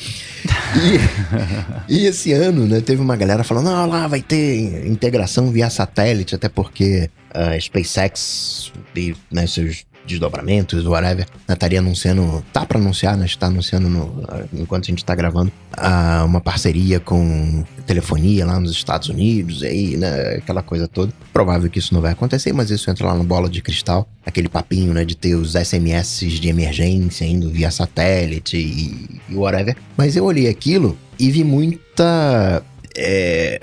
E, 1.87 1.93
e 2.01 2.05
esse 2.05 2.33
ano, 2.33 2.65
né, 2.65 2.81
teve 2.81 3.01
uma 3.01 3.15
galera 3.15 3.43
falando, 3.43 3.69
ah, 3.69 3.85
lá 3.85 4.07
vai 4.07 4.21
ter 4.21 4.87
integração 4.87 5.51
via 5.51 5.69
satélite, 5.69 6.33
até 6.33 6.49
porque 6.49 7.09
a 7.33 7.59
SpaceX 7.59 8.71
e 8.95 9.15
né, 9.31 9.45
seus 9.47 9.85
desdobramentos, 10.07 10.85
whatever, 10.85 11.27
estaria 11.47 11.79
anunciando, 11.79 12.43
tá 12.53 12.65
para 12.65 12.79
anunciar, 12.79 13.17
né, 13.17 13.25
está 13.25 13.47
anunciando 13.47 13.89
no, 13.89 14.23
enquanto 14.53 14.85
a 14.85 14.87
gente 14.87 14.99
está 14.99 15.13
gravando, 15.13 15.51
uma 16.25 16.39
parceria 16.39 16.99
com 16.99 17.63
telefonia 17.85 18.45
lá 18.45 18.59
nos 18.59 18.71
Estados 18.71 19.09
Unidos, 19.09 19.63
aí, 19.63 19.97
né, 19.97 20.37
aquela 20.37 20.63
coisa 20.63 20.87
toda. 20.87 21.13
Provável 21.33 21.69
que 21.69 21.77
isso 21.77 21.93
não 21.93 22.01
vai 22.01 22.13
acontecer, 22.13 22.53
mas 22.53 22.71
isso 22.71 22.89
entra 22.89 23.05
lá 23.05 23.13
no 23.13 23.23
bola 23.23 23.49
de 23.49 23.61
cristal, 23.61 24.07
aquele 24.25 24.49
papinho, 24.49 24.93
né, 24.93 25.03
de 25.03 25.15
ter 25.15 25.35
os 25.35 25.53
SMS 25.53 26.19
de 26.19 26.47
emergência 26.47 27.25
indo 27.25 27.49
via 27.49 27.69
satélite 27.69 28.57
e, 28.57 29.19
e 29.29 29.35
whatever. 29.35 29.75
Mas 29.95 30.15
eu 30.15 30.23
olhei 30.23 30.47
aquilo 30.47 30.97
e 31.19 31.29
vi 31.29 31.43
muita 31.43 32.63
é, 32.95 33.59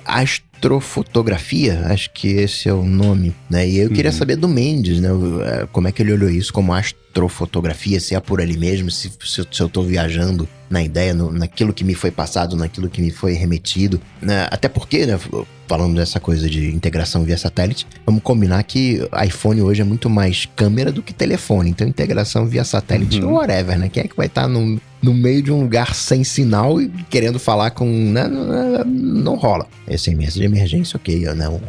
astrofotografia, 0.65 1.83
acho 1.87 2.11
que 2.11 2.29
esse 2.29 2.69
é 2.69 2.73
o 2.73 2.85
nome, 2.85 3.35
né? 3.51 3.69
E 3.69 3.79
eu 3.79 3.91
queria 3.91 4.11
uhum. 4.11 4.17
saber 4.17 4.37
do 4.37 4.49
Mendes, 4.49 4.99
né? 4.99 5.11
É, 5.45 5.67
como 5.71 5.87
é 5.87 5.93
que 5.93 6.03
ele 6.03 6.13
olhou 6.13 6.31
isso 6.31 6.53
como 6.53 6.73
astrofotografia, 6.73 8.01
se 8.01 8.15
é 8.15 8.21
por 8.21 8.41
ali 8.41 8.57
mesmo, 8.57 8.91
se, 8.91 9.13
se, 9.23 9.47
se 9.51 9.63
eu 9.63 9.69
tô 9.69 9.83
viajando 9.83 10.49
na 10.71 10.83
ideia, 10.83 11.13
no, 11.13 11.31
naquilo 11.31 11.73
que 11.73 11.85
me 11.85 11.95
foi 11.95 12.11
passado, 12.11 12.57
naquilo 12.57 12.89
que 12.89 13.03
me 13.03 13.11
foi 13.11 13.35
remetido, 13.35 14.01
né? 14.21 14.49
Até 14.51 14.69
porque, 14.69 15.05
né? 15.07 15.19
Falando 15.67 15.97
dessa 15.97 16.21
coisa 16.21 16.49
de 16.49 16.75
integração 16.75 17.25
via 17.25 17.39
satélite, 17.39 17.87
vamos 18.05 18.23
combinar 18.23 18.63
que 18.65 19.01
iPhone 19.25 19.63
hoje 19.63 19.81
é 19.81 19.85
muito 19.85 20.11
mais 20.11 20.47
câmera 20.57 20.93
do 20.93 21.03
que 21.03 21.13
telefone. 21.15 21.71
Então, 21.71 21.87
integração 21.87 22.47
via 22.47 22.65
satélite, 22.65 23.23
uhum. 23.23 23.35
whatever, 23.35 23.79
né? 23.79 23.89
Quem 23.89 24.03
é 24.03 24.09
que 24.09 24.17
vai 24.17 24.27
estar 24.27 24.43
tá 24.43 24.49
no, 24.49 24.79
no 25.03 25.15
meio 25.15 25.43
de 25.43 25.53
um 25.53 25.63
lugar 25.63 25.95
sem 25.95 26.25
sinal 26.25 26.81
e 26.81 26.89
querendo 27.09 27.39
falar 27.39 27.71
com. 27.71 27.87
Né? 27.87 28.27
Não, 28.27 28.85
não 28.85 29.35
rola. 29.37 29.67
SMS 29.87 30.35
de 30.35 30.49
emergência, 30.55 30.97
ok, 30.97 31.25
né? 31.35 31.49
Um, 31.49 31.61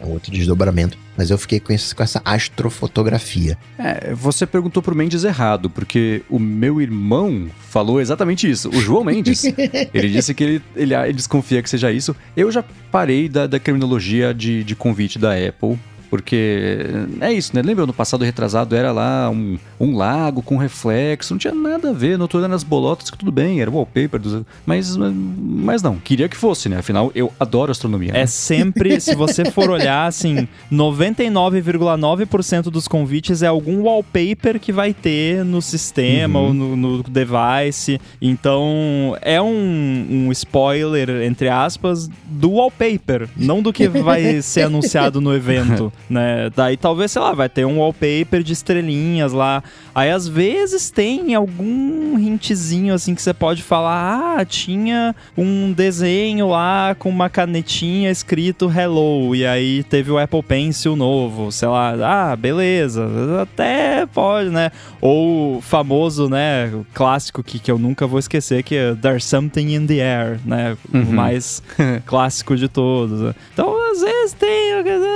é 0.00 0.06
um 0.06 0.10
outro 0.10 0.30
desdobramento. 0.30 0.96
Mas 1.16 1.30
eu 1.30 1.38
fiquei 1.38 1.58
com, 1.58 1.72
esse, 1.72 1.94
com 1.94 2.02
essa 2.02 2.22
astrofotografia. 2.24 3.58
É, 3.76 4.14
você 4.14 4.46
perguntou 4.46 4.80
pro 4.82 4.94
Mendes 4.94 5.24
errado, 5.24 5.68
porque 5.68 6.22
o 6.30 6.38
meu 6.38 6.80
irmão 6.80 7.48
falou 7.68 8.00
exatamente 8.00 8.48
isso. 8.48 8.68
O 8.68 8.80
João 8.80 9.02
Mendes. 9.04 9.42
ele 9.92 10.08
disse 10.08 10.32
que 10.32 10.44
ele, 10.44 10.62
ele, 10.76 10.94
ele, 10.94 11.12
desconfia 11.12 11.60
que 11.62 11.68
seja 11.68 11.90
isso. 11.90 12.14
Eu 12.36 12.52
já 12.52 12.64
parei 12.92 13.28
da, 13.28 13.46
da 13.48 13.58
criminologia 13.58 14.32
de, 14.32 14.62
de 14.62 14.76
convite 14.76 15.18
da 15.18 15.32
Apple 15.34 15.76
porque 16.10 16.86
é 17.20 17.32
isso, 17.32 17.54
né? 17.54 17.62
Lembra 17.62 17.86
no 17.86 17.92
passado 17.92 18.24
retrasado 18.24 18.74
era 18.74 18.92
lá 18.92 19.30
um, 19.30 19.58
um 19.78 19.96
lago 19.96 20.42
com 20.42 20.56
reflexo, 20.56 21.34
não 21.34 21.38
tinha 21.38 21.54
nada 21.54 21.90
a 21.90 21.92
ver, 21.92 22.16
no 22.16 22.24
outro 22.24 22.38
nas 22.48 22.62
bolotas, 22.62 23.10
que 23.10 23.18
tudo 23.18 23.32
bem, 23.32 23.60
era 23.60 23.70
wallpaper, 23.70 24.20
dos, 24.20 24.42
mas, 24.64 24.96
mas 24.96 25.82
não, 25.82 25.96
queria 25.96 26.28
que 26.28 26.36
fosse, 26.36 26.68
né? 26.68 26.78
Afinal, 26.78 27.10
eu 27.14 27.32
adoro 27.38 27.70
astronomia. 27.70 28.10
É 28.10 28.20
né? 28.20 28.26
sempre, 28.26 29.00
se 29.00 29.14
você 29.14 29.50
for 29.50 29.70
olhar, 29.70 30.06
assim, 30.06 30.46
99,9% 30.72 32.64
dos 32.64 32.86
convites 32.86 33.42
é 33.42 33.46
algum 33.46 33.82
wallpaper 33.82 34.60
que 34.60 34.72
vai 34.72 34.94
ter 34.94 35.44
no 35.44 35.60
sistema 35.60 36.38
uhum. 36.38 36.46
ou 36.46 36.54
no, 36.54 36.76
no, 36.76 37.02
device. 37.02 38.00
Então, 38.20 39.16
é 39.20 39.40
um, 39.42 40.06
um 40.10 40.32
spoiler, 40.32 41.10
entre 41.22 41.48
aspas, 41.48 42.08
do 42.24 42.52
wallpaper, 42.52 43.28
não 43.36 43.60
do 43.62 43.72
que 43.72 43.88
vai 43.88 44.40
ser 44.42 44.62
anunciado 44.62 45.20
no 45.20 45.34
evento 45.34 45.92
né? 46.08 46.50
Daí 46.54 46.76
talvez, 46.76 47.12
sei 47.12 47.22
lá, 47.22 47.32
vai 47.32 47.48
ter 47.48 47.64
um 47.64 47.78
wallpaper 47.78 48.42
de 48.42 48.52
estrelinhas 48.52 49.32
lá. 49.32 49.62
Aí 49.98 50.12
às 50.12 50.28
vezes 50.28 50.90
tem 50.90 51.34
algum 51.34 52.16
hintzinho 52.16 52.94
assim 52.94 53.16
que 53.16 53.20
você 53.20 53.34
pode 53.34 53.64
falar: 53.64 54.38
ah, 54.38 54.44
tinha 54.44 55.12
um 55.36 55.72
desenho 55.72 56.50
lá 56.50 56.94
com 56.96 57.08
uma 57.08 57.28
canetinha 57.28 58.08
escrito 58.08 58.70
Hello. 58.70 59.34
E 59.34 59.44
aí 59.44 59.82
teve 59.82 60.12
o 60.12 60.18
Apple 60.18 60.40
Pencil 60.44 60.94
novo, 60.94 61.50
sei 61.50 61.66
lá, 61.66 62.30
ah, 62.30 62.36
beleza, 62.36 63.08
até 63.42 64.06
pode, 64.06 64.50
né? 64.50 64.70
Ou 65.00 65.60
famoso, 65.60 66.28
né? 66.28 66.72
Clássico 66.94 67.42
que, 67.42 67.58
que 67.58 67.68
eu 67.68 67.76
nunca 67.76 68.06
vou 68.06 68.20
esquecer, 68.20 68.62
que 68.62 68.76
é 68.76 68.94
There's 68.94 69.24
Something 69.24 69.74
in 69.74 69.84
the 69.88 70.00
Air, 70.00 70.38
né? 70.44 70.76
Uhum. 70.94 71.02
O 71.02 71.12
mais 71.12 71.60
clássico 72.06 72.56
de 72.56 72.68
todos. 72.68 73.34
Então, 73.52 73.90
às 73.90 74.00
vezes 74.00 74.32
tem, 74.34 74.74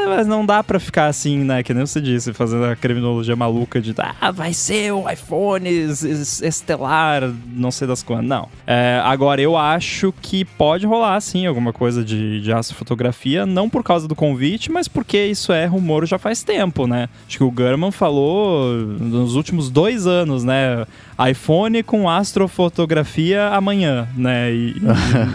mas 0.09 0.27
não 0.27 0.45
dá 0.45 0.65
pra 0.65 0.81
ficar 0.81 1.07
assim, 1.07 1.39
né? 1.39 1.63
Que 1.63 1.73
nem 1.73 1.87
você 1.87 2.01
disse, 2.01 2.33
fazendo 2.33 2.65
a 2.65 2.75
criminologia 2.75 3.37
maluca 3.37 3.81
de 3.81 3.93
ah, 4.21 4.31
vai 4.33 4.53
ser 4.53 4.72
o 4.93 5.11
iPhone 5.11 5.69
estelar, 5.69 7.33
não 7.47 7.71
sei 7.71 7.87
das 7.87 8.03
quantas. 8.03 8.27
Não. 8.27 8.49
É, 8.67 9.01
agora, 9.05 9.41
eu 9.41 9.57
acho 9.57 10.13
que 10.23 10.45
pode 10.45 10.87
rolar, 10.87 11.21
sim, 11.21 11.47
alguma 11.47 11.73
coisa 11.73 12.05
de, 12.05 12.41
de 12.41 12.53
astrofotografia, 12.53 13.45
não 13.45 13.69
por 13.69 13.83
causa 13.83 14.09
do 14.09 14.15
convite, 14.15 14.71
mas 14.71 14.89
porque 14.89 15.27
isso 15.27 15.53
é 15.53 15.67
rumor 15.67 16.07
já 16.07 16.19
faz 16.19 16.43
tempo, 16.43 16.87
né? 16.87 17.09
Acho 17.27 17.39
que 17.39 17.45
o 17.45 17.51
Gurman 17.51 17.91
falou 17.91 18.75
nos 18.75 19.35
últimos 19.35 19.71
dois 19.71 20.07
anos, 20.07 20.45
né? 20.45 20.87
iPhone 21.31 21.83
com 21.83 22.09
astrofotografia 22.09 23.49
amanhã, 23.49 24.09
né? 24.17 24.53
E, 24.53 24.77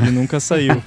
e, 0.04 0.08
e 0.08 0.12
nunca 0.12 0.40
saiu. 0.40 0.82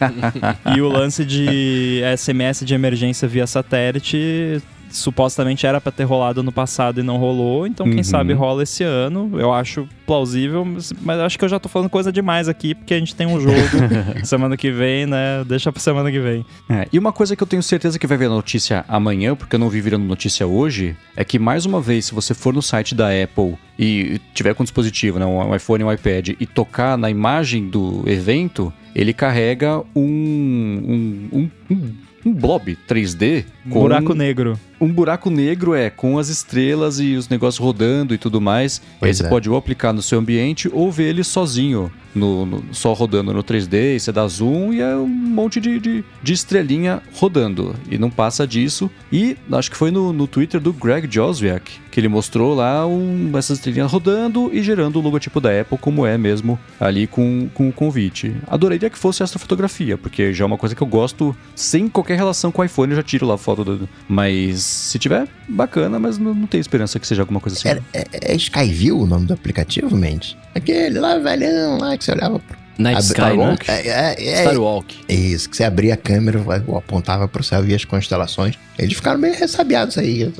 e 0.77 0.81
o 0.81 0.89
lance 0.89 1.25
de 1.25 2.03
SMS 2.17 2.65
de 2.65 2.75
emergência 2.75 3.27
via 3.27 3.47
satélite 3.47 4.61
supostamente 4.91 5.67
era 5.67 5.81
para 5.81 5.93
ter 5.93 6.05
rolado 6.05 6.43
no 6.43 6.53
passado 6.53 7.01
e 7.01 7.03
não 7.03 7.17
rolou, 7.17 7.67
então 7.67 7.87
quem 7.87 7.99
uhum. 7.99 8.05
sabe 8.05 8.33
rola 8.33 8.63
esse 8.63 8.83
ano. 8.85 9.39
Eu 9.39 9.53
acho 9.53 9.89
plausível, 10.07 10.65
mas, 10.65 10.93
mas 11.01 11.21
acho 11.21 11.39
que 11.39 11.45
eu 11.45 11.49
já 11.49 11.59
tô 11.59 11.69
falando 11.69 11.89
coisa 11.89 12.13
demais 12.13 12.49
aqui, 12.49 12.75
porque 12.75 12.95
a 12.95 12.99
gente 12.99 13.15
tem 13.15 13.27
um 13.27 13.41
jogo 13.41 13.57
semana 14.25 14.57
que 14.57 14.71
vem, 14.71 15.07
né? 15.07 15.45
Deixa 15.47 15.71
pra 15.71 15.81
semana 15.81 16.11
que 16.11 16.21
vem. 16.21 16.45
É, 16.69 16.89
e 16.93 16.99
uma 16.99 17.13
coisa 17.13 17.35
que 17.37 17.43
eu 17.43 17.47
tenho 17.47 17.63
certeza 17.63 17.99
que 17.99 18.07
vai 18.07 18.19
ver 18.19 18.27
a 18.27 18.31
notícia 18.31 18.85
amanhã, 18.89 19.35
porque 19.35 19.57
eu 19.57 19.61
não 19.61 19.69
vi 19.69 19.81
virando 19.81 20.05
notícia 20.05 20.47
hoje, 20.47 20.97
é 21.17 21.25
que 21.25 21.39
mais 21.39 21.67
uma 21.67 21.81
vez, 21.81 22.07
se 22.07 22.15
você 22.15 22.35
for 22.35 22.53
no 22.53 22.63
site 22.63 22.95
da 22.95 23.09
Apple 23.09 23.57
e 23.79 24.21
tiver 24.35 24.55
com 24.55 24.63
dispositivo, 24.63 25.19
né, 25.19 25.27
um 25.27 25.55
iPhone 25.55 25.85
ou 25.85 25.91
um 25.91 25.93
iPad, 25.93 26.31
e 26.39 26.47
tocar 26.47 26.99
na 26.99 27.11
imagem 27.11 27.69
do 27.69 28.03
evento, 28.07 28.73
ele 28.95 29.13
carrega 29.13 29.83
um, 29.95 30.03
um, 30.03 31.29
um, 31.33 31.51
um 31.71 31.91
um 32.25 32.33
blob 32.33 32.77
3D. 32.89 33.45
Um 33.67 33.71
com 33.71 33.81
buraco 33.81 34.15
negro. 34.15 34.59
Um 34.81 34.89
buraco 34.89 35.31
negro, 35.31 35.75
é, 35.75 35.91
com 35.91 36.19
as 36.19 36.29
estrelas 36.29 36.99
e 36.99 37.15
os 37.15 37.29
negócios 37.29 37.63
rodando 37.63 38.15
e 38.15 38.19
tudo 38.19 38.41
mais. 38.41 38.81
Pois 38.99 39.11
Aí 39.11 39.15
você 39.15 39.27
é. 39.27 39.29
pode 39.29 39.51
ou 39.51 39.57
aplicar 39.57 39.93
no 39.93 40.01
seu 40.01 40.19
ambiente 40.19 40.71
ou 40.73 40.91
ver 40.91 41.11
ele 41.11 41.23
sozinho 41.23 41.93
no, 42.15 42.47
no, 42.47 42.65
só 42.73 42.93
rodando 42.93 43.33
no 43.33 43.45
3D, 43.45 43.97
e 43.97 44.01
você 44.01 44.11
dá 44.11 44.27
zoom 44.27 44.73
e 44.73 44.81
é 44.81 44.97
um 44.97 45.07
monte 45.07 45.61
de, 45.61 45.79
de, 45.79 46.05
de, 46.23 46.33
estrelinha 46.33 47.03
rodando. 47.15 47.75
E 47.91 47.99
não 47.99 48.11
passa 48.11 48.47
disso. 48.47 48.91
E 49.13 49.37
acho 49.53 49.71
que 49.71 49.77
foi 49.77 49.91
no, 49.91 50.13
no 50.13 50.27
Twitter 50.27 50.61
do 50.61 50.73
Greg 50.73 51.07
Joswiak 51.13 51.81
que 51.91 51.99
ele 51.99 52.09
mostrou 52.09 52.55
lá 52.55 52.87
um, 52.87 53.33
essas 53.37 53.59
estrelinhas 53.59 53.91
rodando 53.91 54.51
e 54.53 54.63
gerando 54.63 54.99
o 54.99 55.03
logotipo 55.03 55.41
da 55.41 55.61
Apple, 55.61 55.77
como 55.77 56.07
é 56.07 56.17
mesmo 56.17 56.59
ali 56.79 57.07
com, 57.07 57.49
com 57.53 57.69
o 57.69 57.73
convite. 57.73 58.35
Adoraria 58.47 58.89
que 58.89 58.99
fosse 58.99 59.23
essa 59.23 59.39
fotografia, 59.39 59.99
porque 59.99 60.33
já 60.33 60.45
é 60.45 60.47
uma 60.47 60.57
coisa 60.57 60.75
que 60.75 60.83
eu 60.83 60.87
gosto 60.87 61.37
sem 61.55 61.89
qualquer 61.89 62.17
relação 62.17 62.53
com 62.53 62.63
o 62.63 62.65
iPhone, 62.65 62.93
eu 62.93 62.97
já 62.97 63.03
tiro 63.03 63.27
lá 63.27 63.35
a 63.35 63.39
foto 63.57 63.65
do. 63.65 63.89
Mas 64.09 64.63
se 64.63 64.99
tiver, 64.99 65.27
bacana, 65.49 65.99
mas 65.99 66.19
não, 66.19 66.35
não 66.35 66.47
tenho 66.47 66.61
esperança 66.61 66.99
que 66.99 67.07
seja 67.07 67.23
alguma 67.23 67.41
coisa 67.41 67.57
assim. 67.57 67.69
É, 67.69 67.81
é, 67.93 68.33
é 68.33 68.35
Skyview 68.35 69.01
o 69.01 69.07
nome 69.07 69.27
do 69.27 69.35
aplicativo, 69.35 69.97
Mendes? 69.97 70.37
Aquele 70.55 70.99
lá, 70.99 71.19
velhão, 71.19 71.79
lá 71.79 71.97
que 71.97 72.05
você 72.05 72.13
olhava 72.13 72.39
pro. 72.39 72.61
Night 72.79 73.03
Sky, 73.03 73.37
né? 73.37 73.57
É, 73.69 73.89
é, 73.89 74.29
é, 74.29 74.41
Starwalk. 74.41 74.97
Isso, 75.07 75.51
que 75.51 75.57
você 75.57 75.65
abria 75.65 75.93
a 75.93 75.97
câmera, 75.99 76.43
apontava 76.77 77.29
pro 77.29 77.45
céu, 77.45 77.63
via 77.63 77.77
as 77.77 77.85
constelações. 77.85 78.59
Eles 78.79 78.95
ficaram 78.95 79.19
meio 79.19 79.35
ressabiados 79.35 79.99
aí. 79.99 80.33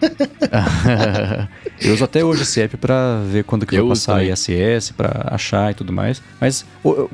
eu 1.80 1.94
uso 1.94 2.04
até 2.04 2.24
hoje 2.24 2.42
esse 2.42 2.60
app 2.60 2.76
pra 2.76 3.20
ver 3.30 3.44
quando 3.44 3.66
que 3.66 3.76
eu 3.76 3.86
vai 3.86 3.96
passar 3.96 4.24
ISS, 4.24 4.92
pra 4.92 5.28
achar 5.30 5.70
e 5.70 5.74
tudo 5.74 5.92
mais. 5.92 6.22
Mas 6.40 6.64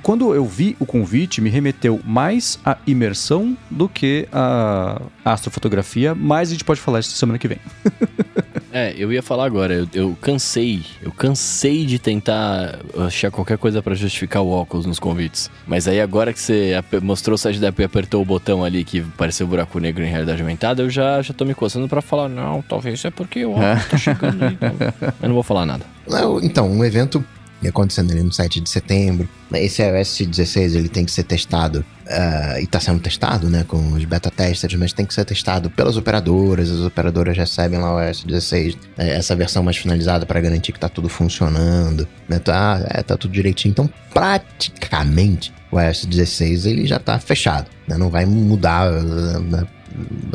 quando 0.02 0.34
eu 0.34 0.44
vi 0.44 0.76
o 0.78 0.86
convite, 0.86 1.40
me 1.40 1.50
remeteu 1.50 2.00
mais 2.04 2.58
à 2.64 2.76
imersão 2.86 3.56
do 3.70 3.88
que 3.88 4.28
a 4.32 5.00
astrofotografia, 5.24 6.14
mas 6.14 6.48
a 6.48 6.52
gente 6.52 6.64
pode 6.64 6.80
falar 6.80 7.00
isso 7.00 7.10
semana 7.12 7.38
que 7.38 7.48
vem. 7.48 7.58
É, 8.72 8.94
eu 8.96 9.12
ia 9.12 9.22
falar 9.22 9.44
agora, 9.44 9.74
eu, 9.74 9.88
eu, 9.92 10.16
cansei, 10.18 10.82
eu 11.02 11.12
cansei 11.12 11.84
de 11.84 11.98
tentar 11.98 12.78
achar 13.06 13.30
qualquer 13.30 13.58
coisa 13.58 13.82
para 13.82 13.94
justificar 13.94 14.42
o 14.42 14.48
óculos 14.48 14.86
nos 14.86 14.98
convites. 14.98 15.50
Mas 15.66 15.86
aí 15.86 16.00
agora 16.00 16.32
que 16.32 16.40
você 16.40 16.72
mostrou 17.02 17.34
o 17.34 17.38
site 17.38 17.58
da 17.58 17.68
Apple 17.68 17.82
e 17.82 17.86
apertou 17.86 18.22
o 18.22 18.24
botão 18.24 18.64
ali 18.64 18.82
que 18.82 19.02
pareceu 19.02 19.46
um 19.46 19.50
buraco 19.50 19.78
negro 19.78 20.02
em 20.02 20.08
realidade 20.08 20.40
aumentada, 20.40 20.82
eu 20.82 20.88
já, 20.88 21.20
já 21.20 21.34
tô 21.34 21.44
me 21.44 21.54
coçando 21.54 21.86
para 21.86 22.00
falar, 22.00 22.30
não, 22.30 22.62
talvez 22.72 23.04
é 23.04 23.10
porque 23.10 23.44
o 23.44 23.52
óculos 23.52 23.86
tá 23.86 23.98
chegando 23.98 24.42
aí. 24.42 24.54
Então. 24.54 24.72
Eu 25.20 25.28
não 25.28 25.34
vou 25.34 25.42
falar 25.42 25.66
nada. 25.66 25.84
Então, 26.42 26.70
um 26.70 26.84
evento 26.84 27.24
acontecendo 27.68 28.10
ali 28.10 28.22
no 28.22 28.32
7 28.32 28.60
de 28.60 28.68
setembro. 28.68 29.28
Esse 29.52 29.82
iOS 29.82 30.22
16 30.26 30.74
ele 30.74 30.88
tem 30.88 31.04
que 31.04 31.12
ser 31.12 31.22
testado 31.22 31.84
uh, 32.06 32.58
e 32.58 32.64
está 32.64 32.80
sendo 32.80 32.98
testado, 32.98 33.48
né, 33.48 33.64
com 33.68 33.92
os 33.92 34.04
beta 34.04 34.32
testers, 34.32 34.74
mas 34.74 34.92
tem 34.92 35.06
que 35.06 35.14
ser 35.14 35.24
testado 35.24 35.70
pelas 35.70 35.96
operadoras. 35.96 36.70
As 36.70 36.80
operadoras 36.80 37.36
recebem 37.36 37.78
lá 37.78 37.94
o 37.94 38.02
iOS 38.02 38.24
16, 38.24 38.76
é, 38.98 39.10
essa 39.10 39.36
versão 39.36 39.62
mais 39.62 39.76
finalizada 39.76 40.26
para 40.26 40.40
garantir 40.40 40.72
que 40.72 40.78
está 40.78 40.88
tudo 40.88 41.08
funcionando, 41.08 42.08
né, 42.28 42.40
tá, 42.40 42.84
é, 42.88 43.00
tá 43.00 43.16
tudo 43.16 43.32
direitinho. 43.32 43.70
Então, 43.70 43.90
praticamente 44.12 45.52
o 45.70 45.80
iOS 45.80 46.06
16 46.06 46.66
ele 46.66 46.84
já 46.84 46.96
está 46.96 47.16
fechado, 47.20 47.68
né, 47.86 47.96
não 47.96 48.10
vai 48.10 48.26
mudar 48.26 48.90
né, 48.90 49.64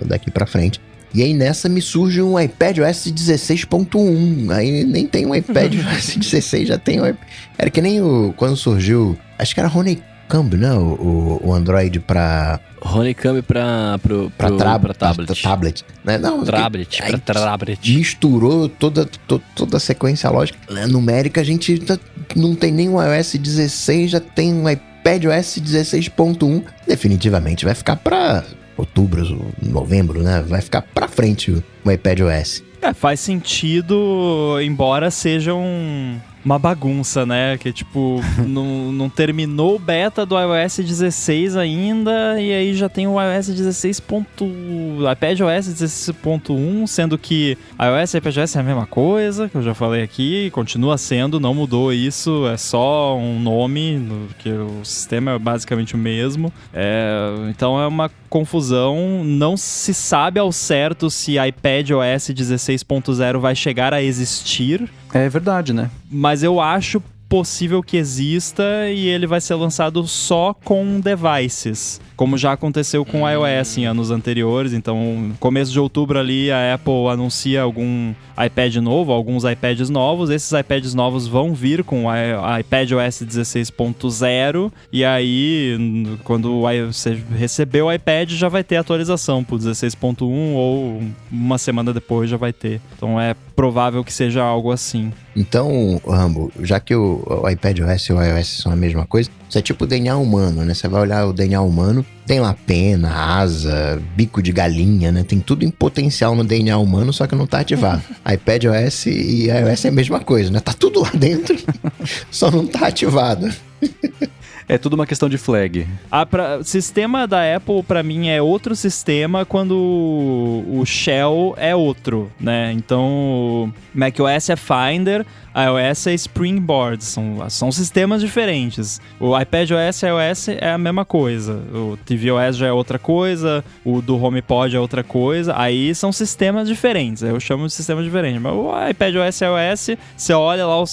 daqui 0.06 0.32
para 0.32 0.46
frente. 0.46 0.80
E 1.14 1.24
aí 1.24 1.34
nessa 1.34 1.70
me 1.70 1.82
surge 1.82 2.22
um 2.22 2.40
iPad 2.40 2.80
OS 2.80 3.08
16.1. 3.08 4.52
Aí 4.52 4.84
nem 4.84 5.08
tem 5.08 5.26
um 5.26 5.34
iPad 5.34 5.76
OS 5.96 6.16
16, 6.16 6.68
já 6.68 6.78
tem 6.78 7.02
um 7.02 7.16
Era 7.58 7.70
que 7.70 7.82
nem 7.82 8.02
o 8.02 8.34
quando 8.36 8.56
surgiu, 8.56 9.18
acho 9.38 9.54
que 9.54 9.60
era 9.60 9.70
Honeycomb, 9.70 10.58
né? 10.58 10.74
O, 10.74 11.42
o 11.44 11.54
Android 11.54 12.00
para 12.00 12.60
Honeycomb 12.82 13.42
para 13.42 14.00
pro, 14.02 14.32
pra, 14.38 14.52
tra 14.52 14.80
pra 14.80 14.94
tablet. 14.94 15.28
Pra 15.28 15.36
tablet. 15.36 15.86
Né? 16.04 16.18
Não, 16.18 16.44
tablet, 16.44 17.02
pra 17.26 17.34
tablet. 17.34 17.96
Misturou 17.96 18.70
toda, 18.70 19.06
to, 19.06 19.42
toda 19.56 19.78
a 19.78 19.80
sequência 19.80 20.30
lógica. 20.30 20.60
Né? 20.72 20.86
Numérica, 20.86 21.42
a 21.42 21.44
gente 21.44 21.80
tá, 21.80 21.98
não 22.36 22.56
tem 22.56 22.72
nem 22.72 22.90
um 22.90 23.02
iOS 23.02 23.36
16, 23.36 24.12
já 24.12 24.20
tem 24.20 24.54
um 24.54 24.70
iPad 24.70 25.26
OS 25.26 25.60
16.1. 25.60 26.64
Definitivamente 26.86 27.66
vai 27.66 27.74
ficar 27.74 27.96
para 27.96 28.44
outubro, 28.78 29.52
novembro, 29.62 30.22
né? 30.22 30.44
Vai 30.48 30.62
ficar 30.62 30.82
para 30.82 31.08
frente 31.08 31.52
o 31.84 31.92
iPad 31.92 32.20
OS. 32.22 32.64
É, 32.82 32.94
faz 32.94 33.20
sentido, 33.20 34.60
embora 34.62 35.10
seja 35.10 35.54
um 35.54 36.20
uma 36.48 36.58
bagunça, 36.58 37.26
né? 37.26 37.58
Que 37.58 37.74
tipo, 37.74 38.22
não, 38.48 38.92
não 38.92 39.10
terminou 39.10 39.76
o 39.76 39.80
beta 39.80 40.26
do 40.26 40.36
iOS 40.40 40.78
16 40.78 41.58
ainda, 41.58 42.42
e 42.42 42.54
aí 42.54 42.74
já 42.74 42.88
tem 42.88 43.06
o 43.06 43.22
iOS 43.22 43.48
16. 43.48 43.98
iPad 43.98 45.42
OS 45.42 45.68
16.1, 45.68 46.88
sendo 46.88 47.18
que 47.18 47.58
iOS 47.80 48.14
e 48.14 48.18
iPadOS 48.18 48.56
é 48.56 48.60
a 48.60 48.64
mesma 48.64 48.88
coisa, 48.88 49.50
que 49.50 49.58
eu 49.58 49.62
já 49.62 49.74
falei 49.74 50.02
aqui, 50.02 50.50
continua 50.52 50.98
sendo, 50.98 51.38
não 51.38 51.54
mudou 51.54 51.92
isso, 51.92 52.48
é 52.48 52.56
só 52.56 53.18
um 53.18 53.40
nome, 53.40 54.08
que 54.40 54.50
o 54.50 54.86
sistema 54.86 55.32
é 55.32 55.40
basicamente 55.40 55.96
o 55.96 55.98
mesmo. 55.98 56.52
É, 56.74 57.50
então 57.50 57.80
é 57.80 57.86
uma 57.86 58.10
confusão, 58.30 59.24
não 59.24 59.58
se 59.58 59.94
sabe 59.94 60.40
ao 60.40 60.52
certo 60.52 61.10
se 61.10 61.38
iPad 61.38 61.92
OS 61.92 62.30
16.0 62.30 63.40
vai 63.40 63.56
chegar 63.56 63.94
a 63.94 64.02
existir. 64.02 64.90
É 65.14 65.28
verdade, 65.30 65.74
né? 65.74 65.90
Mas 66.10 66.44
eu 66.44 66.60
acho 66.60 67.02
possível 67.30 67.84
que 67.84 67.98
exista 67.98 68.64
e 68.90 69.08
ele 69.08 69.28
vai 69.28 69.42
ser 69.42 69.56
lançado 69.56 70.06
só 70.08 70.54
com 70.54 71.00
devices 71.00 72.00
como 72.18 72.36
já 72.36 72.52
aconteceu 72.52 73.06
com 73.06 73.22
o 73.22 73.30
iOS 73.30 73.78
em 73.78 73.86
anos 73.86 74.10
anteriores. 74.10 74.74
Então, 74.74 75.32
começo 75.40 75.72
de 75.72 75.80
outubro 75.80 76.20
ali, 76.20 76.52
a 76.52 76.74
Apple 76.74 77.08
anuncia 77.12 77.62
algum 77.62 78.14
iPad 78.44 78.78
novo, 78.78 79.12
alguns 79.12 79.44
iPads 79.44 79.90
novos. 79.90 80.32
Esses 80.32 80.52
iPads 80.52 80.96
novos 80.96 81.28
vão 81.28 81.54
vir 81.54 81.84
com 81.84 82.06
o 82.06 82.60
iPad 82.60 82.92
OS 82.94 83.22
16.0 83.22 84.72
e 84.92 85.06
aí, 85.06 86.18
quando 86.24 86.64
você 86.92 87.22
receber 87.38 87.84
o 87.84 87.94
iPad, 87.94 88.32
já 88.32 88.50
vai 88.50 88.64
ter 88.64 88.78
atualização 88.78 89.44
para 89.44 89.56
o 89.56 89.60
16.1 89.60 90.24
ou 90.56 91.04
uma 91.32 91.60
semana 91.60 91.94
depois 91.94 92.28
já 92.28 92.38
vai 92.38 92.52
ter. 92.52 92.82
Então, 92.96 93.22
é 93.22 93.36
provável 93.58 94.04
que 94.04 94.14
seja 94.14 94.44
algo 94.44 94.72
assim. 94.72 95.12
Então, 95.36 96.00
Rambo, 96.08 96.52
já 96.62 96.80
que 96.80 96.94
o, 96.94 97.24
o 97.28 97.50
iPad 97.50 97.80
OS 97.80 98.04
e 98.04 98.14
o 98.14 98.24
iOS 98.24 98.60
são 98.62 98.72
a 98.72 98.76
mesma 98.76 99.04
coisa, 99.04 99.32
isso 99.50 99.58
é 99.58 99.62
tipo 99.64 99.84
o 99.84 99.88
DNA 99.88 100.16
humano, 100.16 100.64
né? 100.64 100.76
Você 100.76 100.88
vai 100.88 101.02
olhar 101.02 101.26
o 101.26 101.34
DNA 101.34 101.60
humano, 101.60 102.06
tem 102.28 102.40
lá 102.40 102.56
pena, 102.68 103.12
asa, 103.12 104.00
bico 104.16 104.44
de 104.44 104.52
galinha, 104.52 105.12
né? 105.12 105.24
Tem 105.24 105.40
tudo 105.40 105.66
em 105.66 105.72
potencial 105.72 106.36
no 106.36 106.44
DNA 106.44 106.78
humano, 106.78 107.12
só 107.12 107.26
que 107.26 107.36
não 107.36 107.48
tá 107.48 107.60
ativado. 107.62 108.04
iPad 108.32 108.66
OS 108.66 109.08
e 109.08 109.48
iOS 109.48 109.86
é 109.86 109.88
a 109.88 109.92
mesma 109.92 110.20
coisa, 110.20 110.52
né? 110.52 110.60
Tá 110.60 110.74
tudo 110.74 111.02
lá 111.02 111.10
dentro, 111.16 111.58
só 112.30 112.52
não 112.52 112.68
tá 112.68 112.86
ativado. 112.88 113.52
É 114.70 114.78
tudo 114.78 114.94
uma 114.96 115.08
questão 115.08 115.30
de 115.30 115.38
flag. 115.38 115.88
A 116.12 116.26
pra, 116.26 116.62
sistema 116.64 117.26
da 117.26 117.56
Apple, 117.56 117.82
para 117.84 118.04
mim, 118.04 118.28
é 118.28 118.42
outro 118.42 118.76
sistema 118.76 119.46
quando 119.46 119.74
o 119.74 120.84
shell 120.86 121.54
é 121.58 121.74
outro, 121.74 122.30
né? 122.38 122.74
Então, 122.74 123.74
macOS 123.94 124.50
é 124.50 124.56
Finder, 124.58 125.26
iOS 125.58 126.08
é 126.08 126.14
Springboard, 126.14 127.04
são, 127.04 127.50
são 127.50 127.72
sistemas 127.72 128.22
diferentes. 128.22 129.02
O 129.20 129.38
iPadOS 129.38 130.04
e 130.04 130.06
iOS 130.06 130.48
é 130.50 130.72
a 130.72 130.78
mesma 130.78 131.04
coisa, 131.04 131.60
o 131.74 131.98
tvOS 132.06 132.58
já 132.58 132.68
é 132.68 132.72
outra 132.72 133.00
coisa, 133.00 133.66
o 133.84 134.00
do 134.00 134.22
HomePod 134.22 134.76
é 134.76 134.80
outra 134.80 135.04
coisa, 135.04 135.56
aí 135.58 135.96
são 135.96 136.12
sistemas 136.12 136.68
diferentes, 136.68 137.24
eu 137.24 137.40
chamo 137.40 137.66
de 137.66 137.74
sistema 137.74 138.04
diferente. 138.04 138.40
Mas 138.40 138.54
o 138.54 138.72
iPadOS 138.90 139.42
e 139.42 139.46
iOS, 139.46 139.90
você 140.16 140.34
olha 140.34 140.68
lá 140.68 140.80
o, 140.80 140.86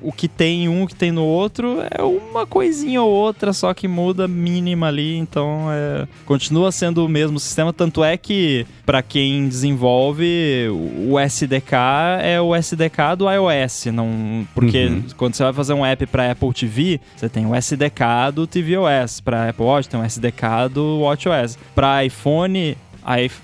o 0.00 0.12
que 0.12 0.26
tem 0.26 0.64
em 0.64 0.68
um, 0.68 0.82
o 0.82 0.88
que 0.88 0.96
tem 0.96 1.12
no 1.12 1.24
outro, 1.24 1.78
é 1.88 2.02
uma 2.02 2.44
coisinha 2.44 3.01
ou 3.02 3.10
outra, 3.12 3.52
só 3.52 3.72
que 3.74 3.86
muda 3.86 4.26
mínima 4.26 4.88
ali, 4.88 5.16
então 5.16 5.66
é, 5.70 6.06
continua 6.24 6.72
sendo 6.72 7.04
o 7.04 7.08
mesmo 7.08 7.38
sistema, 7.38 7.72
tanto 7.72 8.02
é 8.02 8.16
que 8.16 8.66
para 8.84 9.02
quem 9.02 9.48
desenvolve 9.48 10.68
o 10.70 11.18
SDK 11.18 11.74
é 12.22 12.40
o 12.40 12.54
SDK 12.54 13.16
do 13.16 13.30
iOS, 13.30 13.86
não, 13.86 14.46
porque 14.54 14.86
uhum. 14.86 15.04
quando 15.16 15.34
você 15.34 15.42
vai 15.44 15.52
fazer 15.52 15.72
um 15.74 15.84
app 15.84 16.06
para 16.06 16.30
Apple 16.30 16.52
TV, 16.52 17.00
você 17.16 17.28
tem 17.28 17.46
o 17.46 17.54
SDK 17.54 18.32
do 18.34 18.46
tvOS, 18.46 19.20
para 19.20 19.48
Apple 19.48 19.64
Watch 19.64 19.88
tem 19.88 20.00
o 20.00 20.04
SDK 20.04 20.68
do 20.72 21.00
WatchOS. 21.00 21.58
Para 21.74 22.04
iPhone 22.04 22.76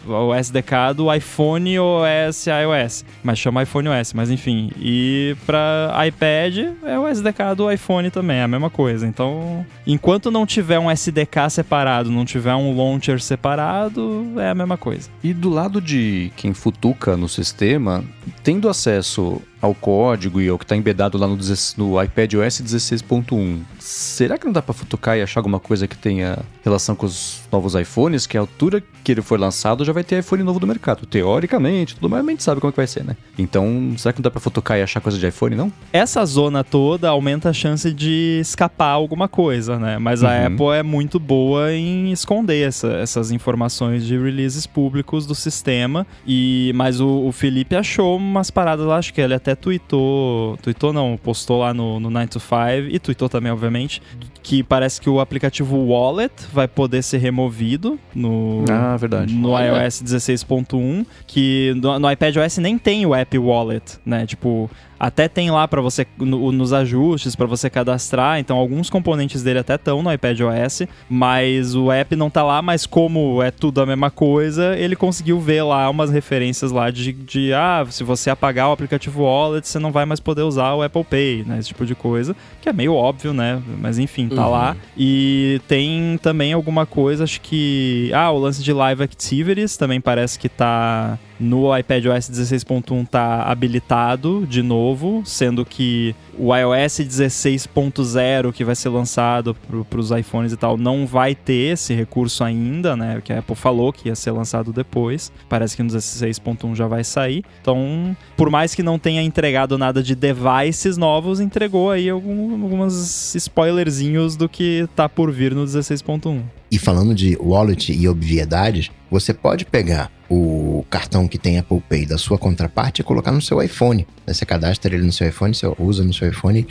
o 0.06 0.34
SDK 0.34 0.94
do 0.94 1.12
iPhone 1.12 1.78
OS 1.78 2.46
iOS, 2.46 3.04
mas 3.22 3.38
chama 3.38 3.62
iPhone 3.62 3.88
OS, 3.88 4.12
mas 4.12 4.30
enfim. 4.30 4.70
E 4.78 5.36
para 5.46 5.92
iPad 6.06 6.74
é 6.84 6.98
o 6.98 7.08
SDK 7.08 7.54
do 7.56 7.70
iPhone 7.70 8.10
também, 8.10 8.38
é 8.38 8.42
a 8.42 8.48
mesma 8.48 8.70
coisa. 8.70 9.06
Então, 9.06 9.64
enquanto 9.86 10.30
não 10.30 10.46
tiver 10.46 10.78
um 10.78 10.90
SDK 10.90 11.50
separado, 11.50 12.10
não 12.10 12.24
tiver 12.24 12.54
um 12.54 12.76
launcher 12.76 13.20
separado, 13.20 14.34
é 14.38 14.50
a 14.50 14.54
mesma 14.54 14.76
coisa. 14.76 15.08
E 15.22 15.32
do 15.32 15.50
lado 15.50 15.80
de 15.80 16.32
quem 16.36 16.54
futuca 16.54 17.16
no 17.16 17.28
sistema, 17.28 18.04
tendo 18.42 18.68
acesso 18.68 19.42
ao 19.60 19.74
código 19.74 20.40
e 20.40 20.48
ao 20.48 20.58
que 20.58 20.64
está 20.64 20.76
embedado 20.76 21.18
lá 21.18 21.26
no, 21.26 21.36
no 21.76 22.02
iPad 22.02 22.34
OS 22.34 22.62
16.1, 22.62 23.60
será 23.78 24.38
que 24.38 24.46
não 24.46 24.52
dá 24.52 24.62
para 24.62 24.74
futucar 24.74 25.16
e 25.16 25.22
achar 25.22 25.40
alguma 25.40 25.58
coisa 25.58 25.86
que 25.86 25.96
tenha 25.96 26.38
relação 26.64 26.94
com 26.94 27.06
os 27.06 27.42
novos 27.50 27.74
iPhones? 27.74 28.26
Que 28.26 28.36
a 28.36 28.40
altura 28.40 28.82
que 29.02 29.12
ele 29.12 29.22
for 29.22 29.38
lançado 29.38 29.84
já 29.84 29.92
vai 29.92 30.04
ter 30.04 30.18
iPhone 30.18 30.42
novo 30.42 30.60
do 30.60 30.66
mercado. 30.66 31.06
Teoricamente, 31.06 31.94
tudo 31.94 32.10
mais 32.10 32.26
a 32.26 32.30
gente 32.30 32.42
sabe 32.42 32.60
como 32.60 32.70
é 32.70 32.72
que 32.72 32.76
vai 32.76 32.86
ser, 32.86 33.04
né? 33.04 33.16
Então, 33.38 33.94
será 33.96 34.12
que 34.12 34.18
não 34.18 34.24
dá 34.24 34.30
para 34.30 34.40
futucar 34.40 34.78
e 34.78 34.82
achar 34.82 35.00
coisa 35.00 35.18
de 35.18 35.26
iPhone, 35.26 35.56
não? 35.56 35.72
Essa 35.92 36.24
zona 36.24 36.62
toda 36.62 37.08
aumenta 37.08 37.50
a 37.50 37.52
chance 37.52 37.92
de 37.92 38.38
escapar 38.40 38.90
alguma 38.90 39.28
coisa, 39.28 39.78
né? 39.78 39.98
Mas 39.98 40.22
a 40.22 40.28
uhum. 40.28 40.46
Apple 40.46 40.78
é 40.78 40.82
muito 40.82 41.18
boa 41.18 41.72
em 41.72 42.12
esconder 42.12 42.68
essa, 42.68 42.88
essas 42.88 43.30
informações 43.30 44.04
de 44.04 44.18
releases 44.18 44.66
públicos 44.66 45.26
do 45.26 45.34
sistema. 45.34 46.06
E 46.26 46.72
Mas 46.74 47.00
o, 47.00 47.26
o 47.26 47.32
Felipe 47.32 47.74
achou 47.74 48.16
umas 48.16 48.50
paradas 48.50 48.86
lá, 48.86 48.98
acho 48.98 49.14
que 49.14 49.20
ele 49.20 49.34
até 49.34 49.47
até 49.48 49.54
tweetou, 49.54 50.58
tweetou 50.58 50.92
não, 50.92 51.16
postou 51.16 51.60
lá 51.60 51.72
no, 51.72 51.98
no 51.98 52.10
9 52.10 52.28
to 52.28 52.40
5 52.40 52.54
e 52.90 52.98
tweetou 52.98 53.28
também, 53.28 53.50
obviamente, 53.50 54.02
que 54.48 54.62
parece 54.62 54.98
que 54.98 55.10
o 55.10 55.20
aplicativo 55.20 55.76
Wallet 55.76 56.32
vai 56.50 56.66
poder 56.66 57.02
ser 57.02 57.18
removido 57.18 58.00
no, 58.14 58.64
ah, 58.70 58.96
verdade. 58.96 59.34
no 59.34 59.50
iOS 59.50 60.02
16.1, 60.02 61.04
que 61.26 61.74
no, 61.76 61.98
no 61.98 62.10
iPad 62.10 62.34
OS 62.38 62.56
nem 62.56 62.78
tem 62.78 63.04
o 63.04 63.14
app 63.14 63.38
Wallet, 63.38 63.98
né? 64.06 64.24
Tipo, 64.24 64.70
até 64.98 65.28
tem 65.28 65.50
lá 65.50 65.68
para 65.68 65.80
você 65.80 66.06
no, 66.18 66.50
nos 66.50 66.72
ajustes 66.72 67.36
para 67.36 67.46
você 67.46 67.70
cadastrar, 67.70 68.38
então 68.38 68.56
alguns 68.56 68.90
componentes 68.90 69.42
dele 69.42 69.60
até 69.60 69.76
estão 69.76 70.02
no 70.02 70.12
iPad 70.12 70.40
OS, 70.40 70.82
mas 71.08 71.74
o 71.74 71.92
app 71.92 72.16
não 72.16 72.28
tá 72.28 72.42
lá, 72.42 72.60
mas 72.60 72.84
como 72.84 73.42
é 73.42 73.50
tudo 73.50 73.80
a 73.80 73.86
mesma 73.86 74.10
coisa, 74.10 74.76
ele 74.76 74.96
conseguiu 74.96 75.38
ver 75.38 75.62
lá 75.62 75.88
umas 75.88 76.10
referências 76.10 76.72
lá 76.72 76.90
de, 76.90 77.12
de 77.12 77.52
ah, 77.52 77.86
se 77.88 78.02
você 78.02 78.28
apagar 78.30 78.68
o 78.68 78.72
aplicativo 78.72 79.22
Wallet, 79.22 79.68
você 79.68 79.78
não 79.78 79.92
vai 79.92 80.04
mais 80.04 80.20
poder 80.20 80.42
usar 80.42 80.74
o 80.74 80.82
Apple 80.82 81.04
Pay, 81.04 81.44
né, 81.46 81.58
esse 81.58 81.68
tipo 81.68 81.86
de 81.86 81.94
coisa, 81.94 82.34
que 82.60 82.68
é 82.68 82.72
meio 82.72 82.94
óbvio, 82.94 83.32
né, 83.32 83.62
mas 83.80 83.98
enfim, 83.98 84.28
tá 84.38 84.46
uhum. 84.46 84.52
lá. 84.52 84.76
E 84.96 85.60
tem 85.66 86.18
também 86.22 86.52
alguma 86.52 86.86
coisa, 86.86 87.24
acho 87.24 87.40
que, 87.40 88.10
ah, 88.14 88.30
o 88.30 88.38
lance 88.38 88.62
de 88.62 88.72
Live 88.72 89.02
Activities 89.02 89.76
também 89.76 90.00
parece 90.00 90.38
que 90.38 90.48
tá 90.48 91.18
no 91.38 91.76
iPad 91.76 92.06
OS 92.06 92.30
16.1 92.30 93.06
tá 93.06 93.42
habilitado 93.42 94.46
de 94.46 94.62
novo, 94.62 95.22
sendo 95.24 95.64
que 95.64 96.14
o 96.38 96.54
iOS 96.54 97.00
16.0 97.00 98.52
que 98.52 98.64
vai 98.64 98.74
ser 98.74 98.88
lançado 98.88 99.56
para 99.88 100.00
os 100.00 100.10
iPhones 100.10 100.52
e 100.52 100.56
tal 100.56 100.76
não 100.76 101.06
vai 101.06 101.34
ter 101.34 101.72
esse 101.72 101.94
recurso 101.94 102.44
ainda, 102.44 102.96
né? 102.96 103.20
Que 103.24 103.32
a 103.32 103.38
Apple 103.38 103.56
falou 103.56 103.92
que 103.92 104.08
ia 104.08 104.14
ser 104.14 104.30
lançado 104.30 104.72
depois. 104.72 105.32
Parece 105.48 105.76
que 105.76 105.82
no 105.82 105.90
16.1 105.90 106.74
já 106.74 106.86
vai 106.86 107.04
sair. 107.04 107.44
Então, 107.60 108.16
por 108.36 108.50
mais 108.50 108.74
que 108.74 108.82
não 108.82 108.98
tenha 108.98 109.22
entregado 109.22 109.78
nada 109.78 110.02
de 110.02 110.14
devices 110.14 110.96
novos, 110.96 111.40
entregou 111.40 111.90
aí 111.90 112.08
alguns 112.08 113.34
spoilerzinhos 113.34 114.36
do 114.36 114.48
que 114.48 114.88
tá 114.94 115.08
por 115.08 115.30
vir 115.30 115.54
no 115.54 115.64
16.1. 115.64 116.57
E 116.70 116.78
falando 116.78 117.14
de 117.14 117.36
wallet 117.40 117.92
e 117.92 118.08
obviedades, 118.08 118.90
você 119.10 119.32
pode 119.32 119.64
pegar 119.64 120.10
o 120.28 120.84
cartão 120.90 121.26
que 121.26 121.38
tem 121.38 121.58
Apple 121.58 121.82
Pay 121.88 122.04
da 122.04 122.18
sua 122.18 122.38
contraparte 122.38 123.00
e 123.00 123.04
colocar 123.04 123.32
no 123.32 123.40
seu 123.40 123.62
iPhone. 123.62 124.06
Você 124.26 124.44
cadastra 124.44 124.94
ele 124.94 125.04
no 125.04 125.12
seu 125.12 125.28
iPhone, 125.28 125.54
você 125.54 125.66
usa 125.78 126.04
no 126.04 126.12
seu 126.12 126.28
iPhone, 126.28 126.66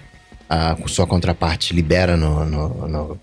a 0.50 0.78
sua 0.86 1.08
contraparte 1.08 1.74
libera 1.74 2.16
no, 2.16 2.46
no, 2.46 2.88
no 2.88 3.20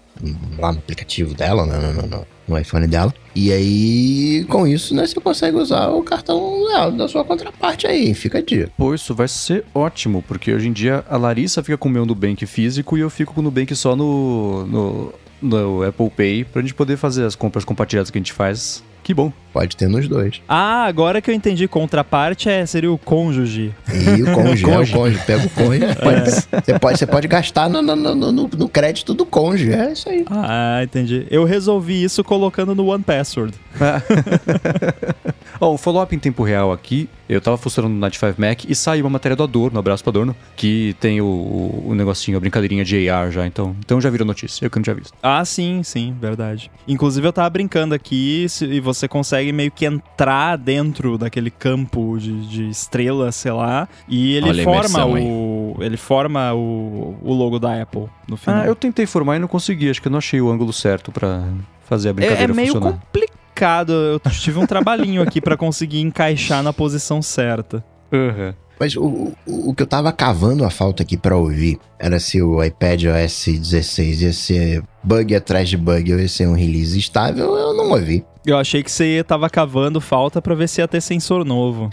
lá 0.59 0.73
no 0.73 0.79
aplicativo 0.79 1.35
dela, 1.35 1.67
no, 1.67 2.03
no, 2.03 2.27
no, 2.49 2.59
iPhone 2.59 2.87
dela. 2.87 3.13
E 3.35 3.53
aí, 3.53 4.45
com 4.49 4.67
isso, 4.67 4.95
né, 4.95 5.07
você 5.07 5.19
consegue 5.21 5.57
usar 5.57 5.89
o 5.89 6.03
cartão 6.03 6.65
da 6.97 7.09
sua 7.09 7.25
contraparte 7.25 7.87
aí, 7.87 8.15
fica 8.15 8.39
a 8.39 8.43
dica. 8.43 8.71
Pô, 8.77 8.95
isso 8.95 9.15
vai 9.15 9.27
ser 9.27 9.65
ótimo, 9.75 10.23
porque 10.27 10.53
hoje 10.53 10.69
em 10.69 10.73
dia 10.73 11.05
a 11.09 11.17
Larissa 11.17 11.63
fica 11.63 11.77
com 11.77 11.89
o 11.89 11.93
meu 11.93 12.07
Nubank 12.07 12.47
físico 12.47 12.97
e 12.97 13.01
eu 13.01 13.11
fico 13.11 13.35
com 13.35 13.41
o 13.41 13.45
Nubank 13.45 13.75
só 13.75 13.97
no, 13.97 14.67
no 14.67 15.15
no 15.45 15.83
Apple 15.83 16.11
Pay 16.11 16.45
pra 16.45 16.63
gente 16.63 16.75
poder 16.75 16.97
fazer 16.97 17.25
as 17.25 17.35
compras 17.35 17.65
compartilhadas 17.65 18.11
que 18.11 18.19
a 18.19 18.21
gente 18.21 18.33
faz 18.33 18.83
que 19.05 19.13
bom. 19.13 19.31
Pode 19.53 19.77
ter 19.77 19.87
nos 19.87 20.09
dois. 20.09 20.41
Ah, 20.49 20.87
agora 20.87 21.21
que 21.21 21.31
eu 21.31 21.35
entendi, 21.35 21.69
contraparte 21.69 22.49
é, 22.49 22.65
seria 22.65 22.91
o 22.91 22.97
cônjuge. 22.97 23.73
E 23.93 24.23
o 24.23 24.33
cônjuge, 24.33 24.65
é 24.65 24.79
o 24.79 24.91
cônjuge. 24.91 25.25
Pega 25.27 25.47
o 25.47 25.51
cônjuge. 25.51 25.85
É. 25.85 25.95
Pode, 25.95 26.31
você, 26.31 26.79
pode, 26.79 26.99
você 26.99 27.07
pode 27.07 27.29
gastar 27.29 27.69
no, 27.69 27.83
no, 27.83 27.95
no, 27.95 28.33
no, 28.33 28.69
crédito 28.69 29.13
do 29.13 29.27
cônjuge. 29.27 29.75
É 29.75 29.93
isso 29.93 30.09
aí. 30.09 30.25
Ah, 30.31 30.81
entendi. 30.83 31.27
Eu 31.31 31.45
resolvi 31.45 32.03
isso 32.03 32.25
colocando 32.25 32.75
no 32.75 32.87
One 32.87 33.05
Password. 33.05 33.53
Ó, 35.61 35.69
oh, 35.69 35.75
um 35.75 35.79
follow-up 35.79 36.15
em 36.15 36.19
tempo 36.19 36.43
real 36.43 36.73
aqui. 36.73 37.09
Eu 37.29 37.41
tava 37.41 37.57
funcionando 37.57 37.93
no 37.93 37.99
Night 37.99 38.19
5 38.19 38.41
Mac 38.41 38.65
e 38.69 38.75
saiu 38.75 39.05
uma 39.05 39.11
matéria 39.11 39.35
do 39.35 39.43
Adorno, 39.43 39.77
um 39.77 39.81
abraço 39.81 40.03
pro 40.03 40.11
Adorno, 40.11 40.37
que 40.57 40.95
tem 41.01 41.21
o, 41.21 41.25
o, 41.25 41.87
o, 41.89 41.95
negocinho, 41.95 42.37
a 42.37 42.41
brincadeirinha 42.41 42.85
de 42.85 43.09
AR 43.09 43.31
já. 43.31 43.47
Então, 43.47 43.75
então 43.81 44.01
já 44.01 44.11
virou 44.11 44.27
notícia, 44.27 44.65
eu 44.65 44.71
que 44.71 44.77
não 44.77 44.83
tinha 44.83 44.95
visto. 44.95 45.15
Ah, 45.23 45.45
sim, 45.45 45.83
sim, 45.83 46.15
verdade. 46.21 46.71
Inclusive 46.87 47.27
eu 47.27 47.33
tava 47.33 47.49
brincando 47.49 47.95
aqui 47.95 48.47
e 48.63 48.81
você 48.81 49.09
consegue 49.09 49.53
meio 49.53 49.71
que 49.71 49.87
entrar 49.87 50.57
dentro 50.57 51.17
daquele 51.17 51.51
campo 51.51 52.19
de, 52.19 52.47
de 52.47 52.69
estrelas, 52.69 53.35
sei 53.37 53.53
lá, 53.53 53.89
e 54.09 54.35
ele 54.35 54.51
Olha 54.51 54.65
forma 54.65 55.07
o. 55.07 55.77
Ele 55.81 55.97
forma 55.97 56.53
o, 56.53 57.17
o 57.23 57.33
logo 57.33 57.59
da 57.59 57.81
Apple 57.81 58.07
no 58.29 58.37
final. 58.37 58.63
Ah, 58.63 58.67
eu 58.67 58.75
tentei 58.75 59.07
formar 59.07 59.37
e 59.37 59.39
não 59.39 59.49
consegui, 59.49 59.89
acho 59.89 60.01
que 60.01 60.09
eu 60.09 60.13
não 60.13 60.19
achei 60.19 60.41
o 60.41 60.51
ângulo 60.51 60.73
certo 60.73 61.11
para 61.11 61.49
fazer 61.85 62.11
a 62.11 62.13
brincadeira 62.13 62.53
é, 62.53 62.55
é 62.55 62.55
meio 62.55 62.73
funcionar. 62.73 62.93
complicado 62.93 63.34
complicado. 63.55 63.93
Eu 63.93 64.21
tive 64.31 64.59
um 64.59 64.67
trabalhinho 64.67 65.23
aqui 65.23 65.41
para 65.41 65.57
conseguir 65.57 66.01
encaixar 66.01 66.63
na 66.63 66.73
posição 66.73 67.23
certa. 67.23 67.83
Uhum. 68.13 68.53
Mas 68.79 68.97
o, 68.97 69.33
o, 69.47 69.71
o, 69.71 69.75
que 69.75 69.85
eu 69.85 69.87
tava 69.87 70.13
cavando 70.13 70.65
a 70.65 70.71
falta 70.71 71.05
aqui 71.05 71.17
para 71.17 71.37
ouvir 71.37 71.79
era 71.97 72.19
se 72.19 72.43
o 72.43 72.63
iPad 72.63 73.05
OS 73.05 73.47
16 73.47 74.23
ia 74.23 74.33
ser 74.33 74.83
bug 75.03 75.33
atrás 75.35 75.69
de 75.69 75.77
bug 75.77 76.13
ou 76.13 76.19
ia 76.19 76.27
ser 76.27 76.49
um 76.49 76.55
release 76.55 76.99
estável, 76.99 77.55
eu 77.57 77.73
não 77.75 77.91
ouvi. 77.93 78.25
Eu 78.45 78.59
achei 78.59 78.83
que 78.83 78.91
você 78.91 79.23
tava 79.27 79.49
cavando 79.49 80.01
falta 80.01 80.43
para 80.43 80.57
ver 80.57 80.69
se 80.69 80.81
ia 80.81 80.89
ter 80.89 81.01
sensor 81.01 81.45
novo. 81.45 81.89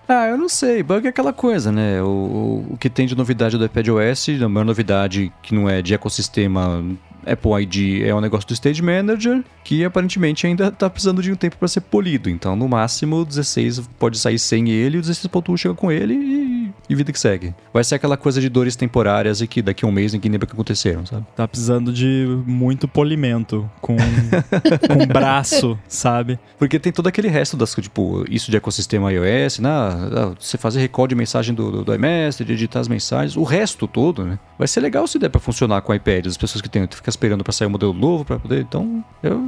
ah, 0.07 0.27
eu 0.28 0.36
não 0.36 0.51
sei. 0.51 0.82
Bug 0.82 1.07
é 1.07 1.11
aquela 1.11 1.32
coisa, 1.32 1.73
né? 1.73 2.03
O, 2.03 2.66
o, 2.73 2.77
que 2.78 2.90
tem 2.90 3.07
de 3.07 3.16
novidade 3.16 3.57
do 3.57 3.65
iPad 3.65 3.89
OS, 3.89 4.28
a 4.28 4.49
maior 4.49 4.66
novidade 4.66 5.32
que 5.43 5.55
não 5.55 5.69
é 5.69 5.81
de 5.82 5.95
ecossistema 5.95 6.85
Apple 7.31 7.63
ID 7.63 8.03
é 8.07 8.15
um 8.15 8.21
negócio 8.21 8.49
do 8.49 8.55
Stage 8.55 8.83
Manager 8.83 9.43
que 9.69 9.85
aparentemente 9.85 10.47
ainda 10.47 10.69
está 10.69 10.89
precisando 10.89 11.23
de 11.23 11.31
um 11.31 11.35
tempo 11.35 11.59
para 11.59 11.69
ser 11.69 11.83
polido. 11.83 12.31
Então, 12.31 12.57
no 12.57 12.67
máximo, 12.67 13.17
o 13.17 13.25
16 13.25 13.87
pode 13.99 14.19
sair 14.19 14.39
sem 14.39 14.71
ele, 14.71 14.97
o 14.97 15.03
16.1 15.03 15.57
chega 15.59 15.75
com 15.75 15.93
ele 15.93 16.15
e, 16.15 16.73
e, 16.89 16.95
vida 16.95 17.13
que 17.13 17.21
segue. 17.21 17.55
Vai 17.71 17.85
ser 17.85 17.97
aquela 17.97 18.17
coisa 18.17 18.41
de 18.41 18.49
dores 18.49 18.77
temporárias 18.77 19.43
e 19.43 19.47
que 19.47 19.61
daqui 19.61 19.85
a 19.85 19.89
um 19.89 19.93
mês 19.93 20.15
ninguém 20.15 20.33
lembra 20.33 20.47
o 20.47 20.49
que 20.49 20.55
aconteceram, 20.55 21.05
sabe? 21.05 21.27
Tá 21.37 21.47
precisando 21.47 21.93
de 21.93 22.27
muito 22.47 22.89
polimento 22.89 23.71
com, 23.79 23.97
com 24.89 25.07
braço, 25.07 25.79
sabe? 25.87 26.39
Porque 26.59 26.79
tem 26.79 26.91
todo 26.91 27.07
aquele 27.07 27.29
resto 27.29 27.55
das, 27.55 27.75
tipo, 27.75 28.25
isso 28.31 28.51
de 28.51 28.57
ecossistema 28.57 29.13
iOS, 29.13 29.59
né? 29.59 29.69
Ah, 29.69 30.33
você 30.39 30.57
fazer 30.57 30.81
recall 30.81 31.07
de 31.07 31.15
mensagem 31.15 31.55
do, 31.55 31.71
do, 31.71 31.85
do 31.85 31.95
iMessage, 31.95 32.47
de 32.47 32.55
editar 32.55 32.81
as 32.81 32.89
mensagens, 32.89 33.37
o 33.37 33.43
resto 33.43 33.87
todo, 33.87 34.25
né? 34.25 34.39
Vai 34.59 34.67
ser 34.67 34.81
legal 34.81 35.07
se 35.07 35.19
der 35.19 35.29
para 35.29 35.41
funcionar 35.41 35.83
com 35.83 35.93
o 35.93 35.95
iPad, 35.95 36.27
as 36.27 36.39
pessoas 36.39 36.63
que 36.63 36.71
têm, 36.71 36.89
ficar 36.91 37.11
esperando 37.19 37.43
para 37.43 37.53
sair 37.53 37.66
um 37.66 37.70
modelo 37.70 37.93
novo 37.93 38.24
para 38.24 38.39
poder, 38.39 38.61
então, 38.61 39.05
eu 39.23 39.43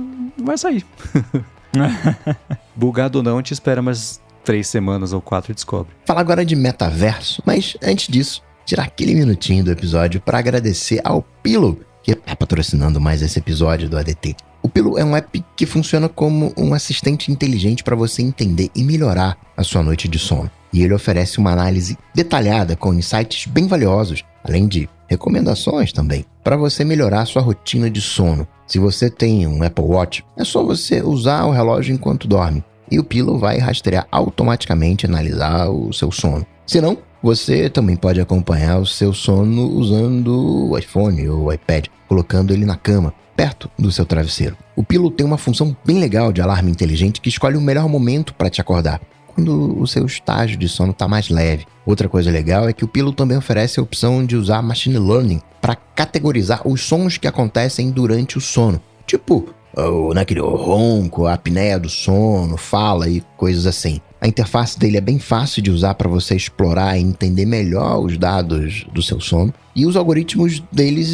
vai 0.44 0.59
sair. 0.59 0.84
Bugado 2.74 3.18
ou 3.18 3.22
não, 3.22 3.34
a 3.34 3.36
gente 3.36 3.52
espera 3.52 3.80
mais 3.80 4.20
três 4.44 4.66
semanas 4.66 5.12
ou 5.12 5.20
quatro 5.20 5.52
e 5.52 5.55
descobre. 5.55 5.92
Fala 6.05 6.20
agora 6.20 6.44
de 6.44 6.56
metaverso, 6.56 7.42
mas 7.47 7.76
antes 7.80 8.09
disso, 8.09 8.42
tirar 8.66 8.84
aquele 8.84 9.14
minutinho 9.14 9.62
do 9.62 9.70
episódio 9.70 10.20
para 10.20 10.38
agradecer 10.38 11.01
ao 11.05 11.22
Pillow, 11.42 11.78
que 12.02 12.12
está 12.12 12.34
patrocinando 12.34 13.01
mais 13.01 13.22
esse 13.22 13.38
episódio 13.38 13.88
do 13.88 13.97
ADT. 13.97 14.34
O 14.62 14.68
Pillow 14.68 14.98
é 14.98 15.05
um 15.05 15.16
app 15.16 15.44
que 15.56 15.64
funciona 15.64 16.09
como 16.09 16.52
um 16.56 16.74
assistente 16.74 17.30
inteligente 17.30 17.84
para 17.84 17.97
você 17.97 18.20
entender 18.22 18.68
e 18.74 18.82
melhorar 18.82 19.38
a 19.56 19.62
sua 19.62 19.82
noite 19.82 20.09
de 20.09 20.18
sono. 20.18 20.51
E 20.72 20.82
ele 20.82 20.94
oferece 20.94 21.38
uma 21.38 21.52
análise 21.52 21.97
detalhada 22.14 22.76
com 22.76 22.94
insights 22.94 23.47
bem 23.47 23.66
valiosos, 23.66 24.24
além 24.44 24.66
de 24.66 24.88
recomendações 25.08 25.92
também, 25.92 26.24
para 26.42 26.56
você 26.56 26.84
melhorar 26.84 27.26
sua 27.26 27.42
rotina 27.42 27.90
de 27.90 28.00
sono. 28.00 28.46
Se 28.66 28.78
você 28.78 29.10
tem 29.10 29.46
um 29.46 29.62
Apple 29.62 29.84
Watch, 29.84 30.24
é 30.36 30.44
só 30.44 30.62
você 30.64 31.02
usar 31.02 31.44
o 31.44 31.50
relógio 31.50 31.94
enquanto 31.94 32.28
dorme 32.28 32.64
e 32.90 32.98
o 32.98 33.04
Pillow 33.04 33.38
vai 33.38 33.58
rastrear 33.58 34.06
automaticamente 34.10 35.06
analisar 35.06 35.68
o 35.70 35.92
seu 35.92 36.10
sono. 36.10 36.44
Se 36.66 36.80
não, 36.80 36.98
você 37.22 37.68
também 37.68 37.96
pode 37.96 38.20
acompanhar 38.20 38.78
o 38.78 38.86
seu 38.86 39.12
sono 39.12 39.68
usando 39.68 40.70
o 40.70 40.76
iPhone 40.76 41.28
ou 41.28 41.44
o 41.44 41.52
iPad, 41.52 41.86
colocando 42.08 42.52
ele 42.52 42.64
na 42.64 42.76
cama, 42.76 43.14
perto 43.36 43.70
do 43.78 43.92
seu 43.92 44.04
travesseiro. 44.04 44.56
O 44.74 44.82
Pillow 44.82 45.10
tem 45.10 45.24
uma 45.24 45.38
função 45.38 45.76
bem 45.84 45.98
legal 45.98 46.32
de 46.32 46.40
alarme 46.40 46.70
inteligente 46.70 47.20
que 47.20 47.28
escolhe 47.28 47.56
o 47.56 47.60
melhor 47.60 47.88
momento 47.88 48.34
para 48.34 48.50
te 48.50 48.60
acordar 48.60 49.00
quando 49.40 49.80
o 49.80 49.86
seu 49.86 50.04
estágio 50.04 50.58
de 50.58 50.68
sono 50.68 50.92
está 50.92 51.08
mais 51.08 51.30
leve. 51.30 51.66
Outra 51.86 52.08
coisa 52.08 52.30
legal 52.30 52.68
é 52.68 52.72
que 52.74 52.84
o 52.84 52.88
Pillow 52.88 53.12
também 53.12 53.38
oferece 53.38 53.80
a 53.80 53.82
opção 53.82 54.24
de 54.24 54.36
usar 54.36 54.60
machine 54.60 54.98
learning 54.98 55.40
para 55.62 55.74
categorizar 55.74 56.66
os 56.68 56.82
sons 56.82 57.16
que 57.16 57.26
acontecem 57.26 57.90
durante 57.90 58.36
o 58.36 58.40
sono. 58.40 58.80
Tipo, 59.06 59.46
o, 59.74 60.12
naquele 60.12 60.40
ronco, 60.40 61.26
a 61.26 61.34
apneia 61.34 61.78
do 61.78 61.88
sono, 61.88 62.58
fala 62.58 63.08
e 63.08 63.22
coisas 63.36 63.66
assim. 63.66 64.00
A 64.20 64.28
interface 64.28 64.78
dele 64.78 64.98
é 64.98 65.01
bem 65.01 65.18
fácil 65.18 65.62
de 65.62 65.70
usar 65.70 65.94
para 65.94 66.09
você 66.09 66.36
explorar 66.36 66.98
e 66.98 67.01
entender 67.01 67.47
melhor 67.47 68.05
os 68.05 68.18
dados 68.18 68.84
do 68.92 69.02
seu 69.02 69.18
sono. 69.18 69.55
E 69.74 69.86
os 69.86 69.97
algoritmos 69.97 70.62
deles 70.70 71.09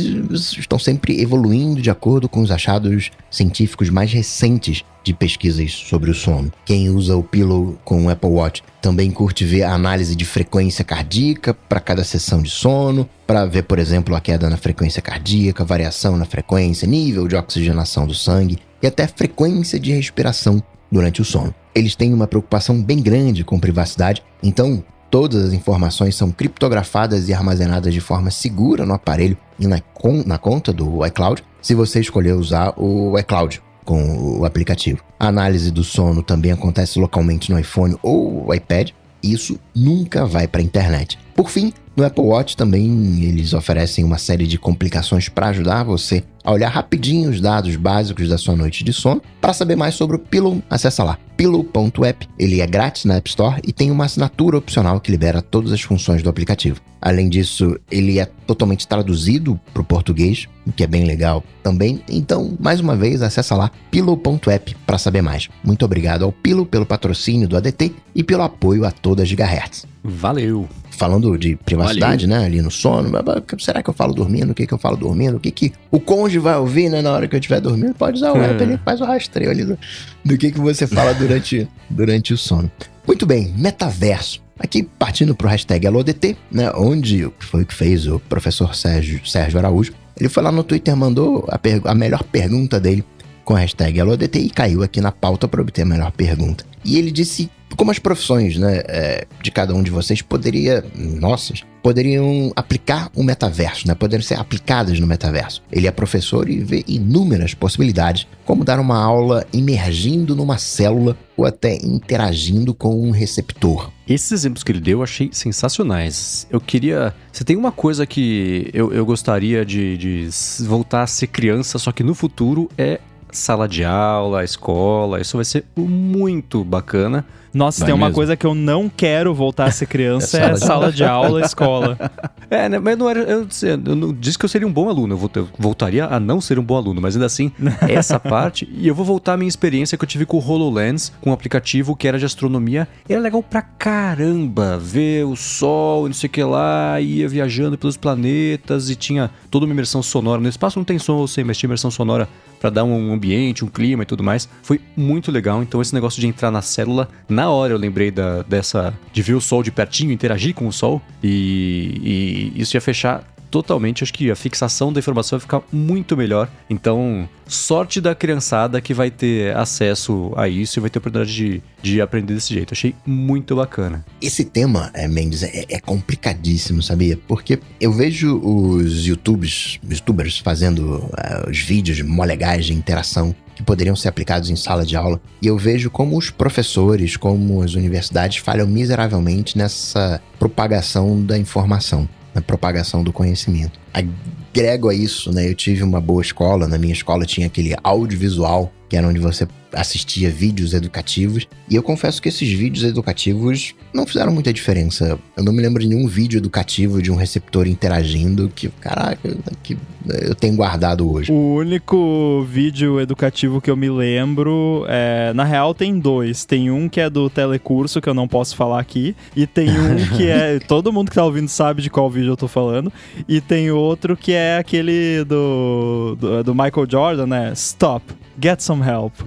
estão 0.59 0.77
sempre 0.77 1.21
evoluindo 1.21 1.81
de 1.81 1.89
acordo 1.89 2.29
com 2.29 2.41
os 2.41 2.51
achados 2.51 3.13
científicos 3.31 3.91
mais 3.91 4.13
recentes 4.13 4.83
de 5.05 5.15
pesquisas 5.15 5.71
sobre 5.71 6.11
o 6.11 6.15
sono. 6.15 6.53
Quem 6.65 6.91
usa 6.91 7.17
o 7.17 7.23
Pillow 7.23 7.79
com 7.85 8.07
o 8.07 8.11
Apple 8.11 8.29
Watch 8.29 8.65
também 8.83 9.13
curte 9.13 9.45
ver 9.45 9.63
a 9.63 9.73
análise 9.73 10.17
de 10.17 10.25
frequência 10.25 10.85
cardíaca 10.85 11.55
para 11.55 11.79
cada 11.79 12.03
sessão 12.03 12.43
de 12.43 12.51
sono, 12.51 13.09
para 13.25 13.47
ver, 13.47 13.63
por 13.63 13.79
exemplo, 13.79 14.17
a 14.17 14.21
queda 14.21 14.51
na 14.51 14.57
frequência 14.57 15.01
cardíaca, 15.01 15.65
variação 15.65 16.17
na 16.17 16.25
frequência, 16.25 16.89
nível 16.89 17.29
de 17.29 17.37
oxigenação 17.37 18.05
do 18.05 18.15
sangue 18.15 18.59
e 18.83 18.87
até 18.87 19.07
frequência 19.07 19.79
de 19.79 19.93
respiração 19.93 20.61
durante 20.91 21.21
o 21.21 21.25
sono. 21.25 21.55
Eles 21.75 21.95
têm 21.95 22.15
uma 22.15 22.27
preocupação 22.27 22.83
bem 22.83 23.01
grande 23.01 23.45
com 23.45 23.59
privacidade, 23.59 24.23
então 24.43 24.83
todas 25.11 25.45
as 25.45 25.53
informações 25.53 26.15
são 26.15 26.31
criptografadas 26.31 27.29
e 27.29 27.35
armazenadas 27.35 27.93
de 27.93 28.01
forma 28.01 28.31
segura 28.31 28.85
no 28.85 28.95
aparelho 28.95 29.37
e 29.59 29.67
na, 29.67 29.81
na 30.25 30.39
conta 30.39 30.73
do 30.73 31.05
iCloud, 31.07 31.43
se 31.61 31.75
você 31.75 32.01
escolher 32.01 32.35
usar 32.35 32.75
o 32.77 33.19
iCloud 33.19 33.63
com 33.85 34.39
o 34.41 34.45
aplicativo. 34.45 35.03
A 35.19 35.29
análise 35.29 35.71
do 35.71 35.85
sono 35.85 36.23
também 36.23 36.53
acontece 36.53 36.99
localmente 36.99 37.51
no 37.51 37.59
iPhone 37.59 37.97
ou 38.03 38.53
iPad. 38.53 38.91
Isso 39.23 39.59
nunca 39.75 40.27
vai 40.27 40.47
para 40.47 40.61
a 40.61 40.65
internet. 40.65 41.19
Por 41.35 41.49
fim, 41.49 41.73
no 41.97 42.05
Apple 42.05 42.25
Watch 42.25 42.57
também 42.57 43.25
eles 43.25 43.55
oferecem 43.55 44.05
uma 44.05 44.19
série 44.19 44.47
de 44.47 44.59
complicações 44.59 45.29
para 45.29 45.49
ajudar 45.49 45.83
você 45.83 46.23
a 46.45 46.53
olhar 46.53 46.69
rapidinho 46.69 47.31
os 47.31 47.41
dados 47.41 47.75
básicos 47.75 48.29
da 48.29 48.39
sua 48.39 48.55
noite 48.55 48.85
de 48.85 48.93
sono. 48.93 49.21
Para 49.41 49.53
saber 49.53 49.75
mais 49.75 49.95
sobre 49.95 50.17
o 50.17 50.19
Pillow, 50.19 50.63
acessa 50.71 51.03
lá 51.03 51.19
pillow.app. 51.37 52.29
Ele 52.39 52.61
é 52.61 52.67
grátis 52.67 53.05
na 53.05 53.17
App 53.17 53.29
Store 53.29 53.61
e 53.67 53.73
tem 53.73 53.91
uma 53.91 54.05
assinatura 54.05 54.57
opcional 54.57 55.01
que 55.01 55.11
libera 55.11 55.43
todas 55.43 55.73
as 55.73 55.83
funções 55.83 56.23
do 56.23 56.31
aplicativo. 56.31 56.81
Além 57.01 57.29
disso, 57.29 57.79
ele 57.91 58.19
é 58.19 58.27
totalmente 58.47 58.87
traduzido 58.87 59.61
para 59.73 59.83
o 59.83 59.85
português, 59.85 60.47
o 60.67 60.73
que 60.73 60.83
é 60.83 60.87
bem 60.87 61.05
legal 61.05 61.45
também. 61.63 62.01
Então, 62.09 62.57
mais 62.59 62.81
uma 62.81 62.97
vez, 62.97 63.23
acessa 63.23 63.55
lá 63.55 63.71
pillow.app 63.91 64.77
para 64.87 64.99
saber 64.99 65.23
mais. 65.23 65.49
Muito 65.63 65.85
obrigado 65.85 66.25
ao 66.25 66.33
Pillow 66.33 66.65
pelo 66.65 66.87
patrocínio 66.87 67.49
do 67.49 67.57
ADT 67.57 67.93
e 68.15 68.25
pelo 68.25 68.43
apoio 68.43 68.85
a 68.85 68.91
toda 68.91 69.23
a 69.23 69.27
Gigahertz. 69.27 69.87
Valeu! 70.03 70.69
Falando 70.97 71.37
de 71.39 71.57
privacidade, 71.57 72.27
Valeu. 72.27 72.41
né? 72.41 72.47
Ali 72.47 72.63
no 72.63 72.71
sono. 72.71 73.11
Será 73.59 73.83
que 73.83 73.91
eu 73.91 73.95
falo 73.95 74.15
dormindo? 74.15 74.51
O 74.51 74.55
que, 74.55 74.67
que 74.67 74.75
eu 74.75 74.79
falo 74.79 74.97
dormindo? 74.97 75.37
O 75.37 75.41
que, 75.41 75.51
que 75.51 75.73
o 75.91 76.01
cônjuge 76.01 76.39
vai 76.39 76.57
ouvir, 76.57 76.89
né? 76.89 77.03
Na 77.03 77.13
hora 77.13 77.29
que 77.29 77.35
eu 77.35 77.39
estiver 77.39 77.61
dormindo? 77.61 77.95
Pode 77.95 78.17
usar 78.17 78.33
o 78.33 78.43
app, 78.43 78.63
ele 78.63 78.79
faz 78.85 79.01
o 79.01 79.05
rastreio 79.05 79.51
ali 79.51 79.65
do, 79.65 79.79
do 80.25 80.37
que, 80.37 80.51
que 80.51 80.61
você 80.61 80.87
fala 80.87 81.13
durante, 81.15 81.69
durante 81.89 82.33
o 82.33 82.39
sono. 82.39 82.71
Muito 83.07 83.25
bem, 83.27 83.55
metaverso. 83.57 84.45
Aqui 84.59 84.83
partindo 84.83 85.35
para 85.35 85.47
o 85.47 85.51
hashtag 85.51 85.87
AloDT, 85.87 86.37
né? 86.51 86.73
Onde 86.75 87.31
foi 87.39 87.63
o 87.63 87.67
que 87.67 87.75
fez 87.75 88.07
o 88.07 88.19
professor 88.19 88.75
Sérgio, 88.75 89.21
Sérgio 89.27 89.59
Araújo. 89.59 89.93
Ele 90.19 90.31
foi 90.31 90.43
lá 90.43 90.51
no 90.51 90.65
Twitter, 90.65 90.97
mandou 90.97 91.47
a, 91.49 91.61
a 91.91 91.95
melhor 91.95 92.23
pergunta 92.25 92.81
dele 92.81 93.05
com 93.45 93.55
a 93.55 93.61
hashtag 93.61 94.01
AloDT 94.01 94.39
e 94.39 94.51
caiu 94.51 94.83
aqui 94.83 95.01
na 95.01 95.13
pauta 95.13 95.47
para 95.47 95.61
obter 95.61 95.83
a 95.83 95.85
melhor 95.87 96.11
pergunta. 96.11 96.65
E 96.85 96.99
ele 96.99 97.11
disse 97.13 97.51
como 97.77 97.91
as 97.91 97.99
profissões 97.99 98.57
né, 98.57 98.83
é, 98.87 99.27
de 99.43 99.51
cada 99.51 99.75
um 99.75 99.83
de 99.83 99.91
vocês 99.91 100.23
poderia, 100.23 100.85
nossas, 100.95 101.63
poderiam 101.83 102.53
aplicar 102.57 103.11
um 103.17 103.23
metaverso, 103.23 103.87
né? 103.87 103.95
Poderiam 103.95 104.25
ser 104.25 104.39
aplicadas 104.41 104.99
no 104.99 105.07
metaverso. 105.07 105.63
Ele 105.71 105.87
é 105.87 105.91
professor 105.93 106.49
e 106.49 106.59
vê 106.59 106.83
inúmeras 106.89 107.55
possibilidades, 107.55 108.27
como 108.45 108.65
dar 108.65 108.81
uma 108.81 109.01
aula 109.01 109.47
imergindo 109.53 110.35
numa 110.35 110.59
célula 110.59 111.17
ou 111.37 111.45
até 111.45 111.77
interagindo 111.77 112.75
com 112.75 113.01
um 113.01 113.13
receptor. 113.13 113.93
Esses 114.09 114.33
exemplos 114.33 114.65
que 114.65 114.73
ele 114.73 114.81
deu 114.81 114.99
eu 114.99 115.03
achei 115.05 115.29
sensacionais. 115.33 116.47
Eu 116.51 116.61
queria. 116.61 117.15
Você 117.31 117.45
tem 117.45 117.57
uma 117.57 117.71
coisa 117.71 118.07
que 118.07 118.71
eu, 118.73 118.93
eu 118.93 119.05
gostaria 119.05 119.65
de, 119.65 119.97
de 119.97 120.29
voltar 120.65 121.03
a 121.03 121.07
ser 121.07 121.27
criança, 121.27 121.79
só 121.79 121.93
que 121.93 122.03
no 122.03 122.15
futuro 122.15 122.69
é 122.77 122.99
sala 123.31 123.69
de 123.69 123.85
aula, 123.85 124.43
escola. 124.43 125.21
Isso 125.21 125.37
vai 125.37 125.45
ser 125.45 125.65
muito 125.77 126.65
bacana. 126.65 127.25
Nossa, 127.57 127.81
Vai 127.81 127.87
tem 127.87 127.95
uma 127.95 128.07
mesmo. 128.07 128.15
coisa 128.15 128.37
que 128.37 128.47
eu 128.47 128.55
não 128.55 128.87
quero 128.87 129.35
voltar 129.35 129.65
a 129.65 129.71
ser 129.71 129.87
criança, 129.87 130.39
é, 130.39 130.51
é 130.51 130.57
sala 130.57 130.93
de 130.93 131.03
aula, 131.03 131.41
escola. 131.41 131.99
É, 132.49 132.69
né? 132.69 132.79
Mas 132.79 132.97
não 132.97 133.11
era. 133.11 133.19
Eu, 133.23 133.49
eu 133.65 133.97
não 133.97 134.13
disse 134.13 134.39
que 134.39 134.45
eu 134.45 134.49
seria 134.49 134.69
um 134.69 134.73
bom 134.73 134.89
aluno. 134.89 135.19
Eu, 135.21 135.31
eu 135.35 135.49
voltaria 135.59 136.07
a 136.07 136.21
não 136.21 136.41
ser 136.41 136.61
um 136.61 136.63
bom 136.63 136.77
aluno, 136.77 137.01
mas 137.01 137.17
ainda 137.17 137.27
assim, 137.27 137.51
essa 137.89 138.21
parte. 138.21 138.69
E 138.73 138.87
eu 138.87 138.95
vou 138.95 139.05
voltar 139.05 139.33
à 139.33 139.37
minha 139.37 139.49
experiência 139.49 139.99
que 139.99 140.05
eu 140.05 140.09
tive 140.09 140.25
com 140.25 140.37
o 140.37 140.41
HoloLens, 140.41 141.13
com 141.21 141.31
um 141.31 141.33
aplicativo 141.33 141.97
que 141.97 142.07
era 142.07 142.21
de 142.21 142.25
astronomia. 142.25 142.87
Era 143.09 143.21
legal 143.21 143.43
pra 143.43 143.63
caramba 143.63 144.79
ver 144.79 145.27
o 145.27 145.35
sol 145.35 146.07
e 146.07 146.11
não 146.11 146.15
sei 146.15 146.29
o 146.29 146.31
que 146.31 146.45
lá, 146.45 147.01
ia 147.01 147.29
viajando 147.29 147.77
pelos 147.77 147.97
planetas 147.97 148.91
e 148.91 148.95
tinha 148.95 149.29
toda 149.51 149.67
uma 149.67 149.75
imersão 149.75 150.01
sonora. 150.01 150.41
No 150.41 150.49
espaço 150.49 150.79
não 150.79 150.85
tem 150.85 151.01
som, 151.01 151.21
eu 151.21 151.27
sei, 151.27 151.43
mas 151.43 151.59
tinha 151.59 151.67
imersão 151.67 151.91
sonora 151.91 152.29
para 152.67 152.71
dar 152.71 152.85
um 152.85 153.13
ambiente, 153.13 153.65
um 153.65 153.69
clima 153.69 154.03
e 154.03 154.07
tudo 154.07 154.25
mais. 154.25 154.49
Foi 154.63 154.81
muito 154.97 155.31
legal. 155.31 155.63
Então, 155.63 155.81
esse 155.81 155.95
negócio 155.95 156.21
de 156.21 156.27
entrar 156.27 156.51
na 156.51 156.61
célula, 156.61 157.09
na 157.29 157.49
hora 157.49 157.73
eu 157.73 157.79
lembrei 157.79 158.11
da, 158.11 158.43
dessa. 158.43 158.93
de 159.13 159.23
ver 159.23 159.35
o 159.35 159.41
sol 159.41 159.63
de 159.63 159.71
pertinho, 159.71 160.11
interagir 160.11 160.53
com 160.53 160.67
o 160.67 160.73
sol. 160.73 161.01
E, 161.23 162.53
e 162.57 162.61
isso 162.61 162.77
ia 162.77 162.81
fechar 162.81 163.23
totalmente. 163.51 164.03
Acho 164.03 164.13
que 164.13 164.31
a 164.31 164.37
fixação 164.37 164.93
da 164.93 164.99
informação 164.99 165.39
vai 165.39 165.43
ficar 165.43 165.63
muito 165.73 166.17
melhor. 166.17 166.49
Então, 166.69 167.29
sorte 167.47 168.01
da 168.01 168.15
criançada 168.15 168.81
que 168.81 168.93
vai 168.93 169.11
ter 169.11 169.57
acesso 169.57 170.33
a 170.37 170.49
isso 170.49 170.79
e 170.79 170.81
vai 170.81 170.91
ter 170.91 170.99
a 170.99 171.01
oportunidade 171.01 171.35
de, 171.35 171.63
de 171.83 172.01
aprender 172.01 172.35
desse 172.35 172.53
jeito. 172.53 172.73
Achei 172.73 172.95
muito 173.05 173.57
bacana. 173.57 174.05
Esse 174.21 174.45
tema, 174.45 174.91
é, 174.95 175.07
Mendes, 175.07 175.43
é, 175.43 175.65
é 175.69 175.81
complicadíssimo, 175.81 176.83
sabia? 176.83 177.19
Porque 177.27 177.59
eu 177.81 177.93
vejo 177.93 178.39
os 178.39 179.07
YouTubers, 179.07 179.79
YouTubers 179.89 180.39
fazendo 180.39 180.97
uh, 180.97 181.51
os 181.51 181.59
vídeos 181.59 182.01
mó 182.03 182.25
legais 182.25 182.67
de 182.67 182.73
interação 182.73 183.35
que 183.55 183.63
poderiam 183.63 183.97
ser 183.97 184.09
aplicados 184.09 184.51
em 184.51 184.57
sala 184.57 184.85
de 184.85 184.97
aula, 184.97 185.19
e 185.41 185.47
eu 185.47 185.57
vejo 185.57 185.91
como 185.91 186.19
os 186.19 186.29
professores, 186.29 187.17
como 187.17 187.63
as 187.63 187.73
universidades 187.73 188.37
falham 188.37 188.67
miseravelmente 188.67 189.57
nessa 189.57 190.21
propagação 190.39 191.25
da 191.25 191.39
informação 191.39 192.07
na 192.37 192.43
propagação 192.43 193.03
do 193.03 193.15
conhecimento. 193.15 193.81
Agrego 193.95 194.91
a 194.91 194.95
isso, 194.95 195.33
né? 195.33 195.49
Eu 195.49 195.55
tive 195.55 195.83
uma 195.83 196.03
boa 196.03 196.21
escola, 196.21 196.69
na 196.69 196.77
minha 196.77 196.93
escola 196.93 197.25
tinha 197.25 197.47
aquele 197.47 197.75
audiovisual, 197.83 198.71
que 198.89 198.97
era 198.97 199.07
onde 199.07 199.19
você 199.19 199.47
assistia 199.73 200.31
vídeos 200.31 200.73
educativos, 200.73 201.47
e 201.69 201.75
eu 201.75 201.83
confesso 201.83 202.21
que 202.21 202.29
esses 202.29 202.51
vídeos 202.51 202.85
educativos 202.85 203.75
não 203.93 204.07
fizeram 204.07 204.33
muita 204.33 204.53
diferença. 204.53 205.19
Eu 205.37 205.45
não 205.45 205.53
me 205.53 205.63
lembro 205.63 205.83
de 205.83 205.89
nenhum 205.89 206.07
vídeo 206.07 206.39
educativo 206.39 207.03
de 207.03 207.11
um 207.11 207.17
receptor 207.17 207.67
interagindo 207.67 208.51
que, 208.55 208.69
caraca, 208.69 209.37
que 209.63 209.77
eu 210.09 210.35
tenho 210.35 210.55
guardado 210.55 211.11
hoje. 211.11 211.33
O 211.33 211.55
único 211.57 212.47
vídeo 212.49 213.01
educativo 213.01 213.61
que 213.61 213.71
eu 213.71 213.77
me 213.77 213.91
lembro, 213.91 214.85
é, 214.89 215.33
na 215.35 215.45
real 215.45 215.75
tem 215.75 215.99
dois. 215.99 216.45
Tem 216.45 216.71
um 216.71 216.89
que 216.89 217.01
é 217.01 217.11
do 217.11 217.29
telecurso, 217.29 218.01
que 218.01 218.09
eu 218.09 218.15
não 218.15 218.29
posso 218.29 218.57
falar 218.57 218.81
aqui, 218.81 219.17
e 219.35 219.47
tem 219.47 219.69
um 219.71 220.17
que 220.17 220.29
é, 220.29 220.59
todo 220.67 220.93
mundo 220.93 221.11
que 221.11 221.17
tá 221.17 221.25
ouvindo 221.25 221.49
sabe 221.49 221.83
de 221.83 221.91
qual 221.91 222.09
vídeo 222.09 222.33
eu 222.33 222.37
tô 222.37 222.49
falando, 222.49 222.93
e 223.29 223.41
tem 223.41 223.71
outro 223.71 224.17
que 224.17 224.33
é 224.33 224.59
aquele 224.59 225.25
do, 225.25 226.17
do, 226.19 226.45
do 226.45 226.55
Michael 226.55 226.87
Jordan, 226.89 227.27
né? 227.27 227.53
Stop, 227.55 228.05
get 228.41 228.61
some 228.61 228.76
help. 228.83 229.15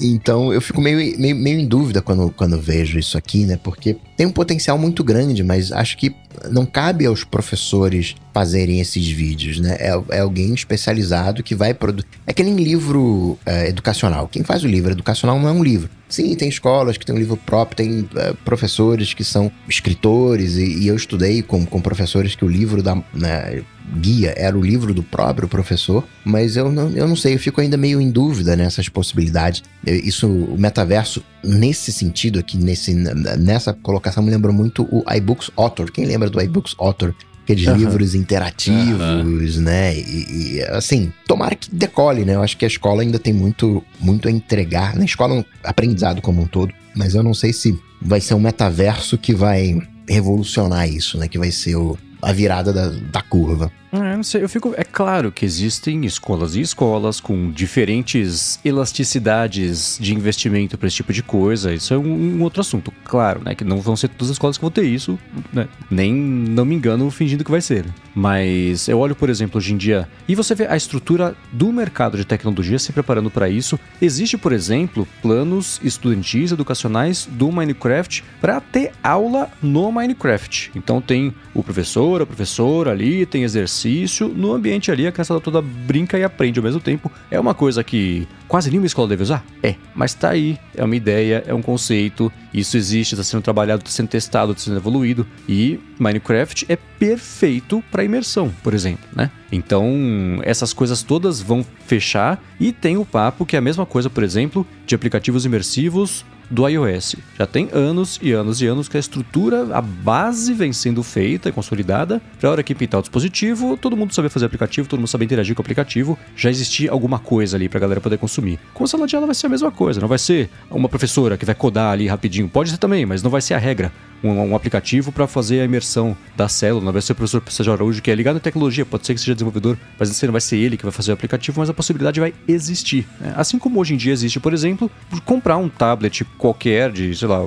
Então 0.00 0.52
eu 0.52 0.60
fico 0.60 0.80
meio, 0.80 1.18
meio, 1.18 1.36
meio 1.36 1.60
em 1.60 1.66
dúvida 1.66 2.02
quando, 2.02 2.30
quando 2.30 2.60
vejo 2.60 2.98
isso 2.98 3.16
aqui, 3.16 3.44
né? 3.44 3.58
Porque 3.62 3.96
tem 4.16 4.26
um 4.26 4.30
potencial 4.30 4.78
muito 4.78 5.02
grande, 5.02 5.42
mas 5.42 5.72
acho 5.72 5.96
que 5.96 6.14
não 6.50 6.66
cabe 6.66 7.06
aos 7.06 7.24
professores 7.24 8.14
fazerem 8.32 8.80
esses 8.80 9.08
vídeos, 9.08 9.60
né? 9.60 9.76
É, 9.78 10.00
é 10.10 10.20
alguém 10.20 10.52
especializado 10.52 11.42
que 11.42 11.54
vai 11.54 11.72
produzir. 11.72 12.08
É 12.26 12.32
que 12.32 12.42
nem 12.42 12.56
livro 12.56 13.38
é, 13.46 13.68
educacional. 13.68 14.28
Quem 14.28 14.42
faz 14.42 14.64
o 14.64 14.68
livro 14.68 14.92
educacional 14.92 15.38
não 15.38 15.48
é 15.48 15.52
um 15.52 15.62
livro. 15.62 15.88
Sim, 16.08 16.34
tem 16.34 16.48
escolas 16.48 16.96
que 16.96 17.04
tem 17.04 17.14
um 17.14 17.18
livro 17.18 17.36
próprio, 17.36 17.76
tem 17.76 18.08
é, 18.16 18.32
professores 18.44 19.14
que 19.14 19.24
são 19.24 19.50
escritores, 19.68 20.56
e, 20.56 20.82
e, 20.82 20.88
eu 20.88 20.94
estudei 20.94 21.42
com, 21.42 21.64
com 21.64 21.80
professores 21.80 22.36
que 22.36 22.44
o 22.44 22.48
livro 22.48 22.82
da 22.82 22.94
né, 23.12 23.62
guia 23.96 24.32
era 24.36 24.56
o 24.56 24.62
livro 24.62 24.94
do 24.94 25.02
próprio 25.02 25.48
professor, 25.48 26.04
mas 26.24 26.56
eu 26.56 26.70
não, 26.70 26.90
eu 26.90 27.08
não 27.08 27.16
sei, 27.16 27.34
eu 27.34 27.38
fico 27.38 27.60
ainda 27.60 27.76
meio 27.76 28.00
em 28.00 28.10
dúvida 28.10 28.54
nessas 28.54 28.88
possibilidades. 28.88 29.62
Isso, 29.84 30.28
o 30.28 30.58
metaverso, 30.58 31.22
nesse 31.44 31.92
sentido 31.92 32.38
aqui, 32.38 32.56
nesse, 32.56 32.94
nessa 32.94 33.72
colocação, 33.72 34.22
me 34.22 34.30
lembrou 34.30 34.52
muito 34.52 34.84
o 34.90 35.04
iBooks 35.14 35.50
Author. 35.56 35.90
Quem 35.90 36.04
lembra 36.04 36.30
do 36.30 36.40
iBooks 36.40 36.74
Author? 36.78 37.14
Aqueles 37.42 37.66
uhum. 37.66 37.76
livros 37.76 38.14
interativos, 38.14 39.56
uhum. 39.56 39.62
né? 39.62 39.94
E, 39.94 40.56
e, 40.56 40.62
assim, 40.70 41.12
tomara 41.26 41.54
que 41.54 41.74
decole, 41.74 42.24
né? 42.24 42.34
Eu 42.34 42.42
acho 42.42 42.56
que 42.56 42.64
a 42.64 42.68
escola 42.68 43.02
ainda 43.02 43.18
tem 43.18 43.34
muito, 43.34 43.84
muito 44.00 44.28
a 44.28 44.30
entregar. 44.30 44.96
Na 44.96 45.04
escola, 45.04 45.34
um 45.34 45.44
aprendizado 45.62 46.22
como 46.22 46.40
um 46.40 46.46
todo. 46.46 46.72
Mas 46.96 47.14
eu 47.14 47.22
não 47.22 47.34
sei 47.34 47.52
se 47.52 47.78
vai 48.00 48.20
ser 48.20 48.32
um 48.32 48.40
metaverso 48.40 49.18
que 49.18 49.34
vai 49.34 49.78
revolucionar 50.08 50.88
isso, 50.88 51.18
né? 51.18 51.28
Que 51.28 51.38
vai 51.38 51.50
ser 51.50 51.76
o, 51.76 51.98
a 52.22 52.32
virada 52.32 52.72
da, 52.72 52.88
da 52.88 53.20
curva. 53.20 53.70
É, 53.94 54.16
não 54.16 54.24
sei, 54.24 54.42
eu 54.42 54.48
fico. 54.48 54.74
É 54.76 54.82
claro 54.82 55.30
que 55.30 55.44
existem 55.44 56.04
escolas 56.04 56.56
e 56.56 56.60
escolas 56.60 57.20
com 57.20 57.50
diferentes 57.52 58.58
elasticidades 58.64 59.96
de 60.00 60.12
investimento 60.12 60.76
para 60.76 60.88
esse 60.88 60.96
tipo 60.96 61.12
de 61.12 61.22
coisa. 61.22 61.72
Isso 61.72 61.94
é 61.94 61.98
um, 61.98 62.38
um, 62.38 62.42
outro 62.42 62.60
assunto, 62.60 62.92
claro, 63.04 63.40
né? 63.44 63.54
Que 63.54 63.62
não 63.62 63.80
vão 63.80 63.94
ser 63.94 64.08
todas 64.08 64.30
as 64.30 64.34
escolas 64.34 64.58
que 64.58 64.62
vão 64.62 64.70
ter 64.70 64.84
isso, 64.84 65.16
né? 65.52 65.68
Nem 65.88 66.12
não 66.12 66.64
me 66.64 66.74
engano 66.74 67.08
fingindo 67.10 67.44
que 67.44 67.50
vai 67.50 67.60
ser. 67.60 67.86
Mas 68.12 68.88
eu 68.88 68.98
olho, 68.98 69.14
por 69.14 69.30
exemplo, 69.30 69.58
hoje 69.58 69.72
em 69.72 69.76
dia, 69.76 70.08
e 70.26 70.34
você 70.34 70.54
vê 70.56 70.66
a 70.66 70.76
estrutura 70.76 71.36
do 71.52 71.72
mercado 71.72 72.16
de 72.16 72.24
tecnologia 72.24 72.78
se 72.80 72.92
preparando 72.92 73.30
para 73.30 73.48
isso. 73.48 73.78
Existe, 74.02 74.36
por 74.36 74.52
exemplo, 74.52 75.06
planos 75.22 75.80
estudantis, 75.84 76.50
educacionais 76.50 77.28
do 77.30 77.50
Minecraft 77.52 78.24
para 78.40 78.60
ter 78.60 78.92
aula 79.02 79.50
no 79.62 79.92
Minecraft. 79.92 80.72
Então 80.74 81.00
tem 81.00 81.32
o 81.52 81.62
professor, 81.62 82.22
a 82.22 82.26
professora 82.26 82.90
ali, 82.90 83.24
tem 83.24 83.44
exercício 83.44 83.83
exercício 83.84 84.28
no 84.28 84.52
ambiente 84.52 84.90
ali, 84.90 85.06
a 85.06 85.12
criançada 85.12 85.40
toda 85.40 85.60
brinca 85.60 86.18
e 86.18 86.24
aprende 86.24 86.58
ao 86.58 86.64
mesmo 86.64 86.80
tempo. 86.80 87.10
É 87.30 87.38
uma 87.38 87.54
coisa 87.54 87.84
que 87.84 88.26
quase 88.48 88.70
nenhuma 88.70 88.86
escola 88.86 89.08
deve 89.08 89.22
usar? 89.22 89.44
É, 89.62 89.74
mas 89.94 90.14
tá 90.14 90.30
aí, 90.30 90.58
é 90.74 90.84
uma 90.84 90.96
ideia, 90.96 91.44
é 91.46 91.54
um 91.54 91.62
conceito, 91.62 92.32
isso 92.52 92.76
existe, 92.76 93.14
está 93.14 93.24
sendo 93.24 93.42
trabalhado, 93.42 93.82
está 93.82 93.90
sendo 93.90 94.08
testado, 94.08 94.52
está 94.52 94.64
sendo 94.64 94.76
evoluído 94.76 95.26
e 95.48 95.78
Minecraft 95.98 96.66
é 96.68 96.76
perfeito 96.76 97.82
para 97.90 98.04
imersão, 98.04 98.52
por 98.62 98.72
exemplo, 98.74 99.04
né? 99.14 99.30
Então, 99.52 100.40
essas 100.42 100.72
coisas 100.72 101.02
todas 101.02 101.40
vão 101.40 101.64
fechar 101.86 102.42
e 102.58 102.72
tem 102.72 102.96
o 102.96 103.04
papo 103.04 103.46
que 103.46 103.54
é 103.54 103.58
a 103.58 103.62
mesma 103.62 103.86
coisa, 103.86 104.08
por 104.10 104.22
exemplo, 104.22 104.66
de 104.86 104.94
aplicativos 104.94 105.44
imersivos 105.44 106.24
do 106.50 106.68
iOS. 106.68 107.16
Já 107.38 107.46
tem 107.46 107.68
anos 107.72 108.18
e 108.22 108.32
anos 108.32 108.60
e 108.60 108.66
anos 108.66 108.88
que 108.88 108.96
a 108.96 109.00
estrutura, 109.00 109.76
a 109.76 109.80
base 109.80 110.52
vem 110.52 110.72
sendo 110.72 111.02
feita 111.02 111.48
e 111.48 111.52
consolidada 111.52 112.20
para 112.38 112.48
a 112.48 112.52
hora 112.52 112.62
que 112.62 112.74
pintar 112.74 113.00
o 113.00 113.02
dispositivo, 113.02 113.76
todo 113.76 113.96
mundo 113.96 114.14
saber 114.14 114.28
fazer 114.28 114.46
aplicativo, 114.46 114.88
todo 114.88 114.98
mundo 114.98 115.08
saber 115.08 115.24
interagir 115.24 115.54
com 115.54 115.62
o 115.62 115.64
aplicativo, 115.64 116.18
já 116.36 116.50
existir 116.50 116.90
alguma 116.90 117.18
coisa 117.18 117.56
ali 117.56 117.68
para 117.68 117.78
a 117.78 117.80
galera 117.80 118.00
poder 118.00 118.18
consumir. 118.18 118.58
Com 118.72 118.84
a 118.84 118.86
sala 118.86 119.06
de 119.06 119.14
aula 119.14 119.26
vai 119.26 119.34
ser 119.34 119.46
a 119.46 119.50
mesma 119.50 119.70
coisa, 119.70 120.00
não 120.00 120.08
vai 120.08 120.18
ser 120.18 120.50
uma 120.70 120.88
professora 120.88 121.36
que 121.36 121.44
vai 121.44 121.54
codar 121.54 121.92
ali 121.92 122.06
rapidinho, 122.06 122.48
pode 122.48 122.70
ser 122.70 122.78
também, 122.78 123.06
mas 123.06 123.22
não 123.22 123.30
vai 123.30 123.40
ser 123.40 123.54
a 123.54 123.58
regra 123.58 123.92
um, 124.24 124.50
um 124.50 124.56
aplicativo 124.56 125.12
para 125.12 125.26
fazer 125.26 125.60
a 125.60 125.64
imersão 125.64 126.16
da 126.36 126.48
célula. 126.48 126.84
Não 126.84 126.92
vai 126.92 127.02
ser 127.02 127.12
o 127.12 127.14
professor 127.14 127.42
Sérgio 127.48 127.72
Araújo 127.72 128.02
que 128.02 128.10
é 128.10 128.14
ligado 128.14 128.38
à 128.38 128.40
tecnologia, 128.40 128.84
pode 128.86 129.06
ser 129.06 129.14
que 129.14 129.20
seja 129.20 129.34
desenvolvedor, 129.34 129.76
mas 129.98 130.22
não 130.22 130.32
vai 130.32 130.40
ser 130.40 130.56
ele 130.56 130.76
que 130.76 130.82
vai 130.82 130.92
fazer 130.92 131.10
o 131.10 131.14
aplicativo, 131.14 131.60
mas 131.60 131.68
a 131.68 131.74
possibilidade 131.74 132.18
vai 132.18 132.32
existir. 132.48 133.06
Né? 133.20 133.34
Assim 133.36 133.58
como 133.58 133.78
hoje 133.78 133.94
em 133.94 133.96
dia 133.96 134.12
existe, 134.12 134.40
por 134.40 134.54
exemplo, 134.54 134.90
comprar 135.24 135.58
um 135.58 135.68
tablet 135.68 136.24
qualquer 136.44 136.92
de, 136.92 137.16
sei 137.16 137.26
lá, 137.26 137.40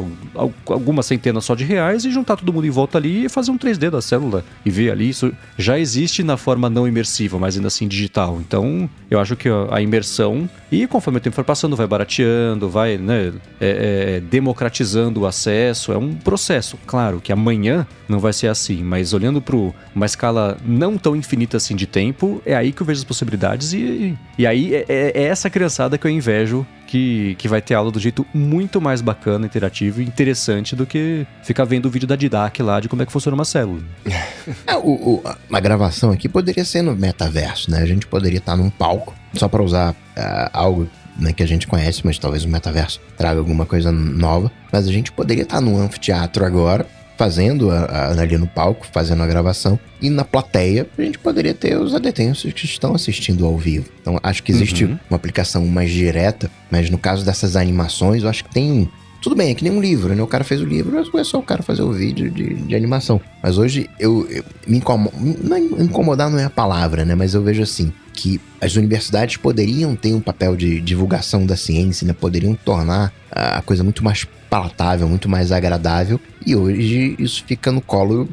alguma 0.65 1.03
centena 1.03 1.39
só 1.39 1.53
de 1.53 1.63
reais 1.63 2.03
e 2.03 2.09
juntar 2.09 2.35
todo 2.35 2.51
mundo 2.51 2.65
em 2.65 2.71
volta 2.71 2.97
ali 2.97 3.25
e 3.25 3.29
fazer 3.29 3.51
um 3.51 3.57
3D 3.57 3.91
da 3.91 4.01
célula 4.01 4.43
e 4.65 4.71
ver 4.71 4.89
ali. 4.89 5.07
Isso 5.07 5.31
já 5.55 5.77
existe 5.77 6.23
na 6.23 6.35
forma 6.35 6.67
não 6.67 6.87
imersiva, 6.87 7.37
mas 7.37 7.55
ainda 7.55 7.67
assim 7.67 7.87
digital. 7.87 8.39
Então, 8.41 8.89
eu 9.11 9.19
acho 9.19 9.35
que 9.35 9.47
a 9.69 9.79
imersão, 9.79 10.49
e 10.71 10.87
conforme 10.87 11.19
o 11.19 11.21
tempo 11.21 11.35
for 11.35 11.45
passando, 11.45 11.75
vai 11.75 11.85
barateando, 11.85 12.67
vai 12.67 12.97
né, 12.97 13.33
é, 13.61 14.15
é, 14.15 14.19
democratizando 14.19 15.21
o 15.21 15.27
acesso, 15.27 15.91
é 15.91 15.97
um 15.97 16.15
processo. 16.15 16.75
Claro 16.87 17.21
que 17.21 17.31
amanhã 17.31 17.85
não 18.09 18.17
vai 18.17 18.33
ser 18.33 18.47
assim, 18.47 18.83
mas 18.83 19.13
olhando 19.13 19.39
para 19.39 19.55
uma 19.93 20.07
escala 20.07 20.57
não 20.65 20.97
tão 20.97 21.15
infinita 21.15 21.57
assim 21.57 21.75
de 21.75 21.85
tempo, 21.85 22.41
é 22.43 22.55
aí 22.55 22.71
que 22.71 22.81
eu 22.81 22.85
vejo 22.87 23.01
as 23.01 23.03
possibilidades 23.03 23.73
e, 23.73 24.17
e 24.39 24.47
aí 24.47 24.73
é, 24.73 24.85
é, 24.89 25.11
é 25.13 25.23
essa 25.25 25.51
criançada 25.51 25.99
que 25.99 26.07
eu 26.07 26.09
invejo 26.09 26.65
que, 26.87 27.35
que 27.35 27.47
vai 27.47 27.61
ter 27.61 27.75
aula 27.75 27.91
do 27.91 27.99
jeito 27.99 28.25
muito 28.33 28.81
mais 28.81 29.01
bacana, 29.01 29.45
interativo 29.45 30.01
e 30.01 30.05
interessante 30.05 30.75
do 30.75 30.85
que 30.85 31.27
ficar 31.43 31.65
vendo 31.65 31.85
o 31.85 31.89
vídeo 31.89 32.07
da 32.07 32.15
Didac 32.15 32.63
lá 32.63 32.79
de 32.79 32.87
como 32.87 33.03
é 33.03 33.05
que 33.05 33.11
funciona 33.11 33.35
uma 33.35 33.45
célula. 33.45 33.81
é, 34.65 34.75
o, 34.77 34.89
o, 34.89 35.23
a 35.51 35.59
gravação 35.59 36.09
aqui 36.11 36.27
poderia 36.29 36.65
ser 36.65 36.81
no 36.81 36.95
metaverso, 36.95 37.69
né? 37.69 37.79
A 37.79 37.85
gente 37.85 38.07
poderia 38.07 38.39
estar 38.39 38.55
num 38.55 38.69
palco, 38.69 39.13
só 39.33 39.47
para 39.47 39.61
usar 39.61 39.91
uh, 39.91 40.49
algo 40.53 40.89
né, 41.19 41.33
que 41.33 41.43
a 41.43 41.47
gente 41.47 41.67
conhece, 41.67 42.01
mas 42.05 42.17
talvez 42.17 42.45
o 42.45 42.49
metaverso 42.49 43.01
traga 43.17 43.39
alguma 43.39 43.65
coisa 43.65 43.91
nova. 43.91 44.51
Mas 44.71 44.87
a 44.87 44.91
gente 44.91 45.11
poderia 45.11 45.43
estar 45.43 45.59
num 45.59 45.77
anfiteatro 45.77 46.45
agora, 46.45 46.87
fazendo 47.17 47.71
a, 47.71 47.79
a, 47.79 48.21
ali 48.21 48.37
no 48.37 48.47
palco, 48.47 48.85
fazendo 48.91 49.23
a 49.23 49.27
gravação, 49.27 49.79
e 50.01 50.09
na 50.09 50.23
plateia 50.23 50.87
a 50.97 51.01
gente 51.01 51.17
poderia 51.17 51.53
ter 51.53 51.77
os 51.77 51.95
adetensos 51.95 52.53
que 52.53 52.65
estão 52.65 52.93
assistindo 52.93 53.45
ao 53.45 53.57
vivo. 53.57 53.89
Então 53.99 54.19
acho 54.21 54.43
que 54.43 54.51
existe 54.51 54.85
uhum. 54.85 54.97
uma 55.09 55.17
aplicação 55.17 55.65
mais 55.65 55.91
direta, 55.91 56.49
mas 56.69 56.89
no 56.89 56.97
caso 56.97 57.25
dessas 57.25 57.55
animações, 57.55 58.23
eu 58.23 58.29
acho 58.29 58.43
que 58.43 58.53
tem 58.53 58.87
tudo 59.21 59.35
bem, 59.35 59.49
é 59.49 59.55
que 59.55 59.63
nem 59.63 59.73
um 59.73 59.81
livro, 59.81 60.13
né? 60.13 60.21
O 60.21 60.27
cara 60.27 60.43
fez 60.43 60.61
o 60.61 60.65
livro, 60.65 60.97
é 60.97 61.23
só 61.23 61.39
o 61.39 61.43
cara 61.43 61.63
fazer 61.63 61.81
o 61.81 61.91
vídeo 61.91 62.29
de, 62.29 62.53
de 62.53 62.75
animação. 62.75 63.19
Mas 63.41 63.57
hoje 63.57 63.89
eu, 63.99 64.27
eu 64.29 64.43
me 64.67 64.77
incomodo. 64.77 65.15
Não, 65.17 65.57
incomodar 65.57 66.29
não 66.29 66.37
é 66.37 66.45
a 66.45 66.49
palavra, 66.49 67.03
né? 67.03 67.15
Mas 67.15 67.33
eu 67.33 67.41
vejo 67.41 67.63
assim 67.63 67.91
que 68.13 68.39
as 68.61 68.75
universidades 68.75 69.37
poderiam 69.37 69.95
ter 69.95 70.13
um 70.13 70.21
papel 70.21 70.55
de 70.55 70.79
divulgação 70.81 71.45
da 71.45 71.55
ciência, 71.55 72.05
né? 72.05 72.13
Poderiam 72.13 72.53
tornar 72.53 73.11
a 73.37 73.61
coisa 73.61 73.83
muito 73.83 74.03
mais 74.03 74.25
palatável, 74.49 75.07
muito 75.07 75.29
mais 75.29 75.51
agradável. 75.51 76.19
E 76.45 76.55
hoje 76.55 77.15
isso 77.19 77.43
fica 77.45 77.71
no 77.71 77.81
colo 77.81 78.27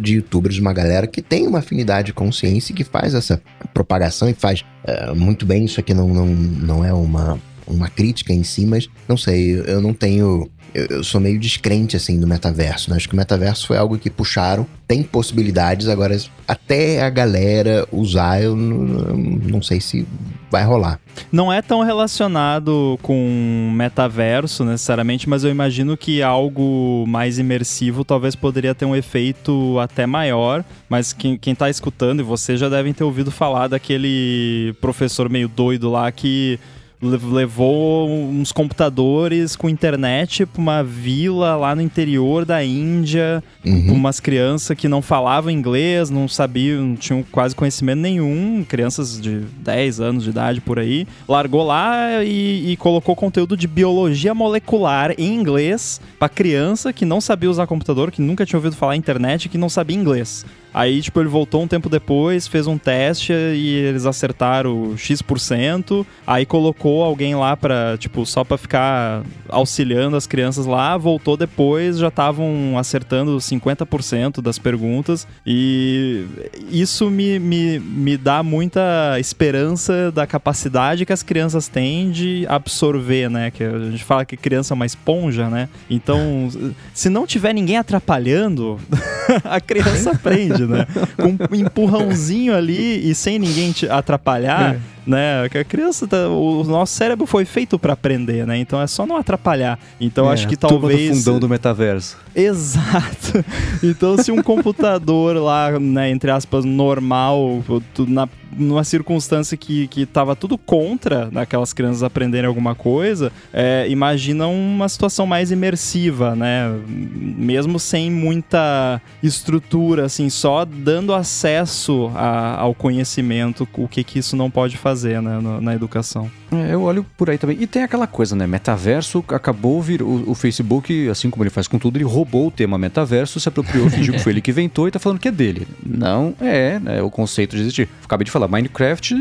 de 0.00 0.16
youtubers, 0.16 0.54
de 0.54 0.60
uma 0.60 0.72
galera 0.72 1.06
que 1.06 1.20
tem 1.20 1.46
uma 1.46 1.58
afinidade 1.58 2.12
com 2.12 2.30
ciência 2.32 2.72
e 2.72 2.74
que 2.74 2.84
faz 2.84 3.14
essa 3.14 3.40
propagação 3.74 4.28
e 4.28 4.34
faz 4.34 4.64
uh, 4.86 5.14
muito 5.14 5.44
bem. 5.44 5.64
Isso 5.64 5.80
aqui 5.80 5.92
não, 5.92 6.08
não, 6.08 6.26
não 6.26 6.84
é 6.84 6.92
uma, 6.92 7.38
uma 7.68 7.88
crítica 7.88 8.32
em 8.32 8.42
si, 8.42 8.66
mas 8.66 8.88
não 9.06 9.16
sei, 9.16 9.62
eu 9.66 9.80
não 9.80 9.92
tenho 9.92 10.50
eu, 10.74 10.86
eu, 10.86 11.04
sou 11.04 11.20
meio 11.20 11.38
descrente, 11.38 11.96
assim, 11.96 12.20
do 12.20 12.26
metaverso, 12.26 12.90
né? 12.90 12.96
Acho 12.96 13.08
que 13.08 13.14
o 13.14 13.16
metaverso 13.16 13.66
foi 13.66 13.76
algo 13.76 13.98
que 13.98 14.10
puxaram, 14.10 14.66
tem 14.86 15.02
possibilidades, 15.02 15.88
agora 15.88 16.16
até 16.46 17.02
a 17.02 17.10
galera 17.10 17.86
usar, 17.90 18.42
eu 18.42 18.54
não, 18.54 19.16
não 19.16 19.62
sei 19.62 19.80
se 19.80 20.06
vai 20.50 20.64
rolar. 20.64 20.98
Não 21.30 21.52
é 21.52 21.60
tão 21.60 21.82
relacionado 21.82 22.98
com 23.02 23.72
metaverso 23.74 24.64
necessariamente, 24.64 25.28
mas 25.28 25.44
eu 25.44 25.50
imagino 25.50 25.96
que 25.96 26.22
algo 26.22 27.04
mais 27.06 27.38
imersivo 27.38 28.04
talvez 28.04 28.34
poderia 28.34 28.74
ter 28.74 28.84
um 28.84 28.96
efeito 28.96 29.78
até 29.78 30.06
maior. 30.06 30.64
Mas 30.88 31.12
quem, 31.12 31.36
quem 31.36 31.54
tá 31.54 31.68
escutando, 31.68 32.20
e 32.20 32.22
vocês 32.22 32.58
já 32.58 32.68
devem 32.68 32.94
ter 32.94 33.04
ouvido 33.04 33.30
falar 33.30 33.68
daquele 33.68 34.74
professor 34.80 35.28
meio 35.28 35.48
doido 35.48 35.90
lá 35.90 36.10
que 36.10 36.58
levou 37.00 38.08
uns 38.10 38.50
computadores 38.50 39.54
com 39.54 39.68
internet 39.68 40.44
para 40.44 40.60
uma 40.60 40.82
vila 40.82 41.56
lá 41.56 41.74
no 41.74 41.80
interior 41.80 42.44
da 42.44 42.64
Índia, 42.64 43.42
uhum. 43.64 43.92
umas 43.92 44.18
crianças 44.18 44.76
que 44.76 44.88
não 44.88 45.00
falavam 45.00 45.50
inglês, 45.50 46.10
não 46.10 46.26
sabiam, 46.26 46.82
não 46.82 46.96
tinham 46.96 47.24
quase 47.30 47.54
conhecimento 47.54 48.00
nenhum, 48.00 48.64
crianças 48.68 49.20
de 49.20 49.40
10 49.60 50.00
anos 50.00 50.24
de 50.24 50.30
idade 50.30 50.60
por 50.60 50.78
aí. 50.78 51.06
Largou 51.28 51.64
lá 51.64 52.24
e, 52.24 52.72
e 52.72 52.76
colocou 52.76 53.14
conteúdo 53.14 53.56
de 53.56 53.68
biologia 53.68 54.34
molecular 54.34 55.14
em 55.16 55.34
inglês 55.34 56.00
para 56.18 56.28
criança 56.28 56.92
que 56.92 57.04
não 57.04 57.20
sabia 57.20 57.50
usar 57.50 57.66
computador, 57.66 58.10
que 58.10 58.20
nunca 58.20 58.44
tinha 58.44 58.58
ouvido 58.58 58.74
falar 58.74 58.96
internet, 58.96 59.48
que 59.48 59.58
não 59.58 59.68
sabia 59.68 59.96
inglês. 59.96 60.44
Aí, 60.72 61.00
tipo, 61.00 61.20
ele 61.20 61.28
voltou 61.28 61.62
um 61.62 61.68
tempo 61.68 61.88
depois, 61.88 62.46
fez 62.46 62.66
um 62.66 62.78
teste 62.78 63.32
e 63.32 63.74
eles 63.74 64.06
acertaram 64.06 64.96
X%. 64.96 66.06
Aí 66.26 66.44
colocou 66.44 67.02
alguém 67.02 67.34
lá 67.34 67.56
pra, 67.56 67.96
tipo, 67.98 68.24
só 68.26 68.44
pra 68.44 68.58
ficar 68.58 69.22
auxiliando 69.48 70.16
as 70.16 70.26
crianças 70.26 70.66
lá. 70.66 70.96
Voltou 70.96 71.36
depois, 71.36 71.98
já 71.98 72.08
estavam 72.08 72.76
acertando 72.78 73.36
50% 73.38 74.40
das 74.40 74.58
perguntas. 74.58 75.26
E 75.46 76.26
isso 76.70 77.10
me, 77.10 77.38
me, 77.38 77.78
me 77.78 78.16
dá 78.16 78.42
muita 78.42 79.18
esperança 79.18 80.12
da 80.12 80.26
capacidade 80.26 81.06
que 81.06 81.12
as 81.12 81.22
crianças 81.22 81.68
têm 81.68 82.10
de 82.10 82.46
absorver, 82.48 83.28
né? 83.30 83.50
Que 83.50 83.64
a 83.64 83.90
gente 83.90 84.04
fala 84.04 84.24
que 84.24 84.36
criança 84.36 84.74
é 84.74 84.76
uma 84.76 84.86
esponja, 84.86 85.48
né? 85.48 85.68
Então, 85.88 86.48
se 86.92 87.08
não 87.08 87.26
tiver 87.26 87.52
ninguém 87.52 87.78
atrapalhando, 87.78 88.78
a 89.44 89.60
criança 89.60 90.12
aprende 90.12 90.57
né? 90.66 90.86
Com 91.16 91.36
um 91.50 91.54
empurrãozinho 91.54 92.54
ali 92.54 93.08
e 93.08 93.14
sem 93.14 93.38
ninguém 93.38 93.72
te 93.72 93.88
atrapalhar. 93.88 94.74
É 94.74 94.97
né? 95.08 95.48
Que 95.48 95.58
a 95.58 95.64
criança, 95.64 96.06
tá, 96.06 96.28
o 96.28 96.62
nosso 96.64 96.94
cérebro 96.94 97.26
foi 97.26 97.44
feito 97.44 97.78
para 97.78 97.94
aprender, 97.94 98.46
né? 98.46 98.58
Então 98.58 98.80
é 98.80 98.86
só 98.86 99.06
não 99.06 99.16
atrapalhar. 99.16 99.78
Então 99.98 100.28
é, 100.28 100.34
acho 100.34 100.46
que 100.46 100.56
talvez 100.56 101.10
do 101.10 101.16
fundão 101.16 101.40
do 101.40 101.48
metaverso. 101.48 102.16
Exato. 102.34 103.44
Então 103.82 104.16
se 104.18 104.30
um 104.30 104.42
computador 104.42 105.36
lá, 105.36 105.78
né, 105.78 106.10
entre 106.10 106.30
aspas, 106.30 106.64
normal, 106.64 107.64
na 108.06 108.28
numa 108.56 108.84
circunstância 108.84 109.56
que, 109.56 109.86
que 109.88 110.06
tava 110.06 110.34
tudo 110.34 110.56
contra 110.56 111.30
aquelas 111.34 111.72
crianças 111.72 112.02
aprenderem 112.02 112.46
alguma 112.46 112.74
coisa, 112.74 113.32
é, 113.52 113.86
imagina 113.88 114.46
uma 114.46 114.88
situação 114.88 115.26
mais 115.26 115.50
imersiva, 115.50 116.34
né? 116.34 116.74
Mesmo 116.86 117.78
sem 117.78 118.10
muita 118.10 119.00
estrutura, 119.22 120.06
assim, 120.06 120.30
só 120.30 120.64
dando 120.64 121.14
acesso 121.14 122.10
a, 122.14 122.60
ao 122.60 122.74
conhecimento, 122.74 123.68
o 123.74 123.88
que 123.88 124.02
que 124.02 124.18
isso 124.18 124.36
não 124.36 124.50
pode 124.50 124.76
fazer 124.76 124.97
fazer 124.98 125.22
né, 125.22 125.38
na, 125.40 125.60
na 125.60 125.74
educação. 125.74 126.28
É, 126.50 126.74
eu 126.74 126.82
olho 126.82 127.06
por 127.16 127.30
aí 127.30 127.38
também. 127.38 127.56
E 127.60 127.66
tem 127.66 127.82
aquela 127.84 128.06
coisa, 128.06 128.34
né? 128.34 128.46
Metaverso 128.46 129.24
acabou 129.28 129.80
vir. 129.80 130.02
O, 130.02 130.30
o, 130.30 130.34
Facebook, 130.34 131.08
assim 131.08 131.30
como 131.30 131.44
ele 131.44 131.50
faz 131.50 131.68
com 131.68 131.78
tudo, 131.78 131.96
ele 131.96 132.04
roubou 132.04 132.48
o 132.48 132.50
tema 132.50 132.76
metaverso, 132.76 133.38
se 133.38 133.48
apropriou, 133.48 133.88
fingiu 133.90 134.14
que 134.14 134.20
foi 134.20 134.32
ele 134.32 134.40
que 134.40 134.50
inventou 134.50 134.88
e 134.88 134.90
tá 134.90 134.98
falando 134.98 135.20
que 135.20 135.28
é 135.28 135.30
dele. 135.30 135.66
Não 135.84 136.34
é, 136.40 136.78
né? 136.80 137.02
O 137.02 137.10
conceito 137.10 137.54
de 137.54 137.62
existir. 137.62 137.88
Acabei 138.04 138.24
de 138.24 138.30
falar, 138.30 138.48
Minecraft, 138.48 139.14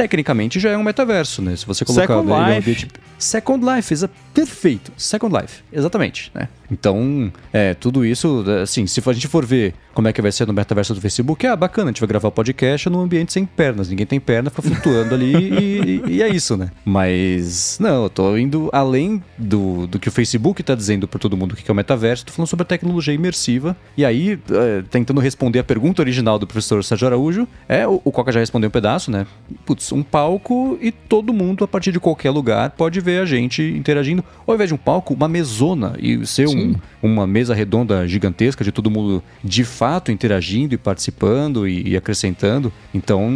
tecnicamente, 0.00 0.58
já 0.58 0.70
é 0.70 0.78
um 0.78 0.82
metaverso, 0.82 1.42
né? 1.42 1.54
Se 1.54 1.66
você 1.66 1.84
colocar 1.84 2.06
Second 2.06 2.32
ele 2.32 2.56
Life. 2.56 2.88
Second 3.18 3.66
Life, 3.74 3.92
exa 3.92 4.10
perfeito. 4.32 4.92
Second 4.96 5.36
Life, 5.38 5.62
exatamente, 5.70 6.30
né? 6.34 6.48
Então, 6.70 7.32
é, 7.52 7.74
tudo 7.74 8.04
isso, 8.04 8.44
assim, 8.62 8.86
se 8.86 9.02
a 9.04 9.12
gente 9.12 9.28
for 9.28 9.44
ver 9.44 9.74
como 9.92 10.06
é 10.06 10.12
que 10.12 10.22
vai 10.22 10.30
ser 10.30 10.46
no 10.46 10.52
metaverso 10.52 10.94
do 10.94 11.00
Facebook, 11.00 11.44
ah, 11.46 11.56
bacana, 11.56 11.90
a 11.90 11.92
gente 11.92 12.00
vai 12.00 12.08
gravar 12.08 12.30
podcast 12.30 12.88
num 12.88 13.00
ambiente 13.00 13.32
sem 13.32 13.44
pernas, 13.44 13.88
ninguém 13.88 14.06
tem 14.06 14.20
perna, 14.20 14.48
fica 14.48 14.62
flutuando 14.62 15.14
ali 15.14 15.34
e, 15.34 16.02
e, 16.06 16.22
é 16.22 16.28
isso, 16.28 16.56
né? 16.56 16.70
Mas, 16.84 17.76
não, 17.80 18.04
eu 18.04 18.08
tô 18.08 18.36
indo 18.36 18.70
além 18.72 19.22
do, 19.36 19.86
do 19.88 19.98
que 19.98 20.08
o 20.08 20.12
Facebook 20.12 20.62
tá 20.62 20.76
dizendo 20.76 21.08
para 21.08 21.18
todo 21.18 21.36
mundo 21.36 21.52
o 21.52 21.56
que 21.56 21.68
é 21.68 21.72
o 21.72 21.74
metaverso, 21.74 22.24
tô 22.24 22.32
falando 22.32 22.48
sobre 22.48 22.62
a 22.62 22.66
tecnologia 22.66 23.12
imersiva, 23.12 23.76
e 23.96 24.04
aí, 24.04 24.38
é, 24.50 24.82
tentando 24.88 25.20
responder 25.20 25.58
a 25.58 25.64
pergunta 25.64 26.00
original 26.00 26.38
do 26.38 26.46
professor 26.46 26.82
Sérgio 26.84 27.08
Araújo, 27.08 27.48
é, 27.68 27.86
o, 27.86 28.00
o 28.04 28.12
Coca 28.12 28.30
já 28.30 28.38
respondeu 28.38 28.68
um 28.68 28.70
pedaço, 28.70 29.10
né? 29.10 29.26
Putz, 29.66 29.89
um 29.94 30.02
palco 30.02 30.78
e 30.80 30.92
todo 30.92 31.32
mundo, 31.32 31.64
a 31.64 31.68
partir 31.68 31.92
de 31.92 32.00
qualquer 32.00 32.30
lugar, 32.30 32.70
pode 32.70 33.00
ver 33.00 33.22
a 33.22 33.24
gente 33.24 33.62
interagindo, 33.62 34.24
ao 34.46 34.54
invés 34.54 34.68
de 34.68 34.74
um 34.74 34.78
palco, 34.78 35.14
uma 35.14 35.28
mesona 35.28 35.94
e 35.98 36.24
ser 36.26 36.48
um 36.48 36.60
um, 36.60 36.76
uma 37.02 37.26
mesa 37.26 37.54
redonda 37.54 38.06
gigantesca 38.06 38.62
de 38.62 38.72
todo 38.72 38.90
mundo 38.90 39.22
de 39.42 39.64
fato 39.64 40.12
interagindo 40.12 40.74
e 40.74 40.78
participando 40.78 41.66
e, 41.66 41.90
e 41.90 41.96
acrescentando. 41.96 42.72
Então 42.92 43.30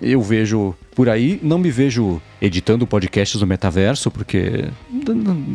eu 0.00 0.22
vejo 0.22 0.74
por 0.94 1.08
aí. 1.08 1.38
Não 1.42 1.58
me 1.58 1.70
vejo 1.70 2.20
editando 2.40 2.86
podcasts 2.86 3.40
no 3.40 3.46
metaverso, 3.46 4.10
porque 4.10 4.64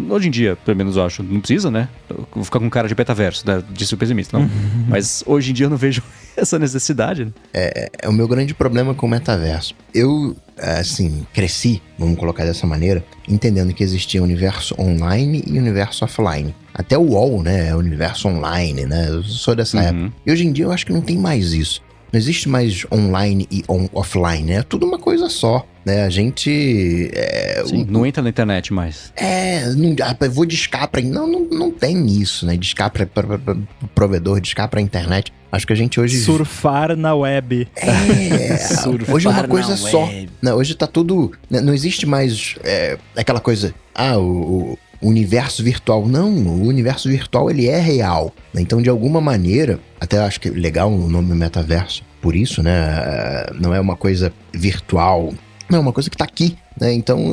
hoje 0.09 0.27
em 0.27 0.31
dia, 0.31 0.55
pelo 0.63 0.77
menos 0.77 0.95
eu 0.97 1.03
acho, 1.03 1.23
não 1.23 1.39
precisa, 1.39 1.71
né? 1.71 1.89
Eu 2.09 2.27
vou 2.33 2.43
ficar 2.43 2.59
com 2.59 2.69
cara 2.69 2.87
de 2.87 2.95
metaverso, 2.95 3.45
né? 3.47 3.63
disse 3.71 3.93
o 3.93 3.97
pessimista, 3.97 4.37
não. 4.37 4.49
Mas 4.87 5.23
hoje 5.25 5.51
em 5.51 5.53
dia 5.53 5.65
eu 5.65 5.69
não 5.69 5.77
vejo 5.77 6.03
essa 6.41 6.59
necessidade. 6.59 7.26
Né? 7.26 7.31
É, 7.53 7.89
é 8.03 8.09
o 8.09 8.13
meu 8.13 8.27
grande 8.27 8.53
problema 8.53 8.93
com 8.93 9.05
o 9.05 9.09
metaverso. 9.09 9.76
Eu, 9.93 10.35
assim, 10.57 11.26
cresci, 11.34 11.81
vamos 11.97 12.18
colocar 12.18 12.45
dessa 12.45 12.68
maneira, 12.68 13.03
entendendo 13.27 13.73
que 13.73 13.84
existia 13.84 14.22
universo 14.22 14.76
online 14.80 15.43
e 15.47 15.57
universo 15.57 16.05
offline. 16.05 16.53
Até 16.73 16.97
o 16.97 17.11
UOL, 17.11 17.43
né? 17.43 17.69
É 17.69 17.76
universo 17.76 18.27
online, 18.27 18.85
né? 18.85 19.09
Eu 19.09 19.23
sou 19.23 19.55
dessa 19.55 19.77
uhum. 19.77 19.84
época. 19.84 20.13
E 20.26 20.31
hoje 20.31 20.47
em 20.47 20.51
dia 20.51 20.65
eu 20.65 20.72
acho 20.72 20.85
que 20.85 20.93
não 20.93 21.01
tem 21.01 21.18
mais 21.18 21.53
isso. 21.53 21.81
Não 22.11 22.19
existe 22.19 22.49
mais 22.49 22.85
online 22.91 23.47
e 23.49 23.63
on, 23.69 23.88
offline, 23.93 24.51
é 24.51 24.63
tudo 24.63 24.85
uma 24.85 24.99
coisa 24.99 25.29
só. 25.29 25.65
Né? 25.85 26.03
A 26.03 26.09
gente. 26.09 27.09
É, 27.13 27.63
Sim, 27.65 27.88
não 27.89 28.05
entra 28.05 28.21
na 28.21 28.29
internet 28.29 28.71
mais. 28.71 29.11
É, 29.15 29.65
não, 29.69 29.95
ah, 30.03 30.15
vou 30.29 30.45
discar 30.45 30.88
pra. 30.88 31.01
Não, 31.01 31.25
não, 31.25 31.39
não 31.45 31.71
tem 31.71 32.05
isso, 32.05 32.45
né? 32.45 32.55
Discar 32.55 32.91
pra, 32.91 33.05
pra, 33.05 33.39
pra, 33.39 33.57
provedor, 33.95 34.39
discar 34.39 34.67
pra 34.67 34.79
internet. 34.79 35.33
Acho 35.51 35.65
que 35.65 35.73
a 35.73 35.75
gente 35.75 35.99
hoje. 35.99 36.19
Surfar 36.19 36.95
na 36.95 37.15
web. 37.15 37.67
É, 37.75 39.11
hoje 39.11 39.27
é 39.27 39.29
uma 39.29 39.47
coisa 39.47 39.75
só. 39.75 40.07
Não, 40.41 40.57
hoje 40.57 40.75
tá 40.75 40.85
tudo. 40.85 41.31
Né, 41.49 41.61
não 41.61 41.73
existe 41.73 42.05
mais 42.05 42.55
é, 42.63 42.97
aquela 43.15 43.39
coisa. 43.39 43.73
Ah, 43.95 44.17
o, 44.17 44.77
universo 45.02 45.64
virtual. 45.64 46.07
Não, 46.07 46.30
o 46.30 46.68
universo 46.68 47.10
virtual 47.10 47.49
ele 47.49 47.68
é 47.68 47.80
real. 47.80 48.34
Né? 48.53 48.61
Então, 48.61 48.82
de 48.82 48.90
alguma 48.90 49.22
maneira, 49.22 49.80
até 49.99 50.18
acho 50.19 50.40
que 50.40 50.48
é 50.48 50.52
legal 50.52 50.91
o 50.91 51.10
nome 51.10 51.34
metaverso, 51.34 52.03
por 52.22 52.36
isso, 52.36 52.61
né? 52.61 53.45
Não 53.60 53.73
é 53.73 53.80
uma 53.80 53.95
coisa 53.95 54.32
virtual, 54.53 55.34
não 55.69 55.80
é 55.80 55.82
uma 55.82 55.94
coisa 55.94 56.10
que 56.10 56.15
está 56.15 56.26
aqui. 56.26 56.56
Né? 56.80 56.94
Então, 56.94 57.32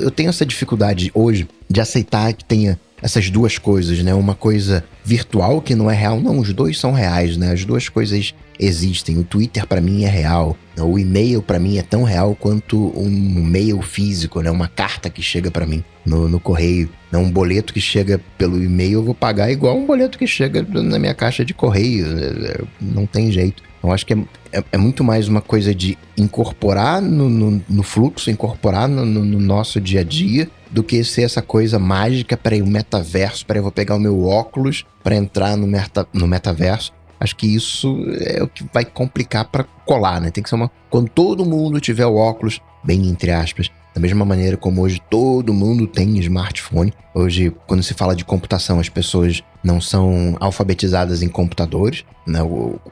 eu 0.00 0.10
tenho 0.10 0.28
essa 0.28 0.46
dificuldade 0.46 1.10
hoje 1.14 1.48
de 1.68 1.80
aceitar 1.80 2.32
que 2.32 2.44
tenha 2.44 2.78
essas 3.02 3.30
duas 3.30 3.58
coisas, 3.58 4.02
né? 4.02 4.14
Uma 4.14 4.34
coisa 4.34 4.84
virtual 5.04 5.60
que 5.60 5.74
não 5.74 5.90
é 5.90 5.94
real. 5.94 6.20
Não, 6.20 6.38
os 6.38 6.52
dois 6.52 6.78
são 6.78 6.92
reais, 6.92 7.36
né? 7.36 7.52
As 7.52 7.64
duas 7.64 7.88
coisas 7.88 8.34
existem. 8.58 9.18
O 9.18 9.24
Twitter 9.24 9.66
para 9.66 9.80
mim 9.80 10.04
é 10.04 10.08
real. 10.08 10.56
O 10.78 10.98
e-mail 10.98 11.42
para 11.42 11.58
mim 11.58 11.78
é 11.78 11.82
tão 11.82 12.02
real 12.02 12.34
quanto 12.34 12.92
um 12.98 13.08
e-mail 13.08 13.80
físico, 13.82 14.40
né? 14.40 14.50
Uma 14.50 14.68
carta 14.68 15.10
que 15.10 15.22
chega 15.22 15.50
para 15.50 15.66
mim 15.66 15.82
no, 16.04 16.28
no 16.28 16.40
correio. 16.40 16.88
Não, 17.10 17.24
um 17.24 17.30
boleto 17.30 17.72
que 17.72 17.80
chega 17.80 18.20
pelo 18.38 18.62
e-mail 18.62 18.92
eu 18.92 19.02
vou 19.02 19.14
pagar 19.14 19.50
igual 19.50 19.76
um 19.76 19.86
boleto 19.86 20.18
que 20.18 20.26
chega 20.26 20.62
na 20.62 20.98
minha 20.98 21.14
caixa 21.14 21.44
de 21.44 21.52
correio. 21.54 22.06
É, 22.06 22.60
não 22.80 23.06
tem 23.06 23.30
jeito. 23.30 23.62
Eu 23.82 23.90
acho 23.90 24.04
que 24.04 24.12
é, 24.12 24.18
é, 24.52 24.64
é, 24.72 24.76
muito 24.76 25.02
mais 25.02 25.26
uma 25.26 25.40
coisa 25.40 25.74
de 25.74 25.96
incorporar 26.16 27.00
no, 27.00 27.28
no, 27.28 27.62
no 27.68 27.82
fluxo, 27.82 28.30
incorporar 28.30 28.88
no, 28.88 29.04
no, 29.06 29.40
nosso 29.40 29.80
dia 29.80 30.00
a 30.00 30.04
dia, 30.04 30.50
do 30.70 30.82
que 30.82 31.02
ser 31.02 31.22
essa 31.22 31.42
coisa 31.42 31.78
mágica 31.78 32.36
para 32.36 32.56
o 32.56 32.66
metaverso, 32.66 33.44
para 33.44 33.58
eu 33.58 33.62
vou 33.62 33.72
pegar 33.72 33.96
o 33.96 34.00
meu 34.00 34.24
óculos 34.24 34.86
para 35.02 35.16
entrar 35.16 35.56
no, 35.56 35.66
meta, 35.66 36.06
no 36.12 36.26
metaverso. 36.26 36.92
Acho 37.18 37.36
que 37.36 37.46
isso 37.46 37.98
é 38.18 38.42
o 38.42 38.48
que 38.48 38.64
vai 38.72 38.84
complicar 38.84 39.44
para 39.46 39.64
colar, 39.84 40.20
né? 40.20 40.30
Tem 40.30 40.42
que 40.42 40.48
ser 40.48 40.54
uma. 40.54 40.70
Quando 40.88 41.10
todo 41.10 41.44
mundo 41.44 41.80
tiver 41.80 42.06
o 42.06 42.16
óculos, 42.16 42.60
bem 42.82 43.08
entre 43.08 43.30
aspas, 43.30 43.70
da 43.94 44.00
mesma 44.00 44.24
maneira 44.24 44.56
como 44.56 44.82
hoje 44.82 45.00
todo 45.10 45.52
mundo 45.52 45.86
tem 45.86 46.18
smartphone. 46.18 46.92
Hoje, 47.14 47.52
quando 47.66 47.82
se 47.82 47.94
fala 47.94 48.14
de 48.14 48.24
computação, 48.24 48.78
as 48.78 48.88
pessoas 48.88 49.42
não 49.62 49.80
são 49.80 50.36
alfabetizadas 50.40 51.22
em 51.22 51.28
computadores. 51.28 52.04
Né? 52.26 52.38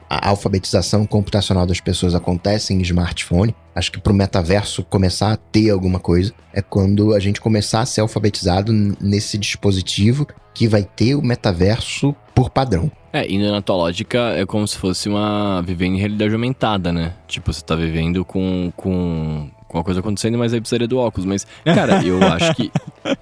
A 0.09 0.29
alfabetização 0.29 1.05
computacional 1.05 1.65
das 1.65 1.79
pessoas 1.79 2.13
acontece 2.13 2.73
em 2.73 2.81
smartphone. 2.81 3.55
Acho 3.73 3.91
que 3.91 3.99
para 3.99 4.11
o 4.11 4.15
metaverso 4.15 4.83
começar 4.83 5.31
a 5.31 5.37
ter 5.37 5.69
alguma 5.69 5.99
coisa 5.99 6.33
é 6.53 6.61
quando 6.61 7.13
a 7.13 7.19
gente 7.19 7.39
começar 7.39 7.81
a 7.81 7.85
ser 7.85 8.01
alfabetizado 8.01 8.73
nesse 8.99 9.37
dispositivo 9.37 10.27
que 10.53 10.67
vai 10.67 10.83
ter 10.83 11.15
o 11.15 11.21
metaverso 11.21 12.13
por 12.35 12.49
padrão. 12.49 12.91
É, 13.11 13.25
indo 13.31 13.49
na 13.49 13.61
tua 13.61 13.75
lógica, 13.75 14.33
é 14.35 14.45
como 14.45 14.67
se 14.67 14.77
fosse 14.77 15.09
uma 15.09 15.61
vivendo 15.65 15.95
em 15.95 15.99
realidade 15.99 16.33
aumentada, 16.33 16.91
né? 16.91 17.13
Tipo, 17.27 17.51
você 17.51 17.61
tá 17.61 17.75
vivendo 17.75 18.23
com, 18.23 18.71
com 18.75 19.49
com 19.69 19.77
a 19.77 19.83
coisa 19.83 20.01
acontecendo, 20.01 20.37
mas 20.37 20.51
aí 20.51 20.59
precisaria 20.59 20.87
do 20.87 20.97
óculos. 20.97 21.25
Mas, 21.25 21.47
cara, 21.63 22.03
eu 22.03 22.21
acho 22.21 22.53
que. 22.55 22.71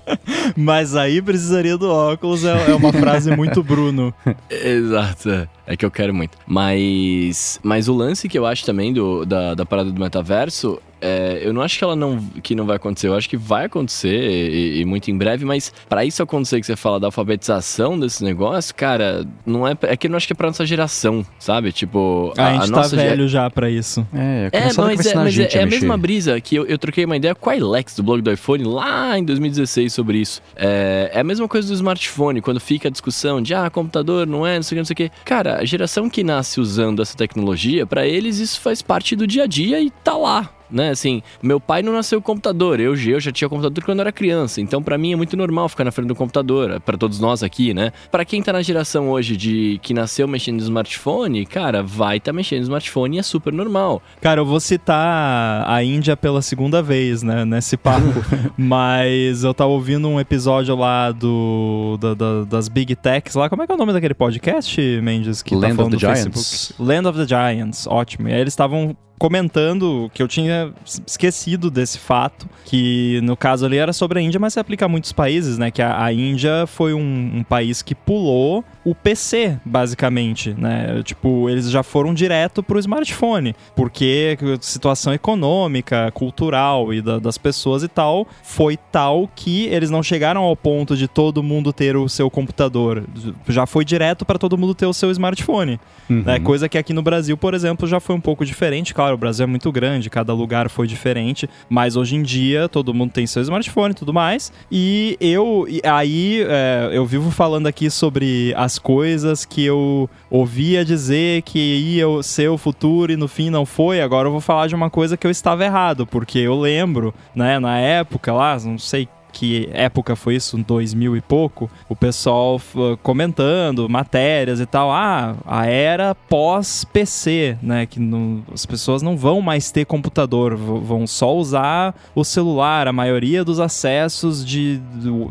mas 0.56 0.96
aí 0.96 1.22
precisaria 1.22 1.78
do 1.78 1.92
óculos 1.92 2.44
é, 2.44 2.72
é 2.72 2.74
uma 2.74 2.92
frase 2.92 3.36
muito 3.36 3.62
Bruno. 3.62 4.14
Exato. 4.50 5.30
É. 5.30 5.48
é 5.68 5.78
que 5.78 5.86
eu 5.86 5.92
quero 5.92 6.14
muito. 6.14 6.38
Mas, 6.48 7.60
mas 7.62 7.88
o 7.90 7.94
lance 7.94 8.30
que 8.30 8.40
eu 8.40 8.46
acho 8.46 8.66
também 8.66 8.94
do, 8.94 9.26
da, 9.26 9.54
da 9.54 9.66
parada 9.66 9.92
do 9.92 10.00
metaverso 10.00 10.82
é, 11.02 11.42
eu 11.42 11.54
não 11.54 11.62
acho 11.62 11.78
que 11.78 11.84
ela 11.84 11.96
não, 11.96 12.20
que 12.42 12.56
não 12.56 12.66
vai 12.66 12.76
acontecer. 12.76 13.08
Eu 13.08 13.16
acho 13.16 13.30
que 13.30 13.38
vai 13.38 13.66
acontecer 13.66 14.18
e, 14.18 14.82
e 14.82 14.86
muito 14.86 15.10
em 15.12 15.18
breve, 15.18 15.46
mas 15.46 15.74
para 15.88 16.06
isso 16.06 16.22
acontecer 16.22 16.60
que 16.60 16.66
você 16.66 16.76
fala 16.76 17.00
da 17.00 17.08
alfabetização 17.08 18.00
desse 18.00 18.24
negócio, 18.24 18.74
cara, 18.74 19.26
não 19.46 19.68
é, 19.68 19.76
é 19.84 19.98
que 19.98 20.08
eu 20.08 20.12
não 20.12 20.18
acho 20.18 20.28
que 20.28 20.34
é 20.34 20.36
pra 20.36 20.48
nossa 20.48 20.66
geração, 20.66 21.26
sabe? 21.40 21.72
Tipo, 21.72 22.34
a, 22.38 22.48
a 22.48 22.54
gente 22.54 22.74
a 22.74 22.82
tá 22.82 22.88
velho 22.88 23.28
já 23.28 23.50
para 23.50 23.70
isso. 23.70 24.06
É, 24.14 24.50
é 24.52 24.74
mas, 24.74 25.06
é, 25.06 25.16
mas 25.16 25.40
é, 25.40 25.58
é, 25.58 25.64
a, 25.64 25.66
mesma 25.66 25.98
brisa 25.98 26.40
que 26.42 26.56
eu, 26.56 26.66
eu 26.66 26.78
troquei 26.78 27.06
uma 27.06 27.16
ideia 27.16 27.36
com 27.36 27.50
a 27.50 27.56
Ilex 27.56 27.96
do 27.96 28.04
blog 28.04 28.22
do 28.22 28.32
iPhone 28.32 28.64
lá 28.64 29.18
em 29.18 29.24
2016 29.24 29.94
sobre 29.94 30.20
isso. 30.20 30.42
É, 30.56 31.12
é 31.14 31.20
a 31.20 31.24
mesma 31.24 31.48
coisa 31.48 31.68
do 31.68 31.74
smartphone, 31.74 32.42
quando 32.42 32.60
fica 32.60 32.88
a 32.88 32.92
discussão 32.92 33.42
de 33.42 33.54
ah, 33.54 33.70
computador 33.70 34.26
não 34.26 34.46
é, 34.46 34.56
não 34.56 34.64
sei 34.64 34.76
o 34.76 34.78
que, 34.78 34.82
não 34.82 34.86
sei 34.86 34.94
o 34.94 34.98
que. 34.98 35.12
Cara, 35.24 35.58
a 35.58 35.66
geração 35.66 36.10
que 36.10 36.24
nasce 36.24 36.60
usando 36.60 37.02
essa 37.02 37.16
tecnologia, 37.16 37.86
para 37.86 38.06
eles 38.08 38.40
isso 38.40 38.60
faz 38.62 38.82
parte 38.82 39.16
do 39.16 39.28
dia 39.28 39.44
a 39.44 39.48
dia 39.48 39.80
e 39.80 39.90
tá 39.90 40.16
lá, 40.16 40.50
né? 40.70 40.90
Assim, 40.90 41.22
meu 41.42 41.60
pai 41.60 41.82
não 41.82 41.94
nasceu 41.94 42.22
com 42.22 42.38
computador, 42.38 42.80
eu, 42.80 42.96
eu 42.96 43.20
já 43.20 43.32
tinha 43.32 43.50
computador 43.50 43.84
quando 43.84 44.00
eu 44.00 44.02
era 44.02 44.12
criança, 44.12 44.62
então 44.62 44.84
para 44.84 44.98
mim 44.98 45.14
é 45.14 45.16
muito 45.16 45.36
normal 45.36 45.68
ficar 45.70 45.84
na 45.84 45.92
frente 45.92 46.08
do 46.08 46.16
computador, 46.16 46.80
para 46.82 46.98
todos 46.98 47.20
nós 47.20 47.42
aqui, 47.42 47.74
né? 47.74 47.92
Para 48.12 48.24
quem 48.26 48.42
tá 48.42 48.54
na 48.54 48.62
geração 48.62 49.10
hoje 49.10 49.36
de 49.36 49.80
que 49.82 49.94
nasceu 49.94 50.28
mexendo 50.28 50.58
no 50.58 50.64
smartphone, 50.64 51.46
cara, 51.46 51.82
vai 51.82 52.20
tá 52.20 52.32
mexendo 52.32 52.60
no 52.60 52.64
smartphone 52.64 53.18
e 53.18 53.20
é 53.20 53.24
super 53.24 53.52
normal. 53.52 54.02
Cara, 54.22 54.42
eu 54.42 54.46
vou 54.46 54.60
citar 54.60 55.68
a 55.68 55.84
Índia 55.84 56.16
pela 56.16 56.42
segunda 56.42 56.82
vez, 56.82 57.24
né, 57.24 57.46
nesse 57.46 57.78
papo, 57.78 58.06
mas 58.58 59.44
eu 59.44 59.54
tava 59.54 59.72
ouvindo 59.72 60.08
um 60.08 60.20
episódio 60.20 60.76
lá 60.76 61.12
do 61.12 61.98
da, 62.00 62.14
da, 62.14 62.44
das 62.44 62.68
Big 62.68 62.96
Techs 62.96 63.36
lá, 63.36 63.50
como 63.50 63.64
é 63.64 63.66
que 63.66 63.72
é 63.72 63.76
o 63.76 63.78
nome 63.78 63.94
daquele 63.94 64.14
podcast, 64.14 64.80
Mendes, 65.02 65.42
que 65.42 65.52
tá 65.52 65.62
Land 65.62 65.70
tá 65.70 65.76
falando 65.76 65.94
of 65.94 66.06
the 66.06 66.14
Giants. 66.14 66.68
Facebook? 66.68 66.84
Land 66.84 67.08
of 67.08 67.20
the 67.20 67.28
Giants, 67.28 67.88
ótimo. 67.88 68.30
E 68.30 68.34
aí 68.34 68.42
eles 68.42 68.54
estavam 68.54 68.96
comentando 69.18 70.10
que 70.14 70.22
eu 70.22 70.28
tinha 70.28 70.72
esquecido 71.06 71.72
desse 71.72 71.98
fato, 71.98 72.48
que 72.66 73.20
no 73.24 73.36
caso 73.36 73.66
ali 73.66 73.78
era 73.78 73.92
sobre 73.92 74.20
a 74.20 74.22
Índia, 74.22 74.40
mas 74.40 74.54
se 74.54 74.60
aplica 74.60 74.86
a 74.86 74.88
muitos 74.88 75.12
países, 75.12 75.58
né? 75.58 75.72
Que 75.72 75.82
a, 75.82 76.04
a 76.04 76.14
Índia 76.14 76.66
foi 76.68 76.94
um, 76.94 77.32
um, 77.36 77.44
país 77.44 77.82
que 77.82 77.96
pulou 77.96 78.64
o 78.86 78.94
PC, 78.94 79.58
basicamente, 79.66 80.56
né? 80.58 81.02
Tipo, 81.04 81.50
eles 81.50 81.70
já 81.70 81.82
foram 81.82 82.14
direto 82.14 82.62
pro 82.62 82.80
smartphone, 82.80 83.56
porque 83.76 84.38
a 84.42 84.62
situação 84.62 85.14
econômica, 85.14 86.12
cultural 86.12 86.94
e 86.94 87.02
da, 87.02 87.20
das 87.20 87.38
pessoas 87.38 87.84
e 87.84 87.88
tal 87.88 88.28
foi 88.44 88.78
tal 88.92 89.30
que 89.36 89.66
eles 89.68 89.90
não 89.90 90.04
chegaram 90.04 90.42
ao 90.44 90.56
ponto 90.56 90.96
de 90.96 91.08
todo 91.08 91.42
mundo 91.42 91.74
ter 91.74 91.96
o 91.96 92.08
seu 92.08 92.30
computador. 92.30 93.04
Já 93.48 93.66
foi 93.66 93.84
direto 93.84 94.26
para 94.26 94.38
todo 94.38 94.58
mundo 94.58 94.76
ter 94.76 94.86
o 94.86 94.94
seu 94.94 95.10
smartphone, 95.12 95.80
uhum. 96.10 96.24
né? 96.24 96.40
Coisa 96.40 96.70
que 96.70 96.78
aqui 96.78 96.94
no 96.94 97.02
Brasil, 97.02 97.36
por 97.36 97.54
exemplo, 97.54 97.88
já 97.88 98.00
foi 98.00 98.16
um 98.16 98.22
pouco 98.22 98.46
diferente, 98.46 98.94
claro 98.94 99.07
o 99.14 99.18
Brasil 99.18 99.44
é 99.44 99.48
muito 99.48 99.72
grande, 99.72 100.10
cada 100.10 100.34
lugar 100.34 100.70
foi 100.70 100.88
diferente, 100.88 101.50
mas 101.70 101.96
hoje 101.96 102.16
em 102.16 102.24
dia 102.24 102.68
todo 102.68 102.94
mundo 102.94 103.12
tem 103.12 103.28
seu 103.28 103.42
smartphone 103.42 103.92
e 103.92 103.96
tudo 103.96 104.14
mais. 104.14 104.52
E 104.72 105.18
eu, 105.20 105.66
aí, 105.84 106.46
é, 106.48 106.90
eu 106.92 107.06
vivo 107.06 107.32
falando 107.32 107.68
aqui 107.68 107.90
sobre 107.90 108.54
as 108.56 108.80
coisas 108.80 109.46
que 109.46 109.64
eu 109.64 110.10
ouvia 110.30 110.84
dizer 110.84 111.42
que 111.44 111.60
ia 111.60 112.06
ser 112.24 112.50
o 112.50 112.58
futuro 112.58 113.12
e 113.12 113.18
no 113.18 113.28
fim 113.28 113.50
não 113.50 113.66
foi. 113.66 114.02
Agora 114.02 114.28
eu 114.28 114.32
vou 114.32 114.42
falar 114.42 114.68
de 114.68 114.76
uma 114.76 114.90
coisa 114.90 115.18
que 115.18 115.26
eu 115.26 115.32
estava 115.32 115.64
errado, 115.64 116.06
porque 116.06 116.40
eu 116.40 116.60
lembro, 116.60 117.14
né, 117.36 117.60
na 117.60 117.78
época 117.80 118.34
lá, 118.34 118.58
não 118.60 118.78
sei 118.78 119.08
que 119.38 119.70
época 119.72 120.16
foi 120.16 120.36
isso, 120.36 120.58
2000 120.58 121.16
e 121.16 121.22
pouco, 121.22 121.70
o 121.88 121.96
pessoal 121.96 122.60
comentando 123.04 123.88
matérias 123.88 124.60
e 124.60 124.66
tal, 124.66 124.92
ah, 124.92 125.36
a 125.46 125.68
era 125.68 126.16
pós-PC, 126.16 127.56
né, 127.62 127.86
que 127.86 128.00
não, 128.00 128.44
as 128.52 128.66
pessoas 128.66 129.04
não 129.04 129.16
vão 129.16 129.40
mais 129.40 129.70
ter 129.70 129.86
computador, 129.86 130.56
vão 130.56 131.06
só 131.06 131.36
usar 131.36 131.94
o 132.16 132.24
celular, 132.24 132.88
a 132.88 132.92
maioria 132.92 133.46
dos 133.46 133.60
acessos 133.60 134.44
de, 134.44 134.82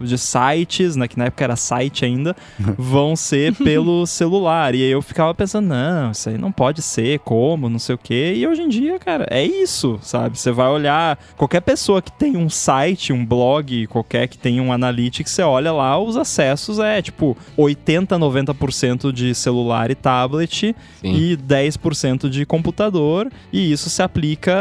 de 0.04 0.16
sites, 0.16 0.94
né, 0.94 1.08
que 1.08 1.18
na 1.18 1.24
época 1.24 1.42
era 1.42 1.56
site 1.56 2.04
ainda, 2.04 2.36
vão 2.78 3.16
ser 3.16 3.56
pelo 3.56 4.06
celular, 4.06 4.76
e 4.76 4.84
aí 4.84 4.90
eu 4.90 5.02
ficava 5.02 5.34
pensando, 5.34 5.66
não, 5.66 6.12
isso 6.12 6.28
aí 6.28 6.38
não 6.38 6.52
pode 6.52 6.80
ser, 6.80 7.18
como, 7.18 7.68
não 7.68 7.80
sei 7.80 7.96
o 7.96 7.98
que, 7.98 8.34
e 8.34 8.46
hoje 8.46 8.62
em 8.62 8.68
dia, 8.68 9.00
cara, 9.00 9.26
é 9.28 9.44
isso, 9.44 9.98
sabe, 10.00 10.38
você 10.38 10.52
vai 10.52 10.68
olhar, 10.68 11.18
qualquer 11.36 11.60
pessoa 11.60 12.00
que 12.00 12.12
tem 12.12 12.36
um 12.36 12.48
site, 12.48 13.12
um 13.12 13.26
blog, 13.26 13.88
qualquer 13.96 14.28
que 14.28 14.36
tenha 14.36 14.62
um 14.62 14.72
Analytics, 14.72 15.32
você 15.32 15.42
olha 15.42 15.72
lá, 15.72 15.98
os 15.98 16.16
acessos 16.16 16.78
é 16.78 17.00
tipo 17.00 17.36
80, 17.56 18.18
90% 18.18 19.10
de 19.10 19.34
celular 19.34 19.90
e 19.90 19.94
tablet 19.94 20.76
Sim. 21.00 21.14
e 21.14 21.36
10% 21.36 22.28
de 22.28 22.44
computador, 22.44 23.30
e 23.50 23.72
isso 23.72 23.88
se 23.88 24.02
aplica 24.02 24.54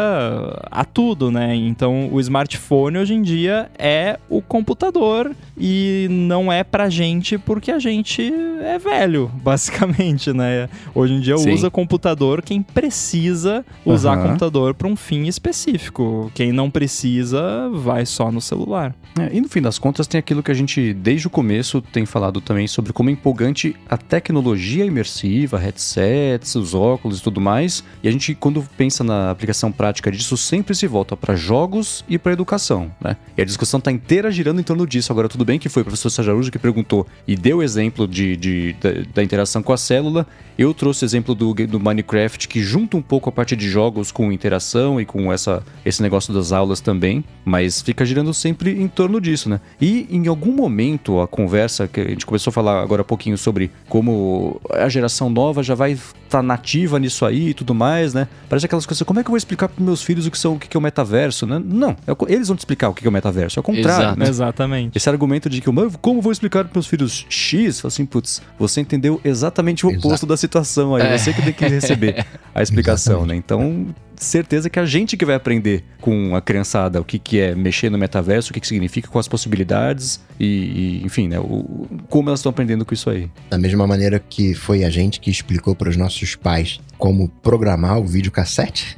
a 0.72 0.86
tudo, 0.86 1.30
né? 1.30 1.53
Então, 1.53 2.10
o 2.12 2.20
smartphone 2.22 2.98
hoje 2.98 3.14
em 3.14 3.22
dia 3.22 3.70
é 3.78 4.18
o 4.30 4.41
computador 4.41 5.32
e 5.57 6.07
não 6.10 6.52
é 6.52 6.64
pra 6.64 6.90
gente 6.90 7.38
porque 7.38 7.72
a 7.72 7.80
gente 7.80 8.32
é 8.62 8.80
velho, 8.80 9.30
basicamente, 9.44 10.32
né? 10.32 10.70
Hoje 10.94 11.14
em 11.14 11.20
dia 11.20 11.38
Sim. 11.38 11.53
usa 11.53 11.70
computador 11.70 12.41
quem 12.41 12.62
precisa 12.62 13.66
usar 13.86 14.18
uhum. 14.18 14.24
computador 14.28 14.74
para 14.74 14.88
um 14.88 14.95
fim 14.95 15.28
específico. 15.28 16.32
Quem 16.34 16.53
não 16.53 16.70
precisa 16.70 17.70
vai 17.74 18.06
só 18.06 18.32
no 18.32 18.40
celular. 18.40 18.95
É, 19.20 19.24
e 19.31 19.41
no 19.41 19.47
fim 19.47 19.61
das 19.61 19.77
contas 19.77 20.07
tem 20.07 20.19
aquilo 20.19 20.41
que 20.41 20.52
a 20.52 20.53
gente 20.53 20.93
desde 20.93 21.27
o 21.27 21.30
começo 21.30 21.81
tem 21.81 22.06
falado 22.06 22.41
também 22.41 22.68
sobre 22.68 22.91
como 22.91 23.10
é 23.10 23.14
empolgante 23.14 23.76
a 23.89 23.97
tecnologia 23.97 24.85
imersiva, 24.85 25.57
headsets, 25.57 26.56
os 26.56 26.73
óculos 26.73 27.19
e 27.19 27.23
tudo 27.23 27.39
mais. 27.39 27.84
E 28.03 28.07
a 28.07 28.11
gente 28.11 28.35
quando 28.35 28.64
pensa 28.77 29.03
na 29.03 29.31
aplicação 29.31 29.72
prática 29.72 30.11
disso 30.11 30.35
sempre 30.38 30.76
se 30.76 30.88
volta 30.88 31.15
para 31.15 31.35
jogos 31.35 32.03
e 32.10 32.18
para 32.18 32.34
educação, 32.34 32.91
né? 32.99 33.18
E 33.38 33.41
a 33.41 33.45
discussão 33.45 33.77
está 33.77 33.91
inteira 33.91 34.31
girando 34.31 34.60
em 34.60 34.64
torno 34.64 34.88
disso. 34.88 35.11
Agora 35.11 35.30
tudo 35.30 35.45
bem 35.45 35.60
que 35.60 35.69
foi 35.69 35.81
o 35.81 35.85
professor 35.85 36.10
Sajarujo 36.10 36.52
que 36.52 36.60
perguntou 36.60 37.06
e 37.27 37.35
deu 37.35 37.57
o 37.57 37.64
exemplo 37.64 38.07
de, 38.07 38.35
de 38.35 38.76
da, 38.81 38.89
da, 39.14 39.23
interação 39.23 39.61
com 39.61 39.73
a 39.73 39.77
célula. 39.77 40.26
Eu 40.57 40.73
trouxe 40.73 41.03
o 41.03 41.06
exemplo 41.06 41.35
do, 41.35 41.53
do 41.53 41.80
Minecraft 41.80 42.47
que 42.47 42.61
junta 42.61 42.97
um 42.97 43.02
pouco 43.02 43.30
a 43.30 43.31
parte 43.31 43.56
de 43.56 43.69
jogos 43.69 44.11
com 44.11 44.31
interação 44.31 44.99
e 44.99 45.06
com 45.06 45.31
essa 45.31 45.64
esse 45.85 46.02
negócio 46.02 46.34
das 46.34 46.52
aulas 46.52 46.81
também, 46.81 47.23
mas 47.43 47.81
fica 47.81 48.03
girando 48.06 48.34
sempre 48.34 48.72
em 48.72 48.88
torno 48.88 49.05
torno 49.06 49.22
disso, 49.22 49.48
né? 49.49 49.60
E 49.80 50.07
em 50.10 50.27
algum 50.27 50.52
momento 50.52 51.22
a 51.22 51.27
conversa 51.27 51.88
que 51.88 52.02
a 52.02 52.10
gente 52.10 52.26
começou 52.26 52.49
a 52.49 52.53
falar 52.53 52.82
agora 52.82 53.03
há 53.03 53.06
pouquinho 53.06 53.38
sobre 53.38 53.72
como 53.88 54.60
a 54.72 54.90
geração 54.90 55.30
nova 55.30 55.61
já 55.61 55.76
vai 55.76 55.91
estar 55.91 56.10
tá 56.30 56.44
nativa 56.44 56.98
nisso 56.99 57.26
aí 57.26 57.49
e 57.49 57.53
tudo 57.53 57.73
mais, 57.76 58.14
né? 58.14 58.27
Parece 58.49 58.65
aquelas 58.65 58.86
coisas, 58.86 59.06
como 59.06 59.19
é 59.19 59.23
que 59.23 59.27
eu 59.27 59.32
vou 59.32 59.38
explicar 59.38 59.69
para 59.69 59.84
meus 59.84 60.02
filhos 60.02 60.26
o 60.26 60.32
que 60.32 60.40
são 60.40 60.56
o 60.56 60.60
que 60.60 60.76
é 60.76 60.80
o 60.80 60.82
metaverso, 60.82 61.45
né? 61.45 61.61
Não, 61.64 61.91
é 61.91 62.34
eles 62.34 62.48
vão 62.48 62.57
te 62.57 62.61
explicar 62.61 62.90
o 62.90 62.94
que 62.94 63.06
é 63.06 63.10
o 63.10 63.14
metaverso, 63.14 63.60
é 63.60 63.61
o 63.61 63.64
contrário, 63.64 64.06
Exato. 64.06 64.19
né? 64.19 64.27
Exatamente. 64.27 64.98
Esse 64.98 65.10
argumento 65.10 65.49
de 65.49 65.61
que, 65.61 65.69
como 66.02 66.22
vou 66.22 66.32
explicar 66.32 66.64
para 66.64 66.73
meus 66.73 66.88
filhos 66.88 67.26
X? 67.30 67.86
Assim, 67.86 68.06
putz, 68.06 68.41
você 68.57 68.82
entendeu 68.82 69.22
exatamente 69.23 69.86
o 69.86 69.90
oposto 69.90 70.07
Exato. 70.07 70.26
da 70.26 70.38
situação 70.38 70.95
aí, 70.95 71.03
é. 71.03 71.18
você 71.18 71.32
que 71.32 71.41
tem 71.41 71.53
que 71.53 71.68
receber 71.68 72.26
a 72.56 72.61
explicação, 72.64 73.26
né? 73.26 73.36
Então, 73.36 73.88
certeza 74.18 74.70
que 74.70 74.80
a 74.80 74.86
gente 74.86 75.18
que 75.18 75.26
vai 75.26 75.36
aprender 75.36 75.84
com 76.02 76.36
a 76.36 76.42
criançada 76.42 77.02
o 77.02 77.04
que, 77.04 77.20
que 77.20 77.40
é 77.40 77.56
mexer 77.56 77.90
no 77.90 77.98
metaverso, 77.98 78.52
o 78.52 78.54
que, 78.54 78.60
que 78.60 78.68
significa, 78.68 79.08
com 79.08 79.20
as 79.20 79.28
possibilidades 79.28 80.20
e, 80.40 80.46
e 80.46 81.06
enfim, 81.06 81.28
né, 81.28 81.40
o, 81.40 81.88
como 82.10 82.30
elas 82.30 82.40
estão 82.40 82.50
aprendendo 82.50 82.86
com 82.86 82.94
isso 82.94 83.10
aí. 83.10 83.30
Da 83.50 83.58
mesma 83.58 83.88
maneira 83.88 84.20
que 84.20 84.54
foi 84.54 84.84
a 84.84 84.90
gente 84.90 85.20
que 85.20 85.30
explicou 85.30 85.76
para 85.76 85.90
os 85.90 85.98
nossos 85.98 86.36
pais 86.36 86.80
como 86.98 87.28
programar 87.28 88.00
o 88.00 88.06
videocassete, 88.06 88.98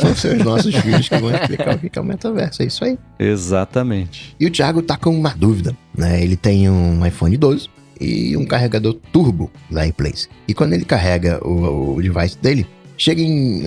vão 0.00 0.14
ser 0.16 0.36
os 0.36 0.44
nossos 0.44 0.74
filhos 0.74 1.08
que 1.08 1.16
vão 1.18 1.34
explicar 1.34 1.74
o 1.74 1.78
que 1.78 1.98
é 1.98 2.02
o 2.02 2.04
metaverso. 2.04 2.62
É 2.62 2.66
isso 2.66 2.84
aí. 2.84 2.98
Exatamente. 3.18 4.36
E 4.38 4.46
o 4.46 4.50
Thiago 4.50 4.82
tá 4.82 4.96
com 4.96 5.10
uma 5.10 5.30
dúvida, 5.30 5.76
né? 5.96 6.22
Ele 6.22 6.36
tem 6.36 6.68
um 6.68 7.04
iPhone 7.04 7.36
12 7.36 7.68
e 8.00 8.36
um 8.36 8.44
carregador 8.44 8.94
turbo 9.12 9.50
da 9.70 9.86
iPlace. 9.86 10.28
E 10.46 10.54
quando 10.54 10.74
ele 10.74 10.84
carrega 10.84 11.40
o, 11.46 11.96
o 11.96 12.02
device 12.02 12.38
dele, 12.38 12.66
chega 12.96 13.22
em 13.22 13.64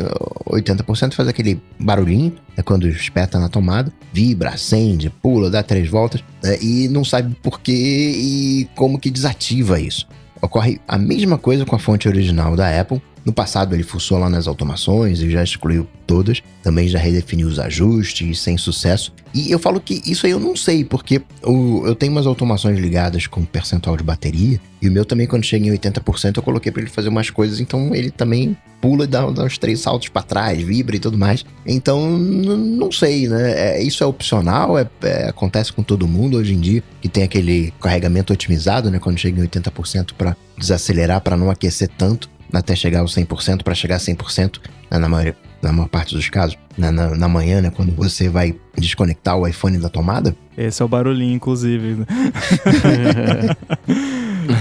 80%, 0.48 1.12
uh, 1.12 1.16
faz 1.16 1.28
aquele 1.28 1.62
barulhinho, 1.80 2.34
é 2.58 2.62
quando 2.62 2.88
espeta 2.88 3.40
na 3.40 3.50
tomada, 3.50 3.92
vibra, 4.12 4.50
acende, 4.50 5.10
pula, 5.10 5.50
dá 5.50 5.64
três 5.64 5.90
voltas, 5.90 6.24
né, 6.44 6.58
e 6.62 6.88
não 6.88 7.04
sabe 7.04 7.36
por 7.42 7.60
que 7.60 7.72
e 7.72 8.70
como 8.76 9.00
que 9.00 9.10
desativa 9.10 9.80
isso. 9.80 10.08
Ocorre 10.42 10.80
a 10.88 10.98
mesma 10.98 11.38
coisa 11.38 11.66
com 11.66 11.76
a 11.76 11.80
fonte 11.80 12.08
original 12.08 12.56
da 12.56 12.80
Apple, 12.80 13.02
no 13.26 13.34
passado 13.34 13.76
ele 13.76 13.84
fuçou 13.84 14.18
lá 14.18 14.30
nas 14.30 14.48
automações 14.48 15.22
e 15.22 15.30
já 15.30 15.44
excluiu 15.44 15.88
todas, 16.08 16.42
também 16.64 16.88
já 16.88 16.98
redefiniu 16.98 17.48
os 17.48 17.60
ajustes 17.60 18.40
sem 18.40 18.58
sucesso. 18.58 19.14
E 19.34 19.52
eu 19.52 19.60
falo 19.60 19.80
que 19.80 20.02
isso 20.06 20.26
aí 20.26 20.32
eu 20.32 20.40
não 20.40 20.56
sei, 20.56 20.84
porque 20.84 21.22
o, 21.44 21.86
eu 21.86 21.94
tenho 21.94 22.12
umas 22.12 22.26
automações 22.26 22.80
ligadas 22.80 23.28
com 23.28 23.46
percentual 23.46 23.96
de 23.96 24.04
bateria, 24.04 24.60
e 24.82 24.90
o 24.90 24.92
meu 24.92 25.06
também 25.06 25.28
quando 25.28 25.44
chega 25.44 25.68
em 25.68 25.72
80% 25.72 26.38
eu 26.38 26.44
coloquei 26.44 26.72
para 26.72 26.82
ele 26.82 26.90
fazer 26.90 27.10
umas 27.10 27.30
coisas, 27.30 27.60
então 27.60 27.94
ele 27.94 28.10
também 28.10 28.58
pula 28.82 29.04
e 29.04 29.08
dá, 29.08 29.30
dá 29.30 29.44
uns 29.44 29.58
três 29.58 29.82
saltos 29.82 30.08
para 30.08 30.24
trás, 30.24 30.62
vibra 30.64 30.96
e 30.96 31.00
tudo 31.00 31.18
mais. 31.18 31.46
Então, 31.66 32.18
não 32.18 32.92
sei, 32.92 33.28
né? 33.28 33.78
É, 33.78 33.84
isso 33.84 34.04
é 34.04 34.08
opcional, 34.08 34.80
é, 34.80 34.90
é, 35.04 35.30
acontece 35.30 35.72
com 35.72 35.84
todo 35.84 36.08
mundo 36.08 36.38
hoje 36.38 36.54
em 36.54 36.60
dia, 36.60 36.84
que 37.02 37.10
tem 37.10 37.24
aquele 37.24 37.74
carregamento 37.80 38.34
otimizado, 38.34 38.90
né? 38.90 38.98
Quando 38.98 39.20
chega 39.20 39.40
em 39.40 39.48
80% 39.48 40.14
para 40.18 40.36
desacelerar, 40.58 41.22
para 41.22 41.38
não 41.38 41.52
aquecer 41.52 41.90
tanto 41.98 42.30
até 42.54 42.76
chegar 42.76 43.00
aos 43.02 43.16
100%, 43.16 43.64
para 43.64 43.74
chegar 43.76 43.96
a 43.96 44.00
100% 44.00 44.60
né, 44.90 44.98
na, 44.98 45.10
maior, 45.10 45.34
na 45.62 45.72
maior 45.72 45.88
parte 45.88 46.16
dos 46.16 46.30
casos, 46.30 46.58
na, 46.78 46.92
na, 46.92 47.16
na, 47.16 47.28
manhã, 47.28 47.62
né, 47.62 47.72
quando 47.76 47.92
você 47.94 48.30
vai 48.30 48.56
desconectar 48.78 49.38
o 49.38 49.48
iPhone 49.48 49.78
da 49.78 49.90
tomada. 49.90 50.36
Esse 50.58 50.82
é 50.82 50.86
o 50.86 50.88
barulhinho, 50.88 51.36
inclusive. 51.36 52.06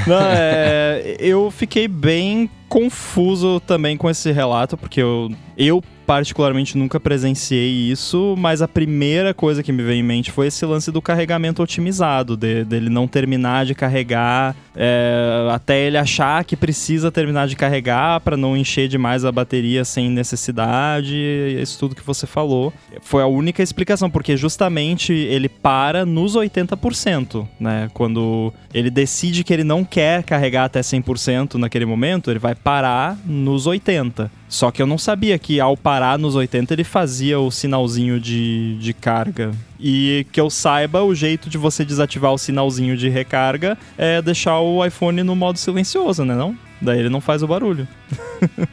Não, 0.06 0.20
é, 0.20 1.16
eu 1.18 1.50
fiquei 1.50 1.88
bem 1.88 2.50
confuso 2.68 3.60
também 3.60 3.96
com 3.96 4.10
esse 4.10 4.30
relato, 4.30 4.76
porque 4.76 5.00
eu, 5.00 5.30
eu 5.56 5.82
particularmente 6.08 6.78
nunca 6.78 6.98
presenciei 6.98 7.90
isso, 7.90 8.34
mas 8.38 8.62
a 8.62 8.66
primeira 8.66 9.34
coisa 9.34 9.62
que 9.62 9.70
me 9.70 9.82
veio 9.82 10.00
em 10.00 10.02
mente 10.02 10.32
foi 10.32 10.46
esse 10.46 10.64
lance 10.64 10.90
do 10.90 11.02
carregamento 11.02 11.62
otimizado, 11.62 12.34
de, 12.34 12.64
dele 12.64 12.88
não 12.88 13.06
terminar 13.06 13.66
de 13.66 13.74
carregar 13.74 14.56
é, 14.74 15.50
até 15.52 15.80
ele 15.86 15.98
achar 15.98 16.42
que 16.44 16.56
precisa 16.56 17.12
terminar 17.12 17.46
de 17.46 17.56
carregar 17.56 18.20
para 18.20 18.38
não 18.38 18.56
encher 18.56 18.88
demais 18.88 19.22
a 19.22 19.30
bateria 19.30 19.84
sem 19.84 20.08
necessidade. 20.08 21.14
Isso 21.60 21.78
tudo 21.78 21.94
que 21.94 22.02
você 22.02 22.26
falou 22.26 22.72
foi 23.02 23.22
a 23.22 23.26
única 23.26 23.62
explicação, 23.62 24.08
porque 24.08 24.34
justamente 24.34 25.12
ele 25.12 25.50
para 25.50 26.06
nos 26.06 26.34
80%, 26.36 27.46
né? 27.60 27.90
Quando 27.92 28.50
ele 28.72 28.88
decide 28.88 29.44
que 29.44 29.52
ele 29.52 29.64
não 29.64 29.84
quer 29.84 30.22
carregar 30.22 30.64
até 30.64 30.80
100% 30.80 31.56
naquele 31.56 31.84
momento, 31.84 32.30
ele 32.30 32.38
vai 32.38 32.54
parar 32.54 33.18
nos 33.26 33.66
80%. 33.66 34.30
Só 34.48 34.70
que 34.70 34.80
eu 34.80 34.86
não 34.86 34.96
sabia 34.96 35.38
que 35.38 35.60
ao 35.60 35.76
parar 35.76 36.18
nos 36.18 36.34
80 36.34 36.72
ele 36.72 36.84
fazia 36.84 37.38
o 37.38 37.50
sinalzinho 37.50 38.18
de, 38.18 38.78
de 38.78 38.92
carga. 38.92 39.52
E 39.78 40.26
que 40.32 40.40
eu 40.40 40.48
saiba, 40.50 41.02
o 41.02 41.14
jeito 41.14 41.48
de 41.48 41.58
você 41.58 41.84
desativar 41.84 42.32
o 42.32 42.38
sinalzinho 42.38 42.96
de 42.96 43.08
recarga 43.08 43.76
é 43.96 44.20
deixar 44.22 44.58
o 44.58 44.84
iPhone 44.84 45.22
no 45.22 45.36
modo 45.36 45.58
silencioso, 45.58 46.24
né 46.24 46.34
não? 46.34 46.56
Daí 46.80 46.98
ele 46.98 47.08
não 47.08 47.20
faz 47.20 47.42
o 47.42 47.46
barulho. 47.46 47.86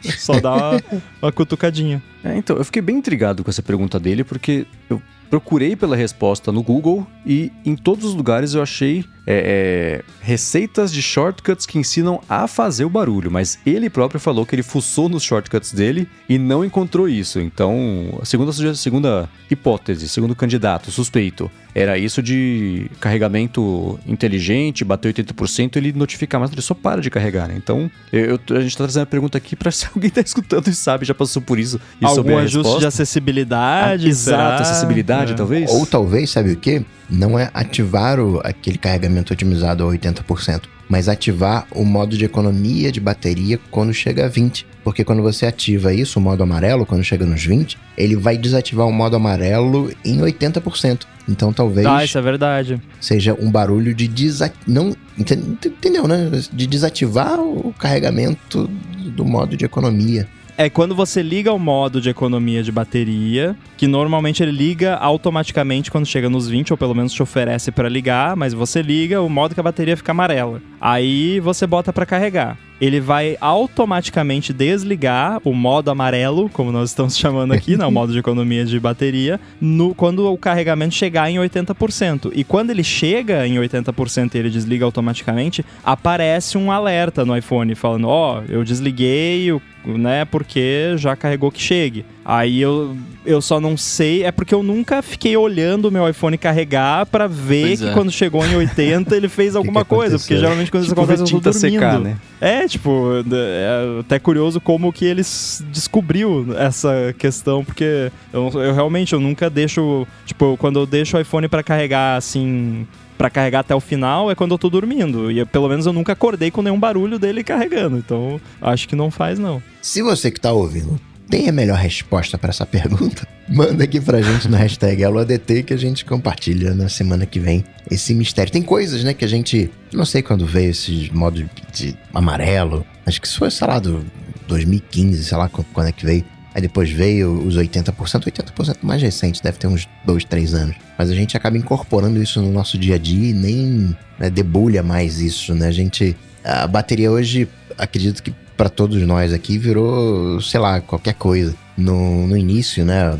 Só 0.18 0.40
dá 0.40 0.54
uma, 0.54 0.82
uma 1.22 1.32
cutucadinha. 1.32 2.02
É, 2.24 2.36
então, 2.36 2.56
eu 2.56 2.64
fiquei 2.64 2.82
bem 2.82 2.96
intrigado 2.96 3.44
com 3.44 3.50
essa 3.50 3.62
pergunta 3.62 4.00
dele, 4.00 4.24
porque 4.24 4.66
eu 4.88 5.00
procurei 5.28 5.76
pela 5.76 5.96
resposta 5.96 6.52
no 6.52 6.62
Google 6.62 7.06
e 7.24 7.52
em 7.64 7.76
todos 7.76 8.04
os 8.04 8.14
lugares 8.14 8.54
eu 8.54 8.62
achei 8.62 9.04
é, 9.26 10.02
é, 10.02 10.04
receitas 10.20 10.92
de 10.92 11.02
shortcuts 11.02 11.66
que 11.66 11.78
ensinam 11.78 12.20
a 12.28 12.46
fazer 12.46 12.84
o 12.84 12.90
barulho, 12.90 13.30
mas 13.30 13.58
ele 13.66 13.90
próprio 13.90 14.20
falou 14.20 14.46
que 14.46 14.54
ele 14.54 14.62
fuçou 14.62 15.08
nos 15.08 15.22
shortcuts 15.22 15.72
dele 15.72 16.08
e 16.28 16.38
não 16.38 16.64
encontrou 16.64 17.08
isso. 17.08 17.40
Então, 17.40 18.18
a 18.22 18.24
segunda, 18.24 18.50
a 18.50 18.74
segunda 18.74 19.28
hipótese, 19.50 20.08
segundo 20.08 20.34
candidato, 20.34 20.90
suspeito, 20.90 21.50
era 21.74 21.98
isso 21.98 22.22
de 22.22 22.90
carregamento 23.00 24.00
inteligente, 24.06 24.82
bater 24.84 25.12
80%, 25.12 25.76
ele 25.76 25.92
notificar, 25.92 26.40
mas 26.40 26.50
ele 26.50 26.62
só 26.62 26.72
para 26.72 27.02
de 27.02 27.10
carregar, 27.10 27.48
né? 27.48 27.54
Então, 27.56 27.90
eu, 28.12 28.40
a 28.50 28.60
gente 28.60 28.76
tá 28.76 28.84
trazendo 28.84 29.02
a 29.02 29.06
pergunta 29.06 29.36
aqui 29.36 29.54
para 29.54 29.70
se 29.72 29.86
alguém 29.94 30.08
tá 30.08 30.20
escutando 30.20 30.68
e 30.68 30.74
sabe, 30.74 31.04
já 31.04 31.14
passou 31.14 31.42
por 31.42 31.58
isso 31.58 31.80
e 32.00 32.06
Algum 32.06 32.38
ajuste 32.38 32.56
resposta. 32.56 32.80
de 32.80 32.86
acessibilidade? 32.86 34.06
Ah, 34.06 34.08
exato, 34.08 34.62
acessibilidade, 34.62 35.32
é. 35.32 35.36
talvez? 35.36 35.70
Ou 35.70 35.84
talvez, 35.84 36.30
sabe 36.30 36.52
o 36.52 36.56
quê? 36.56 36.82
Não 37.10 37.38
é 37.38 37.50
ativar 37.52 38.18
o, 38.18 38.40
aquele 38.42 38.78
carregamento 38.78 39.15
otimizado 39.32 39.84
a 39.84 39.92
80%, 39.92 40.62
mas 40.88 41.08
ativar 41.08 41.66
o 41.70 41.84
modo 41.84 42.16
de 42.16 42.24
economia 42.24 42.92
de 42.92 43.00
bateria 43.00 43.58
quando 43.70 43.92
chega 43.92 44.26
a 44.26 44.30
20%. 44.30 44.64
Porque 44.84 45.02
quando 45.02 45.20
você 45.20 45.46
ativa 45.46 45.92
isso, 45.92 46.20
o 46.20 46.22
modo 46.22 46.44
amarelo, 46.44 46.86
quando 46.86 47.02
chega 47.02 47.26
nos 47.26 47.44
20%, 47.44 47.76
ele 47.98 48.14
vai 48.14 48.38
desativar 48.38 48.86
o 48.86 48.92
modo 48.92 49.16
amarelo 49.16 49.92
em 50.04 50.18
80%. 50.18 51.00
Então 51.28 51.52
talvez. 51.52 51.86
Ah, 51.86 52.04
isso 52.04 52.16
é 52.16 52.22
verdade. 52.22 52.80
Seja 53.00 53.34
um 53.34 53.50
barulho 53.50 53.92
de 53.92 54.06
desativar. 54.06 54.64
Não. 54.66 54.94
Entendeu, 55.18 56.06
né? 56.06 56.30
De 56.52 56.66
desativar 56.68 57.40
o 57.40 57.74
carregamento 57.76 58.70
do 59.16 59.24
modo 59.24 59.56
de 59.56 59.64
economia. 59.64 60.28
É 60.58 60.70
quando 60.70 60.94
você 60.94 61.20
liga 61.20 61.52
o 61.52 61.58
modo 61.58 62.00
de 62.00 62.08
economia 62.08 62.62
de 62.62 62.72
bateria, 62.72 63.54
que 63.76 63.86
normalmente 63.86 64.42
ele 64.42 64.52
liga 64.52 64.94
automaticamente 64.94 65.90
quando 65.90 66.06
chega 66.06 66.30
nos 66.30 66.48
20, 66.48 66.72
ou 66.72 66.78
pelo 66.78 66.94
menos 66.94 67.12
te 67.12 67.22
oferece 67.22 67.70
para 67.70 67.90
ligar, 67.90 68.34
mas 68.34 68.54
você 68.54 68.80
liga, 68.80 69.20
o 69.20 69.28
modo 69.28 69.52
que 69.52 69.60
a 69.60 69.62
bateria 69.62 69.98
fica 69.98 70.12
amarela. 70.12 70.62
Aí 70.80 71.40
você 71.40 71.66
bota 71.66 71.92
para 71.92 72.06
carregar 72.06 72.56
ele 72.80 73.00
vai 73.00 73.36
automaticamente 73.40 74.52
desligar 74.52 75.40
o 75.44 75.52
modo 75.52 75.90
amarelo, 75.90 76.48
como 76.48 76.72
nós 76.72 76.90
estamos 76.90 77.16
chamando 77.18 77.52
aqui, 77.52 77.76
né, 77.76 77.86
o 77.86 77.90
modo 77.90 78.12
de 78.12 78.18
economia 78.18 78.64
de 78.64 78.78
bateria, 78.78 79.40
no, 79.60 79.94
quando 79.94 80.30
o 80.30 80.38
carregamento 80.38 80.94
chegar 80.94 81.30
em 81.30 81.36
80%. 81.36 82.32
E 82.34 82.44
quando 82.44 82.70
ele 82.70 82.84
chega 82.84 83.46
em 83.46 83.56
80% 83.56 84.34
e 84.34 84.38
ele 84.38 84.50
desliga 84.50 84.84
automaticamente, 84.84 85.64
aparece 85.84 86.58
um 86.58 86.70
alerta 86.70 87.24
no 87.24 87.36
iPhone 87.36 87.74
falando: 87.74 88.08
Ó, 88.08 88.38
oh, 88.38 88.42
eu 88.48 88.64
desliguei 88.64 89.50
né? 89.86 90.24
Porque 90.24 90.94
já 90.96 91.14
carregou 91.14 91.50
que 91.50 91.60
chegue. 91.60 92.04
Aí 92.28 92.60
eu, 92.60 92.96
eu 93.24 93.40
só 93.40 93.60
não 93.60 93.76
sei, 93.76 94.24
é 94.24 94.32
porque 94.32 94.52
eu 94.52 94.60
nunca 94.60 95.00
fiquei 95.00 95.36
olhando 95.36 95.84
o 95.84 95.92
meu 95.92 96.08
iPhone 96.08 96.36
carregar 96.36 97.06
para 97.06 97.28
ver 97.28 97.66
pois 97.68 97.80
que 97.80 97.86
é. 97.86 97.92
quando 97.92 98.10
chegou 98.10 98.44
em 98.44 98.56
80 98.56 99.14
ele 99.14 99.28
fez 99.28 99.54
alguma 99.54 99.82
que 99.86 99.88
que 99.88 99.94
coisa, 99.94 100.18
porque 100.18 100.36
geralmente 100.36 100.68
quando 100.68 100.82
tipo, 100.82 100.92
isso 100.92 101.00
acontece 101.00 101.22
eu 101.22 101.40
tô 101.40 101.50
dormindo. 101.52 101.60
Secar, 101.60 102.00
né? 102.00 102.16
É, 102.40 102.66
tipo, 102.66 103.12
é 103.32 104.00
até 104.00 104.18
curioso 104.18 104.60
como 104.60 104.92
que 104.92 105.04
eles 105.04 105.64
descobriu 105.70 106.48
essa 106.58 107.14
questão, 107.16 107.64
porque 107.64 108.10
eu, 108.32 108.50
eu 108.54 108.74
realmente 108.74 109.12
eu 109.12 109.20
nunca 109.20 109.48
deixo, 109.48 110.04
tipo, 110.24 110.56
quando 110.56 110.80
eu 110.80 110.86
deixo 110.86 111.16
o 111.16 111.20
iPhone 111.20 111.46
para 111.46 111.62
carregar 111.62 112.16
assim, 112.16 112.88
para 113.16 113.30
carregar 113.30 113.60
até 113.60 113.74
o 113.74 113.80
final 113.80 114.32
é 114.32 114.34
quando 114.34 114.50
eu 114.50 114.58
tô 114.58 114.68
dormindo. 114.68 115.30
E 115.30 115.44
pelo 115.44 115.68
menos 115.68 115.86
eu 115.86 115.92
nunca 115.92 116.12
acordei 116.12 116.50
com 116.50 116.60
nenhum 116.60 116.80
barulho 116.80 117.20
dele 117.20 117.44
carregando. 117.44 117.96
Então, 117.96 118.40
acho 118.60 118.88
que 118.88 118.96
não 118.96 119.12
faz, 119.12 119.38
não. 119.38 119.62
Se 119.80 120.02
você 120.02 120.28
que 120.32 120.40
tá 120.40 120.50
ouvindo 120.50 120.98
tem 121.28 121.48
a 121.48 121.52
melhor 121.52 121.78
resposta 121.78 122.38
para 122.38 122.50
essa 122.50 122.64
pergunta, 122.64 123.26
manda 123.48 123.84
aqui 123.84 124.00
pra 124.00 124.22
gente 124.22 124.48
no 124.48 124.56
hashtag 124.56 125.04
AloADT 125.04 125.64
que 125.64 125.74
a 125.74 125.76
gente 125.76 126.04
compartilha 126.04 126.74
na 126.74 126.88
semana 126.88 127.26
que 127.26 127.40
vem 127.40 127.64
esse 127.90 128.14
mistério. 128.14 128.52
Tem 128.52 128.62
coisas, 128.62 129.04
né, 129.04 129.12
que 129.12 129.24
a 129.24 129.28
gente. 129.28 129.70
Não 129.92 130.04
sei 130.04 130.22
quando 130.22 130.46
veio 130.46 130.70
esse 130.70 131.10
modo 131.12 131.48
de 131.72 131.96
amarelo. 132.14 132.86
Acho 133.04 133.20
que 133.20 133.26
isso 133.26 133.38
foi, 133.38 133.50
sei 133.50 133.66
lá, 133.66 133.78
do 133.78 134.04
2015, 134.46 135.24
sei 135.24 135.36
lá 135.36 135.48
quando 135.48 135.88
é 135.88 135.92
que 135.92 136.04
veio. 136.04 136.24
Aí 136.54 136.62
depois 136.62 136.90
veio 136.90 137.46
os 137.46 137.56
80%, 137.56 137.92
80% 137.92 138.76
mais 138.80 139.02
recente, 139.02 139.42
deve 139.42 139.58
ter 139.58 139.66
uns 139.66 139.86
2, 140.06 140.24
3 140.24 140.54
anos. 140.54 140.76
Mas 140.96 141.10
a 141.10 141.14
gente 141.14 141.36
acaba 141.36 141.58
incorporando 141.58 142.22
isso 142.22 142.40
no 142.40 142.50
nosso 142.50 142.78
dia 142.78 142.94
a 142.94 142.98
dia 142.98 143.30
e 143.30 143.34
nem 143.34 143.94
né, 144.18 144.30
debulha 144.30 144.82
mais 144.82 145.20
isso, 145.20 145.54
né? 145.54 145.68
A 145.68 145.72
gente. 145.72 146.16
A 146.42 146.66
bateria 146.66 147.10
hoje, 147.10 147.48
acredito 147.76 148.22
que 148.22 148.32
para 148.56 148.68
todos 148.68 149.00
nós 149.02 149.32
aqui 149.32 149.58
virou, 149.58 150.40
sei 150.40 150.60
lá, 150.60 150.80
qualquer 150.80 151.14
coisa. 151.14 151.54
No, 151.76 152.26
no 152.26 152.36
início, 152.36 152.84
né? 152.84 153.18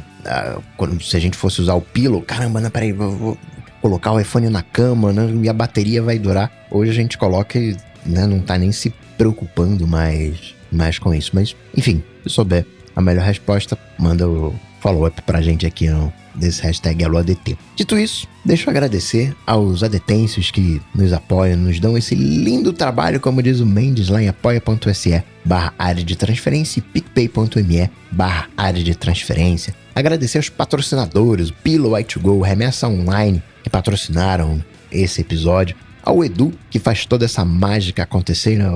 Quando, 0.76 1.00
se 1.02 1.16
a 1.16 1.20
gente 1.20 1.36
fosse 1.36 1.60
usar 1.60 1.74
o 1.74 1.80
pilo, 1.80 2.22
caramba, 2.22 2.60
não, 2.60 2.70
peraí, 2.70 2.90
vou, 2.90 3.10
vou 3.10 3.38
colocar 3.82 4.12
o 4.12 4.20
iPhone 4.20 4.48
na 4.48 4.62
cama, 4.62 5.12
né? 5.12 5.28
E 5.42 5.48
a 5.48 5.52
bateria 5.52 6.02
vai 6.02 6.18
durar. 6.18 6.50
Hoje 6.70 6.90
a 6.90 6.94
gente 6.94 7.18
coloca 7.18 7.58
e 7.58 7.76
né, 8.04 8.26
não 8.26 8.40
tá 8.40 8.56
nem 8.56 8.72
se 8.72 8.92
preocupando 9.18 9.86
mais, 9.86 10.54
mais 10.72 10.98
com 10.98 11.12
isso. 11.14 11.32
Mas, 11.34 11.54
enfim, 11.76 12.02
se 12.22 12.30
souber 12.30 12.66
a 12.94 13.00
melhor 13.02 13.24
resposta, 13.24 13.78
manda 13.98 14.26
o 14.28 14.54
follow-up 14.80 15.20
pra 15.22 15.42
gente 15.42 15.66
aqui 15.66 15.88
no, 15.88 16.12
desse 16.36 16.62
hashtag 16.62 17.04
AloADT. 17.04 17.58
Dito 17.74 17.98
isso, 17.98 18.28
deixa 18.44 18.66
eu 18.66 18.70
agradecer 18.70 19.34
aos 19.46 19.82
adetenses 19.82 20.50
que 20.50 20.80
nos 20.94 21.12
apoiam, 21.12 21.56
nos 21.56 21.80
dão 21.80 21.96
esse 21.96 22.14
lindo 22.14 22.72
trabalho, 22.72 23.20
como 23.20 23.42
diz 23.42 23.60
o 23.60 23.66
Mendes 23.66 24.08
lá 24.08 24.22
em 24.22 24.28
apoia.se 24.28 25.22
barra 25.44 25.72
área 25.78 26.04
de 26.04 26.16
transferência 26.16 26.80
e 26.80 26.82
picpay.me 26.82 27.90
barra 28.10 28.48
área 28.56 28.82
de 28.82 28.94
transferência. 28.94 29.74
Agradecer 29.94 30.38
aos 30.38 30.48
patrocinadores, 30.48 31.48
o 31.48 31.54
Pillow 31.54 31.92
i2Go, 31.92 32.42
Remessa 32.42 32.88
Online, 32.88 33.42
que 33.62 33.70
patrocinaram 33.70 34.62
esse 34.92 35.20
episódio. 35.20 35.76
Ao 36.02 36.24
Edu, 36.24 36.52
que 36.70 36.78
faz 36.78 37.04
toda 37.04 37.24
essa 37.24 37.44
mágica 37.44 38.02
acontecer, 38.02 38.56
né? 38.56 38.68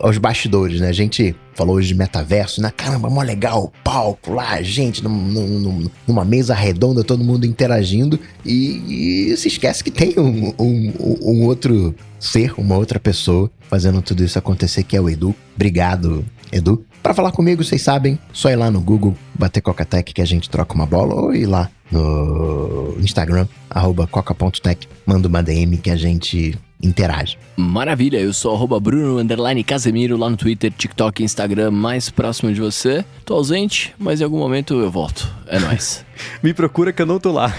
Aos 0.00 0.18
bastidores, 0.18 0.80
né? 0.80 0.88
A 0.88 0.92
gente 0.92 1.36
falou 1.54 1.76
hoje 1.76 1.88
de 1.88 1.94
metaverso, 1.94 2.60
né? 2.60 2.72
Caramba, 2.74 3.10
mó 3.10 3.22
legal, 3.22 3.72
palco 3.84 4.32
lá, 4.32 4.60
gente 4.62 5.04
num, 5.04 5.10
num, 5.10 5.90
numa 6.06 6.24
mesa 6.24 6.54
redonda, 6.54 7.04
todo 7.04 7.22
mundo 7.22 7.46
interagindo 7.46 8.18
e, 8.44 9.28
e 9.30 9.36
se 9.36 9.48
esquece 9.48 9.84
que 9.84 9.90
tem 9.90 10.14
um, 10.18 10.54
um, 10.58 10.92
um, 10.98 11.44
outro 11.44 11.94
ser, 12.18 12.54
uma 12.56 12.76
outra 12.76 12.98
pessoa 12.98 13.50
fazendo 13.68 14.00
tudo 14.02 14.24
isso 14.24 14.38
acontecer, 14.38 14.82
que 14.82 14.96
é 14.96 15.00
o 15.00 15.08
Edu. 15.08 15.34
Obrigado, 15.54 16.24
Edu. 16.50 16.84
Para 17.02 17.14
falar 17.14 17.32
comigo, 17.32 17.62
vocês 17.62 17.82
sabem, 17.82 18.18
só 18.32 18.50
ir 18.50 18.56
lá 18.56 18.70
no 18.70 18.80
Google, 18.80 19.14
bater 19.34 19.60
Coca-Tech 19.60 20.12
que 20.12 20.20
a 20.20 20.26
gente 20.26 20.50
troca 20.50 20.74
uma 20.74 20.86
bola, 20.86 21.14
ou 21.14 21.34
ir 21.34 21.46
lá 21.46 21.70
no 21.90 22.96
Instagram, 23.00 23.46
arroba 23.68 24.06
coca.tech, 24.06 24.88
manda 25.04 25.28
uma 25.28 25.42
DM 25.42 25.76
que 25.78 25.90
a 25.90 25.96
gente 25.96 26.56
interage. 26.82 27.38
Maravilha, 27.56 28.18
eu 28.18 28.32
sou 28.32 28.54
arroba 28.54 28.80
Bruno 28.80 29.18
Underline 29.18 29.62
Casemiro 29.62 30.16
lá 30.16 30.30
no 30.30 30.36
Twitter, 30.36 30.72
TikTok, 30.72 31.22
Instagram, 31.22 31.70
mais 31.70 32.08
próximo 32.08 32.52
de 32.52 32.60
você. 32.60 33.04
Tô 33.24 33.34
ausente, 33.34 33.94
mas 33.98 34.20
em 34.20 34.24
algum 34.24 34.38
momento 34.38 34.74
eu 34.74 34.90
volto. 34.90 35.28
É 35.46 35.58
nóis. 35.60 36.04
Me 36.42 36.54
procura 36.54 36.92
que 36.92 37.02
eu 37.02 37.06
não 37.06 37.18
tô 37.18 37.32
lá. 37.32 37.52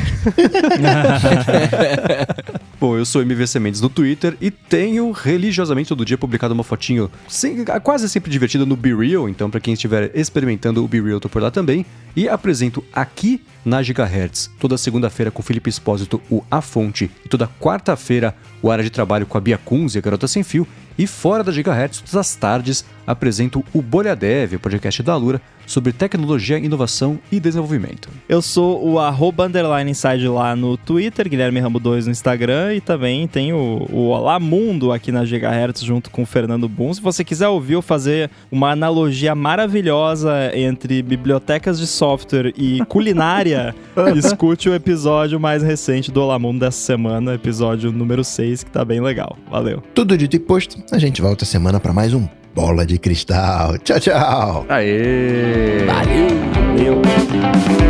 Bom, 2.80 2.98
eu 2.98 3.06
sou 3.06 3.22
MVC 3.22 3.60
Mendes 3.60 3.82
no 3.82 3.90
Twitter 3.90 4.36
e 4.42 4.50
tenho 4.50 5.12
religiosamente 5.12 5.90
todo 5.90 6.06
dia 6.06 6.18
publicado 6.18 6.54
uma 6.54 6.64
fotinho 6.64 7.12
sem, 7.28 7.64
quase 7.84 8.10
sempre 8.10 8.32
divertida 8.32 8.66
no 8.66 8.76
Be 8.76 8.94
Real, 8.94 9.30
então 9.30 9.50
para 9.50 9.60
quem 9.60 9.74
estiver 9.74 10.12
experimentando 10.16 10.84
o 10.84 10.88
Be 10.88 11.02
Real, 11.02 11.20
tô 11.20 11.30
por 11.30 11.42
lá 11.42 11.52
também. 11.52 11.86
E 12.16 12.28
apresento 12.28 12.84
aqui 12.92 13.42
na 13.64 13.84
Gigahertz, 13.84 14.50
toda 14.60 14.78
segunda-feira 14.78 15.30
com 15.30 15.42
o 15.42 15.46
Felipe 15.46 15.70
Espósito, 15.70 16.22
o 16.30 16.44
A 16.50 16.62
Fonte, 16.62 17.12
e 17.24 17.30
toda 17.30 17.50
quarta-feira 17.60 18.36
o 18.62 18.70
Área 18.70 18.84
de 18.84 18.90
Trabalho 18.90 19.11
com 19.26 19.38
a 19.38 19.42
Bia 19.42 19.58
Kunz 19.58 19.96
e 19.96 19.98
a 19.98 20.02
Garota 20.02 20.28
Sem 20.28 20.44
Fio, 20.44 20.68
e 20.98 21.06
fora 21.06 21.44
da 21.44 21.52
Gigahertz, 21.52 22.00
todas 22.00 22.16
as 22.16 22.36
tardes, 22.36 22.86
apresento 23.06 23.64
o 23.74 23.82
Bolha 23.82 24.16
Dev, 24.16 24.56
o 24.56 24.60
podcast 24.60 25.02
da 25.04 25.16
Lura, 25.16 25.42
sobre 25.72 25.94
tecnologia, 25.94 26.58
inovação 26.58 27.20
e 27.32 27.40
desenvolvimento. 27.40 28.10
Eu 28.28 28.42
sou 28.42 28.86
o 28.86 29.00
arroba 29.00 29.46
underline 29.46 29.90
inside 29.90 30.28
lá 30.28 30.56
no 30.56 30.78
Twitter, 30.78 31.30
Guilherme 31.30 31.60
Rambo 31.60 31.80
2 31.80 32.06
no 32.06 32.12
Instagram 32.12 32.76
e 32.76 32.82
também 32.82 33.28
tem 33.28 33.54
o, 33.54 33.88
o 33.92 34.08
Olá 34.10 34.40
Mundo 34.40 34.92
aqui 34.92 35.12
na 35.12 35.24
Gigahertz 35.26 35.82
junto 35.82 36.10
com 36.10 36.24
o 36.24 36.26
Fernando 36.26 36.68
Boom. 36.68 36.94
Se 36.94 37.02
você 37.02 37.24
quiser 37.24 37.48
ouvir 37.48 37.78
ou 37.78 37.82
fazer 37.82 38.30
uma 38.52 38.72
analogia 38.72 39.34
maravilhosa 39.34 40.52
entre 40.54 41.02
bibliotecas 41.02 41.80
de 41.80 41.88
software 41.88 42.54
e 42.58 42.84
culinária, 42.86 43.74
escute 44.16 44.70
o 44.70 44.76
episódio 44.76 45.40
mais 45.40 45.64
recente 45.64 46.12
do 46.12 46.22
Olá 46.22 46.38
Mundo 46.38 46.60
dessa 46.60 46.80
semana, 46.80 47.34
episódio 47.34 47.92
número 47.92 48.24
6, 48.24 48.64
que 48.64 48.72
tá 48.72 48.84
bem 48.84 49.00
legal. 49.00 49.38
Valeu. 49.50 49.82
Tudo 49.96 50.18
dito 50.18 50.36
e 50.36 50.40
posto, 50.40 50.78
a 50.92 51.00
gente 51.00 51.22
volta 51.22 51.46
semana 51.46 51.80
para 51.80 51.94
mais 51.94 52.14
um 52.14 52.41
bola 52.54 52.86
de 52.86 52.98
cristal. 52.98 53.78
Tchau, 53.80 54.00
tchau. 54.00 54.66
Aê! 54.70 55.86
Valeu! 55.86 56.28
Valeu! 56.54 57.81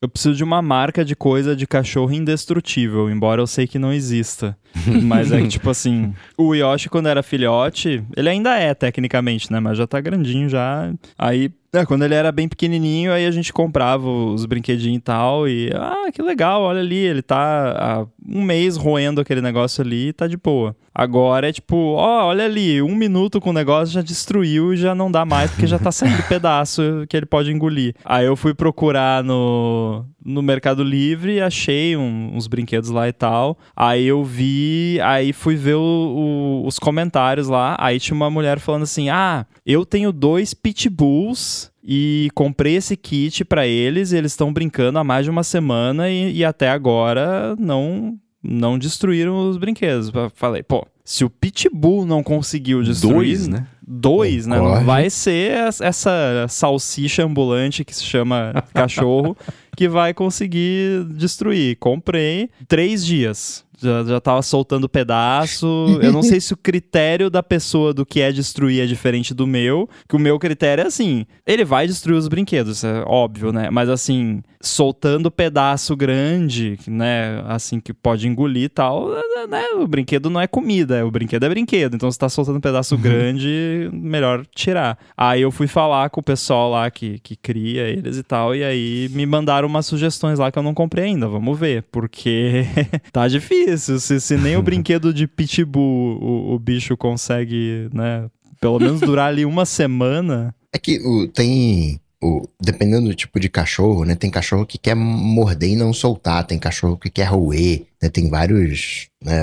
Eu 0.00 0.08
preciso 0.08 0.36
de 0.36 0.44
uma 0.44 0.62
marca 0.62 1.04
de 1.04 1.16
coisa 1.16 1.56
de 1.56 1.66
cachorro 1.66 2.12
indestrutível, 2.12 3.10
embora 3.10 3.42
eu 3.42 3.48
sei 3.48 3.66
que 3.66 3.80
não 3.80 3.92
exista. 3.92 4.56
Mas 5.02 5.32
é 5.32 5.40
que, 5.42 5.48
tipo 5.48 5.68
assim, 5.68 6.14
o 6.36 6.54
Yoshi, 6.54 6.88
quando 6.88 7.08
era 7.08 7.20
filhote, 7.20 8.04
ele 8.16 8.28
ainda 8.28 8.56
é, 8.56 8.72
tecnicamente, 8.74 9.50
né? 9.52 9.58
Mas 9.58 9.76
já 9.76 9.88
tá 9.88 10.00
grandinho 10.00 10.48
já. 10.48 10.92
Aí 11.18 11.50
é, 11.72 11.84
quando 11.84 12.04
ele 12.04 12.14
era 12.14 12.32
bem 12.32 12.48
pequenininho, 12.48 13.12
aí 13.12 13.26
a 13.26 13.30
gente 13.30 13.52
comprava 13.52 14.08
os 14.08 14.46
brinquedinhos 14.46 14.98
e 14.98 15.00
tal, 15.00 15.46
e 15.46 15.70
ah, 15.74 16.10
que 16.12 16.22
legal, 16.22 16.62
olha 16.62 16.80
ali, 16.80 16.96
ele 16.96 17.20
tá 17.20 17.76
há 17.78 18.06
um 18.26 18.42
mês 18.42 18.76
roendo 18.76 19.20
aquele 19.20 19.42
negócio 19.42 19.82
ali 19.82 20.08
e 20.08 20.12
tá 20.12 20.26
de 20.26 20.36
boa. 20.36 20.74
Agora 20.94 21.48
é 21.48 21.52
tipo, 21.52 21.76
ó, 21.76 22.26
olha 22.26 22.44
ali, 22.44 22.80
um 22.82 22.94
minuto 22.94 23.40
com 23.40 23.50
o 23.50 23.52
negócio 23.52 23.94
já 23.94 24.02
destruiu 24.02 24.72
e 24.72 24.76
já 24.76 24.94
não 24.94 25.10
dá 25.10 25.24
mais, 25.24 25.50
porque 25.50 25.66
já 25.66 25.78
tá 25.78 25.92
saindo 25.92 26.22
pedaço 26.26 27.04
que 27.08 27.16
ele 27.16 27.26
pode 27.26 27.52
engolir. 27.52 27.94
Aí 28.04 28.26
eu 28.26 28.34
fui 28.34 28.54
procurar 28.54 29.22
no, 29.22 30.04
no 30.28 30.42
Mercado 30.42 30.84
Livre, 30.84 31.40
achei 31.40 31.96
um, 31.96 32.32
uns 32.34 32.46
brinquedos 32.46 32.90
lá 32.90 33.08
e 33.08 33.12
tal. 33.12 33.58
Aí 33.74 34.06
eu 34.06 34.22
vi, 34.22 35.00
aí 35.02 35.32
fui 35.32 35.56
ver 35.56 35.74
o, 35.74 35.80
o, 35.80 36.66
os 36.66 36.78
comentários 36.78 37.48
lá. 37.48 37.74
Aí 37.80 37.98
tinha 37.98 38.14
uma 38.14 38.30
mulher 38.30 38.58
falando 38.58 38.82
assim: 38.82 39.08
Ah, 39.08 39.46
eu 39.64 39.86
tenho 39.86 40.12
dois 40.12 40.52
pitbulls 40.52 41.72
e 41.82 42.28
comprei 42.34 42.76
esse 42.76 42.96
kit 42.96 43.44
para 43.44 43.66
eles. 43.66 44.12
eles 44.12 44.32
estão 44.32 44.52
brincando 44.52 44.98
há 44.98 45.04
mais 45.04 45.24
de 45.24 45.30
uma 45.30 45.42
semana 45.42 46.10
e, 46.10 46.36
e 46.36 46.44
até 46.44 46.68
agora 46.68 47.56
não 47.58 48.18
não 48.42 48.78
destruíram 48.78 49.48
os 49.48 49.56
brinquedos. 49.56 50.12
Falei, 50.34 50.62
pô, 50.62 50.86
se 51.08 51.24
o 51.24 51.30
Pitbull 51.30 52.04
não 52.04 52.22
conseguiu 52.22 52.82
destruir. 52.82 53.38
Dois, 53.38 53.48
né? 53.48 53.66
Dois, 53.80 54.46
né? 54.46 54.58
Não 54.58 54.84
vai 54.84 55.08
ser 55.08 55.52
essa 55.80 56.44
salsicha 56.50 57.24
ambulante 57.24 57.82
que 57.82 57.96
se 57.96 58.04
chama 58.04 58.62
cachorro 58.74 59.34
que 59.74 59.88
vai 59.88 60.12
conseguir 60.12 61.04
destruir. 61.04 61.76
Comprei 61.76 62.50
três 62.68 63.06
dias 63.06 63.64
já, 63.80 64.04
já 64.04 64.20
tava 64.20 64.42
soltando 64.42 64.88
pedaço. 64.88 65.66
Eu 66.02 66.12
não 66.12 66.22
sei 66.22 66.40
se 66.40 66.52
o 66.52 66.56
critério 66.56 67.30
da 67.30 67.42
pessoa 67.42 67.94
do 67.94 68.04
que 68.04 68.20
é 68.20 68.32
destruir 68.32 68.82
é 68.82 68.86
diferente 68.86 69.32
do 69.32 69.46
meu. 69.46 69.88
Que 70.08 70.16
o 70.16 70.18
meu 70.18 70.38
critério 70.38 70.82
é 70.82 70.86
assim: 70.86 71.24
ele 71.46 71.64
vai 71.64 71.86
destruir 71.86 72.16
os 72.16 72.28
brinquedos, 72.28 72.84
é 72.84 73.02
óbvio, 73.06 73.52
né? 73.52 73.70
Mas 73.70 73.88
assim, 73.88 74.42
soltando 74.60 75.30
pedaço 75.30 75.96
grande, 75.96 76.78
né? 76.86 77.42
Assim, 77.46 77.80
que 77.80 77.92
pode 77.94 78.26
engolir 78.26 78.64
e 78.64 78.68
tal, 78.68 79.08
né? 79.48 79.64
O 79.76 79.86
brinquedo 79.86 80.28
não 80.28 80.40
é 80.40 80.46
comida, 80.46 81.06
o 81.06 81.10
brinquedo 81.10 81.44
é 81.44 81.48
brinquedo. 81.48 81.94
Então, 81.94 82.10
se 82.10 82.18
tá 82.18 82.28
soltando 82.28 82.60
pedaço 82.60 82.96
uhum. 82.96 83.00
grande, 83.00 83.88
melhor 83.92 84.44
tirar. 84.54 84.98
Aí 85.16 85.42
eu 85.42 85.50
fui 85.50 85.66
falar 85.66 86.10
com 86.10 86.20
o 86.20 86.24
pessoal 86.24 86.70
lá 86.70 86.90
que, 86.90 87.18
que 87.20 87.36
cria 87.36 87.82
eles 87.82 88.16
e 88.16 88.22
tal, 88.22 88.54
e 88.54 88.64
aí 88.64 89.08
me 89.12 89.24
mandaram 89.24 89.68
umas 89.68 89.86
sugestões 89.86 90.38
lá 90.38 90.50
que 90.50 90.58
eu 90.58 90.62
não 90.62 90.74
comprei 90.74 91.04
ainda. 91.04 91.28
Vamos 91.28 91.58
ver, 91.58 91.84
porque 91.90 92.64
tá 93.12 93.28
difícil 93.28 93.67
isso. 93.72 93.98
Se, 94.00 94.20
se 94.20 94.36
nem 94.36 94.56
o 94.56 94.62
brinquedo 94.62 95.12
de 95.12 95.26
Pitbull 95.26 96.18
o, 96.20 96.54
o 96.54 96.58
bicho 96.58 96.96
consegue, 96.96 97.88
né? 97.92 98.28
Pelo 98.60 98.78
menos 98.78 99.00
durar 99.00 99.28
ali 99.28 99.44
uma 99.44 99.64
semana. 99.64 100.54
É 100.72 100.78
que 100.78 100.98
o, 100.98 101.28
tem. 101.28 102.00
O, 102.20 102.48
dependendo 102.60 103.08
do 103.08 103.14
tipo 103.14 103.38
de 103.38 103.48
cachorro, 103.48 104.04
né? 104.04 104.14
Tem 104.14 104.30
cachorro 104.30 104.66
que 104.66 104.76
quer 104.76 104.96
morder 104.96 105.70
e 105.70 105.76
não 105.76 105.92
soltar, 105.92 106.44
tem 106.44 106.58
cachorro 106.58 106.96
que 106.96 107.08
quer 107.08 107.24
roer, 107.24 107.84
né? 108.02 108.08
Tem 108.08 108.28
vários. 108.28 109.08
Né, 109.22 109.36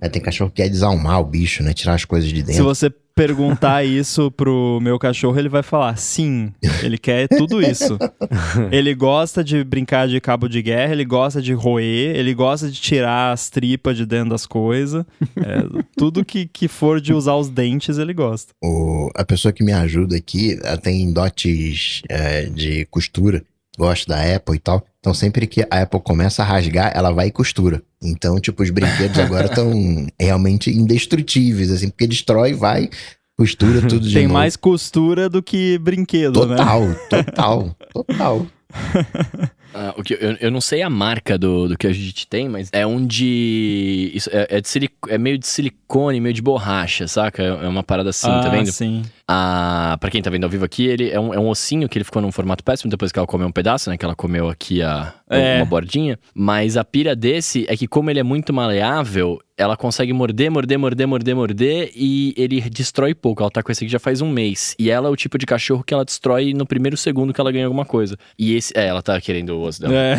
é, 0.00 0.08
tem 0.08 0.22
cachorro 0.22 0.50
que 0.50 0.62
quer 0.62 0.68
desalmar 0.68 1.20
o 1.20 1.24
bicho, 1.24 1.62
né? 1.62 1.72
Tirar 1.72 1.94
as 1.94 2.04
coisas 2.04 2.28
de 2.28 2.42
dentro. 2.42 2.54
Se 2.54 2.62
você 2.62 2.90
perguntar 3.18 3.84
isso 3.84 4.30
pro 4.30 4.78
meu 4.80 4.96
cachorro, 4.96 5.36
ele 5.36 5.48
vai 5.48 5.62
falar 5.62 5.98
sim. 5.98 6.52
Ele 6.84 6.96
quer 6.96 7.26
tudo 7.26 7.60
isso. 7.60 7.98
ele 8.70 8.94
gosta 8.94 9.42
de 9.42 9.64
brincar 9.64 10.06
de 10.06 10.20
cabo 10.20 10.48
de 10.48 10.62
guerra, 10.62 10.92
ele 10.92 11.04
gosta 11.04 11.42
de 11.42 11.52
roer, 11.52 12.14
ele 12.14 12.32
gosta 12.32 12.70
de 12.70 12.80
tirar 12.80 13.32
as 13.32 13.50
tripas 13.50 13.96
de 13.96 14.06
dentro 14.06 14.30
das 14.30 14.46
coisas. 14.46 15.04
É, 15.36 15.82
tudo 15.96 16.24
que, 16.24 16.46
que 16.46 16.68
for 16.68 17.00
de 17.00 17.12
usar 17.12 17.34
os 17.34 17.48
dentes, 17.48 17.98
ele 17.98 18.14
gosta. 18.14 18.52
O, 18.62 19.10
a 19.16 19.24
pessoa 19.24 19.52
que 19.52 19.64
me 19.64 19.72
ajuda 19.72 20.16
aqui, 20.16 20.56
ela 20.62 20.78
tem 20.78 21.12
dotes 21.12 22.02
é, 22.08 22.44
de 22.44 22.86
costura, 22.86 23.42
gosta 23.78 24.12
da 24.12 24.36
Apple 24.36 24.56
e 24.56 24.58
tal. 24.58 24.84
Então 24.98 25.14
sempre 25.14 25.46
que 25.46 25.62
a 25.70 25.82
Apple 25.82 26.00
começa 26.00 26.42
a 26.42 26.44
rasgar, 26.44 26.92
ela 26.94 27.12
vai 27.12 27.28
e 27.28 27.30
costura. 27.30 27.80
Então, 28.02 28.38
tipo, 28.40 28.62
os 28.62 28.70
brinquedos 28.70 29.18
agora 29.18 29.46
estão 29.48 29.72
realmente 30.20 30.70
indestrutíveis, 30.70 31.70
assim, 31.70 31.88
porque 31.88 32.06
destrói, 32.06 32.52
vai, 32.52 32.90
costura 33.36 33.80
tudo 33.82 34.00
de 34.00 34.14
Tem 34.14 34.24
novo. 34.24 34.34
mais 34.34 34.56
costura 34.56 35.28
do 35.28 35.42
que 35.42 35.78
brinquedo, 35.78 36.32
total, 36.34 36.80
né? 36.82 36.94
Total, 37.08 37.24
total, 37.24 37.76
total. 37.92 38.46
Ah, 39.74 39.94
o 39.98 40.02
que 40.02 40.14
eu, 40.14 40.32
eu 40.40 40.50
não 40.50 40.62
sei 40.62 40.80
a 40.80 40.88
marca 40.88 41.36
do, 41.36 41.68
do 41.68 41.76
que 41.76 41.86
a 41.86 41.92
gente 41.92 42.26
tem, 42.26 42.48
mas 42.48 42.70
é 42.72 42.86
um 42.86 43.06
de. 43.06 44.10
Isso 44.14 44.30
é, 44.32 44.46
é 44.56 44.60
de 44.62 44.66
silic, 44.68 44.94
é 45.08 45.18
meio 45.18 45.36
de 45.38 45.46
silicone, 45.46 46.18
meio 46.22 46.32
de 46.34 46.40
borracha, 46.40 47.06
saca? 47.06 47.42
É 47.42 47.46
é 47.48 47.68
uma 47.68 47.82
parada 47.82 48.08
assim, 48.08 48.30
ah, 48.30 48.40
tá 48.40 48.48
vendo? 48.48 48.72
sim. 48.72 49.02
Ah, 49.28 49.98
pra 50.00 50.10
quem 50.10 50.22
tá 50.22 50.30
vendo 50.30 50.44
ao 50.44 50.50
vivo 50.50 50.64
aqui, 50.64 50.86
ele 50.86 51.10
é 51.10 51.20
um, 51.20 51.34
é 51.34 51.38
um 51.38 51.48
ossinho 51.48 51.86
que 51.86 51.98
ele 51.98 52.04
ficou 52.04 52.22
num 52.22 52.32
formato 52.32 52.64
péssimo 52.64 52.90
depois 52.90 53.12
que 53.12 53.18
ela 53.18 53.26
comeu 53.26 53.46
um 53.46 53.52
pedaço, 53.52 53.90
né? 53.90 53.98
Que 53.98 54.06
ela 54.06 54.16
comeu 54.16 54.48
aqui 54.48 54.82
a, 54.82 55.12
É. 55.28 55.56
uma 55.58 55.66
bordinha. 55.66 56.18
Mas 56.34 56.78
a 56.78 56.82
pira 56.84 57.14
desse 57.14 57.66
é 57.68 57.76
que, 57.76 57.86
como 57.86 58.08
ele 58.10 58.20
é 58.20 58.24
muito 58.24 58.54
maleável, 58.54 59.38
ela 59.58 59.76
consegue 59.76 60.12
morder, 60.12 60.50
morder, 60.50 60.78
morder, 60.78 61.08
morder, 61.08 61.34
morder 61.34 61.90
e 61.94 62.32
ele 62.36 62.60
destrói 62.70 63.12
pouco. 63.12 63.42
Ela 63.42 63.50
tá 63.50 63.60
com 63.60 63.72
esse 63.72 63.84
aqui 63.84 63.90
já 63.90 63.98
faz 63.98 64.20
um 64.20 64.30
mês. 64.30 64.76
E 64.78 64.88
ela 64.88 65.08
é 65.08 65.10
o 65.10 65.16
tipo 65.16 65.36
de 65.36 65.44
cachorro 65.44 65.82
que 65.82 65.92
ela 65.92 66.04
destrói 66.04 66.54
no 66.54 66.64
primeiro 66.64 66.96
segundo 66.96 67.34
que 67.34 67.40
ela 67.40 67.50
ganha 67.50 67.66
alguma 67.66 67.84
coisa. 67.84 68.16
E 68.38 68.54
esse. 68.54 68.72
É, 68.76 68.86
ela 68.86 69.02
tá 69.02 69.20
querendo 69.20 69.50
o 69.50 69.62
osso 69.62 69.80
dela. 69.80 69.92
É. 69.94 70.16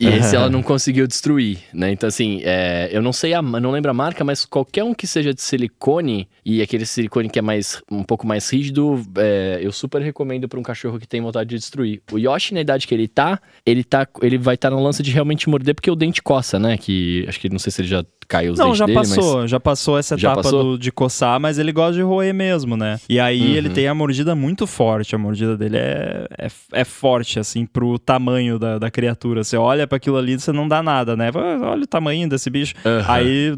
E 0.00 0.08
esse 0.08 0.34
ela 0.34 0.48
não 0.50 0.62
conseguiu 0.62 1.06
destruir, 1.06 1.58
né? 1.72 1.92
Então, 1.92 2.08
assim, 2.08 2.40
é, 2.42 2.88
eu 2.90 3.02
não 3.02 3.12
sei, 3.12 3.34
a, 3.34 3.42
não 3.42 3.70
lembro 3.70 3.90
a 3.90 3.94
marca, 3.94 4.24
mas 4.24 4.46
qualquer 4.46 4.84
um 4.84 4.94
que 4.94 5.06
seja 5.06 5.34
de 5.34 5.42
silicone 5.42 6.26
e 6.42 6.62
aquele 6.62 6.86
silicone 6.86 7.28
que 7.28 7.38
é 7.38 7.42
mais 7.42 7.82
um 7.90 8.02
pouco 8.02 8.26
mais 8.26 8.48
rígido, 8.50 9.02
é, 9.18 9.58
eu 9.60 9.70
super 9.70 10.00
recomendo 10.00 10.48
para 10.48 10.58
um 10.58 10.62
cachorro 10.62 10.98
que 10.98 11.06
tem 11.06 11.20
vontade 11.20 11.50
de 11.50 11.56
destruir. 11.56 12.00
O 12.10 12.18
Yoshi, 12.18 12.54
na 12.54 12.62
idade 12.62 12.86
que 12.86 12.94
ele 12.94 13.06
tá, 13.06 13.38
ele 13.66 13.84
tá, 13.84 14.08
ele 14.22 14.38
vai 14.38 14.54
estar 14.54 14.70
no 14.70 14.82
lance 14.82 15.02
de 15.02 15.10
realmente 15.10 15.46
morder 15.46 15.74
porque 15.74 15.90
o 15.90 15.96
dente 15.96 16.22
coça, 16.22 16.58
né? 16.58 16.78
Que 16.78 17.26
acho 17.28 17.38
que 17.38 17.50
não 17.50 17.58
sei 17.58 17.70
se 17.70 17.82
ele 17.82 17.88
já 17.88 18.02
caiu 18.28 18.52
os 18.52 18.58
Não, 18.58 18.66
dentes 18.66 18.78
já 18.78 18.86
dele, 18.86 18.98
passou, 18.98 19.46
já 19.48 19.58
passou 19.60 19.98
essa 19.98 20.16
Já 20.18 20.28
etapa 20.28 20.42
passou? 20.42 20.62
do- 20.62 20.78
de 20.78 20.92
coçar, 20.92 21.40
mas 21.40 21.58
ele 21.58 21.72
gosta 21.72 21.94
de 21.94 22.02
roer 22.02 22.34
mesmo, 22.34 22.76
né? 22.76 23.00
E 23.08 23.18
aí 23.18 23.40
Uhum. 23.40 23.54
ele 23.56 23.70
tem 23.70 23.88
a 23.88 23.94
mordida 23.94 24.34
muito 24.34 24.66
forte, 24.66 25.14
a 25.14 25.18
mordida 25.18 25.56
dele 25.56 25.78
é, 25.78 26.26
é, 26.38 26.48
é 26.72 26.84
forte, 26.84 27.38
assim, 27.40 27.64
pro 27.64 27.98
tamanho 27.98 28.58
da, 28.58 28.78
da 28.78 28.90
criatura. 28.90 29.42
Você 29.42 29.56
olha 29.56 29.86
para 29.86 29.96
aquilo 29.96 30.16
ali, 30.18 30.38
você 30.38 30.52
não 30.52 30.68
dá 30.68 30.82
nada, 30.82 31.16
né? 31.16 31.30
Ah, 31.34 31.70
Olha 31.70 31.84
o 31.84 31.86
tamanho 31.86 32.28
desse 32.28 32.50
bicho. 32.50 32.74
Aham. 32.84 33.04
Aí 33.12 33.52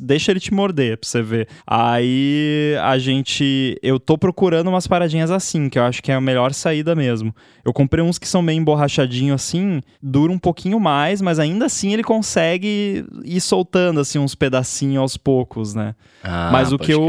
deixa 0.00 0.30
ele 0.32 0.40
te 0.40 0.52
morder 0.52 0.98
pra 0.98 1.08
você 1.08 1.22
ver. 1.22 1.48
Aí 1.66 2.74
a 2.82 2.98
gente. 2.98 3.78
Eu 3.82 4.00
tô 4.00 4.18
procurando 4.18 4.68
umas 4.68 4.86
paradinhas 4.86 5.30
assim, 5.30 5.68
que 5.68 5.78
eu 5.78 5.84
acho 5.84 6.02
que 6.02 6.10
é 6.10 6.14
a 6.14 6.20
melhor 6.20 6.52
saída 6.52 6.94
mesmo. 6.94 7.34
Eu 7.64 7.72
comprei 7.72 8.02
uns 8.04 8.18
que 8.18 8.26
são 8.26 8.42
meio 8.42 8.58
emborrachadinho 8.58 9.34
assim, 9.34 9.80
dura 10.02 10.32
um 10.32 10.38
pouquinho 10.38 10.80
mais, 10.80 11.20
mas 11.22 11.38
ainda 11.38 11.66
assim 11.66 11.92
ele 11.92 12.02
consegue 12.02 13.04
ir 13.24 13.40
soltando 13.40 13.59
assim 14.00 14.18
uns 14.18 14.34
pedacinhos 14.34 15.00
aos 15.00 15.16
poucos, 15.16 15.74
né? 15.74 15.94
Ah, 16.22 16.50
mas 16.52 16.70
o 16.72 16.78
que, 16.78 16.92
eu, 16.92 17.02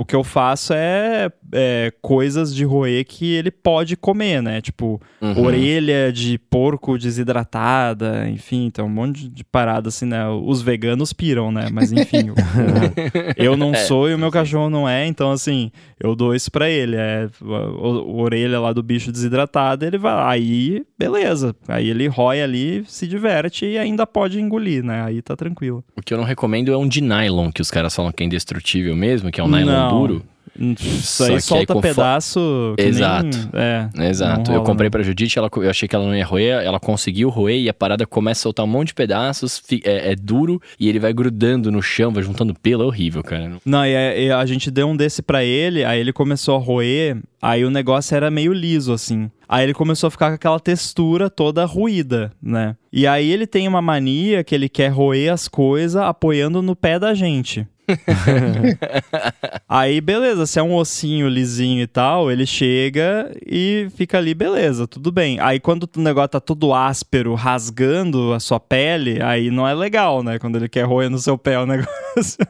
o 0.00 0.04
que 0.06 0.16
eu 0.16 0.24
faço 0.24 0.72
é, 0.72 1.30
é 1.52 1.92
coisas 2.00 2.54
de 2.54 2.64
roer 2.64 3.04
que 3.06 3.34
ele 3.34 3.50
pode 3.50 3.96
comer, 3.96 4.42
né? 4.42 4.60
Tipo, 4.60 5.00
Uhum. 5.20 5.44
orelha 5.44 6.12
de 6.12 6.38
porco 6.38 6.96
desidratada, 6.96 8.28
enfim, 8.28 8.70
tem 8.70 8.84
um 8.84 8.88
monte 8.88 9.28
de- 9.28 9.44
parada 9.44 9.88
assim, 9.88 10.06
né? 10.06 10.26
Os 10.28 10.62
veganos 10.62 11.12
piram, 11.12 11.50
né? 11.52 11.68
Mas 11.72 11.92
enfim, 11.92 12.30
o- 12.30 12.32
o- 12.32 12.36
eu 13.36 13.56
não 13.56 13.72
É, 13.72 13.76
sou 13.76 14.08
e 14.08 14.14
o 14.14 14.18
meu 14.18 14.30
cachorro 14.30 14.70
não 14.70 14.88
é, 14.88 15.06
então 15.06 15.30
assim, 15.30 15.70
eu 16.00 16.14
dou 16.16 16.34
isso 16.34 16.50
pra 16.50 16.68
ele. 16.70 16.96
É 16.96 17.28
o- 17.42 18.16
orelha 18.20 18.58
lá 18.60 18.72
do 18.72 18.82
bicho 18.82 19.12
desidratado, 19.12 19.84
ele 19.84 19.98
vai 19.98 20.14
lá, 20.14 20.30
aí 20.30 20.82
beleza. 20.98 21.54
Aí 21.66 21.88
ele 21.90 22.06
rói 22.06 22.40
ali, 22.42 22.84
se 22.86 23.06
diverte 23.06 23.66
e 23.66 23.78
ainda 23.78 24.06
pode 24.06 24.40
engolir, 24.40 24.82
né? 24.82 25.02
Aí 25.04 25.20
tá 25.22 25.36
tranquilo. 25.36 25.84
O 25.96 26.02
que 26.02 26.14
eu 26.14 26.18
não 26.18 26.24
recomendo 26.24 26.72
é 26.72 26.76
um 26.76 26.88
de 26.88 27.00
nylon, 27.00 27.50
que 27.52 27.60
os 27.62 27.70
caras 27.70 27.94
falam 27.94 28.10
que 28.12 28.22
é 28.22 28.26
indestrutível 28.38 28.94
mesmo, 28.96 29.30
que 29.30 29.40
é 29.40 29.44
um 29.44 29.48
nylon 29.48 29.66
Não. 29.72 29.98
duro. 30.00 30.22
Isso 30.60 31.22
aí 31.22 31.34
aí 31.34 31.40
solta 31.40 31.72
fo- 31.72 31.80
pedaço 31.80 32.74
Exato. 32.76 33.28
nem... 33.52 33.62
É, 34.06 34.08
Exato. 34.08 34.50
não 34.50 34.56
eu 34.56 34.60
rola, 34.60 34.64
comprei 34.66 34.86
não. 34.86 34.90
pra 34.90 35.02
Judite, 35.04 35.38
ela, 35.38 35.48
eu 35.54 35.70
achei 35.70 35.86
que 35.86 35.94
ela 35.94 36.04
não 36.04 36.16
ia 36.16 36.24
roer, 36.26 36.64
ela 36.64 36.80
conseguiu 36.80 37.28
roer 37.28 37.60
e 37.60 37.68
a 37.68 37.74
parada 37.74 38.04
começa 38.04 38.40
a 38.40 38.42
soltar 38.42 38.64
um 38.64 38.68
monte 38.68 38.88
de 38.88 38.94
pedaços, 38.94 39.62
é, 39.84 40.12
é 40.12 40.16
duro 40.16 40.60
e 40.80 40.88
ele 40.88 40.98
vai 40.98 41.12
grudando 41.12 41.70
no 41.70 41.80
chão, 41.80 42.10
vai 42.12 42.24
juntando 42.24 42.54
pelo, 42.54 42.82
é 42.82 42.86
horrível, 42.86 43.22
cara. 43.22 43.52
Não, 43.64 43.86
e, 43.86 43.92
e 44.26 44.32
a 44.32 44.44
gente 44.46 44.68
deu 44.68 44.88
um 44.88 44.96
desse 44.96 45.22
pra 45.22 45.44
ele, 45.44 45.84
aí 45.84 46.00
ele 46.00 46.12
começou 46.12 46.56
a 46.56 46.58
roer, 46.58 47.18
aí 47.40 47.64
o 47.64 47.70
negócio 47.70 48.16
era 48.16 48.28
meio 48.28 48.52
liso, 48.52 48.92
assim. 48.92 49.30
Aí 49.48 49.62
ele 49.62 49.74
começou 49.74 50.08
a 50.08 50.10
ficar 50.10 50.28
com 50.30 50.34
aquela 50.34 50.58
textura 50.58 51.30
toda 51.30 51.64
ruída, 51.64 52.32
né? 52.42 52.74
E 52.92 53.06
aí 53.06 53.30
ele 53.30 53.46
tem 53.46 53.68
uma 53.68 53.80
mania 53.80 54.42
que 54.42 54.54
ele 54.56 54.68
quer 54.68 54.88
roer 54.88 55.32
as 55.32 55.46
coisas 55.46 56.02
apoiando 56.02 56.60
no 56.60 56.74
pé 56.74 56.98
da 56.98 57.14
gente. 57.14 57.64
aí, 59.68 60.00
beleza, 60.00 60.46
se 60.46 60.58
é 60.58 60.62
um 60.62 60.74
ossinho 60.74 61.28
lisinho 61.28 61.82
e 61.82 61.86
tal, 61.86 62.30
ele 62.30 62.46
chega 62.46 63.34
e 63.46 63.88
fica 63.96 64.18
ali, 64.18 64.34
beleza, 64.34 64.86
tudo 64.86 65.10
bem. 65.10 65.38
Aí 65.40 65.58
quando 65.58 65.88
o 65.96 66.00
negócio 66.00 66.28
tá 66.28 66.40
todo 66.40 66.74
áspero, 66.74 67.34
rasgando 67.34 68.32
a 68.32 68.40
sua 68.40 68.60
pele, 68.60 69.22
aí 69.22 69.50
não 69.50 69.66
é 69.66 69.74
legal, 69.74 70.22
né? 70.22 70.38
Quando 70.38 70.56
ele 70.56 70.68
quer 70.68 70.84
roer 70.84 71.10
no 71.10 71.18
seu 71.18 71.38
pé 71.38 71.58
o 71.58 71.66
negócio. 71.66 72.46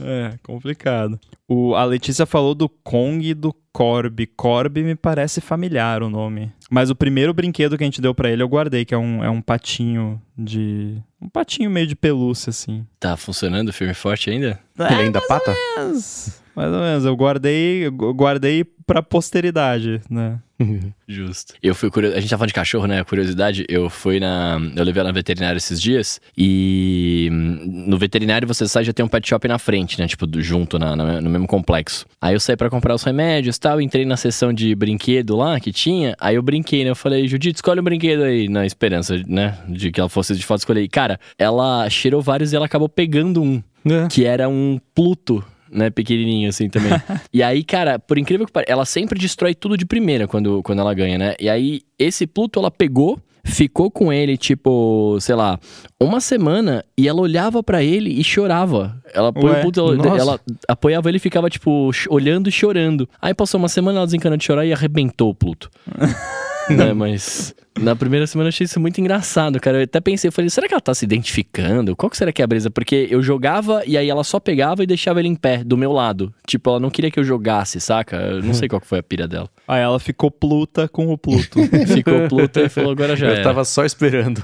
É, 0.00 0.34
complicado. 0.42 1.20
O, 1.48 1.74
a 1.74 1.84
Letícia 1.84 2.26
falou 2.26 2.54
do 2.54 2.68
Kong 2.68 3.26
e 3.26 3.34
do 3.34 3.54
Corby. 3.72 4.26
Corby 4.26 4.82
me 4.82 4.94
parece 4.94 5.40
familiar 5.40 6.02
o 6.02 6.10
nome. 6.10 6.52
Mas 6.70 6.90
o 6.90 6.94
primeiro 6.94 7.34
brinquedo 7.34 7.76
que 7.76 7.84
a 7.84 7.86
gente 7.86 8.00
deu 8.00 8.14
pra 8.14 8.30
ele 8.30 8.42
eu 8.42 8.48
guardei, 8.48 8.84
que 8.84 8.94
é 8.94 8.98
um, 8.98 9.22
é 9.22 9.30
um 9.30 9.40
patinho 9.40 10.20
de. 10.36 10.96
Um 11.24 11.28
patinho 11.30 11.70
meio 11.70 11.86
de 11.86 11.96
pelúcia, 11.96 12.50
assim. 12.50 12.86
Tá 13.00 13.16
funcionando 13.16 13.72
firme 13.72 13.92
e 13.92 13.96
forte 13.96 14.28
ainda? 14.28 14.60
Ele 14.78 15.02
ainda 15.02 15.22
pata? 15.26 15.54
Mas, 15.78 16.42
mais 16.54 16.70
ou 16.70 16.80
menos, 16.80 17.04
eu 17.06 17.16
guardei, 17.16 17.86
eu 17.86 17.92
guardei 18.12 18.62
pra 18.62 19.02
posteridade, 19.02 20.02
né? 20.10 20.38
Justo. 21.08 21.54
Eu 21.62 21.74
fui 21.74 21.90
curioso. 21.90 22.16
A 22.16 22.20
gente 22.20 22.30
tá 22.30 22.38
falando 22.38 22.48
de 22.48 22.54
cachorro, 22.54 22.86
né? 22.86 23.04
Curiosidade, 23.04 23.64
eu 23.68 23.90
fui 23.90 24.18
na. 24.20 24.58
Eu 24.74 24.84
levei 24.84 25.00
ela 25.00 25.08
na 25.10 25.14
veterinária 25.14 25.56
esses 25.58 25.80
dias 25.80 26.20
e 26.36 27.28
hum, 27.30 27.84
no 27.88 27.98
veterinário 27.98 28.46
você 28.48 28.66
sai 28.66 28.82
e 28.82 28.86
já 28.86 28.92
tem 28.92 29.04
um 29.04 29.08
pet 29.08 29.28
shop 29.28 29.46
na 29.48 29.58
frente, 29.58 29.98
né? 30.00 30.06
Tipo, 30.06 30.26
do- 30.26 30.40
junto 30.42 30.78
na, 30.78 30.94
na- 30.96 31.20
no 31.20 31.30
mesmo 31.30 31.46
complexo. 31.46 32.06
Aí 32.20 32.34
eu 32.34 32.40
saí 32.40 32.56
pra 32.56 32.70
comprar 32.70 32.94
os 32.94 33.02
remédios 33.02 33.56
e 33.56 33.60
tal, 33.60 33.80
entrei 33.80 34.04
na 34.04 34.16
seção 34.16 34.52
de 34.52 34.74
brinquedo 34.74 35.36
lá 35.36 35.58
que 35.60 35.72
tinha. 35.72 36.14
Aí 36.20 36.36
eu 36.36 36.42
brinquei, 36.42 36.84
né? 36.84 36.90
Eu 36.90 36.96
falei, 36.96 37.26
Judite, 37.28 37.56
escolhe 37.56 37.80
um 37.80 37.84
brinquedo 37.84 38.22
aí, 38.22 38.48
na 38.48 38.64
esperança, 38.64 39.22
né? 39.26 39.58
De 39.68 39.90
que 39.90 40.00
ela 40.00 40.08
fosse 40.08 40.34
de 40.34 40.44
fato 40.44 40.58
escolher. 40.60 40.82
E, 40.82 40.88
cara, 40.88 41.18
ela 41.38 41.88
cheirou 41.90 42.22
vários 42.22 42.52
e 42.52 42.56
ela 42.56 42.66
acabou 42.66 42.88
pegando 42.88 43.42
um 43.42 43.62
É. 43.84 44.08
que 44.08 44.24
era 44.24 44.48
um 44.48 44.80
Pluto, 44.94 45.44
né, 45.74 45.90
pequenininho 45.90 46.48
assim 46.48 46.68
também. 46.68 46.92
e 47.32 47.42
aí, 47.42 47.64
cara, 47.64 47.98
por 47.98 48.16
incrível 48.16 48.46
que 48.46 48.52
pareça, 48.52 48.72
ela 48.72 48.84
sempre 48.84 49.18
destrói 49.18 49.54
tudo 49.54 49.76
de 49.76 49.84
primeira 49.84 50.28
quando, 50.28 50.62
quando 50.62 50.78
ela 50.78 50.94
ganha, 50.94 51.18
né? 51.18 51.34
E 51.40 51.48
aí, 51.48 51.82
esse 51.98 52.26
Pluto 52.26 52.58
ela 52.60 52.70
pegou, 52.70 53.18
ficou 53.44 53.90
com 53.90 54.12
ele, 54.12 54.36
tipo, 54.36 55.18
sei 55.20 55.34
lá, 55.34 55.58
uma 56.00 56.20
semana 56.20 56.84
e 56.96 57.08
ela 57.08 57.20
olhava 57.20 57.62
pra 57.62 57.82
ele 57.82 58.10
e 58.10 58.22
chorava. 58.22 58.96
Ela, 59.12 59.32
Ué, 59.36 59.62
ela, 59.76 60.18
ela 60.18 60.40
apoiava 60.68 61.08
ele 61.08 61.16
e 61.16 61.20
ficava, 61.20 61.50
tipo, 61.50 61.90
olhando 62.08 62.48
e 62.48 62.52
chorando. 62.52 63.08
Aí 63.20 63.34
passou 63.34 63.58
uma 63.58 63.68
semana, 63.68 63.98
ela 63.98 64.06
desencanou 64.06 64.38
de 64.38 64.44
chorar 64.44 64.64
e 64.64 64.72
arrebentou 64.72 65.30
o 65.30 65.34
Pluto. 65.34 65.70
né, 66.70 66.92
mas 66.92 67.54
na 67.78 67.96
primeira 67.96 68.26
semana 68.26 68.46
eu 68.46 68.50
achei 68.50 68.64
isso 68.64 68.78
muito 68.80 69.00
engraçado, 69.00 69.60
cara. 69.60 69.78
Eu 69.78 69.84
até 69.84 70.00
pensei, 70.00 70.28
eu 70.28 70.32
falei, 70.32 70.48
será 70.48 70.68
que 70.68 70.74
ela 70.74 70.80
tá 70.80 70.94
se 70.94 71.04
identificando? 71.04 71.96
Qual 71.96 72.08
que 72.08 72.16
será 72.16 72.32
que 72.32 72.40
é 72.40 72.44
a 72.44 72.46
brisa? 72.46 72.70
Porque 72.70 73.06
eu 73.10 73.22
jogava 73.22 73.82
e 73.86 73.98
aí 73.98 74.08
ela 74.08 74.24
só 74.24 74.38
pegava 74.38 74.82
e 74.82 74.86
deixava 74.86 75.18
ele 75.20 75.28
em 75.28 75.34
pé, 75.34 75.62
do 75.64 75.76
meu 75.76 75.92
lado. 75.92 76.32
Tipo, 76.46 76.70
ela 76.70 76.80
não 76.80 76.90
queria 76.90 77.10
que 77.10 77.18
eu 77.18 77.24
jogasse, 77.24 77.80
saca? 77.80 78.16
Eu 78.16 78.42
não 78.42 78.54
sei 78.54 78.68
qual 78.68 78.80
que 78.80 78.86
foi 78.86 78.98
a 78.98 79.02
pira 79.02 79.26
dela. 79.26 79.48
Aí 79.66 79.82
ela 79.82 79.98
ficou 79.98 80.30
pluta 80.30 80.88
com 80.88 81.12
o 81.12 81.18
Pluto. 81.18 81.58
Ficou 81.88 82.28
Pluto 82.28 82.60
e 82.60 82.68
falou, 82.68 82.92
agora 82.92 83.16
já 83.16 83.26
Eu 83.26 83.32
era. 83.34 83.42
tava 83.42 83.64
só 83.64 83.84
esperando. 83.84 84.42